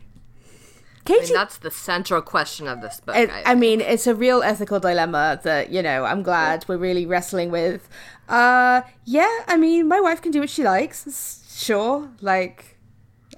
I 1.08 1.12
mean, 1.12 1.22
Katie 1.22 1.34
that's 1.34 1.58
the 1.58 1.72
central 1.72 2.22
question 2.22 2.68
of 2.68 2.82
this 2.82 3.00
book. 3.00 3.16
It, 3.16 3.30
I, 3.30 3.52
I 3.52 3.56
mean, 3.56 3.82
it's 3.82 4.08
a 4.08 4.16
real 4.16 4.42
ethical 4.44 4.80
dilemma 4.80 5.40
that 5.44 5.72
you 5.72 5.82
know 5.82 6.04
I'm 6.06 6.24
glad 6.24 6.66
we're 6.68 6.78
really 6.78 7.06
wrestling 7.06 7.52
with. 7.52 7.88
Uh, 8.28 8.82
yeah, 9.06 9.40
I 9.48 9.58
mean, 9.58 9.88
my 9.88 10.02
wife 10.02 10.22
can 10.22 10.32
do 10.32 10.40
what 10.40 10.50
she 10.50 10.64
likes. 10.64 11.44
Sure, 11.56 12.10
like, 12.22 12.78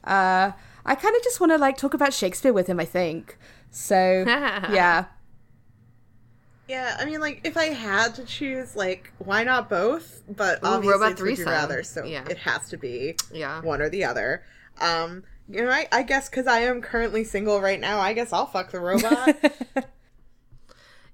uh, 0.03 0.51
I 0.85 0.95
kind 0.95 1.15
of 1.15 1.23
just 1.23 1.39
want 1.39 1.51
to 1.51 1.57
like 1.57 1.77
talk 1.77 1.93
about 1.93 2.13
Shakespeare 2.13 2.53
with 2.53 2.67
him. 2.67 2.79
I 2.79 2.85
think 2.85 3.37
so. 3.69 4.23
yeah, 4.27 5.05
Yeah, 6.67 6.97
I 6.99 7.05
mean, 7.05 7.19
like, 7.21 7.41
if 7.45 7.55
I 7.57 7.65
had 7.65 8.15
to 8.15 8.25
choose, 8.25 8.75
like, 8.75 9.11
why 9.19 9.43
not 9.43 9.69
both? 9.69 10.23
But 10.27 10.59
Ooh, 10.63 10.67
obviously, 10.67 10.93
robot 10.93 11.11
it's 11.13 11.21
would 11.21 11.37
you 11.37 11.45
rather, 11.45 11.83
so 11.83 12.03
Yeah. 12.03 12.25
it 12.29 12.37
has 12.39 12.69
to 12.69 12.77
be 12.77 13.15
yeah. 13.31 13.61
one 13.61 13.81
or 13.81 13.89
the 13.89 14.03
other. 14.03 14.43
Um, 14.81 15.23
you 15.49 15.63
know, 15.63 15.69
I, 15.71 15.87
I 15.91 16.03
guess 16.03 16.29
because 16.29 16.47
I 16.47 16.59
am 16.59 16.81
currently 16.81 17.23
single 17.23 17.61
right 17.61 17.79
now, 17.79 17.99
I 17.99 18.13
guess 18.13 18.33
I'll 18.33 18.45
fuck 18.45 18.71
the 18.71 18.79
robot. 18.81 19.35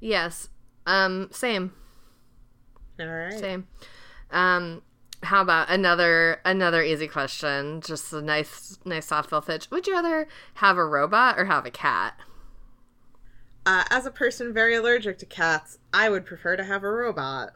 Yes. 0.04 0.50
Um. 0.86 1.30
Same. 1.32 1.72
All 3.00 3.08
right. 3.08 3.40
Same. 3.40 3.68
Um. 4.32 4.82
How 5.24 5.42
about 5.42 5.70
another 5.70 6.42
another 6.44 6.84
easy 6.84 7.08
question? 7.08 7.80
Just 7.80 8.12
a 8.12 8.22
nice 8.22 8.78
nice 8.84 9.10
softball 9.10 9.46
pitch. 9.46 9.72
Would 9.72 9.88
you 9.88 9.94
rather 9.94 10.28
have 10.56 10.78
a 10.78 10.86
robot 10.86 11.40
or 11.40 11.46
have 11.46 11.66
a 11.66 11.72
cat? 11.72 12.20
Uh, 13.66 13.86
as 13.90 14.06
a 14.06 14.12
person 14.12 14.54
very 14.54 14.76
allergic 14.76 15.20
to 15.20 15.26
cats, 15.26 15.78
I 15.94 16.10
would 16.10 16.26
prefer 16.26 16.58
to 16.58 16.66
have 16.66 16.84
a 16.84 16.92
robot. 16.92 17.52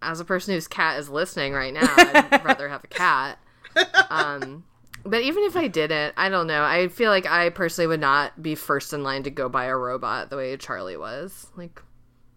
As 0.00 0.20
a 0.20 0.24
person 0.24 0.54
whose 0.54 0.68
cat 0.68 1.00
is 1.00 1.08
listening 1.08 1.52
right 1.52 1.74
now, 1.74 1.92
I'd 1.96 2.44
rather 2.44 2.68
have 2.68 2.84
a 2.84 2.86
cat. 2.86 3.38
Um. 4.08 4.62
But 5.04 5.22
even 5.22 5.42
if 5.44 5.56
I 5.56 5.66
didn't, 5.68 6.14
I 6.16 6.28
don't 6.28 6.46
know. 6.46 6.62
I 6.62 6.88
feel 6.88 7.10
like 7.10 7.26
I 7.26 7.50
personally 7.50 7.88
would 7.88 8.00
not 8.00 8.42
be 8.42 8.54
first 8.54 8.92
in 8.92 9.02
line 9.02 9.22
to 9.24 9.30
go 9.30 9.48
buy 9.48 9.64
a 9.64 9.76
robot 9.76 10.30
the 10.30 10.36
way 10.36 10.56
Charlie 10.56 10.96
was. 10.96 11.48
Like, 11.56 11.82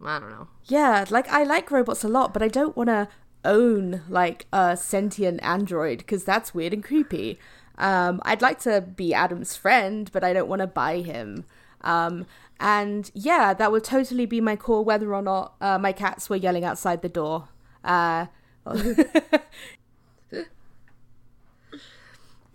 I 0.04 0.20
don't 0.20 0.30
know. 0.32 0.48
yeah. 0.66 1.06
Like 1.10 1.28
I 1.30 1.44
like 1.44 1.70
robots 1.72 2.04
a 2.04 2.08
lot, 2.08 2.34
but 2.34 2.42
I 2.42 2.48
don't 2.48 2.76
want 2.76 2.90
to 2.90 3.08
own 3.44 4.02
like 4.10 4.48
a 4.52 4.76
sentient 4.76 5.40
android 5.44 6.00
because 6.00 6.24
that's 6.24 6.54
weird 6.54 6.74
and 6.74 6.84
creepy. 6.84 7.40
Um, 7.78 8.20
I'd 8.24 8.42
like 8.42 8.60
to 8.62 8.82
be 8.82 9.14
Adam's 9.14 9.56
friend, 9.56 10.10
but 10.12 10.24
I 10.24 10.34
don't 10.34 10.48
want 10.48 10.62
to 10.62 10.68
buy 10.68 11.00
him. 11.02 11.46
Um, 11.82 12.26
and 12.60 13.12
yeah, 13.14 13.54
that 13.54 13.72
would 13.72 13.84
totally 13.84 14.26
be 14.26 14.42
my 14.42 14.56
call, 14.56 14.84
whether 14.84 15.14
or 15.14 15.22
not 15.22 15.56
uh, 15.62 15.78
my 15.78 15.92
cats 15.92 16.30
were 16.30 16.36
yelling 16.38 16.64
outside 16.64 17.02
the 17.02 17.10
door. 17.10 17.50
Uh, 17.84 18.28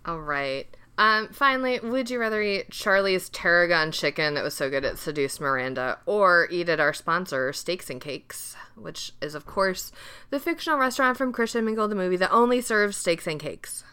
All 0.05 0.21
right. 0.21 0.67
Um, 0.97 1.29
finally, 1.29 1.79
would 1.79 2.09
you 2.09 2.19
rather 2.19 2.41
eat 2.41 2.69
Charlie's 2.69 3.29
Tarragon 3.29 3.91
chicken 3.91 4.35
that 4.35 4.43
was 4.43 4.53
so 4.53 4.69
good 4.69 4.83
it 4.85 4.99
seduced 4.99 5.41
Miranda, 5.41 5.97
or 6.05 6.47
eat 6.51 6.69
at 6.69 6.79
our 6.79 6.93
sponsor, 6.93 7.51
Steaks 7.53 7.89
and 7.89 7.99
Cakes, 7.99 8.55
which 8.75 9.13
is, 9.21 9.33
of 9.33 9.45
course, 9.45 9.91
the 10.29 10.39
fictional 10.39 10.77
restaurant 10.77 11.17
from 11.17 11.33
Christian 11.33 11.65
Mingle 11.65 11.87
the 11.87 11.95
movie 11.95 12.17
that 12.17 12.31
only 12.31 12.61
serves 12.61 12.97
steaks 12.97 13.25
and 13.25 13.39
cakes? 13.39 13.83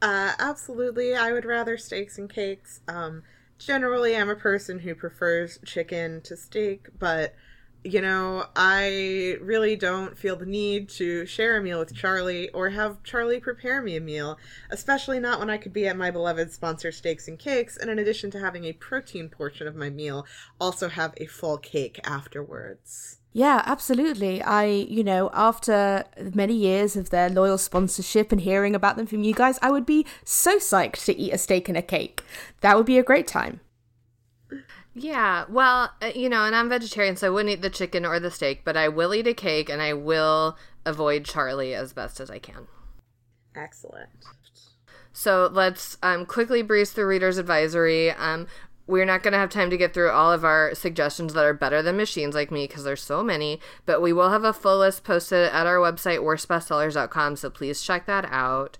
Uh, 0.00 0.32
absolutely. 0.38 1.14
I 1.14 1.32
would 1.32 1.44
rather 1.44 1.76
steaks 1.76 2.16
and 2.16 2.30
cakes. 2.32 2.80
Um, 2.88 3.22
generally, 3.58 4.16
I'm 4.16 4.30
a 4.30 4.36
person 4.36 4.78
who 4.78 4.94
prefers 4.94 5.58
chicken 5.66 6.22
to 6.22 6.36
steak, 6.36 6.88
but 6.98 7.34
you 7.82 8.00
know, 8.00 8.46
I 8.54 9.36
really 9.40 9.74
don't 9.74 10.16
feel 10.16 10.36
the 10.36 10.46
need 10.46 10.88
to 10.90 11.24
share 11.24 11.56
a 11.56 11.62
meal 11.62 11.78
with 11.78 11.94
Charlie 11.94 12.50
or 12.50 12.70
have 12.70 13.02
Charlie 13.02 13.40
prepare 13.40 13.80
me 13.80 13.96
a 13.96 14.00
meal, 14.00 14.38
especially 14.70 15.18
not 15.18 15.38
when 15.38 15.48
I 15.48 15.56
could 15.56 15.72
be 15.72 15.86
at 15.88 15.96
my 15.96 16.10
beloved 16.10 16.52
sponsor 16.52 16.92
Steaks 16.92 17.26
and 17.26 17.38
Cakes, 17.38 17.76
and 17.76 17.90
in 17.90 17.98
addition 17.98 18.30
to 18.32 18.40
having 18.40 18.64
a 18.64 18.74
protein 18.74 19.28
portion 19.28 19.66
of 19.66 19.74
my 19.74 19.88
meal, 19.88 20.26
also 20.60 20.88
have 20.88 21.14
a 21.16 21.26
full 21.26 21.56
cake 21.56 21.98
afterwards. 22.04 23.18
Yeah, 23.32 23.62
absolutely. 23.64 24.42
I, 24.42 24.64
you 24.64 25.04
know, 25.04 25.30
after 25.32 26.04
many 26.34 26.54
years 26.54 26.96
of 26.96 27.10
their 27.10 27.30
loyal 27.30 27.58
sponsorship 27.58 28.32
and 28.32 28.40
hearing 28.40 28.74
about 28.74 28.96
them 28.96 29.06
from 29.06 29.22
you 29.22 29.32
guys, 29.32 29.58
I 29.62 29.70
would 29.70 29.86
be 29.86 30.04
so 30.24 30.58
psyched 30.58 31.04
to 31.04 31.16
eat 31.16 31.32
a 31.32 31.38
steak 31.38 31.68
and 31.68 31.78
a 31.78 31.82
cake. 31.82 32.22
That 32.60 32.76
would 32.76 32.86
be 32.86 32.98
a 32.98 33.04
great 33.04 33.28
time. 33.28 33.60
Yeah, 35.02 35.46
well, 35.48 35.92
uh, 36.02 36.10
you 36.14 36.28
know, 36.28 36.44
and 36.44 36.54
I'm 36.54 36.68
vegetarian, 36.68 37.16
so 37.16 37.28
I 37.28 37.30
wouldn't 37.30 37.50
eat 37.50 37.62
the 37.62 37.70
chicken 37.70 38.04
or 38.04 38.20
the 38.20 38.30
steak, 38.30 38.64
but 38.64 38.76
I 38.76 38.88
will 38.88 39.14
eat 39.14 39.26
a 39.26 39.32
cake 39.32 39.70
and 39.70 39.80
I 39.80 39.94
will 39.94 40.58
avoid 40.84 41.24
Charlie 41.24 41.74
as 41.74 41.94
best 41.94 42.20
as 42.20 42.30
I 42.30 42.38
can. 42.38 42.66
Excellent. 43.56 44.10
So 45.14 45.48
let's 45.50 45.96
um, 46.02 46.26
quickly 46.26 46.60
breeze 46.60 46.92
through 46.92 47.06
Reader's 47.06 47.38
Advisory. 47.38 48.10
Um, 48.10 48.46
we're 48.86 49.06
not 49.06 49.22
going 49.22 49.32
to 49.32 49.38
have 49.38 49.48
time 49.48 49.70
to 49.70 49.78
get 49.78 49.94
through 49.94 50.10
all 50.10 50.32
of 50.32 50.44
our 50.44 50.74
suggestions 50.74 51.32
that 51.32 51.44
are 51.46 51.54
better 51.54 51.80
than 51.80 51.96
machines 51.96 52.34
like 52.34 52.50
me 52.50 52.66
because 52.66 52.84
there's 52.84 53.02
so 53.02 53.22
many, 53.22 53.58
but 53.86 54.02
we 54.02 54.12
will 54.12 54.28
have 54.28 54.44
a 54.44 54.52
full 54.52 54.80
list 54.80 55.02
posted 55.02 55.48
at 55.50 55.66
our 55.66 55.76
website, 55.76 56.18
worstbestsellers.com, 56.18 57.36
so 57.36 57.48
please 57.48 57.80
check 57.80 58.04
that 58.04 58.26
out. 58.30 58.76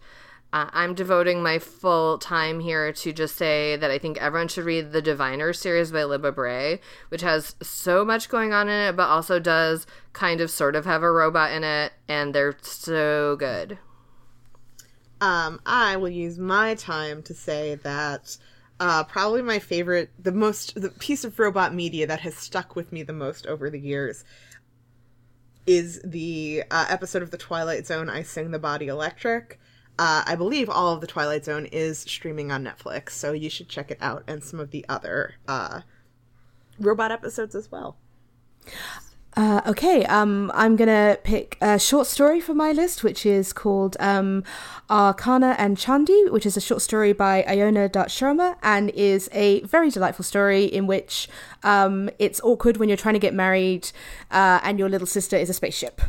Uh, 0.53 0.69
I'm 0.73 0.95
devoting 0.95 1.43
my 1.43 1.61
full 1.61 2.19
time 2.19 2.59
here 2.59 2.93
to 2.93 3.13
just 3.13 3.37
say 3.37 3.77
that 3.77 3.91
I 3.91 3.99
think 3.99 4.19
everyone 4.19 4.49
should 4.49 4.65
read 4.65 4.91
the 4.91 5.01
Diviner 5.01 5.53
series 5.53 5.93
by 5.93 6.01
Libba 6.01 6.35
Bray, 6.35 6.81
which 7.09 7.21
has 7.21 7.55
so 7.63 8.05
much 8.05 8.29
going 8.29 8.53
on 8.53 8.69
in 8.69 8.89
it, 8.89 8.97
but 8.97 9.09
also 9.09 9.39
does 9.39 9.87
kind 10.13 10.41
of 10.41 10.51
sort 10.51 10.75
of 10.75 10.87
have 10.87 11.05
a 11.05 11.13
robot 11.13 11.53
in 11.53 11.63
it, 11.63 11.93
and 12.09 12.35
they're 12.35 12.57
so 12.63 13.37
good. 13.37 13.79
Um, 15.21 15.61
I 15.65 15.97
will 15.97 16.09
use 16.09 16.39
my 16.39 16.75
time 16.75 17.23
to 17.25 17.35
say 17.35 17.77
that 17.77 18.37
uh, 18.81 19.05
probably 19.05 19.43
my 19.43 19.61
favorite, 19.61 20.11
the 20.19 20.33
most, 20.33 20.81
the 20.81 20.89
piece 20.89 21.23
of 21.23 21.39
robot 21.39 21.75
media 21.75 22.09
that 22.09 22.21
has 22.21 22.35
stuck 22.35 22.75
with 22.75 22.91
me 22.91 23.05
the 23.05 23.13
most 23.13 23.47
over 23.47 23.71
the 23.71 23.79
years 23.79 24.25
is 25.67 26.01
the 26.03 26.65
uh, 26.73 26.87
episode 26.89 27.23
of 27.23 27.31
The 27.31 27.37
Twilight 27.37 27.87
Zone, 27.87 28.09
I 28.09 28.23
Sing 28.23 28.51
the 28.51 28.59
Body 28.59 28.89
Electric. 28.89 29.61
Uh, 29.99 30.23
I 30.27 30.35
believe 30.35 30.71
all 30.71 30.95
of 30.95 31.01
The 31.01 31.07
Twilight 31.07 31.45
Zone 31.45 31.67
is 31.67 31.99
streaming 31.99 32.51
on 32.51 32.65
Netflix, 32.65 33.11
so 33.11 33.33
you 33.33 33.51
should 33.51 33.69
check 33.69 33.91
it 33.91 33.99
out 34.01 34.25
and 34.27 34.43
some 34.43 34.59
of 34.59 34.71
the 34.71 34.85
other 34.89 35.35
uh, 35.47 35.83
robot 36.79 37.13
episodes 37.13 37.55
as 37.55 37.71
well. 37.71 37.97
Uh, 39.37 39.61
okay, 39.65 40.05
um, 40.07 40.51
I'm 40.55 40.75
gonna 40.75 41.17
pick 41.23 41.57
a 41.61 41.79
short 41.79 42.07
story 42.09 42.41
for 42.41 42.53
my 42.53 42.73
list, 42.73 43.05
which 43.05 43.25
is 43.25 43.53
called 43.53 43.97
um, 44.01 44.43
Archana 44.89 45.55
and 45.57 45.77
Chandni, 45.77 46.31
which 46.33 46.45
is 46.45 46.57
a 46.57 46.61
short 46.61 46.83
story 46.83 47.13
by 47.13 47.45
Iona 47.45 47.89
Datt 47.89 48.09
Sharma, 48.09 48.57
and 48.63 48.91
is 48.91 49.29
a 49.33 49.61
very 49.61 49.89
delightful 49.91 50.25
story 50.25 50.65
in 50.65 50.87
which 50.89 51.29
um, 51.63 52.11
it's 52.19 52.41
awkward 52.43 52.79
when 52.79 52.89
you're 52.89 52.99
trying 52.99 53.15
to 53.15 53.21
get 53.21 53.33
married 53.33 53.93
uh, 54.33 54.59
and 54.65 54.79
your 54.81 54.89
little 54.89 55.07
sister 55.07 55.37
is 55.37 55.49
a 55.49 55.55
spaceship. 55.55 56.01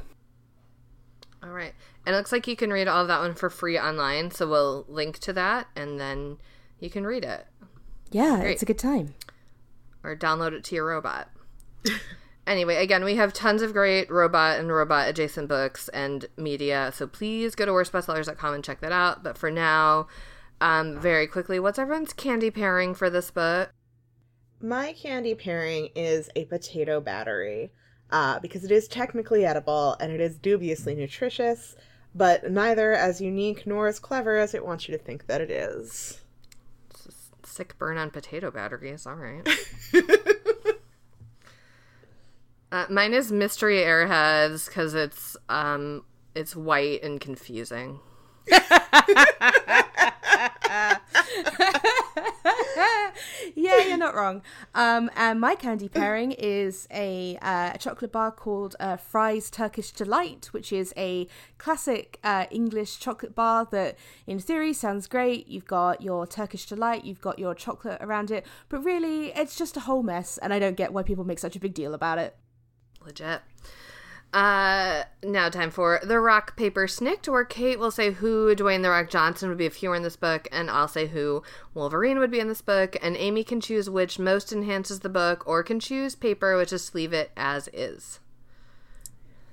All 1.43 1.49
right. 1.51 1.73
And 2.05 2.15
it 2.15 2.17
looks 2.17 2.31
like 2.31 2.47
you 2.47 2.55
can 2.55 2.71
read 2.71 2.87
all 2.87 3.01
of 3.01 3.07
that 3.07 3.19
one 3.19 3.35
for 3.35 3.49
free 3.49 3.77
online, 3.77 4.31
so 4.31 4.47
we'll 4.47 4.85
link 4.87 5.19
to 5.19 5.33
that 5.33 5.67
and 5.75 5.99
then 5.99 6.37
you 6.79 6.89
can 6.89 7.05
read 7.05 7.23
it. 7.23 7.45
Yeah, 8.09 8.39
Great. 8.41 8.53
it's 8.53 8.63
a 8.63 8.65
good 8.65 8.79
time. 8.79 9.13
Or 10.03 10.15
download 10.15 10.53
it 10.53 10.63
to 10.65 10.75
your 10.75 10.87
robot. 10.87 11.29
anyway, 12.47 12.77
again, 12.77 13.03
we 13.03 13.15
have 13.15 13.33
tons 13.33 13.61
of 13.61 13.73
great 13.73 14.09
robot 14.09 14.59
and 14.59 14.69
robot 14.69 15.07
adjacent 15.09 15.47
books 15.47 15.89
and 15.89 16.25
media, 16.37 16.91
so 16.93 17.05
please 17.05 17.53
go 17.53 17.65
to 17.65 17.71
worstbestsellers.com 17.71 18.53
and 18.53 18.63
check 18.63 18.81
that 18.81 18.91
out. 18.91 19.23
But 19.23 19.37
for 19.37 19.51
now, 19.51 20.07
um, 20.59 20.99
very 20.99 21.27
quickly, 21.27 21.59
what's 21.59 21.77
everyone's 21.77 22.13
candy 22.13 22.49
pairing 22.49 22.95
for 22.95 23.09
this 23.11 23.29
book? 23.29 23.71
My 24.59 24.93
candy 24.93 25.35
pairing 25.35 25.89
is 25.95 26.29
a 26.35 26.45
potato 26.45 26.99
battery. 26.99 27.71
Uh, 28.11 28.37
because 28.39 28.65
it 28.65 28.71
is 28.71 28.89
technically 28.89 29.45
edible 29.45 29.95
and 30.01 30.11
it 30.11 30.19
is 30.19 30.35
dubiously 30.35 30.93
nutritious, 30.93 31.77
but 32.13 32.51
neither 32.51 32.93
as 32.93 33.21
unique 33.21 33.65
nor 33.65 33.87
as 33.87 33.99
clever 33.99 34.37
as 34.37 34.53
it 34.53 34.65
wants 34.65 34.87
you 34.87 34.97
to 34.97 35.03
think 35.03 35.27
that 35.27 35.41
it 35.41 35.51
is. 35.51 36.21
sick 37.43 37.77
burn 37.77 37.97
on 37.97 38.09
potato 38.09 38.51
batteries. 38.51 39.05
All 39.05 39.15
right. 39.15 39.47
uh, 42.71 42.85
mine 42.89 43.13
is 43.13 43.31
mystery 43.31 43.77
airheads 43.77 44.67
because 44.67 44.93
it's 44.93 45.35
um 45.49 46.03
it's 46.35 46.55
white 46.55 47.03
and 47.03 47.19
confusing. 47.19 47.99
yeah, 53.55 53.87
you're 53.87 53.97
not 53.97 54.15
wrong. 54.15 54.41
Um, 54.75 55.09
and 55.15 55.39
my 55.39 55.55
candy 55.55 55.89
pairing 55.99 56.31
is 56.31 56.87
a, 56.91 57.37
uh, 57.41 57.71
a 57.73 57.77
chocolate 57.77 58.11
bar 58.11 58.31
called 58.31 58.75
uh, 58.79 58.97
Fry's 58.97 59.49
Turkish 59.49 59.91
Delight, 59.91 60.49
which 60.51 60.71
is 60.71 60.93
a 60.97 61.27
classic 61.57 62.19
uh, 62.23 62.45
English 62.51 62.99
chocolate 62.99 63.35
bar 63.35 63.67
that, 63.71 63.97
in 64.27 64.39
theory, 64.39 64.73
sounds 64.73 65.07
great. 65.07 65.47
You've 65.47 65.67
got 65.67 66.01
your 66.01 66.25
Turkish 66.25 66.65
Delight, 66.65 67.05
you've 67.05 67.21
got 67.21 67.39
your 67.39 67.53
chocolate 67.53 68.01
around 68.01 68.31
it, 68.31 68.45
but 68.69 68.83
really, 68.83 69.27
it's 69.33 69.55
just 69.55 69.77
a 69.77 69.81
whole 69.81 70.03
mess, 70.03 70.37
and 70.37 70.53
I 70.53 70.59
don't 70.59 70.77
get 70.77 70.93
why 70.93 71.03
people 71.03 71.23
make 71.23 71.39
such 71.39 71.55
a 71.55 71.59
big 71.59 71.73
deal 71.73 71.93
about 71.93 72.17
it. 72.17 72.35
Legit. 73.05 73.41
Uh, 74.33 75.03
now 75.23 75.49
time 75.49 75.69
for 75.69 75.99
the 76.03 76.19
rock 76.19 76.55
paper 76.55 76.87
Snikt, 76.87 77.27
where 77.27 77.43
Kait 77.43 77.77
will 77.77 77.91
say 77.91 78.11
who 78.11 78.55
Dwayne 78.55 78.81
the 78.81 78.89
Rock 78.89 79.09
Johnson 79.09 79.49
would 79.49 79.57
be 79.57 79.65
if 79.65 79.75
he 79.75 79.89
were 79.89 79.95
in 79.95 80.03
this 80.03 80.15
book, 80.15 80.47
and 80.53 80.69
I'll 80.69 80.87
say 80.87 81.07
who 81.07 81.43
Wolverine 81.73 82.17
would 82.17 82.31
be 82.31 82.39
in 82.39 82.47
this 82.47 82.61
book, 82.61 82.95
and 83.01 83.17
Amy 83.17 83.43
can 83.43 83.59
choose 83.59 83.89
which 83.89 84.19
most 84.19 84.53
enhances 84.53 85.01
the 85.01 85.09
book, 85.09 85.43
or 85.45 85.63
can 85.63 85.81
choose 85.81 86.15
paper, 86.15 86.55
which 86.55 86.71
is 86.71 86.95
leave 86.95 87.11
it 87.11 87.31
as 87.35 87.67
is. 87.73 88.21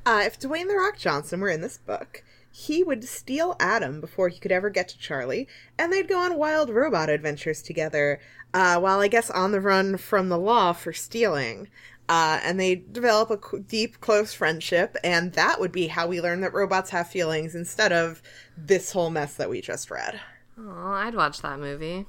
Uh, 0.06 0.22
if 0.24 0.38
Dwayne 0.38 0.68
the 0.68 0.76
Rock 0.76 0.96
Johnson 0.96 1.40
were 1.40 1.48
in 1.48 1.60
this 1.60 1.78
book, 1.78 2.22
he 2.52 2.84
would 2.84 3.02
steal 3.04 3.56
Adam 3.58 4.00
before 4.00 4.28
he 4.28 4.38
could 4.38 4.52
ever 4.52 4.70
get 4.70 4.88
to 4.88 4.98
Charlie, 4.98 5.48
and 5.76 5.92
they'd 5.92 6.08
go 6.08 6.18
on 6.18 6.38
wild 6.38 6.70
robot 6.70 7.10
adventures 7.10 7.62
together, 7.62 8.20
uh, 8.54 8.78
while 8.78 9.00
I 9.00 9.08
guess 9.08 9.28
on 9.28 9.50
the 9.50 9.60
run 9.60 9.96
from 9.96 10.28
the 10.28 10.38
law 10.38 10.72
for 10.72 10.92
stealing. 10.92 11.68
Uh, 12.08 12.40
and 12.42 12.58
they 12.58 12.74
develop 12.74 13.30
a 13.30 13.58
deep, 13.60 14.00
close 14.00 14.32
friendship, 14.32 14.96
and 15.04 15.34
that 15.34 15.60
would 15.60 15.72
be 15.72 15.88
how 15.88 16.06
we 16.06 16.20
learn 16.22 16.40
that 16.40 16.54
robots 16.54 16.90
have 16.90 17.06
feelings 17.06 17.54
instead 17.54 17.92
of 17.92 18.22
this 18.56 18.92
whole 18.92 19.10
mess 19.10 19.34
that 19.34 19.50
we 19.50 19.60
just 19.60 19.90
read. 19.90 20.18
Oh, 20.58 20.92
I'd 20.92 21.14
watch 21.14 21.42
that 21.42 21.58
movie. 21.58 22.06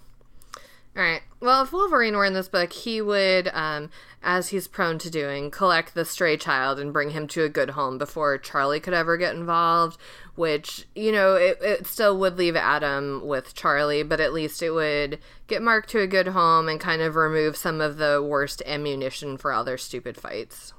All 0.98 1.04
right. 1.04 1.22
Well, 1.40 1.64
if 1.64 1.72
Wolverine 1.72 2.16
were 2.16 2.26
in 2.26 2.34
this 2.34 2.50
book, 2.50 2.74
he 2.74 3.00
would, 3.02 3.50
um, 3.54 3.90
as 4.24 4.50
he's 4.50 4.68
prone 4.68 4.98
to 5.00 5.10
doing, 5.10 5.52
collect 5.52 5.94
the 5.94 6.04
stray 6.04 6.36
child 6.36 6.80
and 6.80 6.92
bring 6.92 7.12
him 7.12 7.28
to 7.28 7.44
a 7.44 7.50
good 7.50 7.72
home 7.72 7.98
before 7.98 8.38
Charlie 8.38 8.80
could 8.80 8.94
ever 8.94 9.16
get 9.16 9.36
involved. 9.36 10.00
Which, 10.40 10.88
you 10.96 11.12
know, 11.12 11.36
it, 11.36 11.58
it 11.62 11.86
still 11.86 12.18
would 12.20 12.38
leave 12.38 12.56
Adam 12.56 13.28
with 13.28 13.54
Charlie, 13.54 14.04
but 14.04 14.22
at 14.22 14.32
least 14.32 14.64
it 14.64 14.70
would 14.70 15.20
get 15.48 15.62
Mark 15.62 15.86
to 15.88 16.00
a 16.00 16.08
good 16.08 16.30
home 16.30 16.70
and 16.70 16.80
kind 16.80 17.02
of 17.02 17.18
remove 17.18 17.58
some 17.58 17.82
of 17.82 17.98
the 17.98 18.26
worst 18.26 18.64
ammunition 18.66 19.36
for 19.36 19.52
all 19.52 19.66
their 19.66 19.78
stupid 19.78 20.16
fights. 20.16 20.72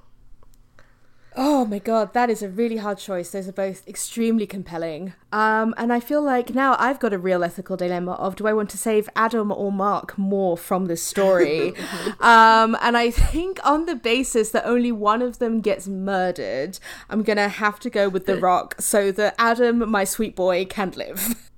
Oh 1.37 1.65
my 1.65 1.79
god, 1.79 2.13
that 2.13 2.29
is 2.29 2.43
a 2.43 2.49
really 2.49 2.79
hard 2.79 2.99
choice. 2.99 3.31
Those 3.31 3.47
are 3.47 3.53
both 3.53 3.87
extremely 3.87 4.47
compelling. 4.47 5.13
Um, 5.31 5.75
and 5.77 5.93
I 5.93 6.01
feel 6.01 6.21
like 6.21 6.55
now 6.55 6.75
I've 6.79 6.99
got 6.99 7.13
a 7.13 7.19
real 7.19 7.45
ethical 7.45 7.77
dilemma 7.77 8.13
of 8.13 8.35
do 8.35 8.49
I 8.49 8.53
want 8.53 8.69
to 8.71 8.79
save 8.79 9.09
Adam 9.15 9.53
or 9.53 9.71
Mark 9.71 10.19
more 10.19 10.57
from 10.57 10.87
this 10.87 11.03
story? 11.03 11.73
um, 12.21 12.77
and 12.81 12.97
I 12.97 13.13
think 13.13 13.61
on 13.65 13.87
the 13.87 13.95
basis 13.95 14.51
that 14.51 14.67
only 14.67 14.91
one 14.91 15.23
of 15.23 15.39
them 15.39 15.61
gets 15.61 15.87
murdered, 15.87 16.81
I'm 17.09 17.23
gonna 17.23 17.49
have 17.49 17.79
to 17.81 17.91
go 17.91 18.09
with 18.09 18.27
The 18.27 18.37
Rock 18.37 18.77
so 18.81 19.13
that 19.13 19.37
Adam, 19.39 19.89
my 19.89 20.03
sweet 20.03 20.35
boy, 20.35 20.65
can 20.65 20.91
live. 20.97 21.49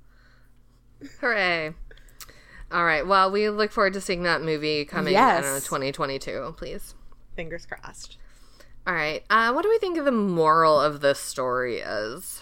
Hooray. 1.19 1.73
All 2.71 2.85
right. 2.85 3.05
Well, 3.05 3.31
we 3.31 3.49
look 3.49 3.71
forward 3.71 3.93
to 3.93 4.01
seeing 4.01 4.23
that 4.23 4.41
movie 4.41 4.85
coming, 4.85 5.13
yes. 5.13 5.39
I 5.39 5.41
don't 5.41 5.53
know, 5.53 5.59
2022, 5.59 6.55
please. 6.57 6.93
Fingers 7.35 7.65
crossed. 7.65 8.17
All 8.85 8.93
right. 8.93 9.23
Uh, 9.29 9.51
what 9.53 9.63
do 9.63 9.69
we 9.69 9.77
think 9.77 9.97
of 9.97 10.05
the 10.05 10.11
moral 10.11 10.79
of 10.79 11.01
this 11.01 11.19
story 11.19 11.77
is? 11.77 12.41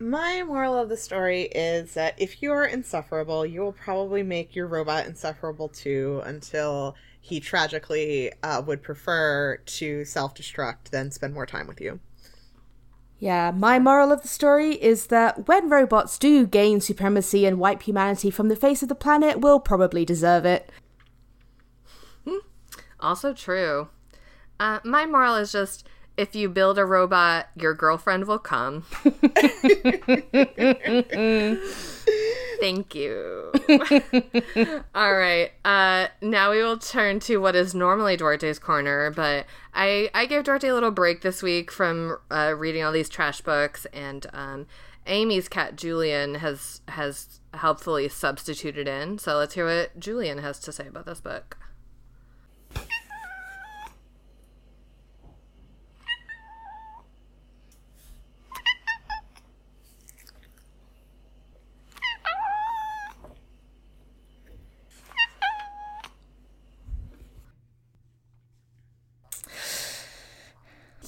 My 0.00 0.42
moral 0.42 0.76
of 0.78 0.88
the 0.88 0.96
story 0.96 1.42
is 1.42 1.94
that 1.94 2.14
if 2.18 2.42
you're 2.42 2.64
insufferable, 2.64 3.44
you 3.44 3.60
will 3.60 3.72
probably 3.72 4.22
make 4.22 4.54
your 4.54 4.66
robot 4.66 5.06
insufferable 5.06 5.68
too 5.68 6.22
until 6.24 6.96
he 7.20 7.40
tragically 7.40 8.32
uh, 8.42 8.62
would 8.64 8.82
prefer 8.82 9.58
to 9.66 10.04
self 10.04 10.34
destruct 10.34 10.90
than 10.90 11.10
spend 11.10 11.34
more 11.34 11.46
time 11.46 11.66
with 11.66 11.80
you. 11.80 12.00
Yeah, 13.18 13.50
my 13.50 13.80
moral 13.80 14.12
of 14.12 14.22
the 14.22 14.28
story 14.28 14.74
is 14.74 15.08
that 15.08 15.48
when 15.48 15.68
robots 15.68 16.18
do 16.18 16.46
gain 16.46 16.80
supremacy 16.80 17.46
and 17.46 17.58
wipe 17.58 17.82
humanity 17.82 18.30
from 18.30 18.48
the 18.48 18.54
face 18.54 18.82
of 18.82 18.88
the 18.88 18.94
planet, 18.94 19.40
we'll 19.40 19.58
probably 19.58 20.04
deserve 20.04 20.44
it. 20.44 20.70
Hmm. 22.24 22.38
Also 23.00 23.34
true. 23.34 23.88
Uh, 24.60 24.80
my 24.84 25.06
moral 25.06 25.36
is 25.36 25.52
just 25.52 25.86
if 26.18 26.34
you 26.34 26.48
build 26.48 26.78
a 26.78 26.84
robot, 26.84 27.48
your 27.54 27.74
girlfriend 27.74 28.26
will 28.26 28.40
come. 28.40 28.82
Thank 32.60 32.94
you. 32.96 33.52
All 34.96 35.14
right. 35.14 35.52
Uh, 35.64 36.08
now 36.20 36.50
we 36.50 36.60
will 36.60 36.76
turn 36.76 37.20
to 37.20 37.36
what 37.36 37.54
is 37.54 37.72
normally 37.72 38.16
Duarte's 38.16 38.58
corner, 38.58 39.12
but 39.12 39.46
I 39.72 40.10
I 40.12 40.26
gave 40.26 40.42
Duarte 40.42 40.66
a 40.66 40.74
little 40.74 40.90
break 40.90 41.20
this 41.20 41.40
week 41.40 41.70
from 41.70 42.18
uh, 42.32 42.52
reading 42.56 42.82
all 42.82 42.90
these 42.90 43.08
trash 43.08 43.40
books, 43.40 43.86
and 43.92 44.26
um, 44.32 44.66
Amy's 45.06 45.48
cat 45.48 45.76
Julian 45.76 46.34
has 46.36 46.80
has 46.88 47.38
helpfully 47.54 48.08
substituted 48.08 48.88
in. 48.88 49.18
So 49.18 49.36
let's 49.36 49.54
hear 49.54 49.66
what 49.66 50.00
Julian 50.00 50.38
has 50.38 50.58
to 50.60 50.72
say 50.72 50.88
about 50.88 51.06
this 51.06 51.20
book. 51.20 51.56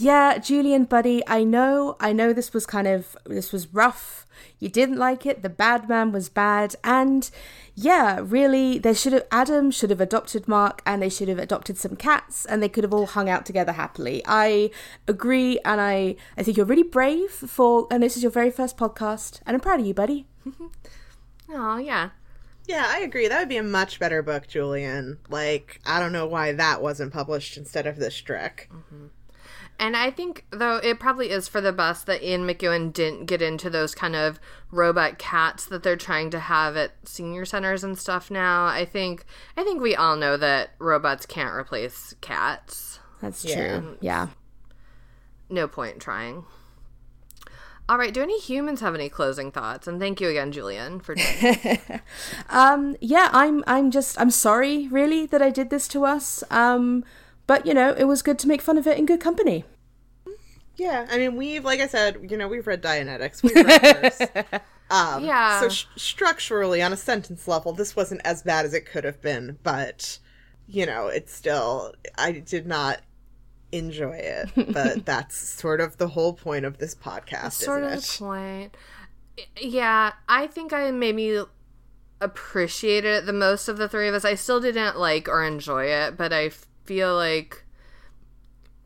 Yeah, 0.00 0.38
Julian, 0.38 0.84
buddy, 0.84 1.22
I 1.26 1.44
know, 1.44 1.96
I 2.00 2.12
know 2.14 2.32
this 2.32 2.54
was 2.54 2.64
kind 2.64 2.86
of, 2.86 3.16
this 3.26 3.52
was 3.52 3.72
rough. 3.74 4.26
You 4.58 4.70
didn't 4.70 4.96
like 4.96 5.26
it. 5.26 5.42
The 5.42 5.50
bad 5.50 5.90
man 5.90 6.10
was 6.10 6.30
bad. 6.30 6.74
And 6.82 7.30
yeah, 7.74 8.18
really, 8.22 8.78
they 8.78 8.94
should 8.94 9.12
have, 9.12 9.26
Adam 9.30 9.70
should 9.70 9.90
have 9.90 10.00
adopted 10.00 10.48
Mark 10.48 10.80
and 10.86 11.02
they 11.02 11.10
should 11.10 11.28
have 11.28 11.38
adopted 11.38 11.76
some 11.76 11.96
cats 11.96 12.46
and 12.46 12.62
they 12.62 12.68
could 12.68 12.82
have 12.84 12.94
all 12.94 13.06
hung 13.06 13.28
out 13.28 13.44
together 13.44 13.72
happily. 13.72 14.22
I 14.26 14.70
agree. 15.06 15.58
And 15.66 15.82
I, 15.82 16.16
I 16.36 16.42
think 16.42 16.56
you're 16.56 16.64
really 16.64 16.82
brave 16.82 17.30
for, 17.30 17.86
and 17.90 18.02
this 18.02 18.16
is 18.16 18.22
your 18.22 18.32
very 18.32 18.50
first 18.50 18.78
podcast. 18.78 19.40
And 19.46 19.54
I'm 19.54 19.60
proud 19.60 19.80
of 19.80 19.86
you, 19.86 19.94
buddy. 19.94 20.26
Oh, 21.52 21.78
yeah. 21.78 22.10
Yeah, 22.68 22.84
I 22.86 23.00
agree. 23.00 23.26
That 23.26 23.40
would 23.40 23.48
be 23.48 23.56
a 23.56 23.62
much 23.64 23.98
better 23.98 24.22
book, 24.22 24.46
Julian. 24.46 25.18
Like, 25.28 25.80
I 25.84 25.98
don't 25.98 26.12
know 26.12 26.28
why 26.28 26.52
that 26.52 26.80
wasn't 26.80 27.12
published 27.12 27.56
instead 27.56 27.88
of 27.88 27.96
this 27.96 28.14
Strick. 28.14 28.70
Mm-hmm. 28.72 29.06
And 29.80 29.96
I 29.96 30.10
think, 30.10 30.44
though, 30.50 30.76
it 30.76 31.00
probably 31.00 31.30
is 31.30 31.48
for 31.48 31.62
the 31.62 31.72
best 31.72 32.04
that 32.04 32.22
Ian 32.22 32.46
McEwan 32.46 32.92
didn't 32.92 33.24
get 33.24 33.40
into 33.40 33.70
those 33.70 33.94
kind 33.94 34.14
of 34.14 34.38
robot 34.70 35.18
cats 35.18 35.64
that 35.64 35.82
they're 35.82 35.96
trying 35.96 36.28
to 36.32 36.38
have 36.38 36.76
at 36.76 36.92
senior 37.04 37.46
centers 37.46 37.82
and 37.82 37.98
stuff 37.98 38.30
now. 38.30 38.66
I 38.66 38.84
think, 38.84 39.24
I 39.56 39.64
think 39.64 39.80
we 39.80 39.96
all 39.96 40.16
know 40.16 40.36
that 40.36 40.72
robots 40.78 41.24
can't 41.24 41.54
replace 41.54 42.14
cats. 42.20 42.98
That's 43.22 43.42
true. 43.42 43.96
Yeah. 44.02 44.28
No 45.48 45.66
point 45.66 45.98
trying. 45.98 46.44
All 47.88 47.96
right. 47.96 48.12
Do 48.12 48.22
any 48.22 48.38
humans 48.38 48.82
have 48.82 48.94
any 48.94 49.08
closing 49.08 49.50
thoughts? 49.50 49.88
And 49.88 49.98
thank 49.98 50.20
you 50.20 50.28
again, 50.28 50.52
Julian, 50.52 51.00
for 51.00 51.14
joining. 51.14 51.78
Um, 52.50 52.96
yeah, 53.00 53.30
I'm 53.32 53.64
I'm 53.66 53.90
just 53.90 54.20
I'm 54.20 54.30
sorry 54.30 54.88
really 54.88 55.24
that 55.26 55.40
I 55.40 55.50
did 55.50 55.70
this 55.70 55.88
to 55.88 56.04
us. 56.04 56.44
Um, 56.50 57.04
but 57.50 57.66
you 57.66 57.74
know, 57.74 57.92
it 57.98 58.04
was 58.04 58.22
good 58.22 58.38
to 58.38 58.46
make 58.46 58.62
fun 58.62 58.78
of 58.78 58.86
it 58.86 58.96
in 58.96 59.06
good 59.06 59.18
company. 59.18 59.64
Yeah, 60.76 61.04
I 61.10 61.18
mean, 61.18 61.34
we've, 61.34 61.64
like 61.64 61.80
I 61.80 61.88
said, 61.88 62.30
you 62.30 62.36
know, 62.36 62.46
we've 62.46 62.64
read 62.64 62.80
Dianetics. 62.80 63.42
We've 63.42 63.56
read 63.56 63.82
hers. 63.82 64.60
Um, 64.90 65.24
Yeah. 65.24 65.60
So 65.60 65.68
sh- 65.68 65.86
structurally, 65.96 66.80
on 66.80 66.92
a 66.92 66.96
sentence 66.96 67.48
level, 67.48 67.72
this 67.72 67.96
wasn't 67.96 68.20
as 68.24 68.42
bad 68.44 68.66
as 68.66 68.72
it 68.72 68.86
could 68.86 69.02
have 69.02 69.20
been, 69.20 69.58
but, 69.64 70.18
you 70.68 70.86
know, 70.86 71.08
it's 71.08 71.34
still, 71.34 71.92
I 72.16 72.30
did 72.32 72.68
not 72.68 73.00
enjoy 73.72 74.16
it. 74.16 74.50
But 74.72 75.04
that's 75.12 75.36
sort 75.36 75.80
of 75.80 75.96
the 75.96 76.06
whole 76.08 76.34
point 76.34 76.64
of 76.64 76.78
this 76.78 76.94
podcast, 76.94 77.54
sort 77.54 77.82
isn't 77.82 77.92
of 77.92 77.98
it? 77.98 78.04
the 78.04 78.18
point. 78.18 78.76
Yeah, 79.60 80.12
I 80.28 80.46
think 80.46 80.72
I 80.72 80.88
maybe 80.92 81.42
appreciated 82.20 83.08
it 83.08 83.26
the 83.26 83.32
most 83.32 83.68
of 83.68 83.76
the 83.76 83.88
three 83.88 84.06
of 84.08 84.14
us. 84.14 84.24
I 84.24 84.34
still 84.36 84.60
didn't 84.60 84.98
like 84.98 85.28
or 85.28 85.42
enjoy 85.44 85.86
it, 85.86 86.16
but 86.16 86.32
I 86.32 86.50
feel 86.90 87.14
like, 87.14 87.62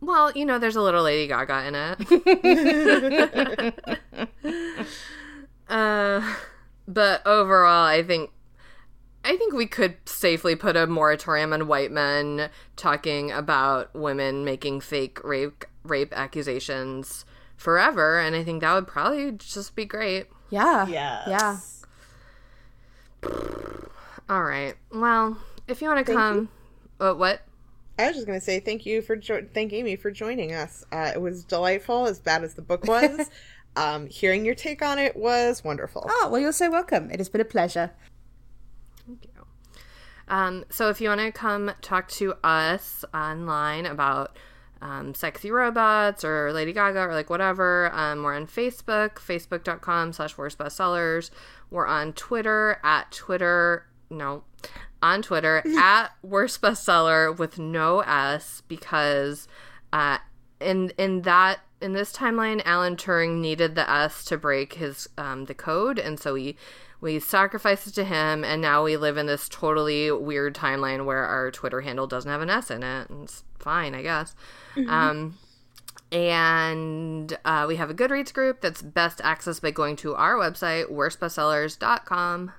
well, 0.02 0.30
you 0.32 0.44
know, 0.44 0.58
there's 0.58 0.76
a 0.76 0.82
little 0.82 1.04
Lady 1.04 1.26
Gaga 1.26 1.66
in 1.66 1.74
it. 4.44 4.78
uh, 5.70 6.34
but 6.86 7.26
overall, 7.26 7.86
I 7.86 8.02
think. 8.02 8.30
I 9.26 9.38
think 9.38 9.54
we 9.54 9.64
could 9.64 9.96
safely 10.04 10.54
put 10.54 10.76
a 10.76 10.86
moratorium 10.86 11.54
on 11.54 11.66
white 11.66 11.90
men 11.90 12.50
talking 12.76 13.32
about 13.32 13.94
women 13.94 14.44
making 14.44 14.82
fake 14.82 15.24
rape 15.24 15.64
rape 15.82 16.12
accusations 16.14 17.24
forever, 17.56 18.20
and 18.20 18.36
I 18.36 18.44
think 18.44 18.60
that 18.60 18.74
would 18.74 18.86
probably 18.86 19.32
just 19.32 19.74
be 19.74 19.86
great. 19.86 20.26
Yeah. 20.50 20.86
Yes. 20.86 21.86
Yeah. 23.22 23.30
All 24.28 24.42
right. 24.42 24.74
Well, 24.92 25.38
if 25.66 25.80
you 25.80 25.88
want 25.88 26.06
to 26.06 26.12
come, 26.12 26.50
uh, 27.00 27.14
what? 27.14 27.40
I 27.98 28.06
was 28.08 28.16
just 28.16 28.26
going 28.26 28.38
to 28.38 28.44
say 28.44 28.60
thank 28.60 28.84
you 28.86 29.02
for 29.02 29.14
jo- 29.16 29.46
thank 29.54 29.72
Amy 29.72 29.96
for 29.96 30.10
joining 30.10 30.52
us. 30.52 30.84
Uh, 30.90 31.12
it 31.14 31.20
was 31.20 31.44
delightful, 31.44 32.06
as 32.06 32.18
bad 32.18 32.42
as 32.44 32.54
the 32.54 32.62
book 32.62 32.84
was. 32.88 33.30
um, 33.76 34.06
hearing 34.06 34.44
your 34.44 34.54
take 34.54 34.82
on 34.82 34.98
it 34.98 35.16
was 35.16 35.62
wonderful. 35.64 36.04
Oh, 36.08 36.28
well, 36.30 36.40
you're 36.40 36.52
so 36.52 36.70
welcome. 36.70 37.10
It 37.10 37.18
has 37.20 37.28
been 37.28 37.40
a 37.40 37.44
pleasure. 37.44 37.92
Thank 39.06 39.24
you. 39.24 39.30
Um, 40.26 40.64
so 40.70 40.88
if 40.88 41.00
you 41.00 41.08
want 41.08 41.20
to 41.20 41.30
come 41.32 41.70
talk 41.82 42.08
to 42.12 42.34
us 42.42 43.04
online 43.12 43.84
about 43.86 44.38
um, 44.80 45.14
sexy 45.14 45.50
robots 45.50 46.24
or 46.24 46.52
Lady 46.52 46.72
Gaga 46.72 47.00
or 47.00 47.12
like 47.14 47.30
whatever, 47.30 47.90
um, 47.92 48.22
we're 48.22 48.34
on 48.34 48.46
Facebook, 48.46 49.16
facebook.com 49.16 50.12
slash 50.12 50.36
worst 50.38 50.58
bestsellers. 50.58 51.30
We're 51.70 51.86
on 51.86 52.12
Twitter 52.14 52.80
at 52.82 53.12
Twitter, 53.12 53.86
no, 54.10 54.44
on 55.04 55.22
Twitter 55.22 55.62
at 55.78 56.08
worst 56.22 56.62
bestseller 56.62 57.36
with 57.36 57.58
no 57.58 58.00
S 58.00 58.62
because 58.66 59.46
uh, 59.92 60.18
in 60.60 60.90
in 60.98 61.22
that 61.22 61.60
in 61.80 61.92
this 61.92 62.12
timeline, 62.12 62.62
Alan 62.64 62.96
Turing 62.96 63.40
needed 63.40 63.74
the 63.74 63.88
S 63.88 64.24
to 64.24 64.38
break 64.38 64.74
his 64.74 65.08
um, 65.18 65.44
the 65.44 65.54
code, 65.54 65.98
and 65.98 66.18
so 66.18 66.32
we 66.32 66.56
we 67.00 67.20
sacrificed 67.20 67.86
it 67.86 67.94
to 67.94 68.04
him, 68.04 68.42
and 68.44 68.62
now 68.62 68.82
we 68.82 68.96
live 68.96 69.18
in 69.18 69.26
this 69.26 69.48
totally 69.48 70.10
weird 70.10 70.54
timeline 70.54 71.04
where 71.04 71.24
our 71.24 71.50
Twitter 71.50 71.82
handle 71.82 72.06
doesn't 72.06 72.30
have 72.30 72.40
an 72.40 72.48
S 72.48 72.70
in 72.70 72.82
it, 72.82 73.10
and 73.10 73.24
it's 73.24 73.44
fine, 73.58 73.94
I 73.94 74.00
guess. 74.00 74.34
Um, 74.88 75.38
and 76.10 77.36
uh, 77.44 77.66
we 77.68 77.76
have 77.76 77.90
a 77.90 77.94
Goodreads 77.94 78.32
group 78.32 78.62
that's 78.62 78.80
best 78.80 79.18
accessed 79.18 79.60
by 79.60 79.70
going 79.70 79.96
to 79.96 80.14
our 80.14 80.36
website, 80.36 80.90
worstbestsellers.com. 80.90 82.52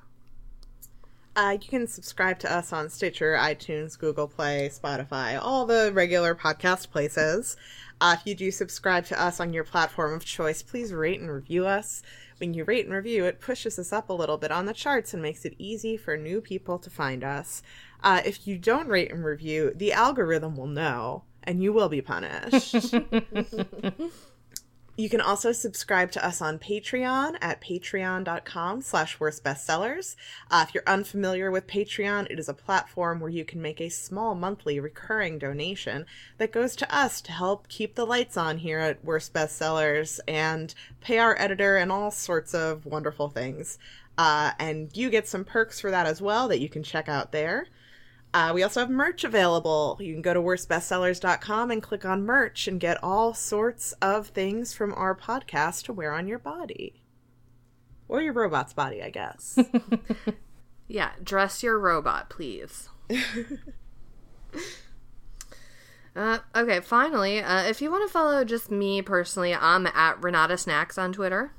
Uh, 1.35 1.57
you 1.61 1.67
can 1.67 1.85
subscribe 1.85 2.39
to 2.39 2.51
us 2.51 2.71
on 2.71 2.89
Stitcher, 2.89 3.35
iTunes, 3.37 3.99
Google 3.99 4.27
Play, 4.27 4.69
Spotify, 4.71 5.37
all 5.41 5.65
the 5.65 5.91
regular 5.93 6.33
podcast 6.33 6.89
places. 6.89 7.57
Uh, 7.99 8.15
if 8.17 8.25
you 8.25 8.33
do 8.35 8.51
subscribe 8.51 9.05
to 9.07 9.21
us 9.21 9.41
on 9.41 9.51
your 9.51 9.65
platform 9.65 10.13
of 10.13 10.23
choice, 10.23 10.63
please 10.63 10.93
rate 10.93 11.19
and 11.19 11.29
review 11.29 11.65
us. 11.65 12.01
When 12.37 12.53
you 12.53 12.63
rate 12.63 12.85
and 12.85 12.93
review, 12.93 13.25
it 13.25 13.41
pushes 13.41 13.77
us 13.77 13.91
up 13.91 14.09
a 14.09 14.13
little 14.13 14.37
bit 14.37 14.51
on 14.51 14.65
the 14.65 14.73
charts 14.73 15.13
and 15.13 15.21
makes 15.21 15.43
it 15.43 15.55
easy 15.57 15.97
for 15.97 16.15
new 16.15 16.39
people 16.39 16.79
to 16.79 16.89
find 16.89 17.21
us. 17.21 17.61
Uh, 18.01 18.21
if 18.25 18.47
you 18.47 18.57
don't 18.57 18.87
rate 18.87 19.11
and 19.11 19.25
review, 19.25 19.73
the 19.75 19.91
algorithm 19.91 20.55
will 20.55 20.67
know, 20.67 21.23
and 21.43 21.61
you 21.61 21.73
will 21.73 21.89
be 21.89 22.01
punished. 22.01 22.75
You 24.97 25.09
can 25.09 25.19
also 25.19 25.51
subscribe 25.51 26.11
to 26.11 26.25
us 26.25 26.41
on 26.41 26.57
Patreon 26.57 27.35
at 27.41 27.59
patreon.com 27.59 28.81
slash 28.81 29.17
worstbestsellers. 29.17 30.15
Uh, 30.49 30.63
if 30.65 30.73
you're 30.73 30.87
unfamiliar 30.87 31.51
with 31.51 31.67
Patreon, 31.67 32.31
it 32.31 32.39
is 32.39 32.47
a 32.47 32.53
platform 32.53 33.19
where 33.19 33.29
you 33.29 33.43
can 33.43 33.61
make 33.61 33.81
a 33.81 33.89
small 33.89 34.35
monthly 34.35 34.79
recurring 34.79 35.37
donation 35.37 36.05
that 36.37 36.53
goes 36.53 36.77
to 36.77 36.95
us 36.95 37.19
to 37.21 37.33
help 37.33 37.67
keep 37.67 37.95
the 37.95 38.05
lights 38.05 38.37
on 38.37 38.59
here 38.59 38.79
at 38.79 39.03
Worst 39.03 39.33
Bestsellers 39.33 40.21
and 40.29 40.73
pay 41.01 41.17
our 41.17 41.37
editor 41.37 41.75
and 41.75 41.91
all 41.91 42.09
sorts 42.09 42.53
of 42.53 42.85
wonderful 42.85 43.27
things. 43.27 43.77
Uh, 44.17 44.51
and 44.59 44.95
you 44.95 45.09
get 45.09 45.27
some 45.27 45.43
perks 45.43 45.77
for 45.77 45.91
that 45.91 46.07
as 46.07 46.21
well 46.21 46.47
that 46.47 46.61
you 46.61 46.69
can 46.69 46.83
check 46.83 47.09
out 47.09 47.33
there. 47.33 47.67
Uh, 48.35 48.51
we 48.53 48.61
also 48.61 48.81
have 48.81 48.89
merch 48.89 49.23
available. 49.23 49.97
You 49.99 50.13
can 50.13 50.21
go 50.21 50.33
to 50.33 50.41
worstbestsellers.com 50.41 51.71
and 51.71 51.81
click 51.81 52.05
on 52.05 52.23
merch 52.23 52.67
and 52.67 52.79
get 52.79 53.03
all 53.03 53.33
sorts 53.33 53.93
of 54.01 54.27
things 54.27 54.73
from 54.73 54.93
our 54.93 55.15
podcast 55.15 55.85
to 55.85 55.93
wear 55.93 56.11
on 56.11 56.27
your 56.27 56.39
body. 56.39 57.01
Or 58.07 58.21
your 58.21 58.33
robot's 58.33 58.73
body, 58.73 59.01
I 59.01 59.09
guess. 59.09 59.57
Yeah, 60.87 61.11
dress 61.23 61.63
your 61.63 61.79
robot, 61.79 62.29
please. 62.29 62.89
uh, 66.15 66.39
okay, 66.55 66.79
finally, 66.79 67.39
uh, 67.39 67.63
if 67.63 67.81
you 67.81 67.89
want 67.89 68.07
to 68.07 68.13
follow 68.13 68.45
just 68.45 68.69
me 68.69 69.01
personally, 69.01 69.55
I'm 69.55 69.87
at 69.87 70.21
Renata 70.21 70.57
Snacks 70.57 70.97
on 70.97 71.11
Twitter. 71.11 71.53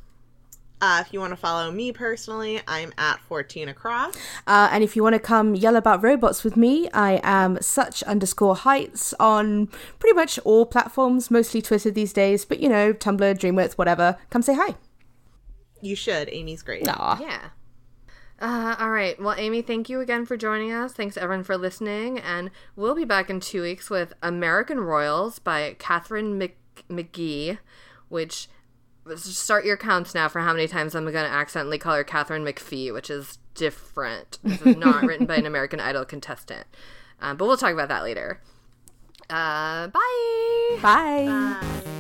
Uh, 0.81 1.03
if 1.05 1.13
you 1.13 1.21
want 1.21 1.31
to 1.33 1.37
follow 1.37 1.71
me 1.71 1.91
personally, 1.91 2.61
I'm 2.69 2.93
at 2.99 3.19
14 3.21 3.69
across. 3.69 4.15
Uh, 4.47 4.69
and 4.71 4.85
if 4.85 4.95
you 4.95 5.03
want 5.03 5.15
to 5.15 5.19
come 5.19 5.55
yell 5.55 5.75
about 5.75 6.03
robots 6.03 6.45
with 6.45 6.57
me, 6.57 6.89
I 6.93 7.21
am 7.23 7.59
such 7.63 8.03
underscore 8.03 8.57
heights 8.57 9.15
on 9.19 9.69
pretty 9.99 10.15
much 10.15 10.39
all 10.41 10.67
platforms, 10.67 11.31
mostly 11.31 11.63
Twitter 11.63 11.91
these 11.91 12.13
days, 12.13 12.45
but 12.45 12.61
you 12.61 12.69
know, 12.69 12.93
Tumblr, 12.93 13.39
Dreamwidth, 13.39 13.75
whatever. 13.75 14.19
Come 14.29 14.43
say 14.43 14.55
hi. 14.55 14.75
You 15.81 15.97
should. 15.97 16.29
Amy's 16.31 16.63
great. 16.63 16.87
Aw. 16.87 17.21
Yeah. 17.21 17.49
Uh, 18.39 18.77
all 18.79 18.91
right. 18.91 19.21
Well, 19.21 19.35
Amy, 19.39 19.63
thank 19.63 19.89
you 19.89 20.01
again 20.01 20.27
for 20.27 20.37
joining 20.37 20.73
us. 20.73 20.93
Thanks 20.93 21.17
everyone 21.17 21.45
for 21.45 21.57
listening, 21.57 22.19
and 22.19 22.51
we'll 22.75 22.95
be 22.95 23.07
back 23.07 23.31
in 23.31 23.41
two 23.41 23.63
weeks 23.63 23.89
with 23.89 24.13
American 24.23 24.81
Royals 24.81 25.39
by 25.39 25.75
Katharine 25.79 26.37
Mc- 26.37 26.59
McGee, 26.91 27.59
which 28.09 28.49
start 29.15 29.65
your 29.65 29.77
counts 29.77 30.15
now 30.15 30.29
for 30.29 30.41
how 30.41 30.53
many 30.53 30.69
times 30.69 30.95
I'm 30.95 31.05
going 31.05 31.15
to 31.15 31.21
accidentally 31.21 31.79
call 31.79 31.95
her 31.95 32.05
Katharine 32.05 32.45
McPhee, 32.45 32.93
which 32.93 33.11
is 33.11 33.39
different. 33.55 34.39
This 34.43 34.63
is 34.63 34.77
not 34.77 35.05
written 35.05 35.27
by 35.27 35.37
an 35.37 35.47
American 35.47 35.81
Idol 35.81 36.05
contestant, 36.05 36.67
uh, 37.21 37.35
but 37.35 37.47
we'll 37.47 37.57
talk 37.57 37.73
about 37.73 37.89
that 37.89 38.03
later. 38.03 38.41
Uh, 39.31 39.89
bye. 39.89 40.79
Bye. 40.83 41.96